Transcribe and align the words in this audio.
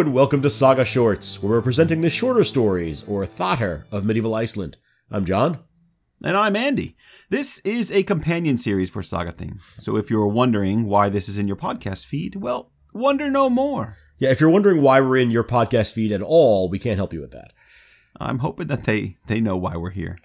and 0.00 0.14
welcome 0.14 0.40
to 0.40 0.48
Saga 0.48 0.84
Shorts, 0.84 1.42
where 1.42 1.50
we're 1.50 1.62
presenting 1.62 2.02
the 2.02 2.08
shorter 2.08 2.44
stories, 2.44 3.02
or 3.08 3.26
Thatr, 3.26 3.84
of 3.90 4.04
medieval 4.04 4.32
Iceland. 4.32 4.76
I'm 5.10 5.24
John. 5.24 5.58
And 6.22 6.36
I'm 6.36 6.54
Andy. 6.54 6.96
This 7.30 7.58
is 7.60 7.90
a 7.90 8.04
companion 8.04 8.56
series 8.58 8.88
for 8.88 9.02
Saga 9.02 9.32
Thing. 9.32 9.58
So 9.80 9.96
if 9.96 10.08
you're 10.08 10.28
wondering 10.28 10.84
why 10.86 11.08
this 11.08 11.28
is 11.28 11.36
in 11.36 11.48
your 11.48 11.56
podcast 11.56 12.06
feed, 12.06 12.36
well, 12.36 12.70
wonder 12.94 13.28
no 13.28 13.50
more. 13.50 13.96
Yeah, 14.18 14.30
if 14.30 14.40
you're 14.40 14.50
wondering 14.50 14.82
why 14.82 15.00
we're 15.00 15.16
in 15.16 15.32
your 15.32 15.42
podcast 15.42 15.92
feed 15.94 16.12
at 16.12 16.22
all, 16.22 16.70
we 16.70 16.78
can't 16.78 16.98
help 16.98 17.12
you 17.12 17.20
with 17.20 17.32
that. 17.32 17.52
I'm 18.20 18.38
hoping 18.38 18.68
that 18.68 18.84
they, 18.84 19.16
they 19.26 19.40
know 19.40 19.56
why 19.56 19.76
we're 19.76 19.90
here. 19.90 20.16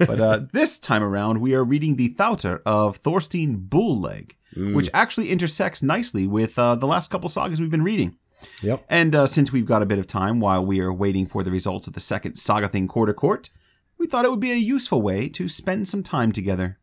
But 0.00 0.20
uh, 0.20 0.40
this 0.52 0.80
time 0.80 1.04
around, 1.04 1.40
we 1.40 1.54
are 1.54 1.62
reading 1.62 1.94
the 1.94 2.12
Thautar 2.14 2.62
of 2.66 2.96
Thorstein 2.96 3.68
Bullleg, 3.68 4.32
mm. 4.56 4.74
which 4.74 4.90
actually 4.92 5.30
intersects 5.30 5.84
nicely 5.84 6.26
with 6.26 6.58
uh, 6.58 6.74
the 6.74 6.88
last 6.88 7.12
couple 7.12 7.28
sagas 7.28 7.60
we've 7.60 7.70
been 7.70 7.84
reading. 7.84 8.16
Yep. 8.62 8.84
And 8.88 9.14
uh, 9.14 9.26
since 9.26 9.52
we've 9.52 9.66
got 9.66 9.82
a 9.82 9.86
bit 9.86 9.98
of 9.98 10.06
time 10.06 10.40
while 10.40 10.64
we 10.64 10.80
are 10.80 10.92
waiting 10.92 11.26
for 11.26 11.42
the 11.42 11.50
results 11.50 11.86
of 11.86 11.92
the 11.94 12.00
second 12.00 12.36
Saga 12.36 12.68
Thing 12.68 12.88
Quarter 12.88 13.14
Court, 13.14 13.50
we 13.98 14.06
thought 14.06 14.24
it 14.24 14.30
would 14.30 14.40
be 14.40 14.52
a 14.52 14.56
useful 14.56 15.02
way 15.02 15.28
to 15.28 15.48
spend 15.48 15.88
some 15.88 16.02
time 16.02 16.32
together. 16.32 16.78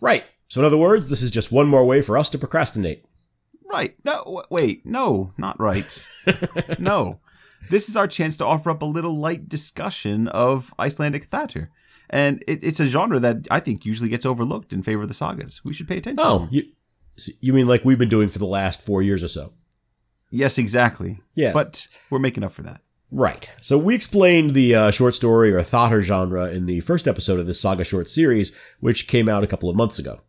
Right. 0.00 0.24
So, 0.48 0.60
in 0.60 0.66
other 0.66 0.76
words, 0.76 1.08
this 1.08 1.22
is 1.22 1.30
just 1.30 1.52
one 1.52 1.68
more 1.68 1.84
way 1.84 2.00
for 2.00 2.18
us 2.18 2.30
to 2.30 2.38
procrastinate. 2.38 3.04
Right. 3.64 3.94
No, 4.04 4.42
wait. 4.50 4.84
No, 4.84 5.32
not 5.38 5.58
right. 5.60 6.08
no. 6.78 7.20
This 7.68 7.88
is 7.88 7.96
our 7.96 8.08
chance 8.08 8.36
to 8.38 8.46
offer 8.46 8.70
up 8.70 8.82
a 8.82 8.86
little 8.86 9.16
light 9.16 9.48
discussion 9.48 10.28
of 10.28 10.74
Icelandic 10.78 11.24
theater. 11.24 11.70
And 12.08 12.42
it, 12.48 12.62
it's 12.64 12.80
a 12.80 12.86
genre 12.86 13.20
that 13.20 13.46
I 13.50 13.60
think 13.60 13.84
usually 13.84 14.08
gets 14.08 14.26
overlooked 14.26 14.72
in 14.72 14.82
favor 14.82 15.02
of 15.02 15.08
the 15.08 15.14
sagas. 15.14 15.64
We 15.64 15.72
should 15.72 15.86
pay 15.86 15.98
attention. 15.98 16.26
Oh, 16.26 16.48
you, 16.50 16.64
you 17.40 17.52
mean 17.52 17.68
like 17.68 17.84
we've 17.84 17.98
been 17.98 18.08
doing 18.08 18.28
for 18.28 18.38
the 18.38 18.46
last 18.46 18.84
four 18.84 19.02
years 19.02 19.22
or 19.22 19.28
so? 19.28 19.52
Yes, 20.30 20.58
exactly. 20.58 21.20
Yeah. 21.34 21.52
But 21.52 21.88
we're 22.08 22.18
making 22.20 22.44
up 22.44 22.52
for 22.52 22.62
that. 22.62 22.80
Right. 23.10 23.52
So 23.60 23.76
we 23.76 23.94
explained 23.94 24.54
the 24.54 24.74
uh, 24.74 24.90
short 24.92 25.14
story 25.14 25.52
or 25.52 25.60
Thatr 25.60 26.00
genre 26.00 26.48
in 26.48 26.66
the 26.66 26.80
first 26.80 27.08
episode 27.08 27.40
of 27.40 27.46
this 27.46 27.60
Saga 27.60 27.84
short 27.84 28.08
series, 28.08 28.56
which 28.78 29.08
came 29.08 29.28
out 29.28 29.42
a 29.42 29.48
couple 29.48 29.68
of 29.68 29.76
months 29.76 29.98
ago. 29.98 30.20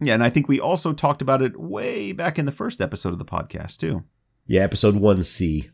Yeah, 0.00 0.14
and 0.14 0.22
I 0.22 0.30
think 0.30 0.46
we 0.46 0.60
also 0.60 0.92
talked 0.92 1.22
about 1.22 1.42
it 1.42 1.58
way 1.58 2.12
back 2.12 2.38
in 2.38 2.44
the 2.44 2.52
first 2.52 2.80
episode 2.80 3.12
of 3.12 3.18
the 3.18 3.24
podcast 3.24 3.78
too. 3.78 4.04
Yeah, 4.46 4.62
episode 4.62 4.94
one 4.94 5.24
C. 5.24 5.70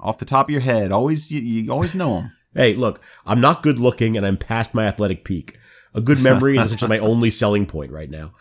Off 0.00 0.18
the 0.18 0.24
top 0.24 0.46
of 0.46 0.50
your 0.50 0.60
head, 0.60 0.90
always 0.90 1.30
you, 1.30 1.40
you 1.40 1.72
always 1.72 1.94
know 1.94 2.14
them. 2.14 2.32
hey, 2.54 2.74
look, 2.74 3.00
I'm 3.24 3.40
not 3.40 3.62
good 3.62 3.78
looking, 3.78 4.16
and 4.16 4.26
I'm 4.26 4.36
past 4.36 4.74
my 4.74 4.86
athletic 4.86 5.24
peak. 5.24 5.56
A 5.94 6.00
good 6.00 6.20
memory 6.20 6.56
is 6.56 6.64
essentially 6.66 6.88
my 6.88 6.98
only 6.98 7.30
selling 7.30 7.66
point 7.66 7.92
right 7.92 8.10
now. 8.10 8.32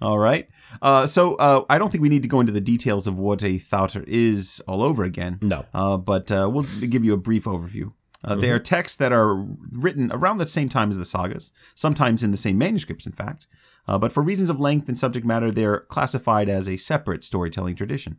All 0.00 0.18
right. 0.18 0.48
Uh, 0.82 1.06
so 1.06 1.34
uh, 1.36 1.64
I 1.68 1.78
don't 1.78 1.90
think 1.90 2.02
we 2.02 2.08
need 2.08 2.22
to 2.22 2.28
go 2.28 2.40
into 2.40 2.52
the 2.52 2.60
details 2.60 3.06
of 3.06 3.18
what 3.18 3.42
a 3.42 3.58
Thautar 3.58 4.04
is 4.06 4.62
all 4.68 4.82
over 4.82 5.04
again. 5.04 5.38
No. 5.42 5.64
Uh, 5.72 5.96
but 5.96 6.30
uh, 6.30 6.48
we'll 6.52 6.66
give 6.88 7.04
you 7.04 7.14
a 7.14 7.18
brief 7.18 7.44
overview. 7.44 7.92
Mm-hmm. 8.24 8.40
They 8.40 8.50
are 8.50 8.58
texts 8.58 8.98
that 8.98 9.12
are 9.12 9.46
written 9.72 10.10
around 10.12 10.38
the 10.38 10.46
same 10.46 10.68
time 10.68 10.88
as 10.88 10.98
the 10.98 11.04
sagas, 11.04 11.52
sometimes 11.74 12.24
in 12.24 12.30
the 12.30 12.36
same 12.36 12.58
manuscripts, 12.58 13.06
in 13.06 13.12
fact. 13.12 13.46
Uh, 13.86 13.98
but 13.98 14.12
for 14.12 14.22
reasons 14.22 14.50
of 14.50 14.60
length 14.60 14.88
and 14.88 14.98
subject 14.98 15.24
matter, 15.24 15.50
they're 15.50 15.80
classified 15.80 16.48
as 16.48 16.68
a 16.68 16.76
separate 16.76 17.24
storytelling 17.24 17.74
tradition. 17.74 18.18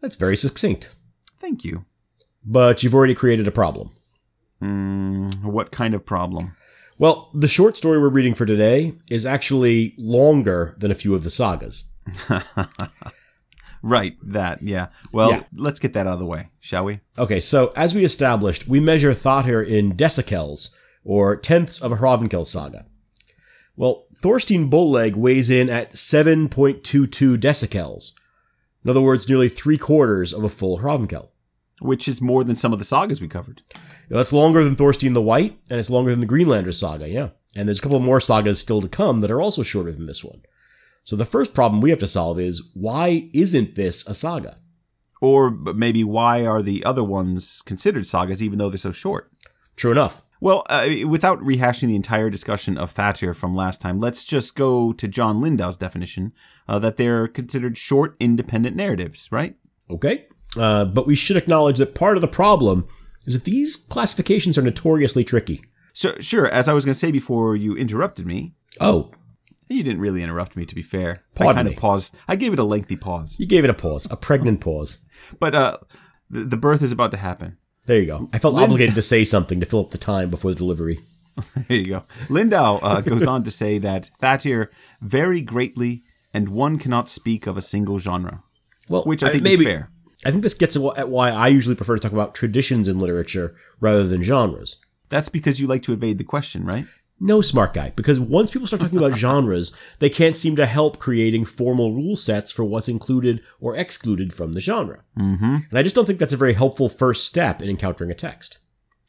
That's 0.00 0.16
very 0.16 0.36
succinct. 0.36 0.94
Thank 1.38 1.64
you. 1.64 1.86
But 2.44 2.82
you've 2.82 2.94
already 2.94 3.14
created 3.14 3.48
a 3.48 3.52
problem. 3.52 3.90
Mm, 4.62 5.44
what 5.44 5.72
kind 5.72 5.94
of 5.94 6.06
problem? 6.06 6.54
Well, 7.02 7.30
the 7.34 7.48
short 7.48 7.76
story 7.76 7.98
we're 7.98 8.10
reading 8.10 8.32
for 8.32 8.46
today 8.46 8.92
is 9.10 9.26
actually 9.26 9.96
longer 9.98 10.76
than 10.78 10.92
a 10.92 10.94
few 10.94 11.16
of 11.16 11.24
the 11.24 11.30
sagas. 11.30 11.90
right, 13.82 14.14
that, 14.22 14.62
yeah. 14.62 14.86
Well, 15.12 15.32
yeah. 15.32 15.42
let's 15.52 15.80
get 15.80 15.94
that 15.94 16.06
out 16.06 16.12
of 16.12 16.18
the 16.20 16.26
way, 16.26 16.50
shall 16.60 16.84
we? 16.84 17.00
Okay, 17.18 17.40
so 17.40 17.72
as 17.74 17.92
we 17.92 18.04
established, 18.04 18.68
we 18.68 18.78
measure 18.78 19.10
Thatr 19.10 19.66
in 19.66 19.96
decicels, 19.96 20.76
or 21.02 21.34
tenths 21.34 21.82
of 21.82 21.90
a 21.90 21.96
Hrafnkel 21.96 22.46
saga. 22.46 22.86
Well, 23.74 24.06
Thorstein 24.14 24.70
Bullleg 24.70 25.16
weighs 25.16 25.50
in 25.50 25.68
at 25.68 25.94
7.22 25.94 27.36
decicels. 27.36 28.12
In 28.84 28.90
other 28.90 29.00
words, 29.00 29.28
nearly 29.28 29.48
three 29.48 29.76
quarters 29.76 30.32
of 30.32 30.44
a 30.44 30.48
full 30.48 30.78
Hrafnkel. 30.78 31.30
Which 31.80 32.06
is 32.06 32.22
more 32.22 32.44
than 32.44 32.54
some 32.54 32.72
of 32.72 32.78
the 32.78 32.84
sagas 32.84 33.20
we 33.20 33.26
covered. 33.26 33.60
That's 34.08 34.32
longer 34.32 34.62
than 34.64 34.76
Thorstein 34.76 35.14
the 35.14 35.22
White, 35.22 35.58
and 35.70 35.78
it's 35.78 35.90
longer 35.90 36.10
than 36.10 36.20
the 36.20 36.26
Greenlander 36.26 36.72
saga, 36.72 37.08
yeah. 37.08 37.30
And 37.56 37.68
there's 37.68 37.78
a 37.78 37.82
couple 37.82 38.00
more 38.00 38.20
sagas 38.20 38.60
still 38.60 38.80
to 38.80 38.88
come 38.88 39.20
that 39.20 39.30
are 39.30 39.40
also 39.40 39.62
shorter 39.62 39.92
than 39.92 40.06
this 40.06 40.24
one. 40.24 40.42
So 41.04 41.16
the 41.16 41.24
first 41.24 41.54
problem 41.54 41.80
we 41.80 41.90
have 41.90 41.98
to 42.00 42.06
solve 42.06 42.38
is 42.38 42.70
why 42.74 43.30
isn't 43.34 43.74
this 43.74 44.06
a 44.06 44.14
saga? 44.14 44.58
Or 45.20 45.50
maybe 45.50 46.04
why 46.04 46.46
are 46.46 46.62
the 46.62 46.84
other 46.84 47.04
ones 47.04 47.62
considered 47.62 48.06
sagas 48.06 48.42
even 48.42 48.58
though 48.58 48.68
they're 48.68 48.78
so 48.78 48.92
short? 48.92 49.30
True 49.76 49.92
enough. 49.92 50.26
Well, 50.40 50.64
uh, 50.68 50.88
without 51.06 51.38
rehashing 51.38 51.86
the 51.86 51.94
entire 51.94 52.28
discussion 52.28 52.76
of 52.76 52.90
Thatir 52.90 53.34
from 53.34 53.54
last 53.54 53.80
time, 53.80 54.00
let's 54.00 54.24
just 54.24 54.56
go 54.56 54.92
to 54.92 55.06
John 55.06 55.40
Lindow's 55.40 55.76
definition 55.76 56.32
uh, 56.68 56.80
that 56.80 56.96
they're 56.96 57.28
considered 57.28 57.78
short, 57.78 58.16
independent 58.18 58.74
narratives, 58.74 59.30
right? 59.30 59.54
Okay. 59.88 60.26
Uh, 60.58 60.84
but 60.84 61.06
we 61.06 61.14
should 61.14 61.36
acknowledge 61.36 61.78
that 61.78 61.94
part 61.94 62.16
of 62.16 62.22
the 62.22 62.28
problem 62.28 62.88
is 63.26 63.34
that 63.34 63.44
these 63.44 63.76
classifications 63.76 64.58
are 64.58 64.62
notoriously 64.62 65.24
tricky. 65.24 65.62
So, 65.92 66.14
sure, 66.20 66.46
as 66.46 66.68
I 66.68 66.72
was 66.72 66.84
going 66.84 66.92
to 66.92 66.98
say 66.98 67.10
before 67.10 67.54
you 67.56 67.76
interrupted 67.76 68.26
me. 68.26 68.54
Oh. 68.80 69.10
You 69.68 69.82
didn't 69.82 70.00
really 70.00 70.22
interrupt 70.22 70.56
me, 70.56 70.66
to 70.66 70.74
be 70.74 70.82
fair. 70.82 71.22
Pardon 71.34 71.50
I 71.50 71.54
kind 71.54 71.68
me. 71.68 71.74
of 71.74 71.80
paused. 71.80 72.18
I 72.28 72.36
gave 72.36 72.52
it 72.52 72.58
a 72.58 72.64
lengthy 72.64 72.96
pause. 72.96 73.40
You 73.40 73.46
gave 73.46 73.64
it 73.64 73.70
a 73.70 73.74
pause, 73.74 74.10
a 74.10 74.16
pregnant 74.16 74.60
pause. 74.60 75.06
But 75.40 75.54
uh, 75.54 75.78
the, 76.28 76.40
the 76.44 76.56
birth 76.56 76.82
is 76.82 76.92
about 76.92 77.10
to 77.12 77.16
happen. 77.16 77.56
There 77.86 77.98
you 77.98 78.06
go. 78.06 78.28
I 78.32 78.38
felt 78.38 78.54
Lind- 78.54 78.64
obligated 78.64 78.94
to 78.96 79.02
say 79.02 79.24
something 79.24 79.60
to 79.60 79.66
fill 79.66 79.80
up 79.80 79.90
the 79.90 79.98
time 79.98 80.30
before 80.30 80.50
the 80.50 80.56
delivery. 80.56 80.98
there 81.68 81.78
you 81.78 81.86
go. 81.86 82.04
Lindow 82.28 82.80
uh, 82.82 83.00
goes 83.00 83.26
on 83.26 83.42
to 83.44 83.50
say 83.50 83.78
that 83.78 84.10
Thatir 84.20 84.68
vary 85.00 85.40
greatly, 85.40 86.02
and 86.34 86.50
one 86.50 86.78
cannot 86.78 87.08
speak 87.08 87.46
of 87.46 87.56
a 87.56 87.62
single 87.62 87.98
genre. 87.98 88.42
Well, 88.88 89.02
which 89.04 89.22
I 89.22 89.30
think 89.30 89.42
maybe, 89.42 89.64
is 89.64 89.72
fair. 89.72 89.90
I 90.24 90.30
think 90.30 90.42
this 90.42 90.54
gets 90.54 90.76
at 90.76 91.08
why 91.08 91.30
I 91.30 91.48
usually 91.48 91.74
prefer 91.74 91.96
to 91.96 92.00
talk 92.00 92.12
about 92.12 92.34
traditions 92.34 92.88
in 92.88 92.98
literature 92.98 93.54
rather 93.80 94.06
than 94.06 94.22
genres. 94.22 94.84
That's 95.08 95.28
because 95.28 95.60
you 95.60 95.66
like 95.66 95.82
to 95.82 95.92
evade 95.92 96.18
the 96.18 96.24
question, 96.24 96.64
right? 96.64 96.86
No, 97.20 97.40
smart 97.40 97.72
guy. 97.72 97.92
Because 97.94 98.18
once 98.18 98.50
people 98.50 98.66
start 98.66 98.82
talking 98.82 98.98
about 98.98 99.12
genres, 99.16 99.76
they 100.00 100.10
can't 100.10 100.36
seem 100.36 100.56
to 100.56 100.66
help 100.66 100.98
creating 100.98 101.44
formal 101.44 101.94
rule 101.94 102.16
sets 102.16 102.50
for 102.50 102.64
what's 102.64 102.88
included 102.88 103.42
or 103.60 103.76
excluded 103.76 104.34
from 104.34 104.54
the 104.54 104.60
genre. 104.60 105.04
Mm-hmm. 105.16 105.56
And 105.70 105.78
I 105.78 105.84
just 105.84 105.94
don't 105.94 106.04
think 106.04 106.18
that's 106.18 106.32
a 106.32 106.38
very 106.38 106.54
helpful 106.54 106.88
first 106.88 107.26
step 107.26 107.62
in 107.62 107.70
encountering 107.70 108.10
a 108.10 108.14
text. 108.14 108.58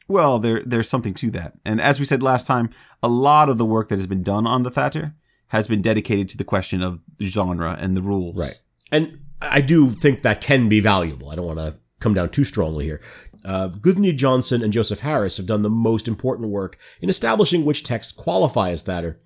Well, 0.06 0.38
there 0.38 0.62
there's 0.64 0.88
something 0.88 1.14
to 1.14 1.30
that. 1.32 1.54
And 1.64 1.80
as 1.80 1.98
we 1.98 2.04
said 2.04 2.22
last 2.22 2.46
time, 2.46 2.70
a 3.02 3.08
lot 3.08 3.48
of 3.48 3.58
the 3.58 3.64
work 3.64 3.88
that 3.88 3.96
has 3.96 4.06
been 4.06 4.22
done 4.22 4.46
on 4.46 4.62
the 4.62 4.70
Thatir 4.70 5.14
has 5.48 5.66
been 5.66 5.82
dedicated 5.82 6.28
to 6.28 6.36
the 6.36 6.44
question 6.44 6.82
of 6.82 7.00
genre 7.22 7.76
and 7.80 7.96
the 7.96 8.02
rules. 8.02 8.38
Right. 8.38 8.60
And 8.92 9.23
I 9.50 9.60
do 9.60 9.90
think 9.90 10.22
that 10.22 10.40
can 10.40 10.68
be 10.68 10.80
valuable. 10.80 11.30
I 11.30 11.36
don't 11.36 11.46
want 11.46 11.58
to 11.58 11.76
come 12.00 12.14
down 12.14 12.28
too 12.28 12.44
strongly 12.44 12.84
here. 12.84 13.00
Uh, 13.44 13.68
Johnson 13.68 14.62
and 14.62 14.72
Joseph 14.72 15.00
Harris 15.00 15.36
have 15.36 15.46
done 15.46 15.62
the 15.62 15.70
most 15.70 16.08
important 16.08 16.50
work 16.50 16.78
in 17.00 17.08
establishing 17.08 17.64
which 17.64 17.84
texts 17.84 18.12
qualify 18.12 18.70
as 18.70 18.84
Thatr. 18.84 19.18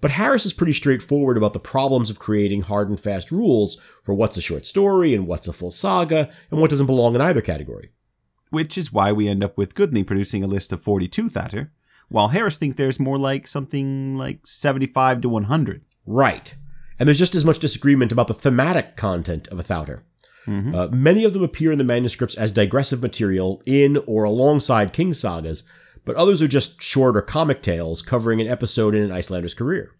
But 0.00 0.12
Harris 0.12 0.44
is 0.44 0.52
pretty 0.52 0.74
straightforward 0.74 1.36
about 1.36 1.52
the 1.52 1.58
problems 1.58 2.10
of 2.10 2.18
creating 2.18 2.62
hard 2.62 2.88
and 2.88 3.00
fast 3.00 3.32
rules 3.32 3.80
for 4.02 4.14
what's 4.14 4.36
a 4.36 4.42
short 4.42 4.66
story 4.66 5.14
and 5.14 5.26
what's 5.26 5.48
a 5.48 5.52
full 5.52 5.70
saga 5.70 6.30
and 6.50 6.60
what 6.60 6.70
doesn't 6.70 6.86
belong 6.86 7.14
in 7.14 7.20
either 7.20 7.40
category. 7.40 7.90
Which 8.50 8.76
is 8.78 8.92
why 8.92 9.12
we 9.12 9.28
end 9.28 9.42
up 9.42 9.56
with 9.56 9.74
Gudni 9.74 10.06
producing 10.06 10.42
a 10.44 10.46
list 10.46 10.70
of 10.72 10.82
42 10.82 11.28
Thatr, 11.30 11.70
while 12.08 12.28
Harris 12.28 12.58
think 12.58 12.76
there's 12.76 13.00
more 13.00 13.18
like 13.18 13.46
something 13.46 14.16
like 14.16 14.46
75 14.46 15.22
to 15.22 15.28
100. 15.28 15.82
Right. 16.04 16.54
And 16.98 17.06
there's 17.06 17.18
just 17.18 17.34
as 17.34 17.44
much 17.44 17.58
disagreement 17.58 18.12
about 18.12 18.28
the 18.28 18.34
thematic 18.34 18.96
content 18.96 19.48
of 19.48 19.58
a 19.58 19.62
Thatr. 19.62 20.02
Mm-hmm. 20.46 20.74
Uh, 20.74 20.88
many 20.88 21.24
of 21.24 21.32
them 21.32 21.42
appear 21.42 21.72
in 21.72 21.78
the 21.78 21.84
manuscripts 21.84 22.36
as 22.36 22.52
digressive 22.52 23.02
material 23.02 23.62
in 23.66 23.98
or 24.06 24.24
alongside 24.24 24.92
King 24.92 25.12
sagas, 25.12 25.68
but 26.04 26.16
others 26.16 26.40
are 26.40 26.48
just 26.48 26.82
short 26.82 27.16
or 27.16 27.22
comic 27.22 27.62
tales 27.62 28.00
covering 28.00 28.40
an 28.40 28.46
episode 28.46 28.94
in 28.94 29.02
an 29.02 29.10
Icelander's 29.10 29.54
career. 29.54 29.92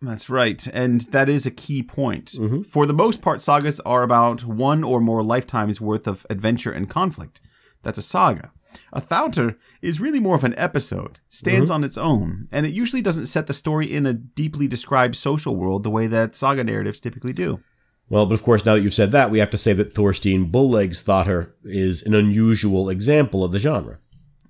That's 0.00 0.28
right, 0.28 0.66
and 0.72 1.02
that 1.12 1.28
is 1.28 1.46
a 1.46 1.50
key 1.50 1.82
point. 1.82 2.32
Mm-hmm. 2.32 2.62
For 2.62 2.86
the 2.86 2.92
most 2.92 3.22
part, 3.22 3.40
sagas 3.40 3.80
are 3.80 4.02
about 4.02 4.44
one 4.44 4.82
or 4.82 5.00
more 5.00 5.22
lifetimes 5.22 5.80
worth 5.80 6.06
of 6.06 6.26
adventure 6.28 6.72
and 6.72 6.90
conflict. 6.90 7.40
That's 7.82 7.98
a 7.98 8.02
saga. 8.02 8.52
A 8.92 9.00
Thautar 9.00 9.56
is 9.82 10.00
really 10.00 10.20
more 10.20 10.36
of 10.36 10.44
an 10.44 10.54
episode, 10.56 11.18
stands 11.28 11.70
Mm-hmm. 11.70 11.74
on 11.74 11.84
its 11.84 11.96
own, 11.98 12.48
and 12.52 12.64
it 12.66 12.72
usually 12.72 13.02
doesn't 13.02 13.26
set 13.26 13.46
the 13.46 13.52
story 13.52 13.86
in 13.92 14.06
a 14.06 14.12
deeply 14.12 14.66
described 14.68 15.16
social 15.16 15.56
world 15.56 15.82
the 15.84 15.90
way 15.90 16.06
that 16.06 16.34
saga 16.34 16.64
narratives 16.64 17.00
typically 17.00 17.32
do. 17.32 17.60
Well, 18.08 18.26
but 18.26 18.34
of 18.34 18.42
course, 18.42 18.66
now 18.66 18.74
that 18.74 18.82
you've 18.82 18.92
said 18.94 19.12
that, 19.12 19.30
we 19.30 19.38
have 19.38 19.50
to 19.50 19.56
say 19.58 19.72
that 19.74 19.94
Thorstein 19.94 20.50
Bulleg's 20.50 21.04
Thatr 21.04 21.52
is 21.64 22.02
an 22.04 22.14
unusual 22.14 22.90
example 22.90 23.42
of 23.44 23.52
the 23.52 23.58
genre. 23.58 23.98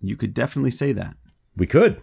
You 0.01 0.17
could 0.17 0.35
definitely 0.35 0.73
say 0.73 0.93
that. 0.93 1.17
We 1.57 1.67
could. 1.67 2.03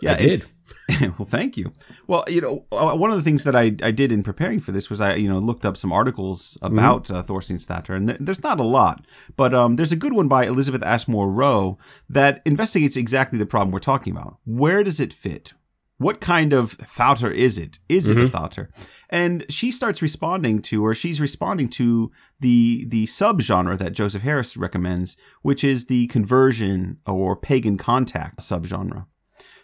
Yeah, 0.00 0.12
I 0.12 0.16
did. 0.16 0.32
If, 0.42 0.53
well, 1.00 1.26
thank 1.26 1.56
you. 1.56 1.72
Well, 2.06 2.24
you 2.28 2.40
know, 2.40 2.64
uh, 2.72 2.94
one 2.94 3.10
of 3.10 3.16
the 3.16 3.22
things 3.22 3.44
that 3.44 3.56
I, 3.56 3.74
I 3.82 3.90
did 3.90 4.12
in 4.12 4.22
preparing 4.22 4.60
for 4.60 4.72
this 4.72 4.90
was 4.90 5.00
I, 5.00 5.14
you 5.16 5.28
know, 5.28 5.38
looked 5.38 5.64
up 5.64 5.76
some 5.76 5.92
articles 5.92 6.58
about 6.62 7.04
mm-hmm. 7.04 7.16
uh, 7.16 7.22
Thorstein 7.22 7.56
Stadter, 7.56 7.96
and 7.96 8.08
th- 8.08 8.20
there's 8.20 8.42
not 8.42 8.60
a 8.60 8.64
lot, 8.64 9.06
but 9.36 9.54
um, 9.54 9.76
there's 9.76 9.92
a 9.92 9.96
good 9.96 10.12
one 10.12 10.28
by 10.28 10.46
Elizabeth 10.46 10.82
Ashman 10.82 11.34
Rowe 11.34 11.78
that 12.08 12.42
investigates 12.44 12.96
exactly 12.96 13.38
the 13.38 13.46
problem 13.46 13.72
we're 13.72 13.78
talking 13.78 14.12
about. 14.12 14.38
Where 14.44 14.84
does 14.84 15.00
it 15.00 15.12
fit? 15.12 15.54
What 15.98 16.20
kind 16.20 16.52
of 16.52 16.72
Thauter 16.72 17.30
is 17.30 17.58
it? 17.58 17.78
Is 17.88 18.10
mm-hmm. 18.10 18.26
it 18.26 18.34
a 18.34 18.38
mm-hmm. 18.38 18.72
And 19.10 19.46
she 19.48 19.70
starts 19.70 20.02
responding 20.02 20.60
to, 20.62 20.84
or 20.84 20.92
she's 20.92 21.20
responding 21.20 21.68
to 21.70 22.10
the 22.40 22.84
the 22.88 23.06
subgenre 23.06 23.78
that 23.78 23.92
Joseph 23.92 24.22
Harris 24.22 24.56
recommends, 24.56 25.16
which 25.42 25.62
is 25.62 25.86
the 25.86 26.08
conversion 26.08 26.98
or 27.06 27.36
pagan 27.36 27.76
contact 27.76 28.40
subgenre. 28.40 29.06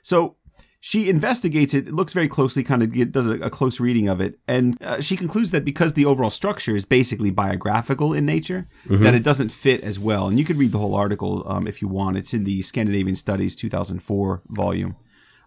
So 0.02 0.36
she 0.82 1.10
investigates 1.10 1.74
it, 1.74 1.92
looks 1.92 2.14
very 2.14 2.26
closely, 2.26 2.62
kind 2.62 2.82
of 2.82 3.12
does 3.12 3.28
a, 3.28 3.34
a 3.34 3.50
close 3.50 3.80
reading 3.80 4.08
of 4.08 4.20
it, 4.20 4.38
and 4.48 4.80
uh, 4.82 4.98
she 4.98 5.14
concludes 5.14 5.50
that 5.50 5.64
because 5.64 5.92
the 5.92 6.06
overall 6.06 6.30
structure 6.30 6.74
is 6.74 6.86
basically 6.86 7.30
biographical 7.30 8.14
in 8.14 8.24
nature, 8.24 8.66
mm-hmm. 8.86 9.04
that 9.04 9.14
it 9.14 9.22
doesn't 9.22 9.50
fit 9.50 9.82
as 9.84 9.98
well. 9.98 10.28
And 10.28 10.38
you 10.38 10.44
could 10.44 10.56
read 10.56 10.72
the 10.72 10.78
whole 10.78 10.94
article 10.94 11.44
um, 11.46 11.66
if 11.66 11.82
you 11.82 11.88
want. 11.88 12.16
It's 12.16 12.32
in 12.32 12.44
the 12.44 12.62
Scandinavian 12.62 13.14
Studies 13.14 13.54
2004 13.56 14.42
volume. 14.48 14.96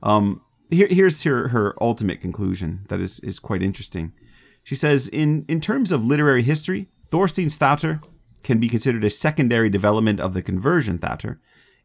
Um, 0.04 0.42
here, 0.70 0.88
here's 0.90 1.24
her, 1.24 1.48
her 1.48 1.76
ultimate 1.82 2.22
conclusion 2.22 2.86
that 2.90 3.00
is, 3.00 3.20
is 3.22 3.40
quite 3.40 3.64
interesting. 3.64 4.14
She 4.62 4.76
says, 4.76 5.08
in, 5.08 5.46
in 5.48 5.60
terms 5.60 5.92
of 5.92 6.06
literary 6.06 6.44
history, 6.44 6.90
Thorstein 7.08 7.48
Stauter 7.48 8.04
can 8.44 8.60
be 8.60 8.70
considered 8.70 9.04
a 9.04 9.10
secondary 9.10 9.70
development 9.70 10.20
of 10.20 10.34
the 10.34 10.42
conversion 10.44 11.00
Thauter, 11.00 11.40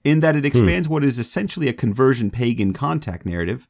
in 0.08 0.20
that 0.20 0.36
it 0.36 0.40
hmm. 0.40 0.46
expands 0.46 0.86
hmm. 0.86 0.94
what 0.94 1.04
is 1.04 1.18
essentially 1.18 1.68
a 1.68 1.72
conversion 1.72 2.30
pagan 2.30 2.72
contact 2.72 3.26
narrative 3.26 3.68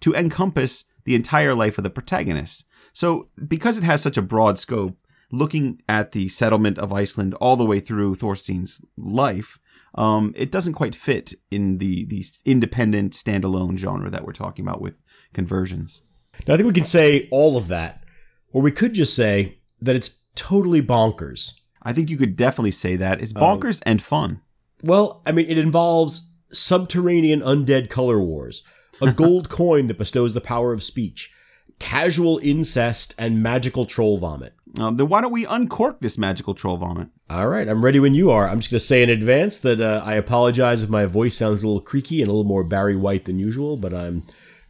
to 0.00 0.14
encompass 0.14 0.84
the 1.04 1.14
entire 1.14 1.54
life 1.54 1.78
of 1.78 1.84
the 1.84 1.90
protagonist. 1.90 2.68
So, 2.92 3.30
because 3.46 3.78
it 3.78 3.84
has 3.84 4.02
such 4.02 4.16
a 4.16 4.22
broad 4.22 4.58
scope, 4.58 4.96
looking 5.30 5.80
at 5.88 6.12
the 6.12 6.28
settlement 6.28 6.78
of 6.78 6.92
Iceland 6.92 7.34
all 7.34 7.56
the 7.56 7.66
way 7.66 7.80
through 7.80 8.14
Thorstein's 8.14 8.84
life, 8.96 9.58
um, 9.94 10.32
it 10.36 10.50
doesn't 10.50 10.74
quite 10.74 10.94
fit 10.94 11.34
in 11.50 11.78
the 11.78 12.04
the 12.06 12.22
independent 12.44 13.12
standalone 13.12 13.76
genre 13.76 14.10
that 14.10 14.24
we're 14.24 14.32
talking 14.32 14.64
about 14.64 14.80
with 14.80 15.00
conversions. 15.32 16.04
Now, 16.46 16.54
I 16.54 16.56
think 16.56 16.68
we 16.68 16.72
can 16.72 16.84
say 16.84 17.28
all 17.30 17.56
of 17.56 17.68
that, 17.68 18.04
or 18.52 18.62
we 18.62 18.70
could 18.70 18.94
just 18.94 19.16
say 19.16 19.58
that 19.80 19.96
it's 19.96 20.28
totally 20.34 20.82
bonkers. 20.82 21.60
I 21.82 21.92
think 21.92 22.10
you 22.10 22.18
could 22.18 22.36
definitely 22.36 22.70
say 22.70 22.96
that 22.96 23.20
it's 23.20 23.32
bonkers 23.32 23.82
um, 23.86 23.92
and 23.92 24.02
fun. 24.02 24.40
Well, 24.82 25.22
I 25.26 25.32
mean, 25.32 25.46
it 25.48 25.58
involves 25.58 26.30
subterranean 26.50 27.40
undead 27.40 27.90
color 27.90 28.20
wars, 28.20 28.62
a 29.00 29.12
gold 29.24 29.48
coin 29.48 29.86
that 29.88 29.98
bestows 29.98 30.34
the 30.34 30.40
power 30.40 30.72
of 30.72 30.82
speech, 30.82 31.34
casual 31.78 32.38
incest, 32.42 33.14
and 33.18 33.42
magical 33.42 33.86
troll 33.86 34.18
vomit. 34.18 34.54
Um, 34.78 34.96
then 34.96 35.08
why 35.08 35.20
don't 35.20 35.32
we 35.32 35.46
uncork 35.46 36.00
this 36.00 36.18
magical 36.18 36.54
troll 36.54 36.76
vomit? 36.76 37.08
All 37.30 37.48
right, 37.48 37.68
I'm 37.68 37.84
ready 37.84 38.00
when 38.00 38.14
you 38.14 38.30
are. 38.30 38.46
I'm 38.46 38.60
just 38.60 38.70
going 38.70 38.78
to 38.78 38.84
say 38.84 39.02
in 39.02 39.10
advance 39.10 39.60
that 39.60 39.80
uh, 39.80 40.02
I 40.04 40.14
apologize 40.14 40.82
if 40.82 40.90
my 40.90 41.06
voice 41.06 41.36
sounds 41.36 41.62
a 41.62 41.66
little 41.66 41.80
creaky 41.80 42.20
and 42.20 42.28
a 42.28 42.32
little 42.32 42.48
more 42.48 42.64
Barry 42.64 42.96
White 42.96 43.24
than 43.24 43.38
usual, 43.38 43.76
but 43.76 43.94
I'm 43.94 44.24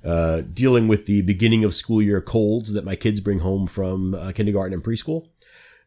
uh, 0.05 0.43
dealing 0.55 0.89
with 0.89 1.07
the 1.07 1.23
beginning 1.23 1.65
of 1.65 1.75
school 1.75 2.01
year 2.01 2.21
colds 2.21 2.73
that 2.73 2.85
my 2.85 2.97
kids 2.97 3.21
bring 3.21 3.41
home 3.41 3.67
from 3.67 4.15
uh, 4.15 4.33
kindergarten 4.33 4.73
and 4.73 4.83
preschool 4.83 5.29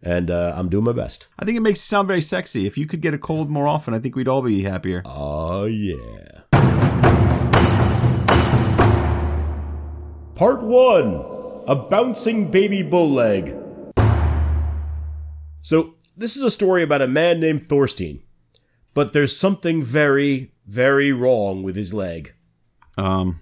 and 0.04 0.32
uh, 0.32 0.54
I'm 0.56 0.70
doing 0.70 0.84
my 0.84 0.94
best. 0.94 1.28
I 1.38 1.46
think 1.46 1.58
it 1.58 1.62
makes 1.62 1.82
sound 1.82 2.08
very 2.08 2.22
sexy. 2.22 2.66
If 2.66 2.78
you 2.78 2.88
could 2.88 3.02
get 3.02 3.14
a 3.14 3.18
cold 3.18 3.50
more 3.50 3.68
often, 3.68 3.94
I 3.94 4.00
think 4.00 4.16
we'd 4.16 4.28
all 4.28 4.42
be 4.42 4.64
happier. 4.64 5.04
Oh, 5.06 5.66
yeah. 5.66 6.42
Part 10.36 10.64
1 10.64 11.64
A 11.68 11.76
Bouncing 11.76 12.50
Baby 12.50 12.82
Bull 12.82 13.10
Leg. 13.10 13.56
So, 15.62 15.96
this 16.18 16.36
is 16.36 16.44
a 16.44 16.50
story 16.50 16.82
about 16.82 17.02
a 17.02 17.08
man 17.08 17.40
named 17.40 17.70
Thorstein, 17.70 18.24
but 18.94 19.14
there's 19.14 19.38
something 19.38 19.84
very, 19.84 20.52
very 20.66 21.12
wrong 21.12 21.62
with 21.62 21.76
his 21.76 21.94
leg. 21.94 22.34
Um, 22.98 23.40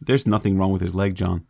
there's 0.00 0.26
nothing 0.26 0.58
wrong 0.58 0.72
with 0.72 0.82
his 0.82 0.94
leg, 0.94 1.14
John. 1.14 1.46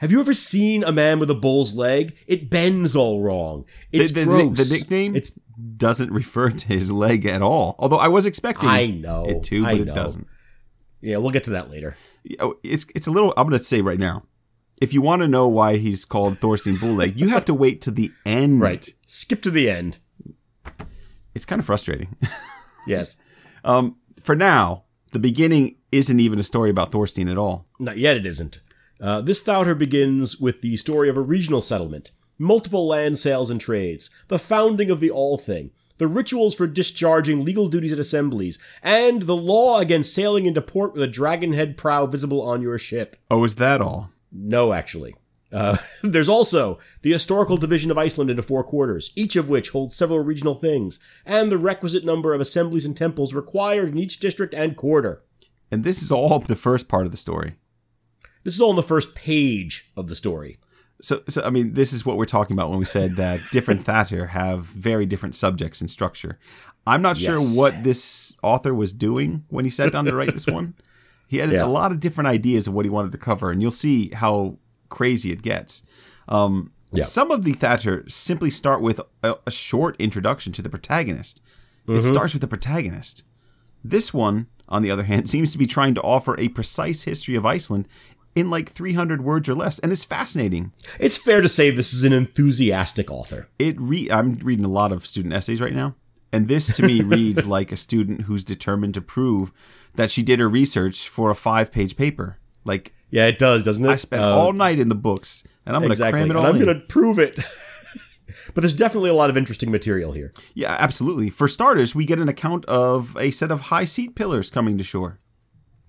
Have 0.00 0.10
you 0.10 0.18
ever 0.20 0.32
seen 0.32 0.82
a 0.82 0.92
man 0.92 1.18
with 1.18 1.30
a 1.30 1.34
bull's 1.34 1.76
leg? 1.76 2.16
It 2.26 2.48
bends 2.48 2.96
all 2.96 3.20
wrong. 3.20 3.66
It's 3.92 4.12
the, 4.12 4.20
the, 4.20 4.26
gross. 4.26 4.56
The, 4.56 4.64
the 4.64 4.78
nickname 4.78 5.14
it's 5.14 5.38
doesn't 5.76 6.10
refer 6.10 6.48
to 6.48 6.68
his 6.68 6.90
leg 6.90 7.26
at 7.26 7.42
all. 7.42 7.76
Although 7.78 7.98
I 7.98 8.08
was 8.08 8.24
expecting 8.24 8.70
I 8.70 8.86
know 8.86 9.26
it 9.26 9.42
to, 9.44 9.62
but 9.62 9.74
it 9.74 9.84
doesn't. 9.84 10.26
Yeah, 11.02 11.18
we'll 11.18 11.32
get 11.32 11.44
to 11.44 11.50
that 11.50 11.70
later. 11.70 11.96
Oh, 12.38 12.54
it's 12.62 12.86
it's 12.94 13.08
a 13.08 13.10
little. 13.10 13.34
I'm 13.36 13.46
going 13.46 13.58
to 13.58 13.64
say 13.64 13.82
right 13.82 13.98
now. 13.98 14.22
If 14.80 14.94
you 14.94 15.02
want 15.02 15.20
to 15.20 15.28
know 15.28 15.46
why 15.46 15.76
he's 15.76 16.06
called 16.06 16.38
Thorstein 16.38 16.78
Bullleg, 16.78 17.18
you 17.18 17.28
have 17.28 17.44
to 17.44 17.52
wait 17.52 17.82
to 17.82 17.90
the 17.90 18.10
end. 18.24 18.62
Right. 18.62 18.88
Skip 19.06 19.42
to 19.42 19.50
the 19.50 19.68
end. 19.68 19.98
It's 21.34 21.44
kind 21.44 21.58
of 21.58 21.66
frustrating. 21.66 22.16
yes. 22.86 23.22
Um, 23.62 23.96
for 24.22 24.34
now, 24.34 24.84
the 25.12 25.18
beginning 25.18 25.76
isn't 25.92 26.18
even 26.18 26.38
a 26.38 26.42
story 26.42 26.70
about 26.70 26.90
Thorstein 26.90 27.28
at 27.28 27.36
all. 27.36 27.66
Not 27.78 27.98
yet. 27.98 28.16
It 28.16 28.24
isn't. 28.24 28.60
Uh, 29.00 29.22
this 29.22 29.42
Thauter 29.42 29.74
begins 29.74 30.38
with 30.38 30.60
the 30.60 30.76
story 30.76 31.08
of 31.08 31.16
a 31.16 31.22
regional 31.22 31.62
settlement, 31.62 32.10
multiple 32.38 32.86
land 32.86 33.18
sales 33.18 33.50
and 33.50 33.60
trades, 33.60 34.10
the 34.28 34.38
founding 34.38 34.90
of 34.90 35.00
the 35.00 35.10
All 35.10 35.38
Thing, 35.38 35.70
the 35.96 36.06
rituals 36.06 36.54
for 36.54 36.66
discharging 36.66 37.44
legal 37.44 37.68
duties 37.68 37.94
at 37.94 37.98
assemblies, 37.98 38.62
and 38.82 39.22
the 39.22 39.36
law 39.36 39.80
against 39.80 40.14
sailing 40.14 40.44
into 40.44 40.60
port 40.60 40.92
with 40.92 41.02
a 41.02 41.06
dragon 41.06 41.54
head 41.54 41.78
prow 41.78 42.04
visible 42.04 42.42
on 42.42 42.60
your 42.60 42.78
ship. 42.78 43.16
Oh, 43.30 43.42
is 43.44 43.56
that 43.56 43.80
all? 43.80 44.10
No, 44.30 44.74
actually. 44.74 45.14
Uh, 45.50 45.78
there's 46.02 46.28
also 46.28 46.78
the 47.00 47.12
historical 47.12 47.56
division 47.56 47.90
of 47.90 47.96
Iceland 47.96 48.28
into 48.28 48.42
four 48.42 48.62
quarters, 48.62 49.12
each 49.16 49.34
of 49.34 49.48
which 49.48 49.70
holds 49.70 49.96
several 49.96 50.22
regional 50.22 50.54
things, 50.54 51.00
and 51.24 51.50
the 51.50 51.58
requisite 51.58 52.04
number 52.04 52.34
of 52.34 52.40
assemblies 52.40 52.84
and 52.84 52.96
temples 52.96 53.32
required 53.32 53.88
in 53.88 53.98
each 53.98 54.20
district 54.20 54.52
and 54.52 54.76
quarter. 54.76 55.22
And 55.70 55.84
this 55.84 56.02
is 56.02 56.12
all 56.12 56.38
the 56.38 56.56
first 56.56 56.86
part 56.86 57.06
of 57.06 57.12
the 57.12 57.16
story. 57.16 57.54
This 58.44 58.54
is 58.54 58.60
all 58.60 58.70
on 58.70 58.76
the 58.76 58.82
first 58.82 59.14
page 59.14 59.90
of 59.96 60.08
the 60.08 60.16
story. 60.16 60.58
So, 61.02 61.22
so 61.28 61.42
I 61.42 61.50
mean, 61.50 61.74
this 61.74 61.92
is 61.92 62.04
what 62.04 62.16
we're 62.16 62.24
talking 62.24 62.54
about 62.54 62.70
when 62.70 62.78
we 62.78 62.84
said 62.84 63.16
that 63.16 63.40
different 63.52 63.82
Thatcher 63.84 64.26
have 64.26 64.64
very 64.64 65.06
different 65.06 65.34
subjects 65.34 65.80
and 65.80 65.88
structure. 65.88 66.38
I'm 66.86 67.02
not 67.02 67.20
yes. 67.20 67.26
sure 67.26 67.40
what 67.58 67.84
this 67.84 68.38
author 68.42 68.74
was 68.74 68.92
doing 68.92 69.44
when 69.48 69.64
he 69.64 69.70
sat 69.70 69.92
down 69.92 70.06
to 70.06 70.14
write 70.14 70.32
this 70.32 70.46
one. 70.46 70.74
He 71.28 71.38
had 71.38 71.52
yeah. 71.52 71.64
a 71.64 71.68
lot 71.68 71.92
of 71.92 72.00
different 72.00 72.28
ideas 72.28 72.66
of 72.66 72.74
what 72.74 72.84
he 72.84 72.90
wanted 72.90 73.12
to 73.12 73.18
cover, 73.18 73.50
and 73.50 73.62
you'll 73.62 73.70
see 73.70 74.10
how 74.10 74.58
crazy 74.88 75.30
it 75.30 75.42
gets. 75.42 75.84
Um, 76.28 76.72
yeah. 76.92 77.04
Some 77.04 77.30
of 77.30 77.44
the 77.44 77.52
Thatcher 77.52 78.02
simply 78.08 78.50
start 78.50 78.80
with 78.80 79.00
a, 79.22 79.36
a 79.46 79.50
short 79.50 79.94
introduction 80.00 80.52
to 80.54 80.62
the 80.62 80.68
protagonist. 80.68 81.40
Mm-hmm. 81.86 81.96
It 81.98 82.02
starts 82.02 82.32
with 82.32 82.42
the 82.42 82.48
protagonist. 82.48 83.24
This 83.84 84.12
one, 84.12 84.48
on 84.68 84.82
the 84.82 84.90
other 84.90 85.04
hand, 85.04 85.28
seems 85.30 85.52
to 85.52 85.58
be 85.58 85.66
trying 85.66 85.94
to 85.94 86.02
offer 86.02 86.38
a 86.38 86.48
precise 86.48 87.04
history 87.04 87.36
of 87.36 87.46
Iceland 87.46 87.86
in 88.40 88.50
like 88.50 88.68
300 88.68 89.22
words 89.22 89.48
or 89.48 89.54
less, 89.54 89.78
and 89.78 89.92
it's 89.92 90.04
fascinating. 90.04 90.72
It's 90.98 91.18
fair 91.18 91.40
to 91.40 91.48
say 91.48 91.70
this 91.70 91.92
is 91.92 92.04
an 92.04 92.12
enthusiastic 92.12 93.10
author. 93.10 93.48
It 93.58 93.76
re- 93.78 94.10
I'm 94.10 94.34
reading 94.36 94.64
a 94.64 94.68
lot 94.68 94.90
of 94.90 95.06
student 95.06 95.34
essays 95.34 95.60
right 95.60 95.74
now, 95.74 95.94
and 96.32 96.48
this 96.48 96.74
to 96.76 96.82
me 96.82 97.02
reads 97.04 97.46
like 97.46 97.70
a 97.70 97.76
student 97.76 98.22
who's 98.22 98.42
determined 98.42 98.94
to 98.94 99.02
prove 99.02 99.52
that 99.94 100.10
she 100.10 100.22
did 100.22 100.40
her 100.40 100.48
research 100.48 101.08
for 101.08 101.30
a 101.30 101.34
five-page 101.34 101.96
paper. 101.96 102.38
Like, 102.64 102.92
yeah, 103.10 103.26
it 103.26 103.38
does, 103.38 103.64
doesn't 103.64 103.84
it? 103.84 103.90
I 103.90 103.96
spent 103.96 104.22
uh, 104.22 104.36
all 104.36 104.52
night 104.52 104.78
in 104.78 104.88
the 104.88 104.94
books, 104.94 105.46
and 105.66 105.76
I'm 105.76 105.82
going 105.82 105.90
to 105.90 105.92
exactly. 105.92 106.20
cram 106.20 106.30
it 106.30 106.36
all. 106.36 106.46
And 106.46 106.56
I'm 106.56 106.64
going 106.64 106.80
to 106.80 106.86
prove 106.86 107.18
it. 107.18 107.38
but 108.54 108.62
there's 108.62 108.76
definitely 108.76 109.10
a 109.10 109.14
lot 109.14 109.30
of 109.30 109.36
interesting 109.36 109.70
material 109.70 110.12
here. 110.12 110.30
Yeah, 110.54 110.76
absolutely. 110.78 111.30
For 111.30 111.48
starters, 111.48 111.94
we 111.94 112.06
get 112.06 112.20
an 112.20 112.28
account 112.28 112.64
of 112.66 113.16
a 113.16 113.30
set 113.30 113.50
of 113.50 113.62
high 113.62 113.84
seat 113.84 114.14
pillars 114.14 114.50
coming 114.50 114.78
to 114.78 114.84
shore. 114.84 115.18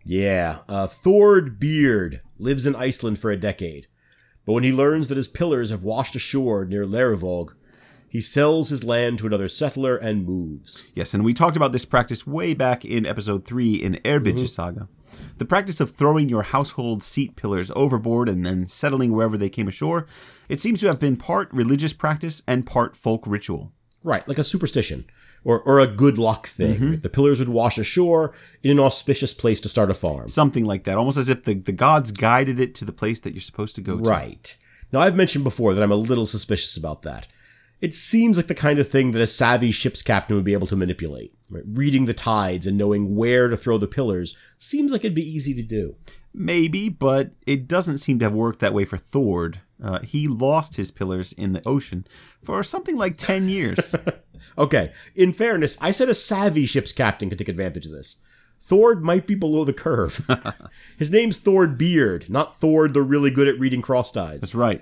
Yeah, 0.03 0.59
uh, 0.67 0.87
Thord 0.87 1.59
Beard 1.59 2.21
lives 2.41 2.65
in 2.65 2.75
Iceland 2.75 3.19
for 3.19 3.31
a 3.31 3.37
decade, 3.37 3.87
but 4.45 4.53
when 4.53 4.63
he 4.63 4.71
learns 4.71 5.07
that 5.07 5.17
his 5.17 5.27
pillars 5.27 5.69
have 5.69 5.83
washed 5.83 6.15
ashore 6.15 6.65
near 6.65 6.85
Leirvog, 6.85 7.53
he 8.09 8.19
sells 8.19 8.69
his 8.69 8.83
land 8.83 9.19
to 9.19 9.27
another 9.27 9.47
settler 9.47 9.95
and 9.95 10.25
moves. 10.25 10.91
Yes, 10.95 11.13
and 11.13 11.23
we 11.23 11.33
talked 11.33 11.55
about 11.55 11.71
this 11.71 11.85
practice 11.85 12.27
way 12.27 12.53
back 12.53 12.83
in 12.83 13.05
episode 13.05 13.45
3 13.45 13.75
in 13.75 13.93
Eyrbyggja 14.03 14.33
mm-hmm. 14.33 14.45
Saga. 14.47 14.89
The 15.37 15.45
practice 15.45 15.79
of 15.79 15.91
throwing 15.91 16.27
your 16.27 16.43
household 16.43 17.03
seat 17.03 17.35
pillars 17.35 17.71
overboard 17.75 18.27
and 18.27 18.45
then 18.45 18.65
settling 18.65 19.11
wherever 19.11 19.37
they 19.37 19.49
came 19.49 19.67
ashore, 19.67 20.07
it 20.49 20.59
seems 20.59 20.81
to 20.81 20.87
have 20.87 20.99
been 20.99 21.15
part 21.15 21.49
religious 21.53 21.93
practice 21.93 22.43
and 22.47 22.65
part 22.65 22.95
folk 22.95 23.25
ritual. 23.27 23.71
Right, 24.03 24.27
like 24.27 24.39
a 24.39 24.43
superstition 24.43 25.05
or, 25.43 25.61
or 25.61 25.79
a 25.79 25.87
good 25.87 26.17
luck 26.17 26.47
thing. 26.47 26.75
Mm-hmm. 26.75 26.95
The 27.01 27.09
pillars 27.09 27.39
would 27.39 27.49
wash 27.49 27.77
ashore 27.77 28.33
in 28.63 28.71
an 28.71 28.79
auspicious 28.79 29.33
place 29.33 29.61
to 29.61 29.69
start 29.69 29.91
a 29.91 29.93
farm. 29.93 30.29
Something 30.29 30.65
like 30.65 30.83
that, 30.85 30.97
almost 30.97 31.17
as 31.17 31.29
if 31.29 31.43
the, 31.43 31.55
the 31.55 31.71
gods 31.71 32.11
guided 32.11 32.59
it 32.59 32.75
to 32.75 32.85
the 32.85 32.91
place 32.91 33.19
that 33.21 33.33
you're 33.33 33.41
supposed 33.41 33.75
to 33.75 33.81
go 33.81 33.97
to. 33.97 34.09
Right. 34.09 34.55
Now, 34.91 34.99
I've 34.99 35.15
mentioned 35.15 35.43
before 35.43 35.73
that 35.73 35.83
I'm 35.83 35.91
a 35.91 35.95
little 35.95 36.25
suspicious 36.25 36.77
about 36.77 37.03
that. 37.03 37.27
It 37.81 37.93
seems 37.93 38.37
like 38.37 38.47
the 38.47 38.55
kind 38.55 38.79
of 38.79 38.87
thing 38.87 39.11
that 39.11 39.21
a 39.21 39.27
savvy 39.27 39.71
ship's 39.71 40.03
captain 40.03 40.35
would 40.35 40.45
be 40.45 40.53
able 40.53 40.67
to 40.67 40.75
manipulate. 40.75 41.33
Right? 41.49 41.63
Reading 41.67 42.05
the 42.05 42.13
tides 42.13 42.67
and 42.67 42.77
knowing 42.77 43.15
where 43.15 43.49
to 43.49 43.57
throw 43.57 43.77
the 43.77 43.87
pillars 43.87 44.37
seems 44.57 44.91
like 44.91 45.01
it'd 45.01 45.15
be 45.15 45.29
easy 45.29 45.53
to 45.55 45.63
do. 45.63 45.95
Maybe, 46.33 46.87
but 46.87 47.31
it 47.45 47.67
doesn't 47.67 47.97
seem 47.97 48.19
to 48.19 48.25
have 48.25 48.33
worked 48.33 48.59
that 48.59 48.73
way 48.73 48.85
for 48.85 48.97
Thord. 48.97 49.59
Uh, 49.83 49.99
he 49.99 50.27
lost 50.27 50.77
his 50.77 50.91
pillars 50.91 51.33
in 51.33 51.53
the 51.53 51.67
ocean 51.67 52.05
for 52.41 52.63
something 52.63 52.95
like 52.95 53.17
10 53.17 53.49
years. 53.49 53.95
Okay, 54.57 54.91
in 55.15 55.33
fairness, 55.33 55.77
I 55.81 55.91
said 55.91 56.09
a 56.09 56.13
savvy 56.13 56.65
ship's 56.65 56.91
captain 56.91 57.29
could 57.29 57.37
take 57.37 57.47
advantage 57.47 57.85
of 57.85 57.91
this. 57.91 58.23
Thord 58.59 59.03
might 59.03 59.27
be 59.27 59.35
below 59.35 59.65
the 59.65 59.73
curve. 59.73 60.29
His 60.97 61.11
name's 61.11 61.39
Thord 61.39 61.77
Beard, 61.77 62.29
not 62.29 62.59
Thord 62.59 62.93
the 62.93 63.01
really 63.01 63.31
good 63.31 63.47
at 63.47 63.59
reading 63.59 63.81
cross 63.81 64.11
tides. 64.11 64.41
That's 64.41 64.55
right. 64.55 64.81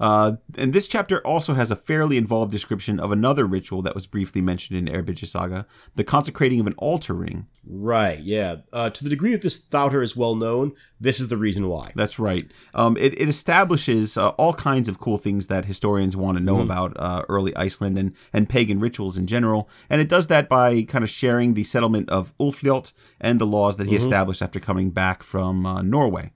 Uh, 0.00 0.32
and 0.56 0.72
this 0.72 0.88
chapter 0.88 1.24
also 1.26 1.54
has 1.54 1.70
a 1.70 1.76
fairly 1.76 2.16
involved 2.16 2.50
description 2.50 2.98
of 2.98 3.12
another 3.12 3.44
ritual 3.44 3.82
that 3.82 3.94
was 3.94 4.06
briefly 4.06 4.40
mentioned 4.40 4.78
in 4.78 4.92
Eyrbyggja 4.92 5.26
Saga, 5.26 5.66
the 5.94 6.04
consecrating 6.04 6.58
of 6.58 6.66
an 6.66 6.74
altar 6.78 7.12
ring. 7.12 7.46
Right, 7.66 8.18
yeah. 8.18 8.56
Uh, 8.72 8.88
to 8.88 9.04
the 9.04 9.10
degree 9.10 9.32
that 9.32 9.42
this 9.42 9.62
Thauter 9.62 10.02
is 10.02 10.16
well 10.16 10.34
known, 10.34 10.72
this 10.98 11.20
is 11.20 11.28
the 11.28 11.36
reason 11.36 11.68
why. 11.68 11.92
That's 11.94 12.18
right. 12.18 12.50
Um, 12.72 12.96
it, 12.96 13.12
it 13.20 13.28
establishes 13.28 14.16
uh, 14.16 14.30
all 14.30 14.54
kinds 14.54 14.88
of 14.88 14.98
cool 14.98 15.18
things 15.18 15.48
that 15.48 15.66
historians 15.66 16.16
want 16.16 16.38
to 16.38 16.44
know 16.44 16.60
about 16.60 16.96
uh, 16.98 17.22
early 17.28 17.54
Iceland 17.54 17.98
and, 17.98 18.14
and 18.32 18.48
pagan 18.48 18.80
rituals 18.80 19.18
in 19.18 19.26
general. 19.26 19.68
And 19.90 20.00
it 20.00 20.08
does 20.08 20.28
that 20.28 20.48
by 20.48 20.82
kind 20.82 21.04
of 21.04 21.10
sharing 21.10 21.54
the 21.54 21.64
settlement 21.64 22.08
of 22.08 22.36
Ulfljot 22.38 22.94
and 23.20 23.38
the 23.38 23.46
laws 23.46 23.76
that 23.76 23.88
he 23.88 23.96
established 23.96 24.42
after 24.42 24.60
coming 24.60 24.90
back 24.90 25.22
from 25.22 25.66
uh, 25.66 25.82
Norway. 25.82 26.32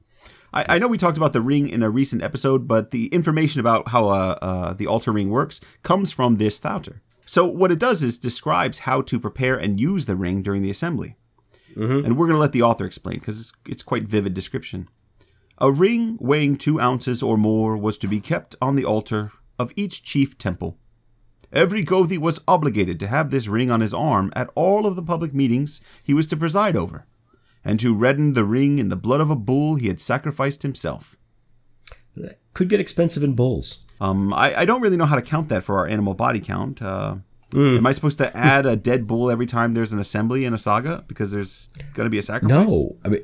I, 0.54 0.64
I 0.70 0.78
know 0.78 0.88
we 0.88 0.96
talked 0.96 1.18
about 1.18 1.32
the 1.34 1.40
ring 1.40 1.68
in 1.68 1.82
a 1.82 1.90
recent 1.90 2.22
episode, 2.22 2.66
but 2.66 2.92
the 2.92 3.08
information 3.08 3.60
about 3.60 3.88
how 3.88 4.08
uh, 4.08 4.38
uh, 4.40 4.72
the 4.72 4.86
altar 4.86 5.12
ring 5.12 5.28
works 5.28 5.60
comes 5.82 6.12
from 6.12 6.36
this 6.36 6.58
Thauter. 6.58 7.02
So 7.26 7.46
what 7.46 7.72
it 7.72 7.80
does 7.80 8.02
is 8.02 8.18
describes 8.18 8.80
how 8.80 9.02
to 9.02 9.18
prepare 9.18 9.56
and 9.58 9.80
use 9.80 10.06
the 10.06 10.16
ring 10.16 10.42
during 10.42 10.62
the 10.62 10.70
assembly. 10.70 11.16
And 12.06 12.16
we're 12.16 12.26
going 12.26 12.36
to 12.36 12.40
let 12.40 12.52
the 12.52 12.62
author 12.62 12.86
explain 12.86 13.18
because 13.18 13.40
it's, 13.40 13.52
it's 13.68 13.82
quite 13.82 14.04
vivid 14.04 14.32
description. 14.32 14.88
A 15.58 15.72
ring 15.72 16.16
weighing 16.20 16.56
two 16.56 16.80
ounces 16.80 17.22
or 17.22 17.36
more 17.36 17.76
was 17.76 17.98
to 17.98 18.08
be 18.08 18.20
kept 18.20 18.54
on 18.62 18.76
the 18.76 18.84
altar 18.84 19.32
of 19.58 19.72
each 19.74 20.04
chief 20.04 20.38
temple. 20.38 20.78
Every 21.52 21.84
Gothi 21.84 22.18
was 22.18 22.42
obligated 22.46 22.98
to 23.00 23.06
have 23.06 23.30
this 23.30 23.48
ring 23.48 23.70
on 23.70 23.80
his 23.80 23.94
arm 23.94 24.32
at 24.34 24.50
all 24.54 24.86
of 24.86 24.96
the 24.96 25.02
public 25.02 25.32
meetings 25.32 25.80
he 26.04 26.14
was 26.14 26.26
to 26.28 26.36
preside 26.36 26.76
over, 26.76 27.06
and 27.64 27.80
to 27.80 27.94
redden 27.94 28.32
the 28.34 28.44
ring 28.44 28.78
in 28.78 28.88
the 28.88 28.96
blood 28.96 29.20
of 29.20 29.30
a 29.30 29.36
bull 29.36 29.76
he 29.76 29.88
had 29.88 29.98
sacrificed 30.00 30.62
himself. 30.62 31.16
Could 32.52 32.68
get 32.68 32.78
expensive 32.78 33.22
in 33.24 33.34
bulls. 33.34 33.86
Um, 34.00 34.32
I, 34.32 34.60
I 34.60 34.64
don't 34.64 34.80
really 34.80 34.96
know 34.96 35.06
how 35.06 35.16
to 35.16 35.22
count 35.22 35.48
that 35.48 35.64
for 35.64 35.78
our 35.78 35.86
animal 35.88 36.14
body 36.14 36.38
count. 36.40 36.80
Uh, 36.80 37.16
Am 37.54 37.86
I 37.86 37.92
supposed 37.92 38.18
to 38.18 38.36
add 38.36 38.64
a 38.66 38.76
dead 38.76 39.06
bull 39.06 39.30
every 39.30 39.46
time 39.46 39.72
there's 39.72 39.92
an 39.92 39.98
assembly 39.98 40.44
in 40.44 40.52
a 40.54 40.58
saga 40.58 41.04
because 41.08 41.32
there's 41.32 41.70
going 41.94 42.06
to 42.06 42.10
be 42.10 42.18
a 42.18 42.22
sacrifice? 42.22 42.68
No, 42.68 42.96
I 43.04 43.08
mean, 43.08 43.22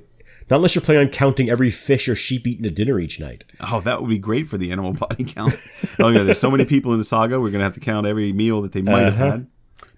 not 0.48 0.56
unless 0.56 0.74
you're 0.74 0.82
planning 0.82 1.06
on 1.06 1.12
counting 1.12 1.48
every 1.48 1.70
fish 1.70 2.08
or 2.08 2.16
sheep 2.16 2.44
eaten 2.46 2.66
at 2.66 2.74
dinner 2.74 2.98
each 2.98 3.20
night. 3.20 3.44
Oh, 3.60 3.80
that 3.82 4.00
would 4.00 4.10
be 4.10 4.18
great 4.18 4.48
for 4.48 4.58
the 4.58 4.72
animal 4.72 4.92
body 5.08 5.22
count. 5.24 5.54
oh 6.00 6.08
yeah, 6.08 6.24
there's 6.24 6.40
so 6.40 6.50
many 6.50 6.64
people 6.64 6.90
in 6.92 6.98
the 6.98 7.04
saga. 7.04 7.40
We're 7.40 7.50
gonna 7.50 7.64
have 7.64 7.74
to 7.74 7.80
count 7.80 8.06
every 8.06 8.32
meal 8.32 8.60
that 8.62 8.72
they 8.72 8.82
might 8.82 9.02
have 9.02 9.14
Uh-huh. 9.14 9.30
had. 9.32 9.46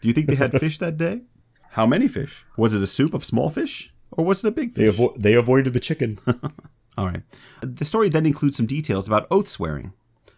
Do 0.02 0.08
you 0.08 0.12
think 0.14 0.26
they 0.26 0.34
had 0.34 0.52
fish 0.58 0.76
that 0.78 0.98
day? 0.98 1.22
How 1.70 1.86
many 1.86 2.06
fish? 2.08 2.44
Was 2.58 2.74
it 2.74 2.82
a 2.82 2.86
soup 2.86 3.14
of 3.14 3.24
small 3.24 3.48
fish, 3.48 3.94
or 4.12 4.24
was 4.24 4.44
it 4.44 4.48
a 4.48 4.52
big 4.52 4.74
They, 4.74 4.90
fish? 4.90 4.98
avo- 4.98 5.14
they 5.16 5.34
avoided 5.34 5.72
the 5.72 5.80
chicken. 5.80 6.18
All 6.98 7.06
right. 7.06 7.22
The 7.62 7.84
story 7.84 8.08
then 8.08 8.26
includes 8.26 8.56
some 8.56 8.66
details 8.66 9.06
about 9.08 9.26
oath 9.30 9.48
swearing, 9.48 9.92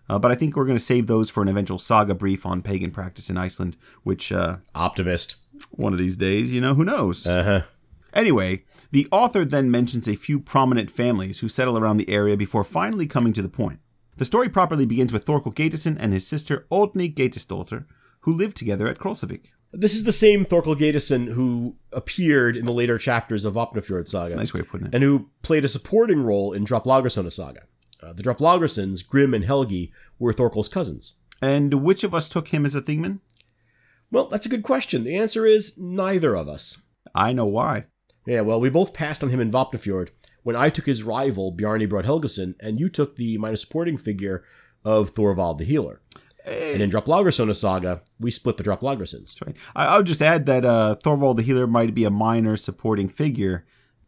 uh, 0.08 0.18
but 0.18 0.30
I 0.30 0.34
think 0.36 0.54
we're 0.56 0.66
going 0.66 0.78
to 0.78 0.82
save 0.84 1.06
those 1.08 1.28
for 1.30 1.42
an 1.42 1.48
eventual 1.48 1.78
saga 1.78 2.14
brief 2.14 2.46
on 2.46 2.62
pagan 2.62 2.90
practice 2.92 3.28
in 3.30 3.36
Iceland, 3.36 3.76
which 4.04 4.30
uh, 4.32 4.58
Optimist. 4.74 5.36
one 5.72 5.92
of 5.92 5.98
these 5.98 6.16
days, 6.16 6.54
you 6.54 6.60
know, 6.60 6.74
who 6.74 6.84
knows? 6.84 7.26
Uh 7.26 7.42
huh. 7.42 7.60
Anyway, 8.12 8.62
the 8.92 9.08
author 9.10 9.44
then 9.44 9.68
mentions 9.70 10.06
a 10.08 10.14
few 10.14 10.38
prominent 10.38 10.88
families 10.88 11.40
who 11.40 11.48
settle 11.48 11.76
around 11.76 11.96
the 11.96 12.08
area 12.08 12.36
before 12.36 12.62
finally 12.62 13.08
coming 13.08 13.32
to 13.32 13.42
the 13.42 13.48
point. 13.48 13.80
The 14.16 14.24
story 14.24 14.48
properly 14.48 14.86
begins 14.86 15.12
with 15.12 15.24
Thorkel 15.26 15.52
Geitisson 15.52 15.96
and 15.98 16.12
his 16.12 16.24
sister 16.24 16.64
Oddny 16.70 17.12
Geitisdottir, 17.12 17.84
who 18.20 18.32
lived 18.32 18.56
together 18.56 18.86
at 18.86 18.98
Krossavik. 18.98 19.46
This 19.76 19.94
is 19.94 20.04
the 20.04 20.12
same 20.12 20.44
Thorkel 20.44 20.74
Geitisson 20.76 21.32
who 21.32 21.76
appeared 21.92 22.56
in 22.56 22.64
the 22.64 22.72
later 22.72 22.98
chapters 22.98 23.44
of 23.44 23.54
Vapnafjord 23.54 24.08
Saga. 24.08 24.24
That's 24.24 24.34
a 24.34 24.38
nice 24.38 24.54
way 24.54 24.60
of 24.60 24.68
putting 24.68 24.86
it. 24.88 24.94
and 24.94 25.02
who 25.02 25.30
played 25.42 25.64
a 25.64 25.68
supporting 25.68 26.22
role 26.22 26.52
in 26.52 26.64
Droplaugarsona 26.64 27.32
saga. 27.32 27.62
Uh, 28.02 28.12
the 28.12 28.22
Droplaugarsons, 28.22 29.06
Grim 29.08 29.34
and 29.34 29.44
Helgi, 29.44 29.90
were 30.18 30.32
Thorkel's 30.32 30.68
cousins. 30.68 31.20
And 31.40 31.82
which 31.82 32.04
of 32.04 32.14
us 32.14 32.28
took 32.28 32.48
him 32.48 32.64
as 32.64 32.74
a 32.74 32.82
thingman? 32.82 33.20
Well, 34.10 34.28
that's 34.28 34.46
a 34.46 34.50
good 34.50 34.62
question. 34.62 35.04
The 35.04 35.16
answer 35.16 35.46
is 35.46 35.78
neither 35.78 36.36
of 36.36 36.48
us. 36.48 36.86
I 37.14 37.32
know 37.32 37.46
why. 37.46 37.86
Yeah, 38.26 38.42
well, 38.42 38.60
we 38.60 38.70
both 38.70 38.94
passed 38.94 39.22
on 39.22 39.30
him 39.30 39.40
in 39.40 39.50
Vapnafjord 39.50 40.10
when 40.42 40.56
I 40.56 40.68
took 40.68 40.86
his 40.86 41.02
rival, 41.02 41.52
Bjarni 41.52 41.88
Brodd 41.88 42.04
Helgason, 42.04 42.54
and 42.60 42.78
you 42.78 42.88
took 42.88 43.16
the 43.16 43.38
minor 43.38 43.56
supporting 43.56 43.96
figure 43.96 44.44
of 44.84 45.14
Thorvald 45.14 45.58
the 45.58 45.64
Healer. 45.64 46.00
And 46.44 46.82
in 46.82 46.90
Droplaugarsona 46.90 47.54
saga, 47.54 48.02
we 48.20 48.30
split 48.30 48.58
the 48.58 48.64
Droplaugarsons. 48.64 49.34
That's 49.34 49.42
right. 49.42 49.56
I, 49.74 49.86
I'll 49.86 50.02
just 50.02 50.20
add 50.22 50.46
that 50.46 50.64
uh, 50.64 50.96
Thorvald 51.02 51.36
the 51.36 51.42
Healer 51.42 51.66
might 51.66 51.94
be 51.94 52.04
a 52.04 52.10
minor 52.10 52.56
supporting 52.56 53.08
figure, 53.08 53.64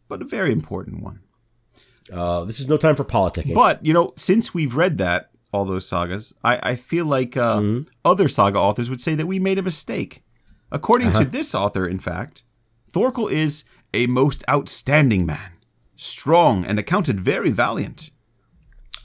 but 0.07 0.21
a 0.21 0.25
very 0.25 0.51
important 0.51 1.03
one. 1.03 1.21
Uh, 2.11 2.45
this 2.45 2.59
is 2.59 2.69
no 2.69 2.77
time 2.77 2.95
for 2.95 3.03
politicking. 3.03 3.55
But, 3.55 3.83
you 3.85 3.93
know, 3.93 4.11
since 4.15 4.53
we've 4.53 4.75
read 4.75 4.97
that, 4.99 5.31
all 5.51 5.65
those 5.65 5.87
sagas, 5.87 6.35
I, 6.43 6.59
I 6.61 6.75
feel 6.75 7.05
like 7.05 7.35
uh, 7.35 7.79
other 8.05 8.27
saga 8.27 8.59
authors 8.59 8.89
would 8.89 9.01
say 9.01 9.15
that 9.15 9.27
we 9.27 9.39
made 9.39 9.57
a 9.57 9.63
mistake. 9.63 10.23
According 10.71 11.13
to 11.13 11.25
this 11.25 11.55
author, 11.55 11.87
in 11.87 11.99
fact, 11.99 12.43
Thorkel 12.85 13.27
is 13.27 13.63
a 13.93 14.05
most 14.07 14.43
outstanding 14.49 15.25
man, 15.25 15.53
strong 15.95 16.65
and 16.65 16.77
accounted 16.77 17.19
very 17.19 17.49
valiant. 17.49 18.11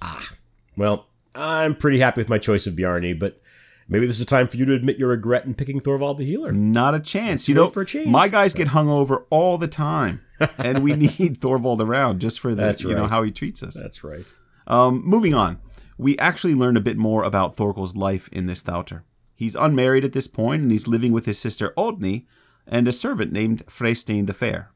Ah, 0.03 0.33
well, 0.77 1.07
I'm 1.35 1.75
pretty 1.75 1.99
happy 1.99 2.21
with 2.21 2.29
my 2.29 2.39
choice 2.39 2.67
of 2.67 2.75
Bjarni, 2.75 3.19
but 3.19 3.41
maybe 3.89 4.07
this 4.07 4.17
is 4.17 4.27
a 4.27 4.29
time 4.29 4.49
for 4.49 4.57
you 4.57 4.65
to 4.67 4.75
admit 4.75 4.99
your 4.99 5.09
regret 5.09 5.45
in 5.45 5.55
picking 5.55 5.81
Thorvald 5.81 6.19
the 6.19 6.25
Healer. 6.25 6.53
Not 6.53 6.95
a 6.95 7.01
chance. 7.01 7.49
You 7.49 7.55
know, 7.55 7.71
for 7.71 7.83
a 7.83 7.87
change. 7.87 8.09
my 8.09 8.29
guys 8.29 8.55
get 8.55 8.69
hung 8.69 8.89
over 8.89 9.27
all 9.31 9.59
the 9.59 9.69
time, 9.69 10.21
and 10.59 10.83
we 10.83 10.95
need 10.95 11.39
Thorvald 11.39 11.81
around 11.81 12.21
just 12.21 12.41
for 12.41 12.55
that. 12.55 12.63
That's 12.63 12.83
you 12.83 12.95
know 12.95 13.07
how 13.07 13.23
he 13.23 13.31
treats 13.31 13.63
us. 13.63 13.79
That's 13.81 14.05
right. 14.05 14.25
Um, 14.67 15.03
moving 15.05 15.35
on, 15.35 15.59
we 15.99 16.19
actually 16.19 16.55
learn 16.55 16.77
a 16.77 16.81
bit 16.81 16.97
more 16.97 17.25
about 17.25 17.57
Thorkel's 17.57 17.97
life 17.97 18.29
in 18.33 18.47
this 18.47 18.63
Thauter. 18.63 19.05
He's 19.35 19.55
unmarried 19.55 20.05
at 20.05 20.13
this 20.13 20.29
point, 20.29 20.63
and 20.63 20.71
he's 20.71 20.87
living 20.87 21.13
with 21.13 21.27
his 21.27 21.39
sister 21.39 21.73
Oddny 21.77 22.27
and 22.67 22.87
a 22.87 22.93
servant 22.93 23.33
named 23.33 23.67
Freystein 23.67 24.27
the 24.27 24.35
Fair. 24.35 24.71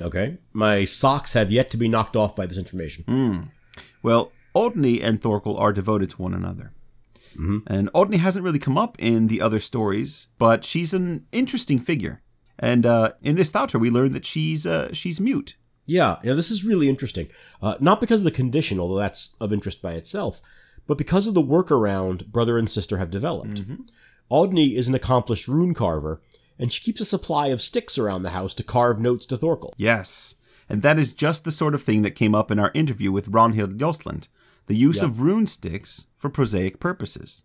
Okay. 0.00 0.38
My 0.52 0.84
socks 0.84 1.32
have 1.32 1.50
yet 1.50 1.70
to 1.70 1.76
be 1.76 1.88
knocked 1.88 2.14
off 2.14 2.36
by 2.36 2.46
this 2.46 2.58
information. 2.58 3.50
Well, 4.02 4.32
Oddny 4.58 5.02
and 5.02 5.20
Thorkel 5.20 5.56
are 5.56 5.72
devoted 5.72 6.10
to 6.10 6.22
one 6.22 6.34
another. 6.34 6.72
And 7.66 7.92
Oddny 7.92 8.18
hasn't 8.18 8.44
really 8.44 8.58
come 8.58 8.76
up 8.76 8.96
in 8.98 9.28
the 9.28 9.40
other 9.40 9.60
stories, 9.60 10.28
but 10.38 10.64
she's 10.64 10.92
an 10.92 11.26
interesting 11.30 11.78
figure. 11.78 12.22
And 12.58 12.84
uh, 12.84 13.12
in 13.22 13.36
this 13.36 13.52
Thauter, 13.52 13.78
we 13.78 13.90
learn 13.90 14.12
that 14.12 14.24
she's 14.24 14.66
uh, 14.66 14.92
she's 14.92 15.20
mute. 15.20 15.56
Yeah, 15.86 16.16
yeah, 16.24 16.34
this 16.34 16.50
is 16.50 16.64
really 16.64 16.88
interesting. 16.88 17.28
Uh, 17.62 17.76
not 17.80 18.00
because 18.00 18.20
of 18.20 18.24
the 18.24 18.30
condition, 18.32 18.80
although 18.80 18.98
that's 18.98 19.36
of 19.40 19.52
interest 19.52 19.80
by 19.80 19.92
itself, 19.92 20.40
but 20.86 20.98
because 20.98 21.28
of 21.28 21.34
the 21.34 21.42
workaround 21.42 22.26
brother 22.26 22.58
and 22.58 22.68
sister 22.68 22.98
have 22.98 23.10
developed. 23.10 23.62
Oddny 24.30 24.74
is 24.74 24.88
an 24.88 24.94
accomplished 24.94 25.48
rune 25.48 25.74
carver, 25.74 26.20
and 26.58 26.72
she 26.72 26.82
keeps 26.82 27.00
a 27.00 27.04
supply 27.04 27.46
of 27.48 27.62
sticks 27.62 27.96
around 27.96 28.22
the 28.22 28.30
house 28.30 28.52
to 28.54 28.64
carve 28.64 28.98
notes 28.98 29.24
to 29.26 29.36
Thorkel. 29.36 29.72
Yes, 29.76 30.34
and 30.68 30.82
that 30.82 30.98
is 30.98 31.12
just 31.12 31.44
the 31.44 31.50
sort 31.50 31.74
of 31.74 31.82
thing 31.82 32.02
that 32.02 32.16
came 32.16 32.34
up 32.34 32.50
in 32.50 32.58
our 32.58 32.72
interview 32.74 33.12
with 33.12 33.30
Ronhild 33.30 33.78
Jostland, 33.78 34.28
the 34.68 34.76
use 34.76 35.02
of 35.02 35.20
rune 35.20 35.46
sticks 35.46 36.08
for 36.16 36.30
prosaic 36.30 36.78
purposes. 36.78 37.44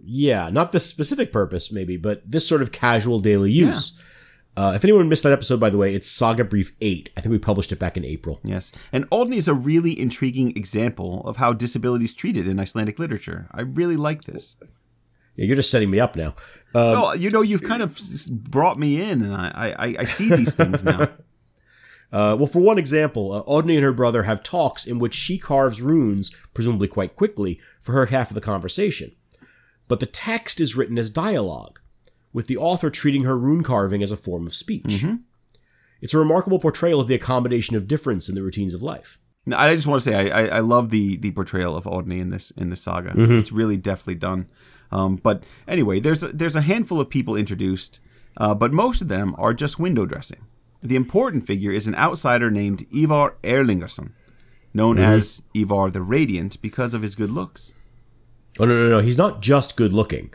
Yeah, 0.00 0.48
not 0.50 0.72
this 0.72 0.86
specific 0.86 1.32
purpose, 1.32 1.72
maybe, 1.72 1.96
but 1.96 2.30
this 2.30 2.46
sort 2.46 2.62
of 2.62 2.70
casual 2.70 3.20
daily 3.20 3.50
use. 3.50 4.00
Uh, 4.56 4.72
if 4.74 4.82
anyone 4.82 5.08
missed 5.08 5.22
that 5.22 5.32
episode, 5.32 5.60
by 5.60 5.70
the 5.70 5.78
way, 5.78 5.94
it's 5.94 6.08
Saga 6.08 6.44
Brief 6.44 6.76
8. 6.80 7.10
I 7.16 7.20
think 7.20 7.30
we 7.30 7.38
published 7.38 7.70
it 7.70 7.78
back 7.78 7.96
in 7.96 8.04
April. 8.04 8.40
Yes, 8.42 8.72
and 8.92 9.08
Oddny 9.10 9.36
is 9.36 9.48
a 9.48 9.54
really 9.54 9.98
intriguing 9.98 10.56
example 10.56 11.22
of 11.26 11.36
how 11.36 11.52
disability 11.52 12.04
is 12.04 12.14
treated 12.14 12.48
in 12.48 12.58
Icelandic 12.58 12.98
literature. 12.98 13.48
I 13.52 13.62
really 13.62 13.96
like 13.96 14.24
this. 14.24 14.56
Yeah, 15.36 15.44
you're 15.46 15.56
just 15.56 15.70
setting 15.70 15.90
me 15.90 16.00
up 16.00 16.16
now. 16.16 16.34
Uh, 16.74 16.94
oh, 16.96 17.12
you 17.14 17.30
know, 17.30 17.42
you've 17.42 17.62
kind 17.62 17.82
of 17.82 17.96
brought 18.30 18.78
me 18.78 19.00
in, 19.00 19.22
and 19.22 19.32
I, 19.32 19.74
I, 19.78 19.94
I 20.00 20.04
see 20.04 20.28
these 20.34 20.56
things 20.56 20.84
now. 20.84 21.08
Uh, 22.10 22.34
well, 22.38 22.46
for 22.46 22.60
one 22.60 22.78
example, 22.78 23.32
uh, 23.32 23.42
Oddny 23.44 23.74
and 23.74 23.84
her 23.84 23.92
brother 23.92 24.22
have 24.22 24.42
talks 24.42 24.86
in 24.86 24.98
which 24.98 25.14
she 25.14 25.38
carves 25.38 25.82
runes, 25.82 26.30
presumably 26.54 26.88
quite 26.88 27.14
quickly, 27.16 27.60
for 27.82 27.92
her 27.92 28.06
half 28.06 28.30
of 28.30 28.34
the 28.34 28.40
conversation. 28.40 29.10
But 29.88 30.00
the 30.00 30.06
text 30.06 30.60
is 30.60 30.76
written 30.76 30.98
as 30.98 31.10
dialogue, 31.10 31.80
with 32.32 32.46
the 32.46 32.56
author 32.56 32.90
treating 32.90 33.24
her 33.24 33.36
rune 33.36 33.62
carving 33.62 34.02
as 34.02 34.12
a 34.12 34.16
form 34.16 34.46
of 34.46 34.54
speech. 34.54 35.02
It's 36.00 36.14
a 36.14 36.18
remarkable 36.18 36.58
portrayal 36.60 37.00
of 37.00 37.08
the 37.08 37.14
accommodation 37.14 37.76
of 37.76 37.88
difference 37.88 38.28
in 38.28 38.34
the 38.34 38.42
routines 38.42 38.72
of 38.72 38.82
life. 38.82 39.18
Now, 39.44 39.58
I 39.58 39.74
just 39.74 39.86
want 39.86 40.02
to 40.02 40.10
say 40.10 40.30
I, 40.30 40.42
I, 40.42 40.46
I 40.56 40.60
love 40.60 40.90
the 40.90 41.16
the 41.16 41.30
portrayal 41.32 41.76
of 41.76 41.84
Oddny 41.84 42.20
in 42.20 42.30
this 42.30 42.50
in 42.52 42.70
this 42.70 42.82
saga. 42.82 43.12
It's 43.38 43.50
really 43.50 43.76
deftly 43.76 44.14
done. 44.14 44.46
Um, 44.92 45.16
but 45.16 45.44
anyway, 45.66 46.00
there's 46.00 46.22
a, 46.22 46.28
there's 46.28 46.56
a 46.56 46.60
handful 46.62 47.00
of 47.00 47.10
people 47.10 47.34
introduced, 47.34 48.00
uh, 48.36 48.54
but 48.54 48.72
most 48.72 49.02
of 49.02 49.08
them 49.08 49.34
are 49.38 49.52
just 49.54 49.78
window 49.78 50.06
dressing. 50.06 50.46
The 50.80 50.96
important 50.96 51.46
figure 51.46 51.72
is 51.72 51.88
an 51.88 51.94
outsider 51.96 52.50
named 52.50 52.86
Ivar 52.94 53.36
Erlingersson, 53.42 54.12
known 54.72 54.96
Mm-hmm. 54.96 55.04
as 55.04 55.42
Ivar 55.54 55.90
the 55.90 56.02
Radiant 56.02 56.60
because 56.62 56.94
of 56.94 57.02
his 57.02 57.14
good 57.16 57.30
looks. 57.30 57.74
Oh 58.58 58.64
no, 58.64 58.74
no, 58.74 58.88
no! 58.88 59.00
He's 59.00 59.18
not 59.18 59.40
just 59.42 59.76
good 59.76 59.92
looking. 59.92 60.32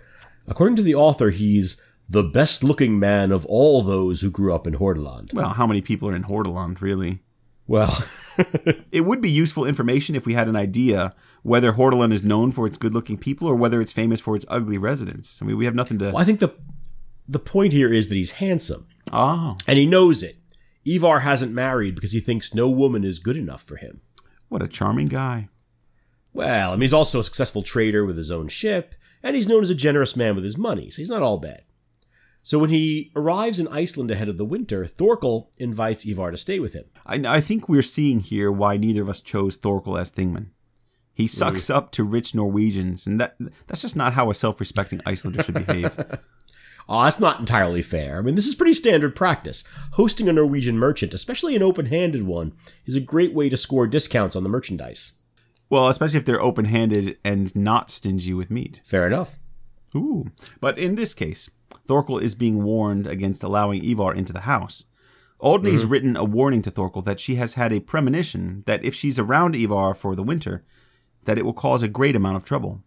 According 0.47 0.75
to 0.77 0.81
the 0.81 0.95
author, 0.95 1.29
he's 1.29 1.81
the 2.09 2.23
best 2.23 2.63
looking 2.63 2.99
man 2.99 3.31
of 3.31 3.45
all 3.45 3.81
those 3.81 4.21
who 4.21 4.29
grew 4.29 4.53
up 4.53 4.67
in 4.67 4.75
Hordaland. 4.75 5.33
Well, 5.33 5.49
how 5.49 5.65
many 5.65 5.81
people 5.81 6.09
are 6.09 6.15
in 6.15 6.23
Hordaland, 6.23 6.81
really? 6.81 7.19
Well, 7.67 7.97
It 8.91 9.05
would 9.05 9.21
be 9.21 9.29
useful 9.29 9.65
information 9.65 10.15
if 10.15 10.25
we 10.25 10.33
had 10.33 10.47
an 10.47 10.55
idea 10.55 11.13
whether 11.43 11.71
Hordaland 11.73 12.11
is 12.13 12.23
known 12.23 12.51
for 12.51 12.65
its 12.65 12.77
good-looking 12.77 13.17
people 13.19 13.47
or 13.47 13.55
whether 13.55 13.79
it's 13.79 13.93
famous 13.93 14.19
for 14.19 14.35
its 14.35 14.45
ugly 14.49 14.77
residents. 14.77 15.41
I 15.41 15.45
mean, 15.45 15.57
we 15.57 15.65
have 15.65 15.75
nothing 15.75 15.99
to. 15.99 16.13
I 16.15 16.23
think 16.23 16.39
the 16.39 16.53
the 17.27 17.39
point 17.39 17.71
here 17.73 17.93
is 17.93 18.09
that 18.09 18.15
he's 18.15 18.31
handsome 18.33 18.85
Oh, 19.13 19.55
and 19.67 19.77
he 19.77 19.85
knows 19.85 20.23
it. 20.23 20.37
Ivar 20.85 21.19
hasn't 21.19 21.53
married 21.53 21.93
because 21.95 22.11
he 22.11 22.19
thinks 22.19 22.55
no 22.55 22.67
woman 22.67 23.03
is 23.03 23.19
good 23.19 23.37
enough 23.37 23.63
for 23.63 23.77
him. 23.77 24.01
what 24.49 24.63
a 24.63 24.67
charming 24.67 25.07
guy. 25.07 25.49
Well, 26.33 26.71
I 26.71 26.73
mean, 26.73 26.81
he's 26.81 26.93
also 26.93 27.19
a 27.19 27.23
successful 27.23 27.61
trader 27.61 28.05
with 28.05 28.17
his 28.17 28.31
own 28.31 28.47
ship, 28.47 28.95
and 29.21 29.35
he's 29.35 29.47
known 29.47 29.61
as 29.61 29.69
a 29.69 29.75
generous 29.75 30.17
man 30.17 30.33
with 30.35 30.43
his 30.43 30.57
money, 30.57 30.89
so 30.89 31.01
he's 31.01 31.09
not 31.11 31.21
all 31.21 31.37
bad. 31.37 31.63
So 32.41 32.59
when 32.59 32.71
he 32.71 33.11
arrives 33.15 33.59
in 33.59 33.67
Iceland 33.67 34.11
ahead 34.11 34.27
of 34.27 34.37
the 34.37 34.45
winter, 34.45 34.85
Thorkel 34.85 35.51
invites 35.59 36.05
Ivar 36.05 36.31
to 36.31 36.37
stay 36.37 36.59
with 36.59 36.73
him. 36.73 36.85
I, 37.05 37.21
I 37.25 37.39
think 37.39 37.69
we're 37.69 37.81
seeing 37.83 38.19
here 38.19 38.51
why 38.51 38.77
neither 38.77 39.03
of 39.03 39.09
us 39.09 39.21
chose 39.21 39.57
Thorkel 39.57 39.97
as 39.97 40.11
Thingman. 40.11 40.47
He 41.13 41.27
sucks 41.27 41.69
up 41.69 41.91
to 41.91 42.03
rich 42.03 42.33
Norwegians, 42.33 43.05
and 43.05 43.21
that 43.21 43.35
that's 43.67 43.83
just 43.83 43.95
not 43.95 44.13
how 44.13 44.31
a 44.31 44.33
self-respecting 44.33 45.01
Icelander 45.05 45.43
should 45.43 45.65
behave. 45.65 45.95
Oh, 46.89 47.03
that's 47.03 47.19
not 47.19 47.39
entirely 47.39 47.81
fair. 47.81 48.19
I 48.19 48.21
mean, 48.21 48.35
this 48.35 48.47
is 48.47 48.55
pretty 48.55 48.73
standard 48.73 49.15
practice. 49.15 49.67
Hosting 49.93 50.27
a 50.27 50.33
Norwegian 50.33 50.77
merchant, 50.77 51.13
especially 51.13 51.55
an 51.55 51.63
open-handed 51.63 52.23
one, 52.23 52.53
is 52.85 52.95
a 52.95 53.01
great 53.01 53.33
way 53.33 53.49
to 53.49 53.57
score 53.57 53.87
discounts 53.87 54.35
on 54.35 54.43
the 54.43 54.49
merchandise. 54.49 55.21
Well, 55.69 55.87
especially 55.87 56.19
if 56.19 56.25
they're 56.25 56.41
open-handed 56.41 57.17
and 57.23 57.55
not 57.55 57.89
stingy 57.89 58.33
with 58.33 58.51
meat. 58.51 58.81
Fair 58.83 59.07
enough. 59.07 59.39
Ooh. 59.95 60.25
But 60.59 60.77
in 60.77 60.95
this 60.95 61.13
case, 61.13 61.49
Thorkel 61.87 62.19
is 62.19 62.35
being 62.35 62.63
warned 62.63 63.07
against 63.07 63.43
allowing 63.43 63.83
Ivar 63.83 64.13
into 64.13 64.33
the 64.33 64.41
house. 64.41 64.85
Oddny's 65.39 65.81
mm-hmm. 65.81 65.91
written 65.91 66.17
a 66.17 66.23
warning 66.23 66.61
to 66.63 66.71
Thorkel 66.71 67.01
that 67.03 67.19
she 67.19 67.35
has 67.35 67.55
had 67.55 67.73
a 67.73 67.81
premonition 67.81 68.63
that 68.65 68.83
if 68.85 68.93
she's 68.95 69.19
around 69.19 69.55
Ivar 69.55 69.93
for 69.93 70.15
the 70.15 70.23
winter, 70.23 70.63
that 71.25 71.37
it 71.37 71.45
will 71.45 71.53
cause 71.53 71.83
a 71.83 71.89
great 71.89 72.15
amount 72.15 72.37
of 72.37 72.45
trouble. 72.45 72.83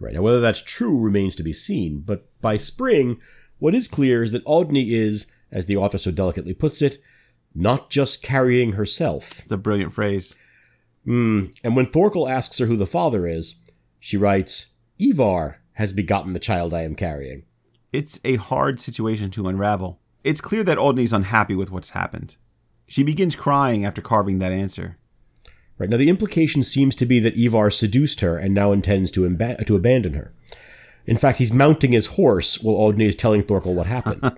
Right 0.00 0.14
now, 0.14 0.22
whether 0.22 0.40
that's 0.40 0.62
true 0.62 1.00
remains 1.00 1.34
to 1.36 1.42
be 1.42 1.52
seen, 1.52 2.00
but 2.00 2.27
by 2.40 2.56
spring, 2.56 3.20
what 3.58 3.74
is 3.74 3.88
clear 3.88 4.22
is 4.22 4.32
that 4.32 4.44
Oddny 4.44 4.90
is, 4.90 5.34
as 5.50 5.66
the 5.66 5.76
author 5.76 5.98
so 5.98 6.10
delicately 6.10 6.54
puts 6.54 6.82
it, 6.82 6.98
not 7.54 7.90
just 7.90 8.22
carrying 8.22 8.72
herself. 8.72 9.40
It's 9.40 9.52
a 9.52 9.56
brilliant 9.56 9.92
phrase. 9.92 10.36
Mm. 11.06 11.56
And 11.64 11.74
when 11.74 11.86
Thorkel 11.86 12.28
asks 12.28 12.58
her 12.58 12.66
who 12.66 12.76
the 12.76 12.86
father 12.86 13.26
is, 13.26 13.62
she 13.98 14.16
writes, 14.16 14.76
Ivar 15.00 15.60
has 15.74 15.92
begotten 15.92 16.32
the 16.32 16.38
child 16.38 16.74
I 16.74 16.82
am 16.82 16.94
carrying. 16.94 17.44
It's 17.92 18.20
a 18.24 18.36
hard 18.36 18.78
situation 18.78 19.30
to 19.30 19.48
unravel. 19.48 20.00
It's 20.22 20.40
clear 20.40 20.62
that 20.64 20.78
Oddny's 20.78 21.12
unhappy 21.12 21.54
with 21.54 21.70
what's 21.70 21.90
happened. 21.90 22.36
She 22.86 23.02
begins 23.02 23.36
crying 23.36 23.84
after 23.84 24.02
carving 24.02 24.38
that 24.40 24.52
answer. 24.52 24.98
Right 25.78 25.88
now, 25.88 25.96
the 25.96 26.08
implication 26.08 26.62
seems 26.62 26.96
to 26.96 27.06
be 27.06 27.20
that 27.20 27.36
Ivar 27.36 27.70
seduced 27.70 28.20
her 28.20 28.36
and 28.36 28.52
now 28.52 28.72
intends 28.72 29.10
to, 29.12 29.28
imba- 29.28 29.64
to 29.64 29.76
abandon 29.76 30.14
her. 30.14 30.34
In 31.08 31.16
fact, 31.16 31.38
he's 31.38 31.52
mounting 31.52 31.92
his 31.92 32.06
horse 32.06 32.62
while 32.62 32.76
Oddny 32.76 33.08
is 33.08 33.16
telling 33.16 33.42
Thorkel 33.42 33.74
what 33.74 33.86
happened. 33.86 34.22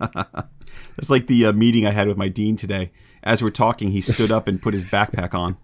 It's 0.99 1.11
like 1.11 1.27
the 1.29 1.47
uh, 1.47 1.53
meeting 1.53 1.87
I 1.87 1.93
had 1.93 2.09
with 2.09 2.17
my 2.19 2.29
dean 2.29 2.57
today. 2.57 2.93
As 3.23 3.43
we're 3.43 3.51
talking, 3.51 3.91
he 3.91 4.01
stood 4.03 4.31
up 4.31 4.47
and 4.47 4.61
put 4.61 4.75
his 4.75 4.85
backpack 4.85 5.33
on. 5.35 5.57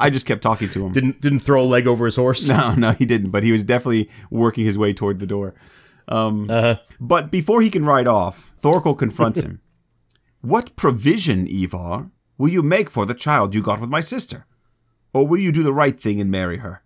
I 0.00 0.08
just 0.10 0.26
kept 0.26 0.42
talking 0.42 0.68
to 0.70 0.86
him. 0.86 0.92
didn't 0.92 1.20
didn't 1.20 1.40
throw 1.40 1.62
a 1.62 1.64
leg 1.64 1.86
over 1.86 2.06
his 2.06 2.16
horse. 2.16 2.48
No, 2.48 2.74
no, 2.74 2.92
he 2.92 3.04
didn't. 3.04 3.30
But 3.30 3.44
he 3.44 3.52
was 3.52 3.64
definitely 3.64 4.08
working 4.30 4.64
his 4.64 4.78
way 4.78 4.92
toward 4.94 5.18
the 5.18 5.26
door. 5.26 5.54
Um, 6.08 6.46
But 7.00 7.30
before 7.30 7.60
he 7.60 7.70
can 7.70 7.84
ride 7.84 8.08
off, 8.08 8.54
Thorkel 8.56 8.94
confronts 8.94 9.42
him. 9.42 9.60
what 10.40 10.74
provision, 10.76 11.46
Ivar, 11.46 12.10
will 12.38 12.50
you 12.50 12.62
make 12.62 12.88
for 12.90 13.04
the 13.04 13.14
child 13.14 13.54
you 13.54 13.62
got 13.62 13.80
with 13.80 13.90
my 13.90 14.00
sister? 14.00 14.46
Or 15.12 15.26
will 15.26 15.38
you 15.38 15.52
do 15.52 15.62
the 15.62 15.72
right 15.72 15.98
thing 16.00 16.20
and 16.20 16.30
marry 16.30 16.58
her? 16.58 16.82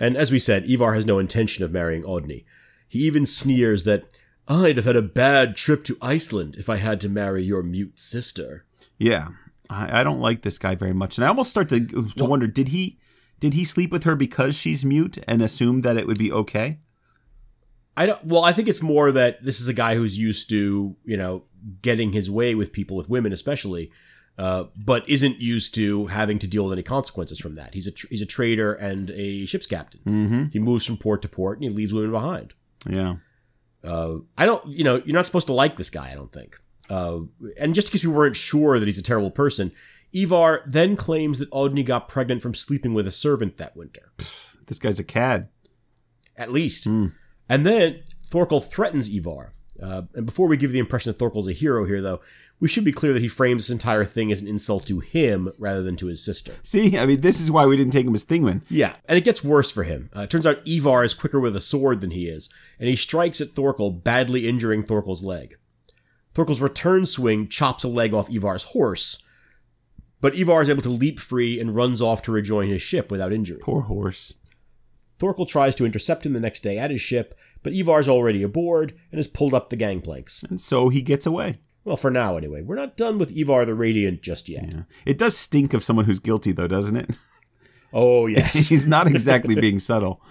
And 0.00 0.16
as 0.16 0.32
we 0.32 0.38
said, 0.38 0.64
Ivar 0.64 0.94
has 0.94 1.06
no 1.06 1.18
intention 1.18 1.64
of 1.64 1.72
marrying 1.72 2.02
Oddny. 2.02 2.44
He 2.88 3.00
even 3.00 3.26
sneers 3.26 3.84
that 3.84 4.04
I'd 4.48 4.76
have 4.76 4.86
had 4.86 4.96
a 4.96 5.02
bad 5.02 5.56
trip 5.56 5.84
to 5.84 5.96
Iceland 6.02 6.56
if 6.56 6.68
I 6.68 6.76
had 6.76 7.00
to 7.02 7.08
marry 7.08 7.42
your 7.44 7.62
mute 7.62 8.00
sister. 8.00 8.64
Yeah, 8.98 9.28
I, 9.68 10.00
I 10.00 10.02
don't 10.02 10.20
like 10.20 10.42
this 10.42 10.58
guy 10.58 10.74
very 10.74 10.94
much, 10.94 11.16
and 11.16 11.24
I 11.24 11.28
almost 11.28 11.50
start 11.50 11.68
to 11.68 11.86
to 11.86 12.24
wonder 12.24 12.48
did 12.48 12.68
he 12.68 12.98
did 13.38 13.54
he 13.54 13.64
sleep 13.64 13.92
with 13.92 14.04
her 14.04 14.16
because 14.16 14.58
she's 14.58 14.84
mute 14.84 15.18
and 15.28 15.40
assume 15.40 15.82
that 15.82 15.96
it 15.96 16.06
would 16.06 16.18
be 16.18 16.32
okay? 16.32 16.78
I 17.96 18.06
don't. 18.06 18.24
Well, 18.24 18.42
I 18.42 18.52
think 18.52 18.68
it's 18.68 18.82
more 18.82 19.12
that 19.12 19.44
this 19.44 19.60
is 19.60 19.68
a 19.68 19.74
guy 19.74 19.94
who's 19.94 20.18
used 20.18 20.48
to, 20.50 20.96
you 21.04 21.16
know, 21.16 21.44
getting 21.82 22.12
his 22.12 22.30
way 22.30 22.54
with 22.54 22.72
people, 22.72 22.96
with 22.96 23.08
women 23.08 23.32
especially, 23.32 23.92
uh, 24.38 24.64
but 24.84 25.08
isn't 25.08 25.40
used 25.40 25.74
to 25.74 26.06
having 26.06 26.38
to 26.38 26.48
deal 26.48 26.64
with 26.64 26.72
any 26.72 26.82
consequences 26.82 27.38
from 27.38 27.56
that. 27.56 27.74
He's 27.74 27.86
a 27.86 27.92
tr- 27.92 28.06
he's 28.08 28.22
a 28.22 28.26
trader 28.26 28.72
and 28.72 29.10
a 29.10 29.46
ship's 29.46 29.66
captain. 29.66 30.00
Mm-hmm. 30.06 30.44
He 30.52 30.58
moves 30.58 30.86
from 30.86 30.96
port 30.96 31.22
to 31.22 31.28
port 31.28 31.58
and 31.58 31.64
he 31.64 31.70
leaves 31.70 31.92
women 31.92 32.10
behind. 32.10 32.54
Yeah. 32.88 33.16
Uh, 33.84 34.16
I 34.36 34.46
don't, 34.46 34.66
you 34.66 34.84
know, 34.84 34.96
you're 35.04 35.14
not 35.14 35.26
supposed 35.26 35.46
to 35.48 35.52
like 35.52 35.76
this 35.76 35.90
guy. 35.90 36.10
I 36.10 36.14
don't 36.14 36.32
think. 36.32 36.58
Uh, 36.88 37.20
and 37.58 37.74
just 37.74 37.88
because 37.88 38.04
we 38.04 38.12
weren't 38.12 38.36
sure 38.36 38.78
that 38.78 38.86
he's 38.86 38.98
a 38.98 39.02
terrible 39.02 39.30
person, 39.30 39.72
Ivar 40.12 40.62
then 40.66 40.96
claims 40.96 41.38
that 41.38 41.50
Oddny 41.50 41.84
got 41.84 42.08
pregnant 42.08 42.42
from 42.42 42.54
sleeping 42.54 42.94
with 42.94 43.06
a 43.06 43.12
servant 43.12 43.58
that 43.58 43.76
winter. 43.76 44.12
This 44.16 44.78
guy's 44.80 44.98
a 44.98 45.04
cad. 45.04 45.48
at 46.36 46.50
least. 46.50 46.86
And 46.86 47.12
then 47.48 48.02
Thorkel 48.24 48.60
threatens 48.60 49.14
Ivar. 49.14 49.52
Uh, 49.82 50.02
and 50.14 50.26
before 50.26 50.48
we 50.48 50.56
give 50.56 50.72
the 50.72 50.78
impression 50.78 51.10
that 51.10 51.18
Thorkel's 51.18 51.48
a 51.48 51.52
hero 51.52 51.84
here, 51.84 52.02
though, 52.02 52.20
we 52.60 52.68
should 52.68 52.84
be 52.84 52.92
clear 52.92 53.12
that 53.12 53.22
he 53.22 53.28
frames 53.28 53.62
this 53.62 53.72
entire 53.72 54.04
thing 54.04 54.30
as 54.30 54.42
an 54.42 54.48
insult 54.48 54.86
to 54.86 55.00
him 55.00 55.50
rather 55.58 55.82
than 55.82 55.96
to 55.96 56.06
his 56.06 56.22
sister. 56.22 56.52
See, 56.62 56.98
I 56.98 57.06
mean, 57.06 57.22
this 57.22 57.40
is 57.40 57.50
why 57.50 57.66
we 57.66 57.76
didn't 57.76 57.92
take 57.92 58.06
him 58.06 58.14
as 58.14 58.26
Thingman. 58.26 58.62
Yeah, 58.68 58.96
and 59.08 59.16
it 59.16 59.24
gets 59.24 59.42
worse 59.42 59.70
for 59.70 59.82
him. 59.82 60.10
Uh, 60.14 60.20
it 60.20 60.30
turns 60.30 60.46
out 60.46 60.66
Ivar 60.66 61.02
is 61.02 61.14
quicker 61.14 61.40
with 61.40 61.56
a 61.56 61.60
sword 61.60 62.00
than 62.00 62.10
he 62.10 62.26
is, 62.26 62.52
and 62.78 62.88
he 62.88 62.96
strikes 62.96 63.40
at 63.40 63.48
Thorkel, 63.48 63.90
badly 63.90 64.46
injuring 64.48 64.82
Thorkel's 64.82 65.24
leg. 65.24 65.56
Thorkel's 66.34 66.60
return 66.60 67.06
swing 67.06 67.48
chops 67.48 67.82
a 67.82 67.88
leg 67.88 68.14
off 68.14 68.30
Ivar's 68.30 68.64
horse, 68.64 69.26
but 70.20 70.38
Ivar 70.38 70.60
is 70.60 70.70
able 70.70 70.82
to 70.82 70.90
leap 70.90 71.18
free 71.18 71.58
and 71.58 71.74
runs 71.74 72.02
off 72.02 72.22
to 72.22 72.32
rejoin 72.32 72.68
his 72.68 72.82
ship 72.82 73.10
without 73.10 73.32
injury. 73.32 73.60
Poor 73.62 73.82
horse. 73.82 74.36
Thorkel 75.20 75.44
tries 75.46 75.76
to 75.76 75.84
intercept 75.84 76.24
him 76.26 76.32
the 76.32 76.40
next 76.40 76.60
day 76.62 76.78
at 76.78 76.90
his 76.90 77.00
ship, 77.02 77.34
but 77.62 77.74
Ivar's 77.74 78.08
already 78.08 78.42
aboard 78.42 78.94
and 79.12 79.18
has 79.18 79.28
pulled 79.28 79.52
up 79.54 79.68
the 79.68 79.76
gangplanks. 79.76 80.42
And 80.42 80.58
so 80.60 80.88
he 80.88 81.02
gets 81.02 81.26
away. 81.26 81.58
Well, 81.84 81.96
for 81.98 82.10
now 82.10 82.36
anyway. 82.38 82.62
We're 82.62 82.76
not 82.76 82.96
done 82.96 83.18
with 83.18 83.36
Ivar 83.36 83.64
the 83.66 83.74
Radiant 83.74 84.22
just 84.22 84.48
yet. 84.48 84.72
Yeah. 84.72 84.82
It 85.04 85.18
does 85.18 85.36
stink 85.36 85.74
of 85.74 85.84
someone 85.84 86.06
who's 86.06 86.18
guilty, 86.20 86.52
though, 86.52 86.66
doesn't 86.68 86.96
it? 86.96 87.16
Oh, 87.92 88.26
yes. 88.26 88.68
He's 88.70 88.86
not 88.86 89.08
exactly 89.08 89.54
being 89.60 89.80
subtle. 89.80 90.22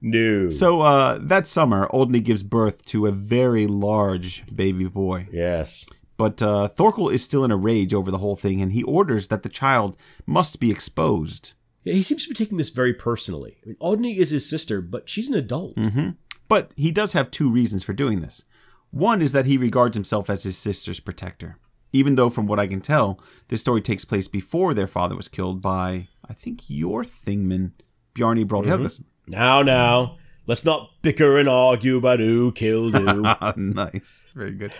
no. 0.00 0.48
So 0.48 0.80
uh, 0.80 1.18
that 1.20 1.46
summer, 1.46 1.86
Oddny 1.92 2.24
gives 2.24 2.42
birth 2.42 2.82
to 2.86 3.06
a 3.06 3.12
very 3.12 3.66
large 3.66 4.46
baby 4.56 4.86
boy. 4.88 5.28
yes. 5.30 5.86
But 6.16 6.40
uh, 6.40 6.66
Thorkel 6.68 7.10
is 7.10 7.22
still 7.22 7.44
in 7.44 7.50
a 7.50 7.56
rage 7.58 7.92
over 7.92 8.10
the 8.10 8.18
whole 8.18 8.36
thing, 8.36 8.62
and 8.62 8.72
he 8.72 8.82
orders 8.84 9.28
that 9.28 9.42
the 9.42 9.48
child 9.50 9.98
must 10.26 10.60
be 10.60 10.70
exposed. 10.70 11.52
He 11.84 12.02
seems 12.02 12.22
to 12.24 12.30
be 12.30 12.34
taking 12.34 12.56
this 12.58 12.70
very 12.70 12.94
personally. 12.94 13.58
I 13.62 13.68
mean, 13.68 13.76
Oddny 13.76 14.16
is 14.16 14.30
his 14.30 14.48
sister, 14.48 14.80
but 14.80 15.08
she's 15.08 15.28
an 15.28 15.38
adult. 15.38 15.76
Mm-hmm. 15.76 16.10
But 16.48 16.72
he 16.76 16.90
does 16.90 17.12
have 17.12 17.30
two 17.30 17.50
reasons 17.50 17.84
for 17.84 17.92
doing 17.92 18.20
this. 18.20 18.46
One 18.90 19.20
is 19.20 19.32
that 19.32 19.46
he 19.46 19.58
regards 19.58 19.96
himself 19.96 20.30
as 20.30 20.44
his 20.44 20.56
sister's 20.56 21.00
protector, 21.00 21.58
even 21.92 22.14
though, 22.14 22.30
from 22.30 22.46
what 22.46 22.60
I 22.60 22.66
can 22.66 22.80
tell, 22.80 23.18
this 23.48 23.60
story 23.60 23.80
takes 23.80 24.04
place 24.04 24.28
before 24.28 24.72
their 24.72 24.86
father 24.86 25.16
was 25.16 25.28
killed 25.28 25.60
by, 25.60 26.08
I 26.28 26.32
think, 26.32 26.62
your 26.68 27.02
Thingman, 27.02 27.72
Bjarni 28.14 28.46
Brodd 28.46 28.66
Helgason. 28.66 29.02
Mm-hmm. 29.02 29.32
Now, 29.32 29.62
now, 29.62 30.16
let's 30.46 30.64
not 30.64 30.90
bicker 31.02 31.38
and 31.38 31.48
argue 31.48 31.96
about 31.96 32.20
who 32.20 32.52
killed 32.52 32.94
who. 32.94 33.22
nice. 33.56 34.26
Very 34.34 34.52
good. 34.52 34.72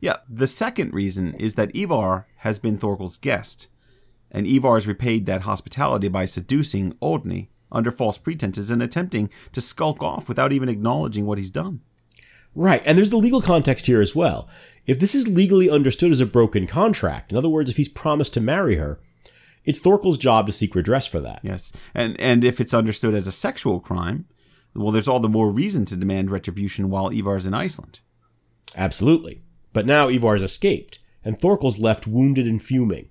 Yeah, 0.00 0.16
the 0.28 0.46
second 0.46 0.92
reason 0.92 1.34
is 1.34 1.54
that 1.54 1.74
Ivar 1.74 2.26
has 2.38 2.58
been 2.58 2.76
Thorkel's 2.76 3.16
guest, 3.16 3.68
and 4.30 4.46
Ivar 4.46 4.74
has 4.74 4.86
repaid 4.86 5.26
that 5.26 5.42
hospitality 5.42 6.08
by 6.08 6.24
seducing 6.24 6.92
Oddny 6.94 7.48
under 7.70 7.90
false 7.90 8.18
pretenses 8.18 8.70
and 8.70 8.82
attempting 8.82 9.30
to 9.52 9.60
skulk 9.60 10.02
off 10.02 10.28
without 10.28 10.52
even 10.52 10.68
acknowledging 10.68 11.26
what 11.26 11.38
he's 11.38 11.50
done. 11.50 11.80
right, 12.54 12.82
and 12.86 12.96
there's 12.96 13.10
the 13.10 13.16
legal 13.16 13.40
context 13.42 13.86
here 13.86 14.00
as 14.00 14.16
well. 14.16 14.48
If 14.86 14.98
this 15.00 15.14
is 15.14 15.28
legally 15.28 15.68
understood 15.68 16.10
as 16.10 16.20
a 16.20 16.26
broken 16.26 16.66
contract, 16.66 17.30
in 17.30 17.36
other 17.38 17.48
words, 17.50 17.68
if 17.68 17.76
he's 17.76 17.88
promised 17.88 18.34
to 18.34 18.40
marry 18.40 18.76
her, 18.76 19.00
It's 19.64 19.80
Thorkel's 19.80 20.16
job 20.16 20.46
to 20.46 20.52
seek 20.52 20.74
redress 20.74 21.06
for 21.06 21.20
that. 21.20 21.40
Yes, 21.42 21.72
and 21.94 22.18
and 22.18 22.42
if 22.42 22.58
it's 22.58 22.72
understood 22.72 23.14
as 23.14 23.26
a 23.26 23.32
sexual 23.32 23.80
crime, 23.80 24.24
well, 24.74 24.92
there's 24.92 25.08
all 25.08 25.20
the 25.20 25.28
more 25.28 25.50
reason 25.52 25.84
to 25.86 25.96
demand 25.96 26.30
retribution 26.30 26.88
while 26.88 27.10
Ivar's 27.10 27.46
in 27.46 27.52
Iceland. 27.52 28.00
Absolutely. 28.76 29.42
But 29.74 29.84
now 29.84 30.08
Ivar's 30.08 30.42
escaped, 30.42 31.00
and 31.22 31.38
Thorkel's 31.38 31.78
left 31.78 32.06
wounded 32.06 32.46
and 32.46 32.62
fuming. 32.62 33.10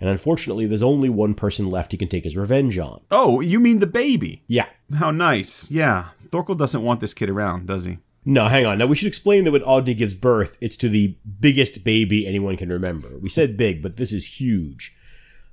And 0.00 0.08
unfortunately, 0.08 0.66
there's 0.66 0.82
only 0.82 1.10
one 1.10 1.34
person 1.34 1.70
left 1.70 1.92
he 1.92 1.98
can 1.98 2.08
take 2.08 2.24
his 2.24 2.36
revenge 2.36 2.78
on. 2.78 3.02
Oh, 3.10 3.40
you 3.40 3.60
mean 3.60 3.80
the 3.80 3.86
baby? 3.86 4.42
Yeah. 4.46 4.66
How 4.98 5.10
nice. 5.10 5.70
Yeah, 5.70 6.08
Thorkel 6.18 6.54
doesn't 6.54 6.82
want 6.82 7.00
this 7.00 7.14
kid 7.14 7.28
around, 7.28 7.66
does 7.66 7.84
he? 7.84 7.98
No, 8.24 8.46
hang 8.46 8.66
on. 8.66 8.78
Now 8.78 8.86
we 8.86 8.96
should 8.96 9.08
explain 9.08 9.44
that 9.44 9.52
when 9.52 9.62
Oddny 9.62 9.96
gives 9.96 10.14
birth, 10.14 10.58
it's 10.60 10.76
to 10.78 10.88
the 10.88 11.16
biggest 11.40 11.84
baby 11.84 12.26
anyone 12.26 12.56
can 12.56 12.68
remember. 12.68 13.18
We 13.18 13.28
said 13.28 13.56
big, 13.56 13.82
but 13.82 13.96
this 13.96 14.12
is 14.12 14.40
huge. 14.40 14.96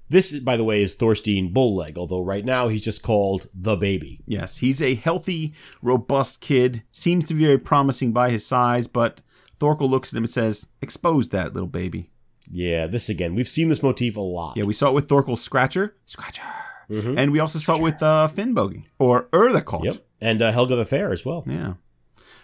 This, 0.10 0.39
by 0.39 0.55
the 0.55 0.63
way, 0.63 0.81
is 0.81 0.95
Thorstein 0.95 1.53
Bullleg, 1.53 1.97
although 1.97 2.23
right 2.23 2.45
now 2.45 2.69
he's 2.69 2.83
just 2.83 3.03
called 3.03 3.49
the 3.53 3.75
baby. 3.75 4.21
Yes, 4.25 4.57
he's 4.57 4.81
a 4.81 4.95
healthy, 4.95 5.53
robust 5.81 6.39
kid. 6.39 6.83
Seems 6.91 7.25
to 7.25 7.33
be 7.33 7.45
very 7.45 7.57
promising 7.57 8.13
by 8.13 8.29
his 8.29 8.45
size, 8.45 8.88
but 8.88 9.21
Thorkel 9.57 9.89
looks 9.89 10.13
at 10.13 10.17
him 10.17 10.23
and 10.23 10.29
says, 10.29 10.73
Expose 10.81 11.29
that 11.29 11.53
little 11.53 11.67
baby. 11.67 12.10
Yeah, 12.51 12.88
this 12.88 13.10
again. 13.10 13.36
We've 13.36 13.47
seen 13.47 13.69
this 13.69 13.83
motif 13.83 14.15
a 14.17 14.21
lot. 14.21 14.57
Yeah, 14.57 14.63
we 14.67 14.73
saw 14.73 14.89
it 14.89 14.93
with 14.93 15.07
Thorkel's 15.07 15.41
Scratcher. 15.41 15.95
Scratcher. 16.05 16.43
And 16.89 17.31
we 17.31 17.39
also 17.41 17.60
saw 17.60 17.75
it 17.75 17.81
with 17.81 18.01
uh, 18.01 18.29
Finnbogi. 18.31 18.86
Or 18.99 19.23
Erdekot. 19.33 19.83
Yep. 19.83 19.95
And 20.21 20.41
uh, 20.41 20.51
Helga 20.53 20.75
the 20.77 20.86
Fair 20.86 21.12
as 21.12 21.25
well. 21.25 21.43
Yeah. 21.45 21.73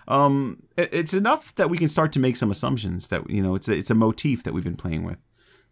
Um, 0.08 0.64
it- 0.78 0.90
it's 0.94 1.14
enough 1.14 1.56
that 1.56 1.70
we 1.70 1.78
can 1.78 1.88
start 1.88 2.12
to 2.14 2.20
make 2.20 2.36
some 2.36 2.52
assumptions 2.52 3.08
that 3.10 3.30
you 3.30 3.42
know 3.42 3.56
it's 3.56 3.70
a, 3.70 3.78
it's 3.78 3.90
a 3.90 3.96
motif 3.96 4.44
that 4.44 4.54
we've 4.54 4.64
been 4.64 4.76
playing 4.76 5.04
with. 5.04 5.20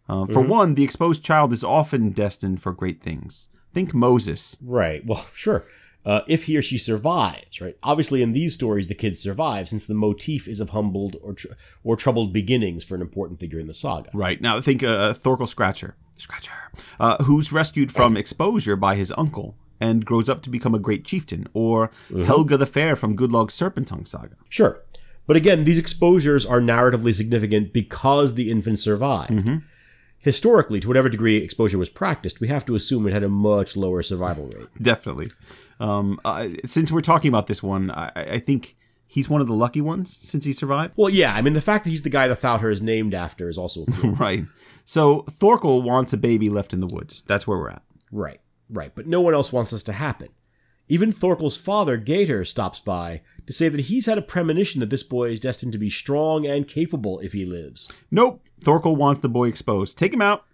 Uh, 0.08 0.26
for 0.26 0.40
one, 0.40 0.74
the 0.74 0.82
exposed 0.84 1.24
child 1.24 1.52
is 1.52 1.62
often 1.62 2.10
destined 2.10 2.60
for 2.62 2.72
great 2.72 3.00
things. 3.02 3.50
Think 3.72 3.94
Moses. 3.94 4.58
Right. 4.62 5.04
Well, 5.06 5.22
sure. 5.34 5.64
Uh, 6.04 6.22
if 6.26 6.44
he 6.44 6.56
or 6.56 6.62
she 6.62 6.78
survives, 6.78 7.60
right? 7.60 7.76
Obviously, 7.82 8.22
in 8.22 8.32
these 8.32 8.54
stories, 8.54 8.88
the 8.88 8.94
kids 8.94 9.20
survive 9.20 9.68
since 9.68 9.86
the 9.86 9.94
motif 9.94 10.48
is 10.48 10.58
of 10.58 10.70
humbled 10.70 11.16
or 11.22 11.34
tr- 11.34 11.48
or 11.84 11.96
troubled 11.96 12.32
beginnings 12.32 12.82
for 12.82 12.94
an 12.96 13.00
important 13.00 13.38
figure 13.38 13.60
in 13.60 13.68
the 13.68 13.74
saga. 13.74 14.10
Right 14.12 14.40
now, 14.40 14.60
think 14.60 14.82
uh, 14.82 15.12
Thorkel 15.14 15.46
Scratcher, 15.46 15.94
Scratcher, 16.16 16.52
uh, 16.98 17.22
who's 17.22 17.52
rescued 17.52 17.92
from 17.92 18.16
exposure 18.16 18.74
by 18.74 18.96
his 18.96 19.12
uncle 19.16 19.56
and 19.80 20.04
grows 20.04 20.28
up 20.28 20.42
to 20.42 20.50
become 20.50 20.74
a 20.74 20.78
great 20.78 21.04
chieftain, 21.04 21.46
or 21.54 21.90
Helga 22.24 22.56
the 22.56 22.66
Fair 22.66 22.94
from 22.96 23.16
Gunnlaug's 23.16 23.54
Serpentongue 23.54 24.06
saga. 24.06 24.36
Sure. 24.48 24.82
But 25.26 25.36
again, 25.36 25.64
these 25.64 25.78
exposures 25.78 26.44
are 26.44 26.60
narratively 26.60 27.14
significant 27.14 27.72
because 27.72 28.34
the 28.34 28.50
infant 28.50 28.78
survived. 28.80 29.40
Historically, 30.20 30.78
to 30.78 30.86
whatever 30.86 31.08
degree 31.08 31.38
exposure 31.38 31.78
was 31.78 31.88
practiced, 31.88 32.40
we 32.40 32.46
have 32.46 32.64
to 32.66 32.76
assume 32.76 33.08
it 33.08 33.12
had 33.12 33.24
a 33.24 33.28
much 33.28 33.76
lower 33.76 34.02
survival 34.02 34.46
rate. 34.46 34.68
Definitely. 34.80 35.30
Um, 35.80 36.20
uh, 36.24 36.48
since 36.64 36.92
we're 36.92 37.00
talking 37.00 37.28
about 37.28 37.46
this 37.46 37.62
one, 37.62 37.90
I, 37.90 38.10
I 38.14 38.38
think 38.38 38.76
he's 39.06 39.28
one 39.28 39.40
of 39.40 39.46
the 39.46 39.54
lucky 39.54 39.80
ones 39.80 40.14
since 40.14 40.44
he 40.44 40.52
survived. 40.52 40.94
Well, 40.96 41.10
yeah, 41.10 41.34
I 41.34 41.42
mean, 41.42 41.52
the 41.52 41.60
fact 41.60 41.84
that 41.84 41.90
he's 41.90 42.02
the 42.02 42.10
guy 42.10 42.28
the 42.28 42.36
Thouter 42.36 42.70
is 42.70 42.82
named 42.82 43.14
after 43.14 43.48
is 43.48 43.58
also 43.58 43.84
clue. 43.84 44.12
Right. 44.18 44.44
So 44.84 45.22
Thorkel 45.30 45.82
wants 45.82 46.12
a 46.12 46.16
baby 46.16 46.48
left 46.50 46.72
in 46.72 46.80
the 46.80 46.86
woods. 46.86 47.22
That's 47.22 47.46
where 47.46 47.58
we're 47.58 47.70
at. 47.70 47.82
right, 48.10 48.40
right. 48.68 48.92
But 48.94 49.06
no 49.06 49.20
one 49.20 49.34
else 49.34 49.52
wants 49.52 49.70
this 49.70 49.84
to 49.84 49.92
happen. 49.92 50.28
Even 50.88 51.12
Thorkel's 51.12 51.56
father, 51.56 51.96
Geitir, 51.98 52.46
stops 52.46 52.80
by 52.80 53.22
to 53.46 53.52
say 53.52 53.68
that 53.68 53.80
he's 53.80 54.06
had 54.06 54.18
a 54.18 54.22
premonition 54.22 54.80
that 54.80 54.90
this 54.90 55.02
boy 55.04 55.30
is 55.30 55.40
destined 55.40 55.72
to 55.72 55.78
be 55.78 55.88
strong 55.88 56.46
and 56.46 56.66
capable 56.68 57.18
if 57.20 57.32
he 57.32 57.44
lives. 57.46 57.90
Nope. 58.10 58.42
Thorkel 58.60 58.96
wants 58.96 59.20
the 59.20 59.28
boy 59.28 59.48
exposed. 59.48 59.96
Take 59.96 60.12
him 60.12 60.22
out. 60.22 60.44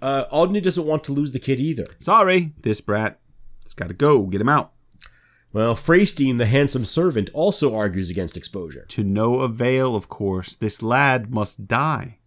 Uh, 0.00 0.24
Oddny 0.32 0.62
doesn't 0.62 0.86
want 0.86 1.04
to 1.04 1.12
lose 1.12 1.32
the 1.32 1.38
kid 1.38 1.60
either. 1.60 1.84
Sorry, 1.98 2.52
this 2.62 2.80
brat. 2.80 3.20
It's 3.62 3.74
got 3.74 3.88
to 3.88 3.94
go. 3.94 4.26
Get 4.26 4.40
him 4.40 4.48
out. 4.48 4.72
Well, 5.52 5.74
Freystein, 5.74 6.38
the 6.38 6.46
handsome 6.46 6.84
servant, 6.84 7.28
also 7.34 7.74
argues 7.74 8.10
against 8.10 8.36
exposure. 8.36 8.86
To 8.88 9.04
no 9.04 9.40
avail, 9.40 9.94
of 9.94 10.08
course. 10.08 10.56
This 10.56 10.82
lad 10.82 11.30
must 11.30 11.68
die. 11.68 12.18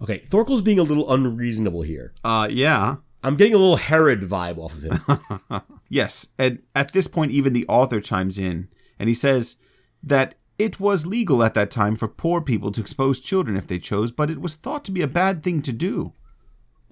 Okay, 0.00 0.18
Thorkel's 0.18 0.62
being 0.62 0.78
a 0.78 0.84
little 0.84 1.12
unreasonable 1.12 1.82
here. 1.82 2.14
Uh, 2.24 2.48
yeah. 2.50 2.96
I'm 3.22 3.36
getting 3.36 3.54
a 3.54 3.58
little 3.58 3.76
Herod 3.76 4.20
vibe 4.20 4.58
off 4.58 4.74
of 4.74 4.82
him. 4.82 5.62
Yes, 5.94 6.34
and 6.40 6.60
at 6.74 6.92
this 6.92 7.06
point, 7.06 7.30
even 7.30 7.52
the 7.52 7.66
author 7.68 8.00
chimes 8.00 8.36
in, 8.36 8.68
and 8.98 9.08
he 9.08 9.14
says 9.14 9.58
that 10.02 10.34
it 10.58 10.80
was 10.80 11.06
legal 11.06 11.42
at 11.42 11.54
that 11.54 11.70
time 11.70 11.94
for 11.94 12.08
poor 12.08 12.40
people 12.40 12.72
to 12.72 12.80
expose 12.80 13.20
children 13.20 13.56
if 13.56 13.68
they 13.68 13.78
chose, 13.78 14.10
but 14.10 14.28
it 14.28 14.40
was 14.40 14.56
thought 14.56 14.84
to 14.86 14.90
be 14.90 15.02
a 15.02 15.06
bad 15.06 15.44
thing 15.44 15.62
to 15.62 15.72
do. 15.72 16.12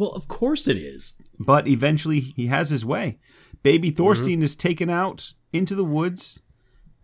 Well, 0.02 0.10
of 0.10 0.26
course 0.26 0.66
it 0.66 0.76
is. 0.76 1.22
But 1.38 1.68
eventually, 1.68 2.18
he 2.20 2.48
has 2.48 2.70
his 2.70 2.84
way. 2.84 3.18
Baby 3.62 3.88
mm-hmm. 3.88 4.02
Thorstein 4.02 4.42
is 4.42 4.56
taken 4.56 4.90
out 4.90 5.32
into 5.52 5.76
the 5.76 5.84
woods 5.84 6.42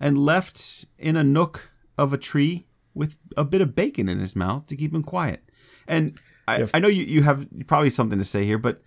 and 0.00 0.18
left 0.18 0.84
in 0.98 1.16
a 1.16 1.22
nook 1.22 1.70
of 1.96 2.12
a 2.12 2.18
tree 2.18 2.66
with 2.94 3.18
a 3.36 3.44
bit 3.44 3.60
of 3.60 3.76
bacon 3.76 4.08
in 4.08 4.18
his 4.18 4.34
mouth 4.34 4.66
to 4.68 4.76
keep 4.76 4.92
him 4.92 5.04
quiet. 5.04 5.44
And 5.86 6.18
I, 6.48 6.66
I 6.74 6.80
know 6.80 6.88
you, 6.88 7.04
you 7.04 7.22
have 7.22 7.46
probably 7.68 7.90
something 7.90 8.18
to 8.18 8.24
say 8.24 8.44
here, 8.44 8.58
but 8.58 8.80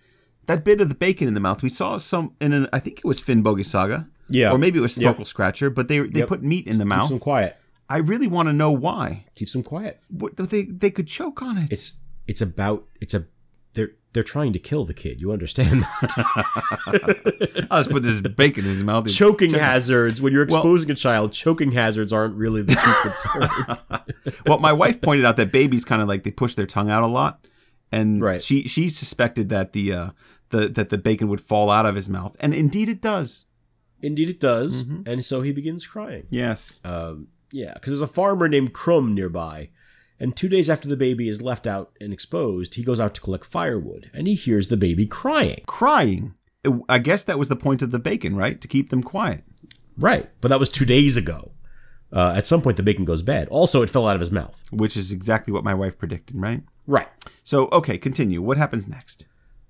that 0.46 0.62
bit 0.62 0.82
of 0.82 0.90
the 0.90 0.94
bacon 0.94 1.26
in 1.26 1.32
the 1.32 1.40
mouth, 1.40 1.62
we 1.62 1.70
saw 1.70 1.96
some 1.96 2.34
in 2.38 2.52
an, 2.52 2.68
I 2.70 2.80
think 2.80 2.98
it 2.98 3.04
was 3.06 3.18
Finnbogi 3.18 3.64
Saga. 3.64 4.08
Yeah. 4.28 4.52
Or 4.52 4.58
maybe 4.58 4.78
it 4.78 4.82
was 4.82 5.00
Yep. 5.00 5.24
Scratcher, 5.24 5.70
but 5.70 5.88
they 5.88 6.00
they 6.00 6.20
Yep. 6.20 6.28
put 6.28 6.42
meat 6.42 6.66
in 6.66 6.76
the 6.76 6.84
mouth. 6.84 7.08
Keeps 7.08 7.20
him 7.20 7.24
quiet. 7.24 7.56
I 7.88 7.98
really 7.98 8.28
want 8.28 8.48
to 8.48 8.52
know 8.52 8.72
why. 8.72 9.24
Keeps 9.34 9.54
him 9.54 9.62
quiet. 9.62 10.00
What, 10.08 10.36
they 10.36 10.64
they 10.64 10.90
could 10.90 11.06
choke 11.06 11.42
on 11.42 11.56
it. 11.58 11.72
It's 11.72 12.04
it's 12.26 12.40
about 12.40 12.86
it's 13.00 13.14
a 13.14 13.22
they're 13.74 13.92
they're 14.12 14.22
trying 14.22 14.52
to 14.52 14.58
kill 14.58 14.84
the 14.84 14.94
kid. 14.94 15.20
You 15.20 15.32
understand 15.32 15.82
that? 15.82 17.66
I'll 17.70 17.78
just 17.80 17.90
put 17.90 18.02
this 18.02 18.20
bacon 18.20 18.64
in 18.64 18.70
his 18.70 18.82
mouth. 18.82 19.08
choking 19.08 19.50
hazards 19.52 20.20
when 20.20 20.32
you're 20.32 20.42
exposing 20.42 20.90
a 20.90 20.94
child. 20.94 21.32
Choking 21.32 21.72
hazards 21.72 22.12
aren't 22.12 22.36
really 22.36 22.62
the 22.62 22.74
chief 22.74 23.02
concern. 23.02 24.42
well, 24.46 24.58
my 24.58 24.72
wife 24.72 25.00
pointed 25.00 25.24
out 25.24 25.36
that 25.36 25.52
babies 25.52 25.84
kind 25.84 26.02
of 26.02 26.08
like 26.08 26.22
they 26.24 26.30
push 26.30 26.54
their 26.54 26.66
tongue 26.66 26.90
out 26.90 27.02
a 27.02 27.06
lot, 27.06 27.46
and 27.90 28.20
Right. 28.22 28.42
she 28.42 28.66
she 28.68 28.88
suspected 28.88 29.48
that 29.48 29.72
the 29.72 29.92
uh, 29.92 30.10
the 30.50 30.68
that 30.68 30.90
the 30.90 30.98
bacon 30.98 31.28
would 31.28 31.40
fall 31.40 31.70
out 31.70 31.86
of 31.86 31.94
his 31.94 32.08
mouth, 32.08 32.36
and 32.40 32.52
indeed 32.54 32.88
it 32.88 33.00
does. 33.00 33.46
Indeed, 34.04 34.30
it 34.30 34.40
does. 34.40 34.90
And 35.06 35.24
so 35.24 35.42
he 35.42 35.52
begins 35.52 35.86
crying. 35.86 36.26
Yes, 36.28 36.80
Um, 36.84 37.28
yeah, 37.52 37.74
because 37.74 37.92
there's 37.92 38.10
a 38.10 38.12
farmer 38.12 38.48
named 38.48 38.72
Krum 38.74 39.14
nearby, 39.14 39.70
and 40.22 40.36
two 40.36 40.48
days 40.48 40.70
after 40.70 40.88
the 40.88 40.96
baby 40.96 41.28
is 41.28 41.42
left 41.42 41.66
out 41.66 41.90
and 42.00 42.12
exposed, 42.12 42.76
he 42.76 42.84
goes 42.84 43.00
out 43.00 43.12
to 43.16 43.20
collect 43.20 43.44
firewood, 43.44 44.08
and 44.14 44.28
he 44.28 44.34
hears 44.34 44.68
the 44.68 44.76
baby 44.76 45.04
crying. 45.04 45.62
crying. 45.66 46.34
I 46.88 46.98
guess 46.98 47.24
that 47.24 47.40
was 47.40 47.48
the 47.48 47.56
point 47.56 47.82
of 47.82 47.90
the 47.90 47.98
bacon, 47.98 48.36
right? 48.36 48.60
To 48.60 48.68
keep 48.68 48.90
them 48.90 49.02
quiet. 49.02 49.42
Right, 49.98 50.30
but 50.40 50.48
that 50.48 50.60
was 50.60 50.70
two 50.70 50.84
days 50.84 51.16
ago. 51.16 51.50
Uh, 52.12 52.34
at 52.36 52.46
some 52.46 52.62
point, 52.62 52.76
the 52.76 52.82
bacon 52.84 53.04
goes 53.04 53.22
bad. 53.22 53.48
Also, 53.48 53.82
it 53.82 53.90
fell 53.90 54.06
out 54.06 54.14
of 54.14 54.20
his 54.20 54.30
mouth. 54.30 54.62
Which 54.70 54.96
is 54.96 55.10
exactly 55.10 55.52
what 55.52 55.64
my 55.64 55.74
wife 55.74 55.98
predicted, 55.98 56.36
right? 56.36 56.62
Right. 56.86 57.08
So, 57.42 57.68
okay, 57.72 57.98
continue. 57.98 58.40
What 58.40 58.58
happens 58.58 58.86
next? 58.86 59.26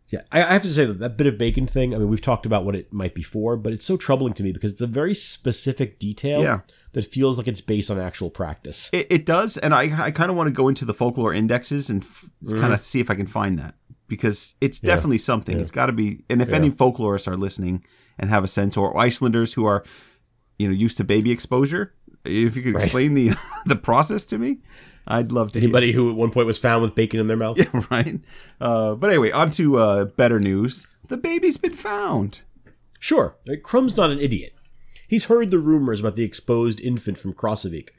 Yeah, 0.08 0.20
I, 0.30 0.42
I 0.42 0.52
have 0.52 0.62
to 0.62 0.72
say 0.72 0.84
that 0.84 0.98
that 0.98 1.16
bit 1.16 1.26
of 1.26 1.38
bacon 1.38 1.66
thing. 1.66 1.94
I 1.94 1.98
mean, 1.98 2.10
we've 2.10 2.20
talked 2.20 2.44
about 2.44 2.66
what 2.66 2.76
it 2.76 2.92
might 2.92 3.14
be 3.14 3.22
for, 3.22 3.56
but 3.56 3.72
it's 3.72 3.86
so 3.86 3.96
troubling 3.96 4.34
to 4.34 4.42
me 4.42 4.52
because 4.52 4.72
it's 4.72 4.82
a 4.82 4.86
very 4.86 5.14
specific 5.14 5.98
detail 5.98 6.42
Yeah. 6.42 6.60
That 6.92 7.04
feels 7.04 7.38
like 7.38 7.48
it's 7.48 7.60
based 7.60 7.90
on 7.90 7.98
actual 7.98 8.30
practice. 8.30 8.90
It, 8.92 9.06
it 9.10 9.26
does, 9.26 9.56
and 9.56 9.74
I, 9.74 10.06
I 10.06 10.10
kind 10.10 10.30
of 10.30 10.36
want 10.36 10.48
to 10.48 10.52
go 10.52 10.68
into 10.68 10.84
the 10.84 10.94
folklore 10.94 11.32
indexes 11.32 11.90
and 11.90 12.02
f- 12.02 12.28
kind 12.50 12.72
of 12.72 12.80
see 12.80 13.00
if 13.00 13.10
I 13.10 13.14
can 13.14 13.26
find 13.26 13.58
that 13.58 13.74
because 14.08 14.54
it's 14.60 14.78
definitely 14.78 15.18
something. 15.18 15.58
It's 15.58 15.70
got 15.70 15.86
to 15.86 15.92
be. 15.92 16.24
And 16.28 16.42
if 16.42 16.52
any 16.52 16.70
folklorists 16.70 17.26
are 17.26 17.36
listening 17.36 17.82
and 18.18 18.28
have 18.28 18.44
a 18.44 18.48
sense, 18.48 18.76
or 18.76 18.96
Icelanders 18.96 19.54
who 19.54 19.64
are, 19.64 19.84
you 20.58 20.68
know, 20.68 20.74
used 20.74 20.98
to 20.98 21.04
baby 21.04 21.30
exposure, 21.30 21.94
if 22.24 22.56
you 22.56 22.62
could 22.62 22.74
explain 22.74 23.14
the 23.14 23.30
the 23.64 23.76
process 23.76 24.26
to 24.26 24.38
me, 24.38 24.58
I'd 25.06 25.32
love 25.32 25.52
to. 25.52 25.60
hear. 25.60 25.66
Anybody 25.66 25.92
who 25.92 26.10
at 26.10 26.16
one 26.16 26.30
point 26.30 26.46
was 26.46 26.58
found 26.58 26.82
with 26.82 26.94
bacon 26.94 27.20
in 27.20 27.26
their 27.26 27.38
mouth. 27.38 27.58
yeah, 27.74 27.82
right? 27.90 28.20
Uh, 28.60 28.94
but 28.94 29.08
anyway, 29.08 29.30
on 29.30 29.50
to 29.52 29.78
uh, 29.78 30.04
better 30.04 30.38
news. 30.38 30.86
The 31.08 31.16
baby's 31.16 31.56
been 31.56 31.72
found. 31.72 32.42
Sure, 33.00 33.36
right, 33.48 33.62
Krum's 33.62 33.96
not 33.96 34.10
an 34.10 34.20
idiot. 34.20 34.54
He's 35.12 35.26
heard 35.26 35.50
the 35.50 35.58
rumors 35.58 36.00
about 36.00 36.16
the 36.16 36.24
exposed 36.24 36.80
infant 36.80 37.18
from 37.18 37.34
Krossavik, 37.34 37.90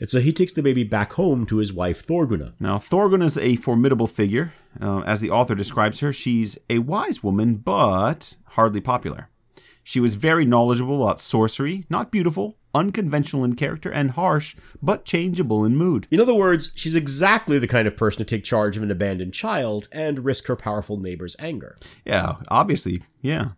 and 0.00 0.08
so 0.08 0.18
he 0.18 0.32
takes 0.32 0.54
the 0.54 0.62
baby 0.62 0.82
back 0.82 1.12
home 1.12 1.44
to 1.44 1.58
his 1.58 1.74
wife 1.74 2.06
Thorgunna. 2.06 2.54
Now, 2.58 2.78
Thorgun 2.78 3.22
is 3.22 3.36
a 3.36 3.56
formidable 3.56 4.06
figure. 4.06 4.54
Uh, 4.80 5.00
as 5.00 5.20
the 5.20 5.30
author 5.30 5.54
describes 5.54 6.00
her, 6.00 6.10
she's 6.10 6.58
a 6.70 6.78
wise 6.78 7.22
woman, 7.22 7.56
but 7.56 8.36
hardly 8.52 8.80
popular. 8.80 9.28
She 9.82 10.00
was 10.00 10.14
very 10.14 10.46
knowledgeable 10.46 11.04
about 11.04 11.20
sorcery, 11.20 11.84
not 11.90 12.10
beautiful, 12.10 12.56
unconventional 12.74 13.44
in 13.44 13.56
character, 13.56 13.92
and 13.92 14.12
harsh, 14.12 14.56
but 14.82 15.04
changeable 15.04 15.66
in 15.66 15.76
mood. 15.76 16.06
In 16.10 16.18
other 16.18 16.32
words, 16.32 16.72
she's 16.76 16.94
exactly 16.94 17.58
the 17.58 17.68
kind 17.68 17.86
of 17.86 17.98
person 17.98 18.24
to 18.24 18.24
take 18.24 18.42
charge 18.42 18.78
of 18.78 18.82
an 18.82 18.90
abandoned 18.90 19.34
child 19.34 19.86
and 19.92 20.24
risk 20.24 20.46
her 20.46 20.56
powerful 20.56 20.96
neighbor's 20.96 21.36
anger. 21.38 21.76
Yeah, 22.06 22.36
obviously, 22.48 23.02
yeah. 23.20 23.48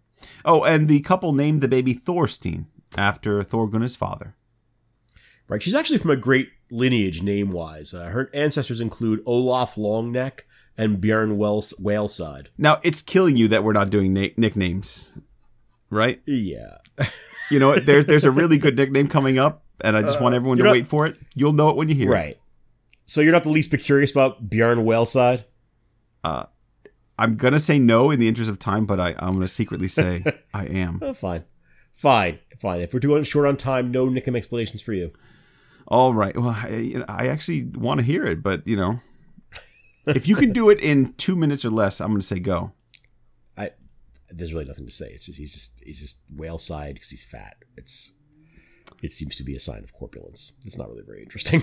Oh, 0.45 0.65
and 0.65 0.89
the 0.89 0.99
couple 1.03 1.33
named 1.33 1.61
the 1.61 1.69
baby 1.69 1.93
Thorstein 1.93 2.67
after 2.97 3.41
Thorgunna's 3.43 3.97
father. 3.97 4.35
Right? 5.49 5.63
She's 5.63 5.75
actually 5.75 5.99
from 5.99 6.11
a 6.11 6.17
great 6.17 6.51
lineage 6.71 7.23
name-wise. 7.23 7.95
Uh, 7.95 8.07
her 8.07 8.29
ancestors 8.35 8.81
include 8.81 9.23
Olaf 9.27 9.77
Longneck, 9.77 10.41
and 10.79 11.01
Bjorn 11.01 11.39
Wells, 11.39 11.73
Whaleside. 11.83 12.51
Now 12.59 12.79
it's 12.83 13.01
killing 13.03 13.37
you 13.37 13.49
that 13.49 13.65
we're 13.65 13.73
not 13.73 13.91
doing 13.91 14.13
na- 14.13 14.29
nicknames, 14.37 15.13
right? 15.91 16.21
Yeah. 16.27 16.79
You 17.49 17.61
know, 17.61 17.77
there's 17.77 18.07
there's 18.07 18.25
a 18.25 18.33
really 18.33 18.59
good 18.59 18.77
nickname 18.77 19.07
coming 19.07 19.39
up, 19.39 19.63
and 19.81 19.97
I 19.97 20.03
just 20.03 20.21
want 20.21 20.35
everyone 20.35 20.59
to 20.59 20.65
not- 20.65 20.73
wait 20.73 20.85
for 20.85 21.07
it. 21.07 21.17
You'll 21.37 21.53
know 21.53 21.69
it 21.69 21.77
when 21.77 21.89
you 21.89 21.95
hear 21.95 22.11
it. 22.11 22.13
Right. 22.13 22.39
So 23.05 23.21
you're 23.21 23.31
not 23.31 23.45
the 23.45 23.51
least 23.51 23.71
bit 23.71 23.83
curious 23.85 24.11
about 24.11 24.51
Bjorn 24.51 24.85
Whaleside? 24.85 25.45
I'm 26.25 27.37
gonna 27.37 27.61
say 27.61 27.79
no 27.79 28.11
in 28.11 28.19
the 28.19 28.27
interest 28.27 28.51
of 28.51 28.59
time, 28.59 28.85
but 28.85 28.99
I, 28.99 29.15
I'm 29.21 29.35
gonna 29.35 29.47
secretly 29.47 29.87
say 29.87 30.25
I 30.55 30.65
am. 30.67 30.99
Oh, 31.01 31.15
fine. 31.15 31.45
Fine. 31.95 32.41
Fine. 32.59 32.81
If 32.81 32.95
we're 32.95 33.01
doing 33.01 33.23
short 33.23 33.47
on 33.47 33.57
time, 33.57 33.91
no 33.91 34.09
nickname 34.09 34.37
explanations 34.37 34.81
for 34.83 34.93
you. 34.93 35.13
All 35.89 36.13
right. 36.15 36.37
Well, 36.37 36.49
I, 36.49 37.03
I 37.09 37.29
actually 37.29 37.65
want 37.65 38.01
to 38.01 38.07
hear 38.07 38.25
it, 38.27 38.43
but 38.43 38.67
you 38.67 38.77
know, 38.77 38.99
if 40.07 40.27
you 40.27 40.35
can 40.37 40.53
do 40.53 40.71
it 40.71 40.81
in 40.81 41.13
two 41.15 41.37
minutes 41.37 41.65
or 41.65 41.71
less, 41.71 42.01
I'm 42.01 42.09
gonna 42.11 42.23
say 42.23 42.39
go. 42.41 42.73
I 43.57 43.71
there's 44.31 44.53
really 44.53 44.67
nothing 44.67 44.87
to 44.87 44.91
say. 44.93 45.07
It's 45.11 45.27
just 45.27 45.39
he's 45.39 45.53
just 45.55 45.85
he's 45.85 46.01
just 46.01 46.25
whale 46.35 46.59
side 46.59 46.95
because 46.95 47.11
he's 47.11 47.23
fat. 47.25 47.57
It's 47.77 48.17
it 49.03 49.13
seems 49.13 49.37
to 49.37 49.45
be 49.45 49.55
a 49.55 49.61
sign 49.61 49.85
of 49.85 49.93
corpulence. 49.93 50.57
It's 50.65 50.79
not 50.79 50.89
really 50.89 51.03
very 51.05 51.23
interesting, 51.23 51.63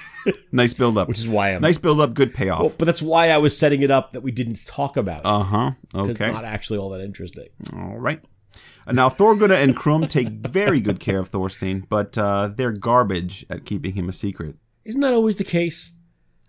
Nice 0.52 0.74
build 0.74 0.98
up. 0.98 1.08
which 1.08 1.18
is 1.18 1.28
why 1.28 1.50
I'm. 1.50 1.62
nice 1.62 1.78
build 1.78 2.00
up. 2.00 2.12
Good 2.14 2.34
payoff. 2.34 2.60
Well, 2.60 2.72
but 2.78 2.84
that's 2.86 3.00
why 3.02 3.30
I 3.30 3.38
was 3.38 3.56
setting 3.56 3.82
it 3.82 3.90
up 3.90 4.12
that 4.12 4.22
we 4.22 4.32
didn't 4.32 4.66
talk 4.66 4.96
about 4.96 5.22
Uh 5.24 5.42
huh. 5.42 5.70
because 5.92 6.10
it's 6.10 6.20
Okay. 6.22 6.32
not 6.32 6.44
actually 6.44 6.78
all 6.78 6.90
that 6.90 7.00
interesting. 7.00 7.48
All 7.74 7.98
right. 7.98 8.20
Now 8.90 9.08
Thorgunna 9.08 9.62
and 9.62 9.76
Krum 9.76 10.08
take 10.08 10.28
very 10.28 10.80
good 10.80 11.00
care 11.00 11.20
of 11.20 11.28
Thorstein, 11.28 11.86
but 11.88 12.18
uh, 12.18 12.48
they're 12.48 12.72
garbage 12.72 13.44
at 13.48 13.64
keeping 13.64 13.94
him 13.94 14.08
a 14.08 14.12
secret. 14.12 14.56
Isn't 14.84 15.00
that 15.02 15.14
always 15.14 15.36
the 15.36 15.44
case? 15.44 16.00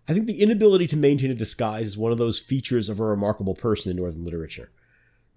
I 0.07 0.13
think 0.13 0.27
the 0.27 0.41
inability 0.41 0.87
to 0.87 0.97
maintain 0.97 1.31
a 1.31 1.35
disguise 1.35 1.87
is 1.87 1.97
one 1.97 2.11
of 2.11 2.17
those 2.17 2.39
features 2.39 2.89
of 2.89 2.99
a 2.99 3.05
remarkable 3.05 3.55
person 3.55 3.91
in 3.91 3.97
Northern 3.97 4.25
literature. 4.25 4.71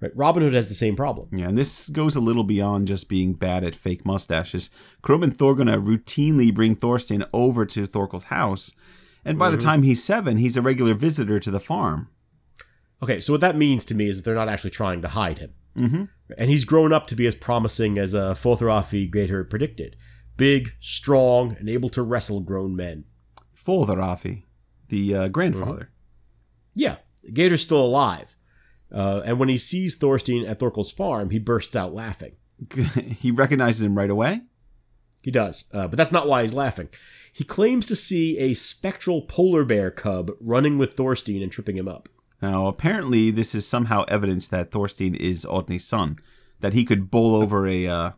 Right? 0.01 0.13
Robin 0.15 0.43
Hood 0.43 0.55
has 0.55 0.69
the 0.69 0.75
same 0.75 0.97
problem. 0.97 1.29
Yeah, 1.33 1.49
and 1.49 1.57
this 1.57 1.89
goes 1.89 2.17
a 2.17 2.21
little 2.21 2.45
beyond 2.45 2.89
just 2.89 3.09
being 3.09 3.33
bad 3.33 3.65
at 3.65 3.75
fake 3.75 4.05
mustaches. 4.05 4.71
Krum 5.03 5.23
and 5.23 5.37
Thorgunna 5.37 5.83
routinely 5.83 6.55
bring 6.55 6.75
Thorstein 6.75 7.25
over 7.33 7.65
to 7.67 7.87
Thorkel's 7.87 8.25
house, 8.25 8.75
and 9.25 9.39
by 9.39 9.51
the 9.51 9.57
time 9.57 9.83
he's 9.83 10.05
seven, 10.05 10.37
he's 10.37 10.57
a 10.57 10.63
regular 10.63 10.95
visitor 10.95 11.41
to 11.41 11.51
the 11.51 11.61
farm. 11.61 12.11
Okay, 13.03 13.21
so 13.21 13.33
what 13.33 13.41
that 13.41 13.57
means 13.57 13.85
to 13.87 13.95
me 13.95 14.09
is 14.09 14.17
that 14.17 14.25
they're 14.25 14.35
not 14.35 14.49
actually 14.49 14.71
trying 14.71 15.03
to 15.03 15.09
hide 15.09 15.39
him. 15.39 15.55
Mm-hmm. 15.77 16.05
And 16.37 16.51
he's 16.51 16.65
grown 16.65 16.93
up 16.93 17.07
to 17.09 17.17
be 17.17 17.27
as 17.27 17.35
promising 17.35 17.99
as 17.99 18.15
uh, 18.15 18.35
Fotherafi 18.35 19.11
Geitir 19.11 19.49
predicted. 19.49 19.97
Big, 20.37 20.75
strong, 20.81 21.57
and 21.59 21.69
able 21.69 21.89
to 21.91 22.03
wrestle 22.03 22.41
grown 22.41 22.75
men. 22.77 23.05
Foltherafi, 23.57 24.45
the 24.89 25.15
uh, 25.15 25.29
grandfather. 25.29 25.91
Yeah, 26.75 26.97
Geitir's 27.31 27.63
still 27.63 27.85
alive. 27.85 28.37
Uh, 28.93 29.23
and 29.25 29.39
when 29.39 29.49
he 29.49 29.59
sees 29.59 29.97
Thorstein 29.97 30.47
at 30.47 30.59
Thorkel's 30.59 30.93
farm, 30.93 31.31
he 31.31 31.39
bursts 31.39 31.75
out 31.75 31.93
laughing. 31.93 32.37
he 32.95 33.31
recognizes 33.31 33.83
him 33.83 33.97
right 33.97 34.11
away. 34.11 34.43
He 35.23 35.31
does, 35.31 35.71
uh, 35.75 35.89
but 35.89 35.97
that's 35.97 36.13
not 36.13 36.29
why 36.29 36.43
he's 36.43 36.55
laughing. 36.55 36.89
He 37.33 37.45
claims 37.45 37.87
to 37.89 37.97
see 37.97 38.39
a 38.39 38.55
spectral 38.55 39.23
polar 39.23 39.65
bear 39.65 39.91
cub 39.91 40.31
running 40.41 40.79
with 40.79 40.95
Thorstein 40.95 41.43
and 41.43 41.51
tripping 41.51 41.77
him 41.77 41.89
up. 41.89 42.09
Now, 42.43 42.67
apparently, 42.67 43.31
this 43.31 43.55
is 43.55 43.67
somehow 43.67 44.05
evidence 44.09 44.49
that 44.49 44.71
Thorstein 44.71 45.15
is 45.15 45.47
Oddny's 45.47 45.85
son, 45.87 46.19
that 46.61 46.75
he 46.75 46.85
could 46.85 47.11
bowl 47.11 47.35
over 47.35 47.67
a, 47.67 47.87
uh, 47.87 48.11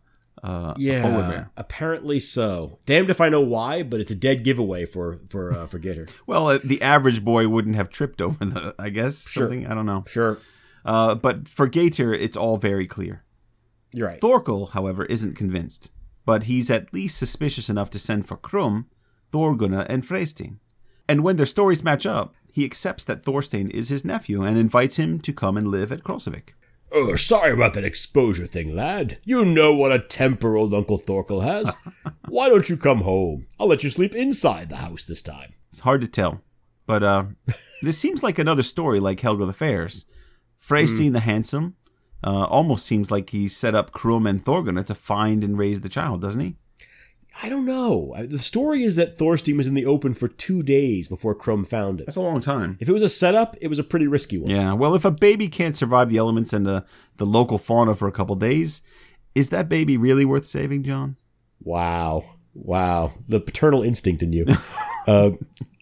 uh, 0.43 0.75
a 0.77 1.01
polar 1.03 1.29
bear. 1.29 1.51
apparently 1.57 2.19
so. 2.21 2.79
Damned 2.87 3.11
if 3.11 3.21
I 3.21 3.29
know 3.29 3.41
why, 3.41 3.83
but 3.83 4.01
it's 4.01 4.11
a 4.11 4.17
dead 4.17 4.43
giveaway 4.45 4.85
for 4.87 5.21
for 5.29 5.53
uh, 5.53 5.67
for 5.67 5.79
Geitir. 5.79 6.11
Well, 6.27 6.49
uh, 6.49 6.59
the 6.63 6.81
average 6.83 7.25
boy 7.25 7.49
wouldn't 7.49 7.77
have 7.77 7.89
tripped 7.91 8.21
over 8.21 8.45
the, 8.45 8.75
I 8.79 8.91
guess, 8.91 9.29
Sure. 9.31 9.45
something. 9.45 9.67
I 9.67 9.75
don't 9.75 9.87
know. 9.87 10.05
Sure, 10.09 10.39
Uh, 10.85 11.15
but 11.15 11.49
for 11.49 11.69
Geitir, 11.69 12.17
it's 12.17 12.37
all 12.37 12.57
very 12.57 12.87
clear. 12.87 13.25
you're 13.93 14.09
right. 14.09 14.21
Thorkel, 14.21 14.67
however, 14.67 15.05
isn't 15.07 15.35
convinced, 15.37 15.93
but 16.25 16.45
he's 16.45 16.71
at 16.71 16.93
least 16.93 17.19
suspicious 17.19 17.69
enough 17.71 17.91
to 17.91 17.99
send 17.99 18.27
for 18.27 18.37
Krum, 18.37 18.87
Thorgunna, 19.33 19.87
and 19.89 20.03
Freystein. 20.03 20.59
And 21.09 21.25
when 21.25 21.37
their 21.37 21.47
stories 21.47 21.83
match 21.83 22.05
up, 22.07 22.35
he 22.53 22.65
accepts 22.65 23.05
that 23.05 23.25
Thorstein 23.25 23.71
is 23.71 23.89
his 23.89 24.05
nephew 24.05 24.43
and 24.43 24.59
invites 24.59 24.99
him 24.99 25.19
to 25.21 25.33
come 25.33 25.57
and 25.57 25.69
live 25.69 25.91
at 25.91 26.03
Krossavik. 26.03 26.51
Oh, 26.93 27.15
sorry 27.17 27.53
about 27.53 27.75
that 27.75 27.85
exposure 27.85 28.47
thing, 28.47 28.75
lad. 28.75 29.19
You 29.25 29.45
know 29.45 29.75
what 29.75 29.93
a 29.93 29.99
temper 29.99 30.57
old 30.57 30.73
Uncle 30.73 30.99
Thorkel 30.99 31.41
has. 31.41 31.75
Why 32.29 32.49
don't 32.49 32.69
you 32.69 32.77
come 32.77 33.03
home? 33.03 33.47
I'll 33.61 33.69
let 33.69 33.85
you 33.85 33.91
sleep 33.91 34.15
inside 34.15 34.69
the 34.69 34.77
house 34.77 35.05
this 35.05 35.23
time. 35.23 35.55
It's 35.69 35.81
hard 35.81 36.01
to 36.01 36.09
tell, 36.09 36.43
but 36.87 37.03
uh, 37.03 37.25
this 37.83 37.99
seems 37.99 38.23
like 38.23 38.39
another 38.39 38.63
story 38.63 39.01
like 39.01 39.21
Helga 39.21 39.45
the 39.45 39.53
Fairs. 39.53 40.07
Freystein 40.61 41.13
the 41.13 41.21
Handsome 41.21 41.77
uh, 42.25 42.45
almost 42.45 42.87
seems 42.87 43.11
like 43.11 43.31
he 43.31 43.47
set 43.49 43.75
up 43.75 43.93
Krum 43.93 44.29
and 44.29 44.41
Thorgunna 44.41 44.85
to 44.87 44.95
find 44.95 45.45
and 45.45 45.59
raise 45.59 45.83
the 45.83 45.89
child, 45.89 46.21
doesn't 46.21 46.41
he? 46.41 46.57
I 47.41 47.49
don't 47.49 47.65
know. 47.65 48.15
The 48.19 48.39
story 48.39 48.83
is 48.83 48.97
that 48.97 49.17
Thorstein 49.17 49.57
was 49.57 49.69
in 49.69 49.75
the 49.75 49.87
open 49.87 50.15
for 50.15 50.27
two 50.27 50.63
days 50.63 51.09
before 51.09 51.37
Krum 51.37 51.65
found 51.67 52.01
it. 52.01 52.07
That's 52.07 52.17
a 52.17 52.21
long 52.21 52.41
time. 52.41 52.77
If 52.81 52.89
it 52.89 52.93
was 52.93 53.03
a 53.03 53.09
setup, 53.09 53.57
it 53.61 53.69
was 53.69 53.79
a 53.79 53.85
pretty 53.85 54.09
risky 54.09 54.39
one. 54.39 54.51
Yeah, 54.51 54.73
well, 54.73 54.95
if 54.95 55.05
a 55.05 55.11
baby 55.13 55.47
can't 55.47 55.77
survive 55.77 56.11
the 56.11 56.17
elements 56.17 56.53
and 56.53 56.67
the, 56.67 56.85
the 57.19 57.27
local 57.27 57.59
fauna 57.59 57.95
for 57.95 58.09
a 58.09 58.13
couple 58.13 58.35
days, 58.35 58.83
is 59.37 59.51
that 59.51 59.69
baby 59.69 59.97
really 59.97 60.25
worth 60.25 60.47
saving, 60.47 60.83
John? 60.83 61.17
Wow. 61.63 62.25
Wow. 62.55 63.13
The 63.29 63.41
paternal 63.41 63.83
instinct 63.83 64.23
in 64.23 64.33
you. 64.33 64.45
uh, 65.07 65.31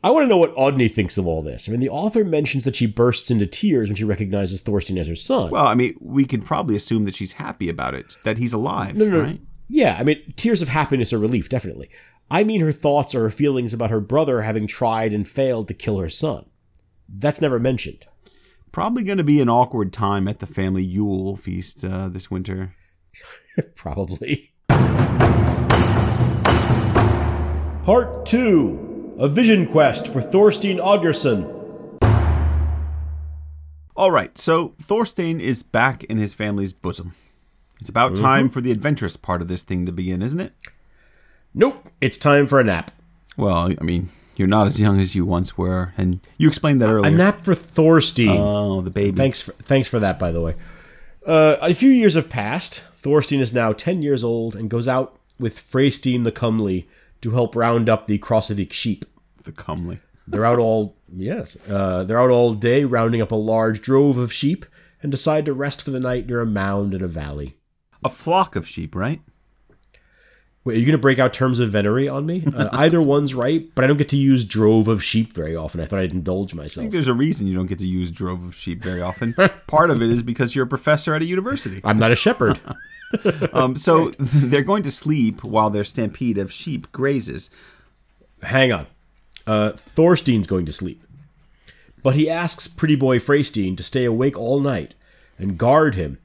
I 0.02 0.10
want 0.10 0.24
to 0.24 0.28
know 0.28 0.36
what 0.36 0.54
Oddny 0.56 0.90
thinks 0.90 1.16
of 1.16 1.26
all 1.26 1.42
this. 1.42 1.68
I 1.68 1.72
mean, 1.72 1.80
the 1.80 1.88
author 1.88 2.22
mentions 2.22 2.64
that 2.64 2.76
she 2.76 2.86
bursts 2.86 3.30
into 3.30 3.46
tears 3.46 3.88
when 3.88 3.96
she 3.96 4.04
recognizes 4.04 4.62
Thorstein 4.62 4.98
as 4.98 5.08
her 5.08 5.16
son. 5.16 5.50
Well, 5.50 5.66
I 5.66 5.74
mean, 5.74 5.96
we 6.00 6.26
can 6.26 6.42
probably 6.42 6.76
assume 6.76 7.06
that 7.06 7.14
she's 7.14 7.32
happy 7.32 7.70
about 7.70 7.94
it, 7.94 8.16
that 8.24 8.36
he's 8.36 8.52
alive, 8.52 8.96
no, 8.96 9.08
no. 9.08 9.22
right? 9.22 9.40
Yeah, 9.68 9.96
I 9.98 10.04
mean, 10.04 10.32
tears 10.36 10.62
of 10.62 10.68
happiness 10.68 11.12
or 11.12 11.18
relief, 11.18 11.48
definitely. 11.48 11.90
I 12.30 12.44
mean 12.44 12.60
her 12.60 12.72
thoughts 12.72 13.14
or 13.14 13.22
her 13.22 13.30
feelings 13.30 13.72
about 13.72 13.90
her 13.90 14.00
brother 14.00 14.42
having 14.42 14.66
tried 14.66 15.12
and 15.12 15.28
failed 15.28 15.68
to 15.68 15.74
kill 15.74 15.98
her 15.98 16.08
son. 16.08 16.46
That's 17.08 17.40
never 17.40 17.58
mentioned. 17.60 18.04
Probably 18.72 19.04
going 19.04 19.18
to 19.18 19.24
be 19.24 19.40
an 19.40 19.48
awkward 19.48 19.92
time 19.92 20.28
at 20.28 20.40
the 20.40 20.46
family 20.46 20.82
Yule 20.82 21.36
feast 21.36 21.84
uh, 21.84 22.08
this 22.08 22.30
winter. 22.30 22.74
Probably. 23.74 24.52
Part 27.84 28.26
2 28.26 29.16
A 29.20 29.28
Vision 29.28 29.66
Quest 29.66 30.12
for 30.12 30.20
Thorstein 30.20 30.78
Odgerson. 30.78 31.52
All 33.96 34.10
right, 34.10 34.36
so 34.36 34.74
Thorstein 34.82 35.40
is 35.40 35.62
back 35.62 36.04
in 36.04 36.18
his 36.18 36.34
family's 36.34 36.74
bosom. 36.74 37.14
It's 37.80 37.88
about 37.88 38.12
Mm-hmm. 38.12 38.24
time 38.24 38.48
for 38.48 38.60
the 38.60 38.70
adventurous 38.70 39.16
part 39.16 39.42
of 39.42 39.48
this 39.48 39.62
thing 39.62 39.86
to 39.86 39.92
begin, 39.92 40.22
isn't 40.22 40.40
it? 40.40 40.52
Nope, 41.54 41.86
it's 42.00 42.18
time 42.18 42.46
for 42.46 42.60
a 42.60 42.64
nap. 42.64 42.90
Well, 43.36 43.70
I 43.78 43.82
mean, 43.84 44.08
you're 44.36 44.48
not 44.48 44.66
as 44.66 44.80
young 44.80 44.98
as 45.00 45.14
you 45.14 45.24
once 45.24 45.56
were, 45.58 45.92
and 45.96 46.20
you 46.38 46.48
explained 46.48 46.80
that 46.80 46.88
earlier. 46.88 47.12
A 47.12 47.16
nap 47.16 47.44
for 47.44 47.54
Thorstein. 47.54 48.36
oh, 48.38 48.80
the 48.82 48.90
baby. 48.90 49.16
Thanks 49.16 49.40
for, 49.42 49.52
thanks 49.52 49.88
for 49.88 49.98
that, 50.00 50.18
by 50.18 50.32
the 50.32 50.40
way. 50.42 50.54
Uh, 51.26 51.56
a 51.60 51.74
few 51.74 51.90
years 51.90 52.14
have 52.14 52.30
passed. 52.30 52.80
Thorstein 53.02 53.40
is 53.40 53.52
now 53.54 53.72
10 53.72 54.02
years 54.02 54.22
old 54.22 54.54
and 54.56 54.70
goes 54.70 54.86
out 54.88 55.18
with 55.38 55.56
Freystein 55.58 56.24
the 56.24 56.32
Comely 56.32 56.88
to 57.20 57.32
help 57.32 57.56
round 57.56 57.88
up 57.88 58.06
the 58.06 58.18
Krossavik 58.18 58.72
sheep. 58.72 59.04
the 59.44 59.52
comely. 59.52 59.98
They're 60.28 60.44
out 60.44 60.58
all, 60.58 60.96
yes, 61.12 61.56
uh, 61.70 62.02
they're 62.04 62.20
out 62.20 62.30
all 62.30 62.54
day 62.54 62.84
rounding 62.84 63.22
up 63.22 63.30
a 63.32 63.36
large 63.36 63.80
drove 63.80 64.18
of 64.18 64.32
sheep 64.32 64.66
and 65.02 65.10
decide 65.10 65.44
to 65.46 65.52
rest 65.52 65.82
for 65.82 65.90
the 65.92 66.00
night 66.00 66.26
near 66.26 66.40
a 66.40 66.46
mound 66.46 66.94
in 66.94 67.02
a 67.02 67.06
valley. 67.06 67.54
A 68.06 68.08
flock 68.08 68.54
of 68.54 68.68
sheep, 68.68 68.94
right? 68.94 69.20
Wait, 70.62 70.76
are 70.76 70.78
you 70.78 70.86
going 70.86 70.96
to 70.96 71.02
break 71.02 71.18
out 71.18 71.32
terms 71.32 71.58
of 71.58 71.70
venery 71.70 72.08
on 72.08 72.24
me? 72.24 72.44
Uh, 72.56 72.68
either 72.72 73.02
one's 73.02 73.34
right, 73.34 73.68
but 73.74 73.82
I 73.82 73.88
don't 73.88 73.96
get 73.96 74.08
to 74.10 74.16
use 74.16 74.44
drove 74.44 74.86
of 74.86 75.02
sheep 75.02 75.32
very 75.32 75.56
often. 75.56 75.80
I 75.80 75.86
thought 75.86 75.98
I'd 75.98 76.12
indulge 76.12 76.54
myself. 76.54 76.82
I 76.82 76.84
think 76.84 76.92
there's 76.92 77.08
a 77.08 77.14
reason 77.14 77.48
you 77.48 77.56
don't 77.56 77.66
get 77.66 77.80
to 77.80 77.86
use 77.86 78.12
drove 78.12 78.44
of 78.44 78.54
sheep 78.54 78.80
very 78.80 79.02
often. 79.02 79.34
Part 79.66 79.90
of 79.90 80.02
it 80.02 80.08
is 80.08 80.22
because 80.22 80.54
you're 80.54 80.66
a 80.66 80.68
professor 80.68 81.16
at 81.16 81.22
a 81.22 81.24
university. 81.24 81.80
I'm 81.82 81.98
not 81.98 82.12
a 82.12 82.16
shepherd. 82.16 82.60
Um, 83.52 83.76
so 83.76 84.10
they're 84.18 84.64
going 84.64 84.82
to 84.82 84.90
sleep 84.90 85.44
while 85.44 85.70
their 85.70 85.84
stampede 85.84 86.38
of 86.38 86.52
sheep 86.52 86.90
grazes. 86.90 87.50
Hang 88.42 88.72
on. 88.72 88.86
Uh, 89.46 89.70
Thorstein's 89.70 90.48
going 90.48 90.66
to 90.66 90.72
sleep. 90.72 91.00
But 92.02 92.16
he 92.16 92.28
asks 92.28 92.66
pretty 92.66 92.96
boy 92.96 93.18
Freystein 93.20 93.76
to 93.76 93.84
stay 93.84 94.04
awake 94.04 94.36
all 94.36 94.58
night 94.58 94.96
and 95.38 95.56
guard 95.56 95.94
him, 95.94 96.18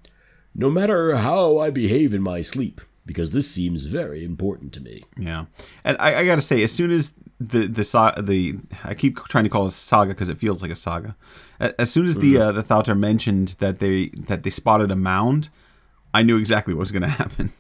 no 0.54 0.70
matter 0.70 1.16
how 1.16 1.58
I 1.58 1.70
behave 1.70 2.14
in 2.14 2.22
my 2.22 2.42
sleep, 2.42 2.82
because 3.06 3.32
this 3.32 3.50
seems 3.50 3.86
very 3.86 4.24
important 4.24 4.74
to 4.74 4.82
me. 4.82 5.04
Yeah, 5.18 5.46
and 5.84 5.98
I, 6.00 6.20
I 6.20 6.26
got 6.26 6.36
to 6.36 6.42
say, 6.42 6.64
as 6.64 6.72
soon 6.72 6.92
as 6.92 7.20
the 7.40 7.68
the 7.68 8.22
the 8.22 8.60
I 8.84 8.94
keep 8.94 9.18
trying 9.26 9.44
to 9.46 9.50
call 9.50 9.66
it 9.66 9.72
saga 9.72 10.14
because 10.14 10.30
it 10.30 10.38
feels 10.38 10.62
like 10.62 10.72
a 10.72 10.76
saga. 10.76 11.16
As 11.60 11.92
soon 11.92 12.06
as 12.06 12.18
the 12.18 12.38
uh, 12.38 12.52
the 12.52 12.62
Thautar 12.62 12.98
mentioned 12.98 13.50
that 13.60 13.80
they 13.80 14.08
that 14.28 14.44
they 14.44 14.50
spotted 14.50 14.92
a 14.92 14.96
mound, 14.96 15.50
I 16.14 16.24
knew 16.24 16.38
exactly 16.38 16.74
what 16.74 16.82
was 16.82 16.92
going 16.92 17.02
to 17.10 17.10
happen. 17.10 17.52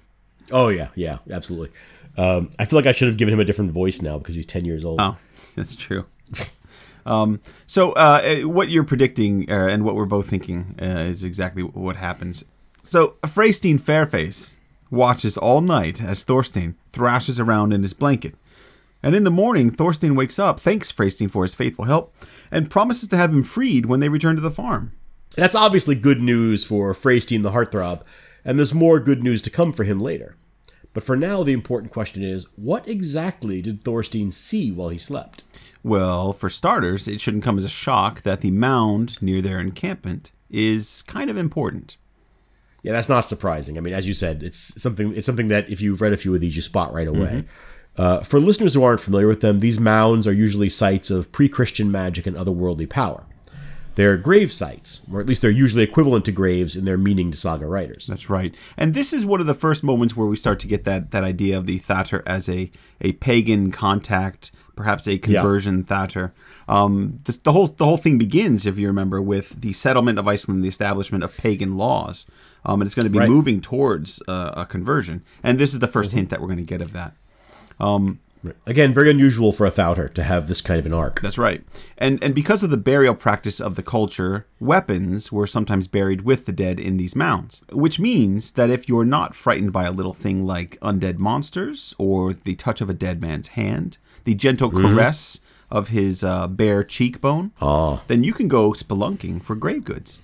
Oh, 0.51 0.69
yeah, 0.69 0.89
yeah, 0.95 1.19
absolutely. 1.31 1.69
Um, 2.17 2.49
I 2.59 2.65
feel 2.65 2.77
like 2.77 2.85
I 2.85 2.91
should 2.91 3.07
have 3.07 3.17
given 3.17 3.33
him 3.33 3.39
a 3.39 3.45
different 3.45 3.71
voice 3.71 4.01
now 4.01 4.17
because 4.17 4.35
he's 4.35 4.45
10 4.45 4.65
years 4.65 4.83
old. 4.83 4.99
Oh, 5.01 5.17
that's 5.55 5.75
true. 5.75 6.05
Um, 7.03 7.41
so, 7.65 7.93
uh, 7.93 8.21
eh, 8.23 8.43
what 8.43 8.69
you're 8.69 8.83
predicting 8.83 9.51
uh, 9.51 9.65
and 9.71 9.83
what 9.83 9.95
we're 9.95 10.05
both 10.05 10.29
thinking 10.29 10.75
uh, 10.79 10.99
is 10.99 11.23
exactly 11.23 11.63
what 11.63 11.95
happens. 11.95 12.45
So, 12.83 13.15
Freystein 13.23 13.79
Fairface 13.79 14.57
watches 14.89 15.37
all 15.37 15.61
night 15.61 16.01
as 16.01 16.23
Thorstein 16.23 16.75
thrashes 16.89 17.39
around 17.39 17.73
in 17.73 17.83
his 17.83 17.93
blanket. 17.93 18.35
And 19.03 19.15
in 19.15 19.23
the 19.23 19.31
morning, 19.31 19.69
Thorstein 19.71 20.15
wakes 20.15 20.37
up, 20.37 20.59
thanks 20.59 20.91
Freystein 20.91 21.29
for 21.29 21.43
his 21.43 21.55
faithful 21.55 21.85
help, 21.85 22.13
and 22.51 22.69
promises 22.69 23.07
to 23.09 23.17
have 23.17 23.31
him 23.31 23.43
freed 23.43 23.87
when 23.87 23.99
they 23.99 24.09
return 24.09 24.35
to 24.35 24.41
the 24.41 24.51
farm. 24.51 24.91
That's 25.35 25.55
obviously 25.55 25.95
good 25.95 26.19
news 26.19 26.65
for 26.65 26.93
Freystein 26.93 27.41
the 27.41 27.51
Heartthrob, 27.51 28.03
and 28.43 28.59
there's 28.59 28.73
more 28.73 28.99
good 28.99 29.23
news 29.23 29.41
to 29.43 29.49
come 29.49 29.73
for 29.73 29.85
him 29.85 29.99
later. 29.99 30.35
But 30.93 31.03
for 31.03 31.15
now, 31.15 31.41
the 31.43 31.53
important 31.53 31.93
question 31.93 32.21
is 32.21 32.47
what 32.57 32.87
exactly 32.87 33.61
did 33.61 33.83
Thorstein 33.83 34.31
see 34.31 34.71
while 34.71 34.89
he 34.89 34.97
slept? 34.97 35.43
Well, 35.83 36.33
for 36.33 36.49
starters, 36.49 37.07
it 37.07 37.21
shouldn't 37.21 37.43
come 37.43 37.57
as 37.57 37.65
a 37.65 37.69
shock 37.69 38.21
that 38.21 38.41
the 38.41 38.51
mound 38.51 39.21
near 39.21 39.41
their 39.41 39.59
encampment 39.59 40.31
is 40.49 41.01
kind 41.03 41.29
of 41.29 41.37
important. 41.37 41.97
Yeah, 42.83 42.93
that's 42.93 43.09
not 43.09 43.27
surprising. 43.27 43.77
I 43.77 43.81
mean, 43.81 43.93
as 43.93 44.07
you 44.07 44.13
said, 44.13 44.41
it's 44.43 44.81
something 44.81 45.15
it's 45.15 45.27
something 45.27 45.49
that 45.49 45.69
if 45.69 45.81
you've 45.81 46.01
read 46.01 46.13
a 46.13 46.17
few 46.17 46.33
of 46.33 46.41
these, 46.41 46.55
you 46.55 46.61
spot 46.61 46.93
right 46.93 47.07
away. 47.07 47.45
Uh, 47.97 48.21
for 48.21 48.39
listeners 48.39 48.73
who 48.73 48.83
aren't 48.83 49.01
familiar 49.01 49.27
with 49.27 49.41
them, 49.41 49.59
these 49.59 49.79
mounds 49.79 50.25
are 50.25 50.33
usually 50.33 50.69
sites 50.69 51.11
of 51.11 51.31
pre-Christian 51.31 51.91
magic 51.91 52.25
and 52.25 52.37
otherworldly 52.37 52.89
power. 52.89 53.25
They're 53.95 54.17
grave 54.17 54.53
sites, 54.53 55.05
or 55.11 55.19
at 55.19 55.27
least 55.27 55.41
they're 55.41 55.51
usually 55.51 55.83
equivalent 55.83 56.23
to 56.25 56.31
graves 56.31 56.77
in 56.77 56.85
their 56.85 56.97
meaning 56.97 57.29
to 57.31 57.37
saga 57.37 57.67
writers. 57.67 58.07
That's 58.07 58.29
right. 58.29 58.55
And 58.77 58.93
this 58.93 59.11
is 59.11 59.25
one 59.25 59.41
of 59.41 59.47
the 59.47 59.53
first 59.53 59.83
moments 59.83 60.15
where 60.15 60.27
we 60.27 60.37
start 60.37 60.61
to 60.61 60.67
get 60.67 60.85
that, 60.85 61.11
that 61.11 61.25
idea 61.25 61.57
of 61.57 61.65
the 61.65 61.79
Thattr 61.79 62.23
as 62.25 62.47
a, 62.47 62.71
a 63.01 63.11
pagan 63.13 63.69
contact, 63.71 64.51
perhaps 64.77 65.07
a 65.07 65.17
conversion 65.17 65.83
Thattr. 65.83 66.31
Um, 66.69 67.17
this, 67.25 67.37
the 67.37 67.51
whole 67.51 67.67
the 67.67 67.83
whole 67.83 67.97
thing 67.97 68.17
begins, 68.17 68.65
if 68.65 68.79
you 68.79 68.87
remember, 68.87 69.21
with 69.21 69.59
the 69.59 69.73
settlement 69.73 70.17
of 70.17 70.27
Iceland, 70.27 70.63
the 70.63 70.69
establishment 70.69 71.25
of 71.25 71.35
pagan 71.37 71.75
laws, 71.75 72.31
um, 72.65 72.81
and 72.81 72.87
it's 72.87 72.95
going 72.95 73.05
to 73.05 73.11
be 73.11 73.19
Right. 73.19 73.29
moving 73.29 73.61
towards 73.61 74.21
uh, 74.27 74.51
a 74.55 74.65
conversion. 74.65 75.23
And 75.43 75.59
this 75.59 75.73
is 75.73 75.79
the 75.79 75.87
1st 75.87 76.13
hint 76.13 76.29
that 76.29 76.39
we're 76.41 76.47
going 76.47 76.57
to 76.57 76.63
get 76.63 76.81
of 76.81 76.93
that. 76.93 77.13
Right. 78.43 78.55
Again, 78.65 78.91
very 78.91 79.11
unusual 79.11 79.51
for 79.51 79.67
a 79.67 79.71
Thattr 79.71 80.11
to 80.15 80.23
have 80.23 80.47
this 80.47 80.61
kind 80.61 80.79
of 80.79 80.87
an 80.87 80.93
arc. 80.93 81.21
That's 81.21 81.37
right. 81.37 81.61
And 81.99 82.23
and 82.23 82.33
because 82.33 82.63
of 82.63 82.71
the 82.71 82.77
burial 82.77 83.13
practice 83.13 83.59
of 83.59 83.75
the 83.75 83.83
culture, 83.83 84.47
weapons 84.59 85.31
were 85.31 85.45
sometimes 85.45 85.87
buried 85.87 86.21
with 86.23 86.47
the 86.47 86.51
dead 86.51 86.79
in 86.79 86.97
these 86.97 87.15
mounds. 87.15 87.63
Which 87.71 87.99
means 87.99 88.53
that 88.53 88.71
if 88.71 88.89
you're 88.89 89.05
not 89.05 89.35
frightened 89.35 89.73
by 89.73 89.83
a 89.83 89.91
little 89.91 90.13
thing 90.13 90.43
like 90.43 90.79
undead 90.81 91.19
monsters 91.19 91.93
or 91.99 92.33
the 92.33 92.55
touch 92.55 92.81
of 92.81 92.89
a 92.89 92.95
dead 92.95 93.21
man's 93.21 93.49
hand, 93.49 93.99
the 94.23 94.33
gentle 94.33 94.71
caress 94.71 95.41
of 95.69 95.89
his 95.89 96.23
uh, 96.23 96.47
bare 96.47 96.83
cheekbone, 96.83 97.51
then 98.07 98.23
you 98.23 98.33
can 98.33 98.47
go 98.47 98.71
spelunking 98.71 99.43
for 99.43 99.55
grave 99.55 99.85
goods. 99.85 100.19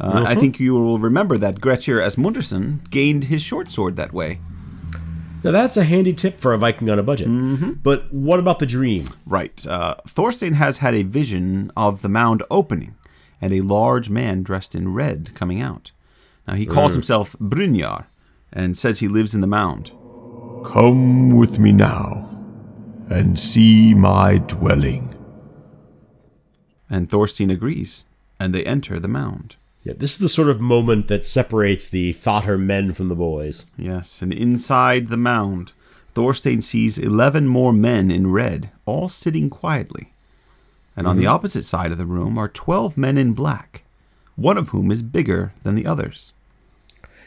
Uh, 0.00 0.24
I 0.26 0.34
think 0.34 0.60
you 0.60 0.74
will 0.74 0.98
remember 0.98 1.36
that 1.38 1.60
Grettir 1.60 2.00
Asmundarson 2.00 2.88
gained 2.90 3.24
his 3.24 3.42
short 3.42 3.70
sword 3.70 3.96
that 3.96 4.12
way. 4.12 4.38
Now 5.44 5.50
that's 5.52 5.76
a 5.76 5.84
handy 5.84 6.12
tip 6.12 6.34
for 6.34 6.52
a 6.52 6.58
Viking 6.58 6.90
on 6.90 6.98
a 6.98 7.02
budget. 7.02 7.28
But 7.82 8.12
what 8.12 8.38
about 8.38 8.58
the 8.58 8.66
dream? 8.66 9.04
Right. 9.26 9.64
Uh, 9.66 9.96
Thorstein 10.06 10.54
has 10.54 10.78
had 10.78 10.94
a 10.94 11.02
vision 11.02 11.70
of 11.76 12.02
the 12.02 12.08
mound 12.08 12.42
opening 12.50 12.96
and 13.40 13.52
a 13.52 13.60
large 13.60 14.10
man 14.10 14.42
dressed 14.42 14.74
in 14.74 14.92
red 14.94 15.30
coming 15.34 15.60
out. 15.60 15.92
Now, 16.46 16.54
he 16.54 16.66
calls 16.66 16.94
himself 16.94 17.36
Brynjar 17.38 18.06
and 18.52 18.76
says 18.76 19.00
he 19.00 19.08
lives 19.08 19.34
in 19.34 19.42
the 19.42 19.46
mound. 19.46 19.92
Come 20.64 21.36
with 21.36 21.58
me 21.58 21.72
now 21.72 22.28
and 23.10 23.38
see 23.38 23.94
my 23.94 24.38
dwelling. 24.38 25.14
And 26.90 27.08
Thorstein 27.08 27.50
agrees, 27.50 28.06
and 28.40 28.54
they 28.54 28.64
enter 28.64 28.98
the 28.98 29.08
mound. 29.08 29.56
Yeah, 29.84 29.94
this 29.96 30.12
is 30.12 30.18
the 30.18 30.28
sort 30.28 30.48
of 30.48 30.60
moment 30.60 31.08
that 31.08 31.24
separates 31.24 31.88
the 31.88 32.12
Thattr 32.12 32.60
men 32.60 32.92
from 32.92 33.08
the 33.08 33.14
boys. 33.14 33.70
Yes, 33.78 34.22
and 34.22 34.32
inside 34.32 35.06
the 35.06 35.16
mound, 35.16 35.72
Thorstein 36.12 36.60
sees 36.62 36.98
11 36.98 37.46
more 37.46 37.72
men 37.72 38.10
in 38.10 38.30
red, 38.30 38.70
all 38.86 39.08
sitting 39.08 39.48
quietly. 39.48 40.12
And 40.96 41.06
on 41.06 41.16
the 41.16 41.24
mm-hmm. 41.24 41.32
opposite 41.32 41.62
side 41.62 41.92
of 41.92 41.98
the 41.98 42.06
room 42.06 42.36
are 42.36 42.48
12 42.48 42.98
men 42.98 43.16
in 43.16 43.34
black, 43.34 43.84
one 44.34 44.58
of 44.58 44.70
whom 44.70 44.90
is 44.90 45.00
bigger 45.02 45.52
than 45.62 45.76
the 45.76 45.86
others. 45.86 46.34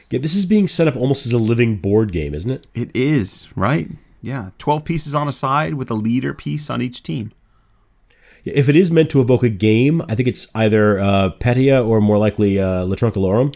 Yeah, 0.10 0.20
this 0.20 0.36
is 0.36 0.46
being 0.46 0.68
set 0.68 0.90
up 0.90 0.98
almost 0.98 1.26
as 1.26 1.32
a 1.32 1.38
living 1.38 1.78
board 1.78 2.12
game, 2.12 2.34
isn't 2.34 2.52
it? 2.52 2.68
It 2.76 2.92
is, 2.94 3.48
right? 3.56 3.88
Yeah, 4.22 4.50
12 4.58 4.84
pieces 4.84 5.16
on 5.16 5.30
a 5.30 5.32
side 5.32 5.76
with 5.76 5.90
a 5.90 5.96
leader 5.96 6.34
piece 6.34 6.70
on 6.70 6.82
each 6.82 7.02
team. 7.02 7.32
If 8.44 8.70
it 8.70 8.76
is 8.76 8.92
meant 8.92 9.10
to 9.12 9.22
evoke 9.22 9.44
a 9.44 9.50
game, 9.50 10.02
I 10.10 10.16
think 10.16 10.28
it's 10.28 10.54
either 10.56 11.00
uh, 11.00 11.30
Petteia 11.40 11.88
or 11.88 12.02
more 12.02 12.18
likely 12.18 12.60
uh, 12.60 12.86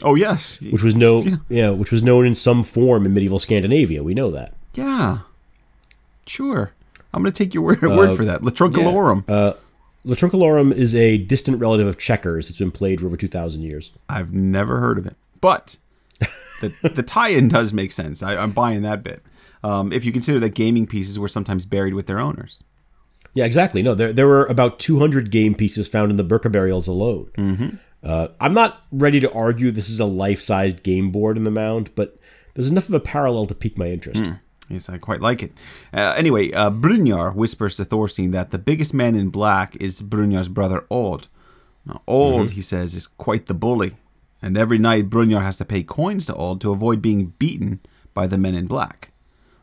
Oh, 0.04 0.15
yes. 0.15 0.62
which 0.62 0.84
was 0.84 0.95
no, 0.95 1.26
yeah. 1.50 1.71
which 1.71 1.91
was 1.91 2.04
known 2.04 2.26
in 2.26 2.36
some 2.36 2.63
form 2.63 3.06
in 3.06 3.13
medieval 3.13 3.39
Scandinavia. 3.39 4.04
We 4.04 4.13
know 4.13 4.30
that. 4.32 4.54
Yeah. 4.76 5.19
Sure. 6.28 6.71
I'm 7.13 7.21
going 7.21 7.32
to 7.32 7.43
take 7.43 7.54
your 7.54 7.63
word, 7.63 7.82
word 7.82 8.15
for 8.15 8.26
that. 8.26 8.41
Latrunculorum. 8.41 9.24
Uh, 9.28 9.54
Latrunculorum 10.06 10.71
is 10.71 10.93
a 10.95 11.17
distant 11.17 11.60
relative 11.60 11.88
of 11.88 11.98
checkers 11.98 12.48
that's 12.48 12.60
been 12.60 12.71
played 12.71 13.00
for 13.00 13.08
over 13.08 13.17
two 13.17 13.28
thousand 13.28 13.63
years. 13.63 13.98
I've 14.08 14.34
never 14.34 14.80
heard 14.80 14.98
of 15.00 15.08
it. 15.08 15.15
But 15.41 15.78
the, 16.62 16.74
the 16.84 17.02
tie 17.04 17.30
in 17.30 17.48
does 17.48 17.74
make 17.74 17.91
sense. 17.91 18.21
I, 18.21 18.36
I'm 18.36 18.52
buying 18.52 18.84
that 18.84 19.02
bit. 19.02 19.24
Um, 19.63 19.91
if 19.91 20.06
you 20.06 20.12
consider 20.12 20.39
that 20.41 20.54
gaming 20.54 20.86
pieces 20.86 21.17
were 21.17 21.28
sometimes 21.28 21.65
buried 21.65 21.95
with 21.95 22.06
their 22.06 22.19
owners. 22.19 22.63
Yeah, 23.36 23.45
exactly. 23.45 23.84
No, 23.84 23.93
there 23.93 24.12
there 24.12 24.28
were 24.28 24.45
about 24.45 24.80
two 24.80 24.98
hundred 24.98 25.30
game 25.30 25.54
pieces 25.54 25.88
found 25.88 26.10
in 26.10 26.17
the 26.17 26.24
Birka 26.24 26.52
burials 26.52 26.88
alone. 26.88 27.30
Mm-hmm. 27.38 27.69
Uh, 28.02 28.30
I'm 28.39 28.54
not 28.54 28.82
ready 28.91 29.19
to 29.19 29.32
argue 29.34 29.71
this 29.71 29.89
is 29.89 30.00
a 30.00 30.06
life-sized 30.06 30.82
game 30.84 31.12
board 31.12 31.38
in 31.38 31.43
the 31.43 31.52
mound, 31.52 31.89
but 31.95 32.17
there's 32.54 32.69
enough 32.71 32.88
of 32.88 32.93
a 32.95 33.00
parallel 33.00 33.45
to 33.48 33.56
pique 33.56 33.78
my 33.78 33.88
interest. 33.88 34.32
Yes, 34.69 34.89
I 34.89 34.98
quite 34.98 35.21
like 35.21 35.43
it. 35.43 35.52
Uh, 35.93 36.13
anyway, 36.17 36.52
uh, 36.52 36.71
Brynjar 36.71 37.36
whispers 37.36 37.76
to 37.78 37.86
Thorstein 37.86 38.32
that 38.32 38.50
the 38.52 38.58
biggest 38.58 38.93
man 38.93 39.15
in 39.15 39.30
black 39.30 39.76
is 39.78 40.02
Brynjar's 40.02 40.50
brother 40.50 40.86
Odd. 40.89 41.28
Now, 41.86 42.02
Odd, 42.08 42.52
he 42.52 42.62
says, 42.62 42.95
is 42.95 43.06
quite 43.06 43.45
the 43.45 43.54
bully, 43.54 43.93
and 44.41 44.58
every 44.58 44.78
night 44.80 45.10
Brynjar 45.10 45.43
has 45.43 45.58
to 45.58 45.65
pay 45.65 45.84
coins 45.84 46.26
to 46.28 46.36
Odd 46.36 46.62
to 46.62 46.71
avoid 46.71 47.02
being 47.02 47.34
beaten 47.38 47.80
by 48.13 48.26
the 48.28 48.38
men 48.39 48.56
in 48.56 48.65
black. 48.65 49.12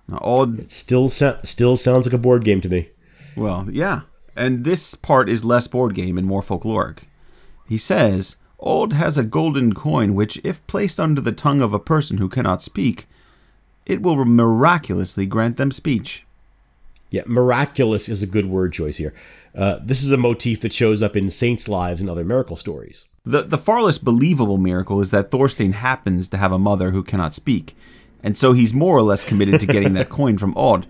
Now, 0.07 0.19
Odd, 0.23 0.71
Still, 0.71 1.09
sa- 1.09 1.41
still 1.43 1.77
sounds 1.77 2.07
like 2.07 2.15
a 2.15 2.19
board 2.19 2.45
game 2.45 2.61
to 2.61 2.69
me. 2.69 2.91
Well, 3.37 3.67
yeah, 3.71 4.03
and 4.37 4.65
this 4.65 4.95
part 4.95 5.29
is 5.29 5.45
less 5.45 5.69
board 5.69 5.95
game 5.95 6.19
and 6.19 6.27
more 6.27 6.43
folkloric. 6.43 7.05
He 7.69 7.79
says, 7.79 8.37
Odd 8.61 8.93
has 8.93 9.19
a 9.19 9.25
golden 9.25 9.73
coin 9.75 10.15
which, 10.15 10.41
if 10.45 10.67
placed 10.67 11.01
under 11.01 11.21
the 11.21 11.33
tongue 11.33 11.61
of 11.61 11.73
a 11.73 11.79
person 11.79 12.19
who 12.19 12.29
cannot 12.29 12.63
speak, 12.63 13.07
it 13.87 14.03
will 14.03 14.25
miraculously 14.25 15.27
grant 15.27 15.57
them 15.57 15.71
speech. 15.71 16.25
Yeah, 17.11 17.23
miraculous 17.27 18.09
is 18.09 18.23
a 18.23 18.27
good 18.27 18.47
word 18.47 18.73
choice 18.73 18.97
here. 18.97 19.13
Uh, 19.55 19.79
this 19.83 20.03
is 20.03 20.13
a 20.13 20.17
motif 20.17 20.63
that 20.63 20.73
shows 20.73 21.03
up 21.03 21.15
in 21.15 21.29
saints' 21.29 21.69
lives 21.69 22.01
and 22.01 22.09
other 22.09 22.25
miracle 22.25 22.57
stories. 22.57 23.09
The, 23.25 23.43
the 23.43 23.59
far 23.59 23.83
less 23.83 23.99
believable 23.99 24.57
miracle 24.57 25.01
is 25.01 25.11
that 25.11 25.31
Thorstein 25.31 25.75
happens 25.75 26.27
to 26.29 26.39
have 26.39 26.53
a 26.53 26.59
mother 26.59 26.93
who 26.93 27.03
cannot 27.03 27.35
speak, 27.35 27.77
and 28.23 28.37
so 28.37 28.55
he's 28.55 28.73
more 28.73 28.97
or 28.97 29.03
less 29.03 29.25
committed 29.25 29.61
to 29.61 29.67
getting 29.67 29.93
that 29.93 30.09
coin 30.09 30.39
from 30.39 30.57
Odd. 30.57 30.87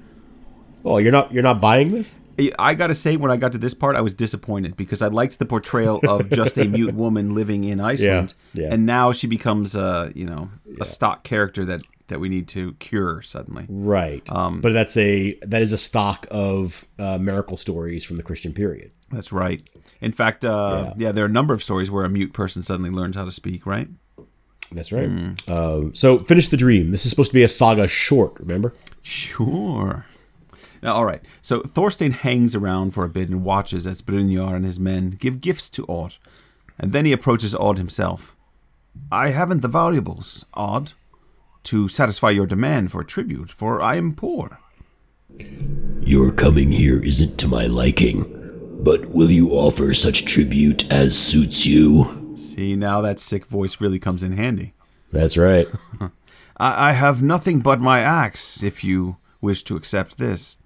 Oh, 0.84 0.98
you're 0.98 1.12
not 1.12 1.32
you're 1.32 1.42
not 1.42 1.60
buying 1.60 1.90
this? 1.90 2.18
I- 2.58 2.74
gotta 2.74 2.94
say, 2.94 3.16
when 3.16 3.30
I 3.30 3.36
got 3.36 3.52
to 3.52 3.58
this 3.58 3.74
part, 3.74 3.94
I 3.94 4.00
was 4.00 4.14
disappointed 4.14 4.76
because 4.76 5.02
I 5.02 5.08
liked 5.08 5.38
the 5.38 5.46
portrayal 5.46 6.00
of 6.08 6.30
just 6.30 6.58
a 6.58 6.64
mute 6.66 6.94
woman 7.04 7.34
living 7.34 7.64
in 7.64 7.80
Iceland, 7.80 8.34
yeah. 8.54 8.72
and 8.72 8.86
now 8.86 9.12
she 9.12 9.26
becomes 9.26 9.76
a 9.76 10.10
you 10.14 10.24
know 10.24 10.50
a 10.80 10.84
stock 10.84 11.24
character 11.24 11.64
that 11.66 11.82
that 12.08 12.20
we 12.20 12.28
need 12.28 12.48
to 12.48 12.72
cure 12.74 13.22
suddenly. 13.22 13.66
Right. 13.68 14.26
but 14.60 14.72
that's 14.72 14.96
a 14.96 15.38
that 15.42 15.62
is 15.62 15.72
a 15.72 15.78
stock 15.78 16.26
of 16.30 16.86
uh, 16.98 17.18
miracle 17.18 17.56
stories 17.56 18.04
from 18.04 18.16
the 18.16 18.22
Christian 18.22 18.52
period. 18.52 18.92
That's 19.10 19.32
right. 19.32 19.62
In 20.00 20.12
fact, 20.12 20.44
uh, 20.44 20.94
yeah. 20.96 21.12
there 21.12 21.24
are 21.24 21.28
a 21.28 21.30
number 21.30 21.52
of 21.54 21.62
stories 21.62 21.90
where 21.90 22.04
a 22.04 22.08
mute 22.08 22.32
person 22.32 22.62
suddenly 22.62 22.90
learns 22.90 23.16
how 23.16 23.24
to 23.24 23.32
speak. 23.32 23.66
Right? 23.66 23.88
That's 24.72 24.90
right. 24.90 25.06
Um, 25.50 25.94
so 25.94 26.18
finish 26.18 26.48
the 26.48 26.56
dream. 26.56 26.90
This 26.90 27.04
is 27.04 27.10
supposed 27.10 27.30
to 27.30 27.34
be 27.34 27.42
a 27.42 27.48
saga 27.48 27.88
short. 27.88 28.38
Remember? 28.40 28.74
Sure. 29.02 30.06
Now, 30.82 30.94
all 30.94 31.04
right. 31.04 31.22
So 31.40 31.60
Thorstein 31.60 32.12
hangs 32.12 32.56
around 32.56 32.92
for 32.92 33.04
a 33.04 33.08
bit 33.08 33.28
and 33.28 33.44
watches 33.44 33.86
as 33.86 34.02
Brynjar 34.02 34.54
and 34.54 34.64
his 34.64 34.80
men 34.80 35.10
give 35.10 35.40
gifts 35.40 35.70
to 35.70 35.86
Odd, 35.88 36.16
and 36.78 36.92
then 36.92 37.04
he 37.04 37.12
approaches 37.12 37.54
Odd 37.54 37.78
himself. 37.78 38.36
I 39.10 39.28
haven't 39.28 39.62
the 39.62 39.68
valuables, 39.68 40.44
Odd, 40.54 40.92
to 41.64 41.88
satisfy 41.88 42.30
your 42.30 42.46
demand 42.46 42.90
for 42.90 43.04
tribute, 43.04 43.50
for 43.50 43.80
I 43.80 43.96
am 43.96 44.14
poor. 44.14 44.58
Your 46.00 46.32
coming 46.32 46.72
here 46.72 47.00
isn't 47.02 47.38
to 47.38 47.48
my 47.48 47.66
liking, 47.66 48.24
but 48.82 49.06
will 49.06 49.30
you 49.30 49.50
offer 49.50 49.94
such 49.94 50.24
tribute 50.24 50.90
as 50.92 51.16
suits 51.16 51.66
you? 51.66 52.34
See, 52.34 52.74
now 52.74 53.00
that 53.00 53.20
sick 53.20 53.46
voice 53.46 53.80
really 53.80 53.98
comes 53.98 54.22
in 54.22 54.32
handy. 54.32 54.74
That's 55.12 55.36
right. 55.36 55.68
I, 56.56 56.90
I 56.90 56.92
have 56.92 57.22
nothing 57.22 57.60
but 57.60 57.80
my 57.80 58.00
axe, 58.00 58.62
if 58.62 58.82
you 58.82 59.18
wish 59.40 59.62
to 59.64 59.76
accept 59.76 60.18
this. 60.18 60.61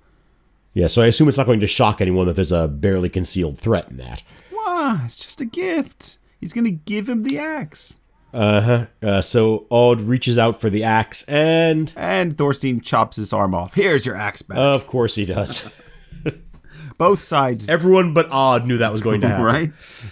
Yeah, 0.77 0.89
so 0.89 1.01
I 1.01 1.07
assume 1.07 1.27
it's 1.27 1.39
not 1.39 1.47
going 1.47 1.61
to 1.61 1.67
shock 1.67 2.03
anyone 2.03 2.27
that 2.27 2.35
there's 2.37 2.53
a 2.53 2.69
barely 2.69 3.09
concealed 3.09 3.59
threat 3.59 3.91
in 3.91 3.97
that. 3.97 4.23
Wah, 4.53 5.01
it's 5.07 5.19
just 5.19 5.41
a 5.41 5.47
gift. 5.47 6.19
He's 6.39 6.53
going 6.53 6.67
to 6.67 6.71
give 6.71 7.09
him 7.09 7.23
the 7.23 7.39
axe. 7.39 8.01
Uh-huh. 8.35 8.85
Uh, 9.03 9.23
so 9.23 9.67
Odd 9.71 10.03
reaches 10.03 10.37
out 10.37 10.61
for 10.61 10.69
the 10.69 10.85
axe, 10.85 11.27
and 11.31 11.91
And 11.97 12.37
Thorstein 12.37 12.83
chops 12.83 13.17
his 13.17 13.33
arm 13.33 13.55
off. 13.55 13.73
Here's 13.73 14.05
your 14.05 14.17
axe 14.17 14.43
back. 14.43 14.59
of 14.59 14.87
course 14.87 15.15
he 15.15 15.25
does. 15.25 15.75
both 16.99 17.21
sides. 17.21 17.71
Everyone 17.71 18.13
but 18.13 18.29
Odd 18.31 18.67
knew 18.67 18.77
that 18.77 18.93
was 18.93 19.01
going 19.01 19.23
to 19.23 19.29
happen. 19.31 19.45
Right? 19.47 19.71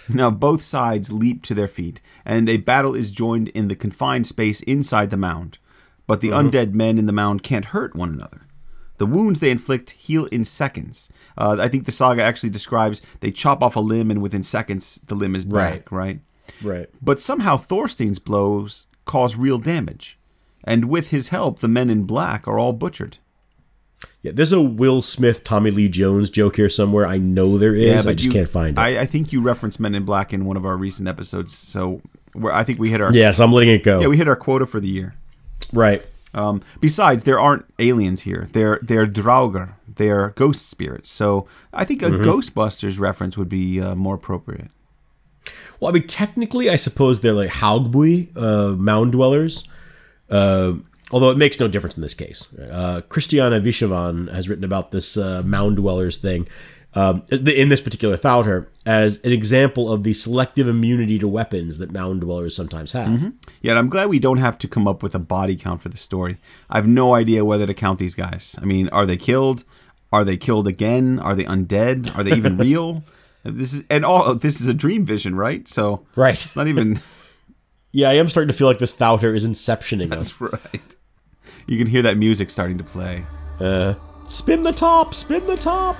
Now, 0.09 0.31
both 0.31 0.63
sides 0.63 1.13
leap 1.13 1.43
to 1.43 1.53
their 1.53 1.67
feet, 1.67 2.01
and 2.25 2.49
a 2.49 2.57
battle 2.57 2.95
is 2.95 3.11
joined 3.11 3.49
in 3.49 3.67
the 3.67 3.75
confined 3.75 4.25
space 4.25 4.61
inside 4.63 5.11
the 5.11 5.17
mound. 5.17 5.59
But 6.07 6.21
the 6.21 6.29
undead 6.29 6.73
men 6.73 6.97
in 6.97 7.05
the 7.05 7.13
mound 7.13 7.43
can't 7.43 7.65
hurt 7.65 7.95
one 7.95 8.09
another. 8.09 8.41
The 8.97 9.05
wounds 9.05 9.39
they 9.39 9.49
inflict 9.51 9.91
heal 9.91 10.25
in 10.27 10.43
seconds. 10.43 11.11
Uh, 11.37 11.57
I 11.59 11.67
think 11.67 11.85
the 11.85 11.91
saga 11.91 12.23
actually 12.23 12.49
describes 12.51 13.01
they 13.19 13.31
chop 13.31 13.61
off 13.61 13.75
a 13.75 13.79
limb, 13.81 14.09
and 14.09 14.21
within 14.21 14.43
seconds, 14.43 15.01
the 15.07 15.15
limb 15.15 15.35
is 15.35 15.45
back, 15.45 15.91
right? 15.91 16.19
Right. 16.63 16.89
But 17.01 17.19
somehow 17.19 17.57
Thorstein's 17.57 18.19
blows 18.19 18.87
cause 19.05 19.35
real 19.35 19.57
damage. 19.57 20.17
And 20.63 20.89
with 20.89 21.11
his 21.11 21.29
help, 21.29 21.59
the 21.59 21.67
men 21.67 21.89
in 21.89 22.05
black 22.05 22.47
are 22.47 22.57
all 22.57 22.73
butchered. 22.73 23.17
Yeah, 24.21 24.31
there's 24.33 24.51
a 24.51 24.61
Will 24.61 25.01
Smith, 25.01 25.43
Tommy 25.43 25.71
Lee 25.71 25.89
Jones 25.89 26.29
joke 26.29 26.55
here 26.55 26.69
somewhere. 26.69 27.05
I 27.05 27.17
know 27.17 27.57
there 27.57 27.75
is. 27.75 28.07
I 28.07 28.13
just 28.13 28.25
you- 28.27 28.31
can't 28.33 28.49
find 28.49 28.77
it. 28.77 28.81
I, 28.81 29.01
I 29.01 29.05
think 29.05 29.31
you 29.31 29.41
referenced 29.41 29.79
Men 29.79 29.93
in 29.95 30.03
Black 30.05 30.33
in 30.33 30.45
one 30.45 30.57
of 30.57 30.65
our 30.65 30.77
recent 30.77 31.07
episodes, 31.07 31.51
so 31.55 32.01
where 32.33 32.53
I 32.53 32.63
think 32.63 32.79
we 32.79 32.89
hit 32.89 33.01
our 33.01 33.13
yeah, 33.13 33.31
so 33.31 33.43
I'm 33.43 33.51
letting 33.53 33.69
it 33.69 33.83
go. 33.83 33.99
yeah 34.01 34.07
we 34.07 34.17
hit 34.17 34.27
our 34.27 34.35
quota 34.35 34.65
for 34.65 34.79
the 34.79 34.87
year. 34.89 35.15
right. 35.73 36.03
Um, 36.35 36.61
besides, 36.81 37.23
there 37.23 37.39
aren't 37.39 37.65
aliens 37.79 38.21
here. 38.23 38.47
They're 38.51 38.79
they're 38.83 39.07
Draugr. 39.07 39.75
They're 39.87 40.29
ghost 40.35 40.69
spirits. 40.69 41.09
So 41.09 41.47
I 41.73 41.85
think 41.85 42.01
a 42.01 42.05
Mm-hmm. 42.05 42.29
Ghostbusters 42.29 42.99
reference 42.99 43.37
would 43.37 43.49
be 43.49 43.81
uh, 43.81 43.95
more 43.95 44.15
appropriate. 44.15 44.71
Well, 45.79 45.89
I 45.89 45.93
mean, 45.93 46.07
technically, 46.07 46.69
I 46.69 46.75
suppose 46.75 47.21
they're 47.21 47.33
like 47.33 47.49
Haugbui, 47.49 48.29
uh, 48.35 48.75
mound 48.75 49.13
dwellers. 49.13 49.67
Uh, 50.29 50.73
although 51.11 51.29
it 51.31 51.37
makes 51.37 51.59
no 51.59 51.67
difference 51.67 51.97
in 51.97 52.01
this 52.01 52.13
case. 52.13 52.57
Uh, 52.59 53.01
Christiana 53.09 53.59
Vishavan 53.61 54.31
has 54.33 54.49
written 54.49 54.65
about 54.65 54.91
this 54.91 55.17
uh, 55.17 55.43
mound 55.45 55.77
dwellers 55.77 56.17
thing 56.17 56.47
um, 56.95 57.23
in 57.31 57.69
this 57.69 57.81
particular 57.81 58.15
Thattr 58.15 58.67
as 58.85 59.23
an 59.25 59.31
example 59.31 59.91
of 59.91 60.03
the 60.03 60.13
selective 60.13 60.67
immunity 60.67 61.19
to 61.19 61.27
weapons 61.27 61.77
that 61.79 61.91
mound 61.91 62.21
dwellers 62.21 62.55
sometimes 62.55 62.93
have. 62.93 63.33
Yeah, 63.61 63.71
and 63.71 63.79
I'm 63.79 63.89
glad 63.89 64.09
we 64.09 64.19
don't 64.19 64.37
have 64.37 64.57
to 64.59 64.67
come 64.67 64.87
up 64.87 65.03
with 65.03 65.13
a 65.15 65.19
body 65.19 65.55
count 65.55 65.81
for 65.81 65.89
the 65.89 65.97
story. 65.97 66.37
I 66.69 66.77
have 66.77 66.87
no 66.87 67.13
idea 67.13 67.43
whether 67.43 67.67
to 67.67 67.73
count 67.73 67.99
these 67.99 68.15
guys. 68.15 68.55
I 68.61 68.65
mean, 68.65 68.87
are 68.89 69.05
they 69.05 69.17
killed? 69.17 69.63
Are 70.13 70.23
they 70.23 70.37
killed 70.37 70.67
again? 70.67 71.19
Are 71.19 71.35
they 71.35 71.43
undead? 71.43 72.15
Are 72.17 72.23
they 72.23 72.35
even 72.37 72.57
real? 72.69 73.03
This 73.43 73.73
is 73.73 73.83
and 73.89 74.05
all 74.05 74.33
this 74.35 74.61
is 74.61 74.67
a 74.69 74.73
dream 74.73 75.05
vision, 75.05 75.35
right? 75.35 75.67
So 75.67 76.05
Right. 76.15 76.33
it's 76.33 76.55
not 76.55 76.67
even 76.67 76.97
Yeah, 77.91 78.09
I 78.09 78.13
am 78.13 78.29
starting 78.29 78.47
to 78.49 78.53
feel 78.57 78.67
like 78.67 78.79
this 78.79 78.95
Thattr 78.95 79.35
is 79.35 79.47
inceptioning 79.47 80.11
us. 80.13 80.35
that's 80.37 80.41
right. 80.41 80.95
You 81.67 81.77
can 81.77 81.87
hear 81.87 82.01
that 82.03 82.17
music 82.17 82.49
starting 82.49 82.77
to 82.77 82.83
play. 82.83 83.25
Spin 84.29 84.63
the 84.63 84.73
top, 84.73 85.13
spin 85.13 85.45
the 85.45 85.57
top. 85.57 85.97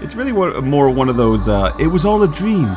It's 0.00 0.14
really 0.14 0.32
more 0.32 0.90
one 0.90 1.08
of 1.08 1.16
those 1.16 1.48
uh, 1.48 1.74
"it 1.78 1.86
was 1.86 2.04
all 2.04 2.22
a 2.22 2.28
dream" 2.28 2.68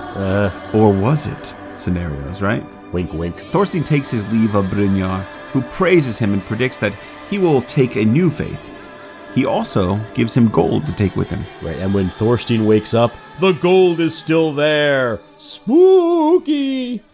or 0.74 0.94
was 0.94 1.28
it 1.28 1.56
scenarios, 1.76 2.42
right? 2.42 2.64
wink, 2.94 3.12
wink. 3.14 3.40
Thorstein 3.50 3.84
takes 3.84 4.12
his 4.12 4.32
leave 4.32 4.56
of 4.56 4.66
Brynjar, 4.66 5.24
who 5.52 5.62
praises 5.64 6.20
him 6.20 6.32
and 6.32 6.46
predicts 6.46 6.80
that 6.80 6.96
he 7.30 7.40
will 7.40 7.62
take 7.62 7.96
a 7.96 8.06
new 8.06 8.30
faith. 8.30 8.72
He 9.34 9.46
also 9.46 9.98
gives 10.14 10.38
him 10.38 10.48
gold 10.48 10.86
to 10.86 10.94
take 10.94 11.16
with 11.16 11.32
him. 11.32 11.44
Right, 11.62 11.80
and 11.80 11.94
when 11.94 12.10
Thorstein 12.10 12.66
wakes 12.66 12.94
up, 12.94 13.16
the 13.40 13.54
gold 13.54 14.00
is 14.00 14.16
still 14.16 14.54
there. 14.54 15.20
Spooky. 15.38 17.02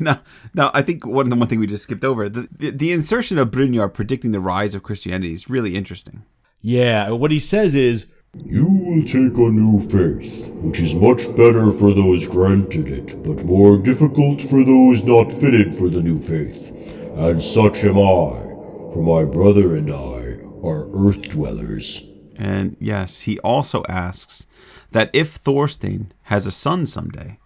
Now, 0.00 0.20
now 0.54 0.70
I 0.74 0.82
think 0.82 1.04
one 1.04 1.28
the 1.28 1.34
one 1.34 1.48
thing 1.48 1.58
we 1.58 1.66
just 1.66 1.82
skipped 1.82 2.04
over 2.04 2.28
the, 2.28 2.46
the, 2.56 2.70
the 2.70 2.92
insertion 2.92 3.36
of 3.36 3.50
Brynjar 3.50 3.92
predicting 3.92 4.30
the 4.30 4.38
rise 4.38 4.76
of 4.76 4.84
Christianity 4.84 5.32
is 5.32 5.50
really 5.50 5.74
interesting. 5.74 6.24
Yeah, 6.60 7.10
what 7.10 7.32
he 7.32 7.40
says 7.40 7.74
is, 7.74 8.12
You 8.36 8.66
will 8.66 9.02
take 9.04 9.36
a 9.38 9.50
new 9.50 9.80
faith, 9.88 10.50
which 10.56 10.80
is 10.80 10.94
much 10.94 11.34
better 11.36 11.70
for 11.70 11.94
those 11.94 12.28
granted 12.28 12.88
it, 12.88 13.14
but 13.24 13.44
more 13.44 13.78
difficult 13.78 14.42
for 14.42 14.62
those 14.64 15.04
not 15.04 15.32
fitted 15.32 15.78
for 15.78 15.88
the 15.88 16.02
new 16.02 16.18
faith. 16.18 16.72
And 17.16 17.42
such 17.42 17.84
am 17.84 17.96
I, 17.96 18.44
for 18.92 19.02
my 19.02 19.24
brother 19.24 19.74
and 19.76 19.90
I 19.90 20.36
are 20.62 20.88
earth 20.94 21.30
dwellers. 21.30 22.14
And 22.36 22.76
yes, 22.78 23.22
he 23.22 23.38
also 23.40 23.82
asks 23.88 24.46
that 24.92 25.10
if 25.14 25.28
Thorstein 25.28 26.12
has 26.24 26.46
a 26.46 26.50
son 26.52 26.84
someday, 26.86 27.38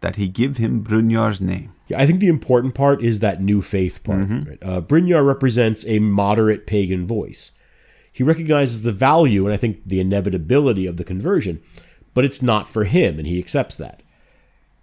that 0.00 0.16
he 0.16 0.28
give 0.28 0.56
him 0.56 0.84
Brynjar's 0.84 1.40
name. 1.40 1.72
Yeah, 1.88 2.00
I 2.00 2.06
think 2.06 2.20
the 2.20 2.28
important 2.28 2.74
part 2.74 3.02
is 3.02 3.20
that 3.20 3.40
new 3.40 3.60
faith 3.60 4.02
part. 4.04 4.28
right? 4.28 4.58
Uh, 4.62 4.80
Brynjar 4.80 5.26
represents 5.26 5.86
a 5.86 5.98
moderate 5.98 6.66
pagan 6.66 7.06
voice. 7.06 7.58
He 8.12 8.22
recognizes 8.22 8.82
the 8.82 8.92
value 8.92 9.44
and 9.46 9.54
I 9.54 9.56
think 9.56 9.80
the 9.86 10.00
inevitability 10.00 10.86
of 10.86 10.98
the 10.98 11.04
conversion, 11.04 11.60
but 12.14 12.24
it's 12.24 12.42
not 12.42 12.68
for 12.68 12.84
him, 12.84 13.18
and 13.18 13.26
he 13.26 13.38
accepts 13.38 13.76
that. 13.78 14.02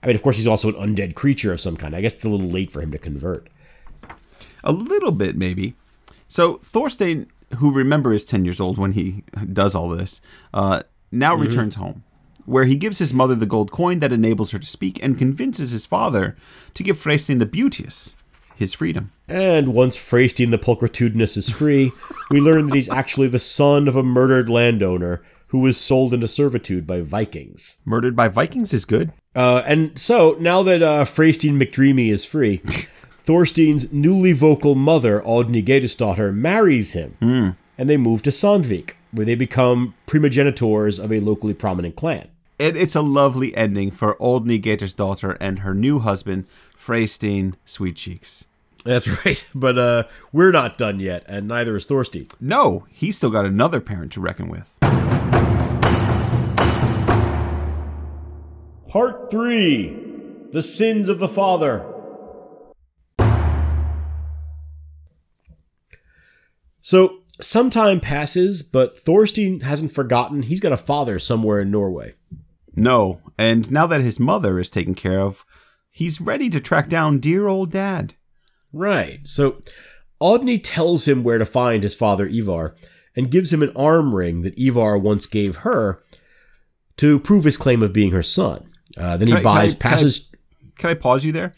I 0.02 0.08
mean, 0.08 0.16
of 0.16 0.24
course, 0.24 0.38
he's 0.38 0.48
also 0.48 0.70
an 0.70 0.96
undead 0.96 1.14
creature 1.14 1.54
of 1.54 1.62
some 1.62 1.78
kind. 1.78 1.96
I 1.96 2.02
guess 2.02 2.16
it's 2.16 2.26
a 2.26 2.30
little 2.30 2.50
late 2.50 2.72
for 2.72 2.82
him 2.82 2.92
to 2.92 2.98
convert. 2.98 3.48
A 4.64 4.72
little 4.72 5.12
bit, 5.12 5.36
maybe. 5.36 5.76
So 6.28 6.58
Thorstein, 6.58 7.28
who 7.58 7.74
remember 7.74 8.14
is 8.14 8.26
10 8.26 8.46
years 8.46 8.60
old 8.60 8.78
when 8.78 8.94
he 8.94 9.24
does 9.52 9.76
all 9.76 9.90
this, 9.90 10.22
uh, 10.54 10.84
now 11.12 11.36
returns 11.36 11.76
home, 11.76 12.04
where 12.46 12.66
he 12.66 12.78
gives 12.78 13.00
his 13.00 13.14
mother 13.14 13.36
the 13.36 13.46
gold 13.46 13.72
coin 13.72 14.00
that 14.00 14.12
enables 14.12 14.52
her 14.52 14.60
to 14.60 14.66
speak 14.66 15.02
and 15.04 15.18
convinces 15.18 15.72
his 15.72 15.86
father 15.86 16.36
to 16.74 16.84
give 16.84 16.98
Freystein 16.98 17.40
the 17.40 17.46
Beauteous 17.46 18.16
his 18.60 18.74
freedom. 18.74 19.12
And 19.30 19.74
once 19.74 19.96
Freystein 19.96 20.52
the 20.52 20.58
Pulchritudinous 20.58 21.38
is 21.38 21.50
free, 21.50 21.92
we 22.30 22.42
learn 22.42 22.68
that 22.68 22.76
he's 22.76 22.92
actually 22.92 23.30
the 23.30 23.40
son 23.40 23.88
of 23.88 23.96
a 23.96 24.04
murdered 24.04 24.50
landowner 24.50 25.22
who 25.48 25.60
was 25.60 25.80
sold 25.80 26.14
into 26.14 26.28
servitude 26.28 26.86
by 26.86 27.00
Vikings. 27.00 27.82
Murdered 27.86 28.18
by 28.18 28.28
Vikings 28.28 28.74
is 28.74 28.84
good. 28.84 29.14
Uh, 29.34 29.64
and 29.66 29.98
so, 29.98 30.36
now 30.42 30.62
that 30.62 30.84
uh, 30.84 31.06
Freystein 31.06 31.58
McDreamy 31.58 32.10
is 32.10 32.26
free, 32.26 32.58
Thorstein's 33.24 33.94
newly 33.94 34.34
vocal 34.34 34.76
mother, 34.76 35.22
Oddny 35.22 35.64
Geitisdottir, 35.64 36.34
marries 36.34 36.92
him, 36.94 37.16
and 37.78 37.90
they 37.90 37.98
move 37.98 38.24
to 38.24 38.30
Sandvik, 38.30 38.92
where 39.12 39.26
they 39.26 39.36
become 39.36 39.94
primogenitors 40.06 41.02
of 41.02 41.14
a 41.14 41.22
locally 41.22 41.54
prominent 41.54 41.96
clan. 41.96 42.28
And 42.60 42.76
it's 42.76 42.96
a 42.96 43.02
lovely 43.02 43.56
ending 43.56 43.90
for 43.90 44.16
Geitir's 44.16 44.94
daughter 44.94 45.38
and 45.40 45.60
her 45.60 45.74
new 45.74 46.00
husband, 46.00 46.46
Freystein 46.78 47.56
Sweet 47.64 47.96
Cheeks. 47.96 48.49
That's 48.86 49.26
right, 49.26 49.48
but 49.54 49.78
uh, 49.78 50.04
we're 50.32 50.52
not 50.52 50.78
done 50.78 51.00
yet, 51.00 51.24
and 51.28 51.48
neither 51.48 51.78
is 51.78 51.86
Thorstein. 51.86 52.28
No, 52.40 52.86
he's 52.92 53.18
still 53.18 53.32
got 53.32 53.46
another 53.46 53.82
parent 53.82 54.12
to 54.14 54.22
reckon 54.22 54.50
with. 54.50 54.78
Part 58.88 59.30
3 59.30 60.50
The 60.52 60.64
Sins 60.64 61.10
of 61.10 61.20
the 61.20 61.28
Father. 61.28 61.86
So, 66.82 67.20
some 67.42 67.70
time 67.70 68.00
passes, 68.00 68.64
but 68.64 68.98
Thorstein 68.98 69.62
hasn't 69.62 69.92
forgotten 69.92 70.42
he's 70.42 70.60
got 70.60 70.72
a 70.72 70.78
father 70.78 71.20
somewhere 71.20 71.60
in 71.60 71.70
Norway. 71.70 72.14
No, 72.76 73.22
and 73.38 73.72
now 73.72 73.86
that 73.86 74.02
his 74.02 74.20
mother 74.20 74.58
is 74.58 74.70
taken 74.70 74.96
care 74.96 75.20
of, 75.20 75.46
he's 75.92 76.20
ready 76.20 76.50
to 76.50 76.60
track 76.60 76.90
down 76.90 77.20
dear 77.20 77.48
old 77.48 77.72
dad. 77.72 78.16
Right. 78.74 79.20
So, 79.28 79.62
Oddny 80.22 80.60
tells 80.64 81.08
him 81.08 81.24
where 81.24 81.38
to 81.38 81.46
find 81.46 81.84
his 81.84 81.96
father 81.96 82.26
Ivar 82.28 82.76
and 83.16 83.32
gives 83.32 83.52
him 83.54 83.62
an 83.64 83.72
arm 83.76 84.14
ring 84.14 84.42
that 84.44 84.58
Ivar 84.60 84.98
once 84.98 85.26
gave 85.26 85.58
her 85.58 86.04
to 86.98 87.20
prove 87.20 87.46
his 87.46 87.58
claim 87.58 87.82
of 87.82 87.94
being 87.94 88.12
her 88.12 88.24
son. 88.24 88.68
Uh, 88.98 89.18
then 89.18 89.28
he 89.28 89.34
Can 89.34 89.38
I- 89.40 89.42
can 89.42 89.44
buys 89.44 89.74
I- 89.74 89.78
can 89.78 89.88
I- 89.88 89.92
passes. 89.96 90.36
Can 90.78 90.90
I 90.90 90.94
pause 90.94 91.26
you 91.26 91.32
there? 91.32 91.54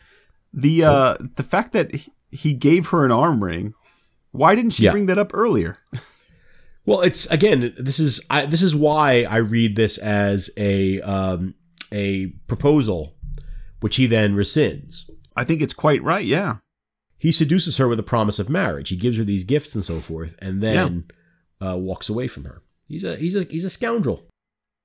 The 0.53 0.83
uh 0.83 1.15
the 1.35 1.43
fact 1.43 1.73
that 1.73 1.93
he- 1.95 2.11
he 2.31 2.53
gave 2.53 2.87
her 2.87 3.05
an 3.05 3.11
arm 3.11 3.43
ring, 3.43 3.73
why 4.31 4.53
didn't 4.55 4.71
she 4.71 4.83
Yeah. 4.83 4.91
bring 4.91 5.05
that 5.07 5.17
up 5.17 5.31
earlier? 5.33 5.75
Well, 6.83 7.01
it's 7.01 7.29
again. 7.29 7.73
This 7.77 7.99
is 7.99 8.25
I, 8.31 8.47
this 8.47 8.63
is 8.63 8.75
why 8.75 9.23
I 9.29 9.37
read 9.37 9.75
this 9.75 9.99
as 9.99 10.49
a 10.57 10.99
um, 11.01 11.53
a 11.91 12.33
proposal, 12.47 13.15
which 13.81 13.97
he 13.97 14.07
then 14.07 14.33
rescinds. 14.35 15.07
I 15.35 15.43
think 15.43 15.61
it's 15.61 15.75
quite 15.75 16.01
right, 16.01 16.25
yeah. 16.25 16.55
He 17.21 17.31
seduces 17.31 17.77
her 17.77 17.87
with 17.87 17.99
a 17.99 18.03
promise 18.03 18.39
of 18.39 18.49
marriage. 18.49 18.89
He 18.89 18.97
gives 18.97 19.17
her 19.19 19.23
these 19.23 19.43
gifts 19.43 19.75
and 19.75 19.83
so 19.83 19.99
forth, 19.99 20.35
and 20.41 20.61
then 20.61 21.05
uh, 21.61 21.77
walks 21.77 22.09
away 22.09 22.27
from 22.27 22.45
her. 22.45 22.63
He's 22.87 23.03
a 23.03 23.15
he's 23.15 23.35
a 23.35 23.43
he's 23.43 23.63
a 23.65 23.69
scoundrel. 23.69 24.23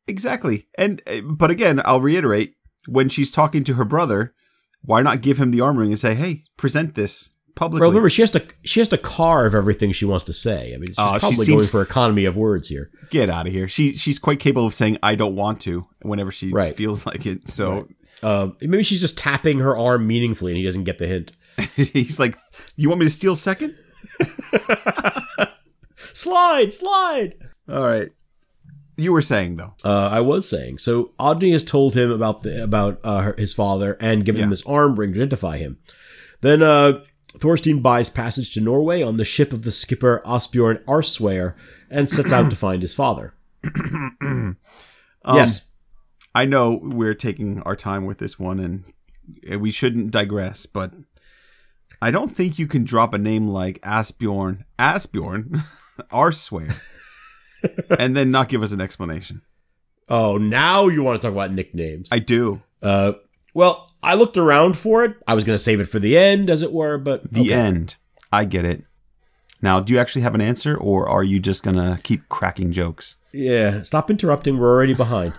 Exactly. 0.06 0.68
And 0.78 1.02
uh, 1.06 1.20
but 1.22 1.50
again, 1.50 1.80
I'll 1.84 2.00
reiterate, 2.00 2.54
when 2.86 3.08
she's 3.08 3.30
talking 3.30 3.64
to 3.64 3.74
her 3.74 3.84
brother, 3.84 4.34
why 4.82 5.02
not 5.02 5.22
give 5.22 5.38
him 5.38 5.50
the 5.50 5.60
arm 5.62 5.78
ring 5.78 5.90
and 5.90 5.98
say, 5.98 6.14
"Hey, 6.14 6.42
present 6.56 6.94
this. 6.94 7.32
publicly. 7.56 7.80
Well, 7.80 7.90
remember 7.90 8.10
she 8.10 8.20
has 8.22 8.30
to 8.32 8.44
she 8.64 8.80
has 8.80 8.88
to 8.90 8.98
carve 8.98 9.54
everything 9.54 9.90
she 9.92 10.04
wants 10.04 10.24
to 10.26 10.32
say. 10.34 10.74
I 10.74 10.76
mean, 10.76 10.88
she's 10.88 10.96
she 10.96 11.02
probably 11.18 11.34
seems- 11.36 11.48
going 11.70 11.70
for 11.70 11.82
economy 11.82 12.26
of 12.26 12.36
words 12.36 12.68
here. 12.68 12.90
Get 13.10 13.30
out 13.30 13.46
of 13.46 13.52
here. 13.54 13.66
She 13.66 13.94
she's 13.94 14.18
quite 14.18 14.38
capable 14.40 14.66
of 14.66 14.74
saying 14.74 14.98
I 15.02 15.14
don't 15.14 15.34
want 15.36 15.60
to 15.62 15.86
whenever 16.02 16.30
she 16.30 16.50
Right. 16.50 16.76
feels 16.76 17.06
like 17.06 17.24
it. 17.26 17.48
So 17.48 17.88
Uh, 18.22 18.50
maybe 18.60 18.82
she's 18.82 19.00
just 19.00 19.18
tapping 19.18 19.58
her 19.60 19.76
arm 19.76 20.06
meaningfully, 20.06 20.52
and 20.52 20.58
he 20.58 20.64
doesn't 20.64 20.84
get 20.84 20.98
the 20.98 21.06
hint. 21.06 21.32
he's 21.76 22.18
like, 22.20 22.34
"You 22.74 22.88
want 22.88 23.00
me 23.00 23.06
to 23.06 23.10
steal 23.10 23.36
second? 23.36 23.74
Slide, 26.12 26.72
slide. 26.72 27.34
All 27.68 27.84
right. 27.86 28.10
You 28.96 29.12
were 29.12 29.20
saying 29.20 29.56
though. 29.56 29.74
Uh, 29.84 30.08
I 30.10 30.20
was 30.20 30.48
saying. 30.48 30.78
So 30.78 31.12
Oddny 31.18 31.52
has 31.52 31.64
told 31.64 31.94
him 31.94 32.10
about 32.10 32.42
the 32.42 32.62
about 32.64 33.00
uh, 33.04 33.20
her, 33.20 33.34
his 33.36 33.52
father 33.52 33.98
and 34.00 34.24
given 34.24 34.40
him 34.42 34.46
Yeah. 34.48 34.52
this 34.52 34.66
arm 34.66 34.94
ring 34.96 35.12
to 35.12 35.18
identify 35.20 35.58
him. 35.58 35.78
Then 36.40 36.62
uh, 36.62 37.00
Thorstein 37.38 37.82
buys 37.82 38.08
passage 38.08 38.54
to 38.54 38.62
Norway 38.62 39.02
on 39.02 39.16
the 39.16 39.24
ship 39.26 39.52
of 39.52 39.64
the 39.64 39.72
skipper 39.72 40.22
Asbjorn 40.24 40.82
Arsweyer 40.84 41.54
and 41.90 42.08
sets 42.08 42.32
out 42.32 42.48
to 42.48 42.56
find 42.56 42.80
his 42.80 42.94
father. 42.94 43.34
yes. 45.26 45.76
I 46.34 46.44
know 46.46 46.80
we're 46.82 47.14
taking 47.14 47.60
our 47.62 47.76
time 47.76 48.06
with 48.06 48.18
this 48.18 48.38
one 48.38 48.58
and 48.58 49.60
we 49.60 49.70
shouldn't 49.70 50.10
digress, 50.12 50.64
but 50.66 50.92
I 52.06 52.12
don't 52.12 52.28
think 52.28 52.56
you 52.56 52.68
can 52.68 52.84
drop 52.84 53.14
a 53.14 53.18
name 53.18 53.48
like 53.48 53.80
Asbjorn, 53.80 54.62
Asbjorn, 54.78 55.58
Arswear, 56.12 56.80
and 57.98 58.16
then 58.16 58.30
not 58.30 58.48
give 58.48 58.62
us 58.62 58.70
an 58.70 58.80
explanation. 58.80 59.42
Oh, 60.08 60.36
now 60.36 60.86
you 60.86 61.02
want 61.02 61.20
to 61.20 61.26
talk 61.26 61.34
about 61.34 61.52
nicknames? 61.52 62.10
I 62.12 62.20
do. 62.20 62.62
Uh, 62.80 63.14
well, 63.54 63.90
I 64.04 64.14
looked 64.14 64.36
around 64.36 64.76
for 64.76 65.04
it. 65.04 65.16
I 65.26 65.34
was 65.34 65.42
going 65.42 65.56
to 65.56 65.62
save 65.62 65.80
it 65.80 65.86
for 65.86 65.98
the 65.98 66.16
end, 66.16 66.48
as 66.48 66.62
it 66.62 66.72
were, 66.72 66.96
but 66.96 67.28
The 67.32 67.40
okay. 67.40 67.52
end. 67.54 67.96
I 68.32 68.44
get 68.44 68.64
it. 68.64 68.84
Now, 69.60 69.80
do 69.80 69.92
you 69.92 69.98
actually 69.98 70.22
have 70.22 70.36
an 70.36 70.40
answer, 70.40 70.76
or 70.76 71.08
are 71.08 71.24
you 71.24 71.40
just 71.40 71.64
gonna 71.64 71.98
keep 72.04 72.28
cracking 72.28 72.70
jokes? 72.70 73.16
Yeah, 73.32 73.82
stop 73.82 74.10
interrupting. 74.10 74.58
We're 74.58 74.70
already 74.70 74.94
behind. 74.94 75.32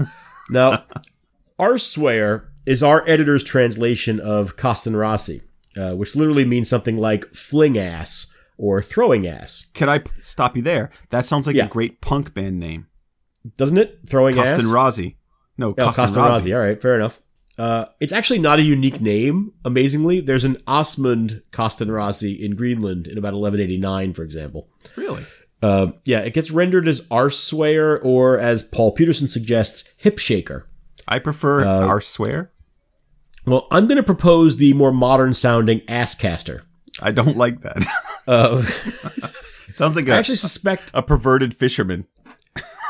now, 0.49 0.84
Arsweyer 1.59 2.47
is 2.65 2.84
our 2.84 3.07
editor's 3.07 3.43
translation 3.43 4.20
of 4.20 4.57
Kostanrasi, 4.57 5.46
uh, 5.78 5.95
which 5.95 6.15
literally 6.15 6.45
means 6.45 6.69
something 6.69 6.97
like 6.97 7.25
fling 7.34 7.78
ass 7.78 8.34
or 8.57 8.82
throwing 8.82 9.28
ass, 9.28 9.69
Can 9.73 9.88
I 9.89 9.99
p- 9.99 10.09
stop 10.21 10.55
you 10.55 10.63
there? 10.63 10.89
That 11.11 11.25
sounds 11.25 11.45
like 11.47 11.55
Yeah. 11.55 11.65
a 11.65 11.69
great 11.69 12.01
punk 12.01 12.34
band 12.34 12.59
name. 12.59 12.88
doesn't 13.55 13.78
it? 13.78 13.99
Throwing 14.07 14.38
ass. 14.38 14.55
Costin 14.55 14.73
Razi. 14.73 15.15
No, 15.57 15.69
Oh, 15.69 15.73
Costin 15.73 16.05
Kostanrasi. 16.05 16.32
Razi. 16.49 16.53
All 16.55 16.61
right, 16.67 16.82
fair 16.82 16.95
enough. 16.95 17.21
Uh, 17.57 17.86
it's 17.99 18.11
actually 18.13 18.39
not 18.39 18.59
a 18.59 18.61
unique 18.61 18.99
name. 19.01 19.51
Amazingly, 19.65 20.19
there's 20.19 20.43
an 20.43 20.55
Osmund 20.67 21.41
Kostanrasi 21.51 22.39
in 22.39 22.55
Greenland 22.55 23.07
in 23.07 23.17
about 23.17 23.34
1189, 23.34 24.13
for 24.13 24.23
example. 24.23 24.67
Really? 24.95 25.23
Uh, 25.63 25.91
yeah, 26.05 26.19
it 26.19 26.34
gets 26.34 26.51
rendered 26.51 26.88
as 26.88 27.07
Arsweyer 27.07 27.99
or, 28.03 28.38
as 28.38 28.61
Paul 28.63 28.91
Peterson 28.91 29.28
suggests, 29.28 29.95
hip 29.99 30.19
shaker. 30.19 30.67
I 31.07 31.17
prefer 31.19 31.63
Uh, 31.65 31.99
swear. 31.99 32.51
Well, 33.47 33.67
I'm 33.71 33.87
going 33.87 33.97
to 33.97 34.03
propose 34.03 34.57
the 34.57 34.73
more 34.73 34.91
modern 34.91 35.33
sounding 35.33 35.81
ass 35.87 36.13
caster. 36.15 36.63
I 37.01 37.11
don't 37.11 37.37
like 37.37 37.61
that. 37.61 37.83
Uh, 38.27 38.61
Sounds 39.71 39.95
like 39.95 40.09
a, 40.09 40.11
I 40.13 40.17
actually 40.17 40.35
suspect. 40.35 40.91
a 40.93 41.01
perverted 41.01 41.53
fisherman. 41.55 42.07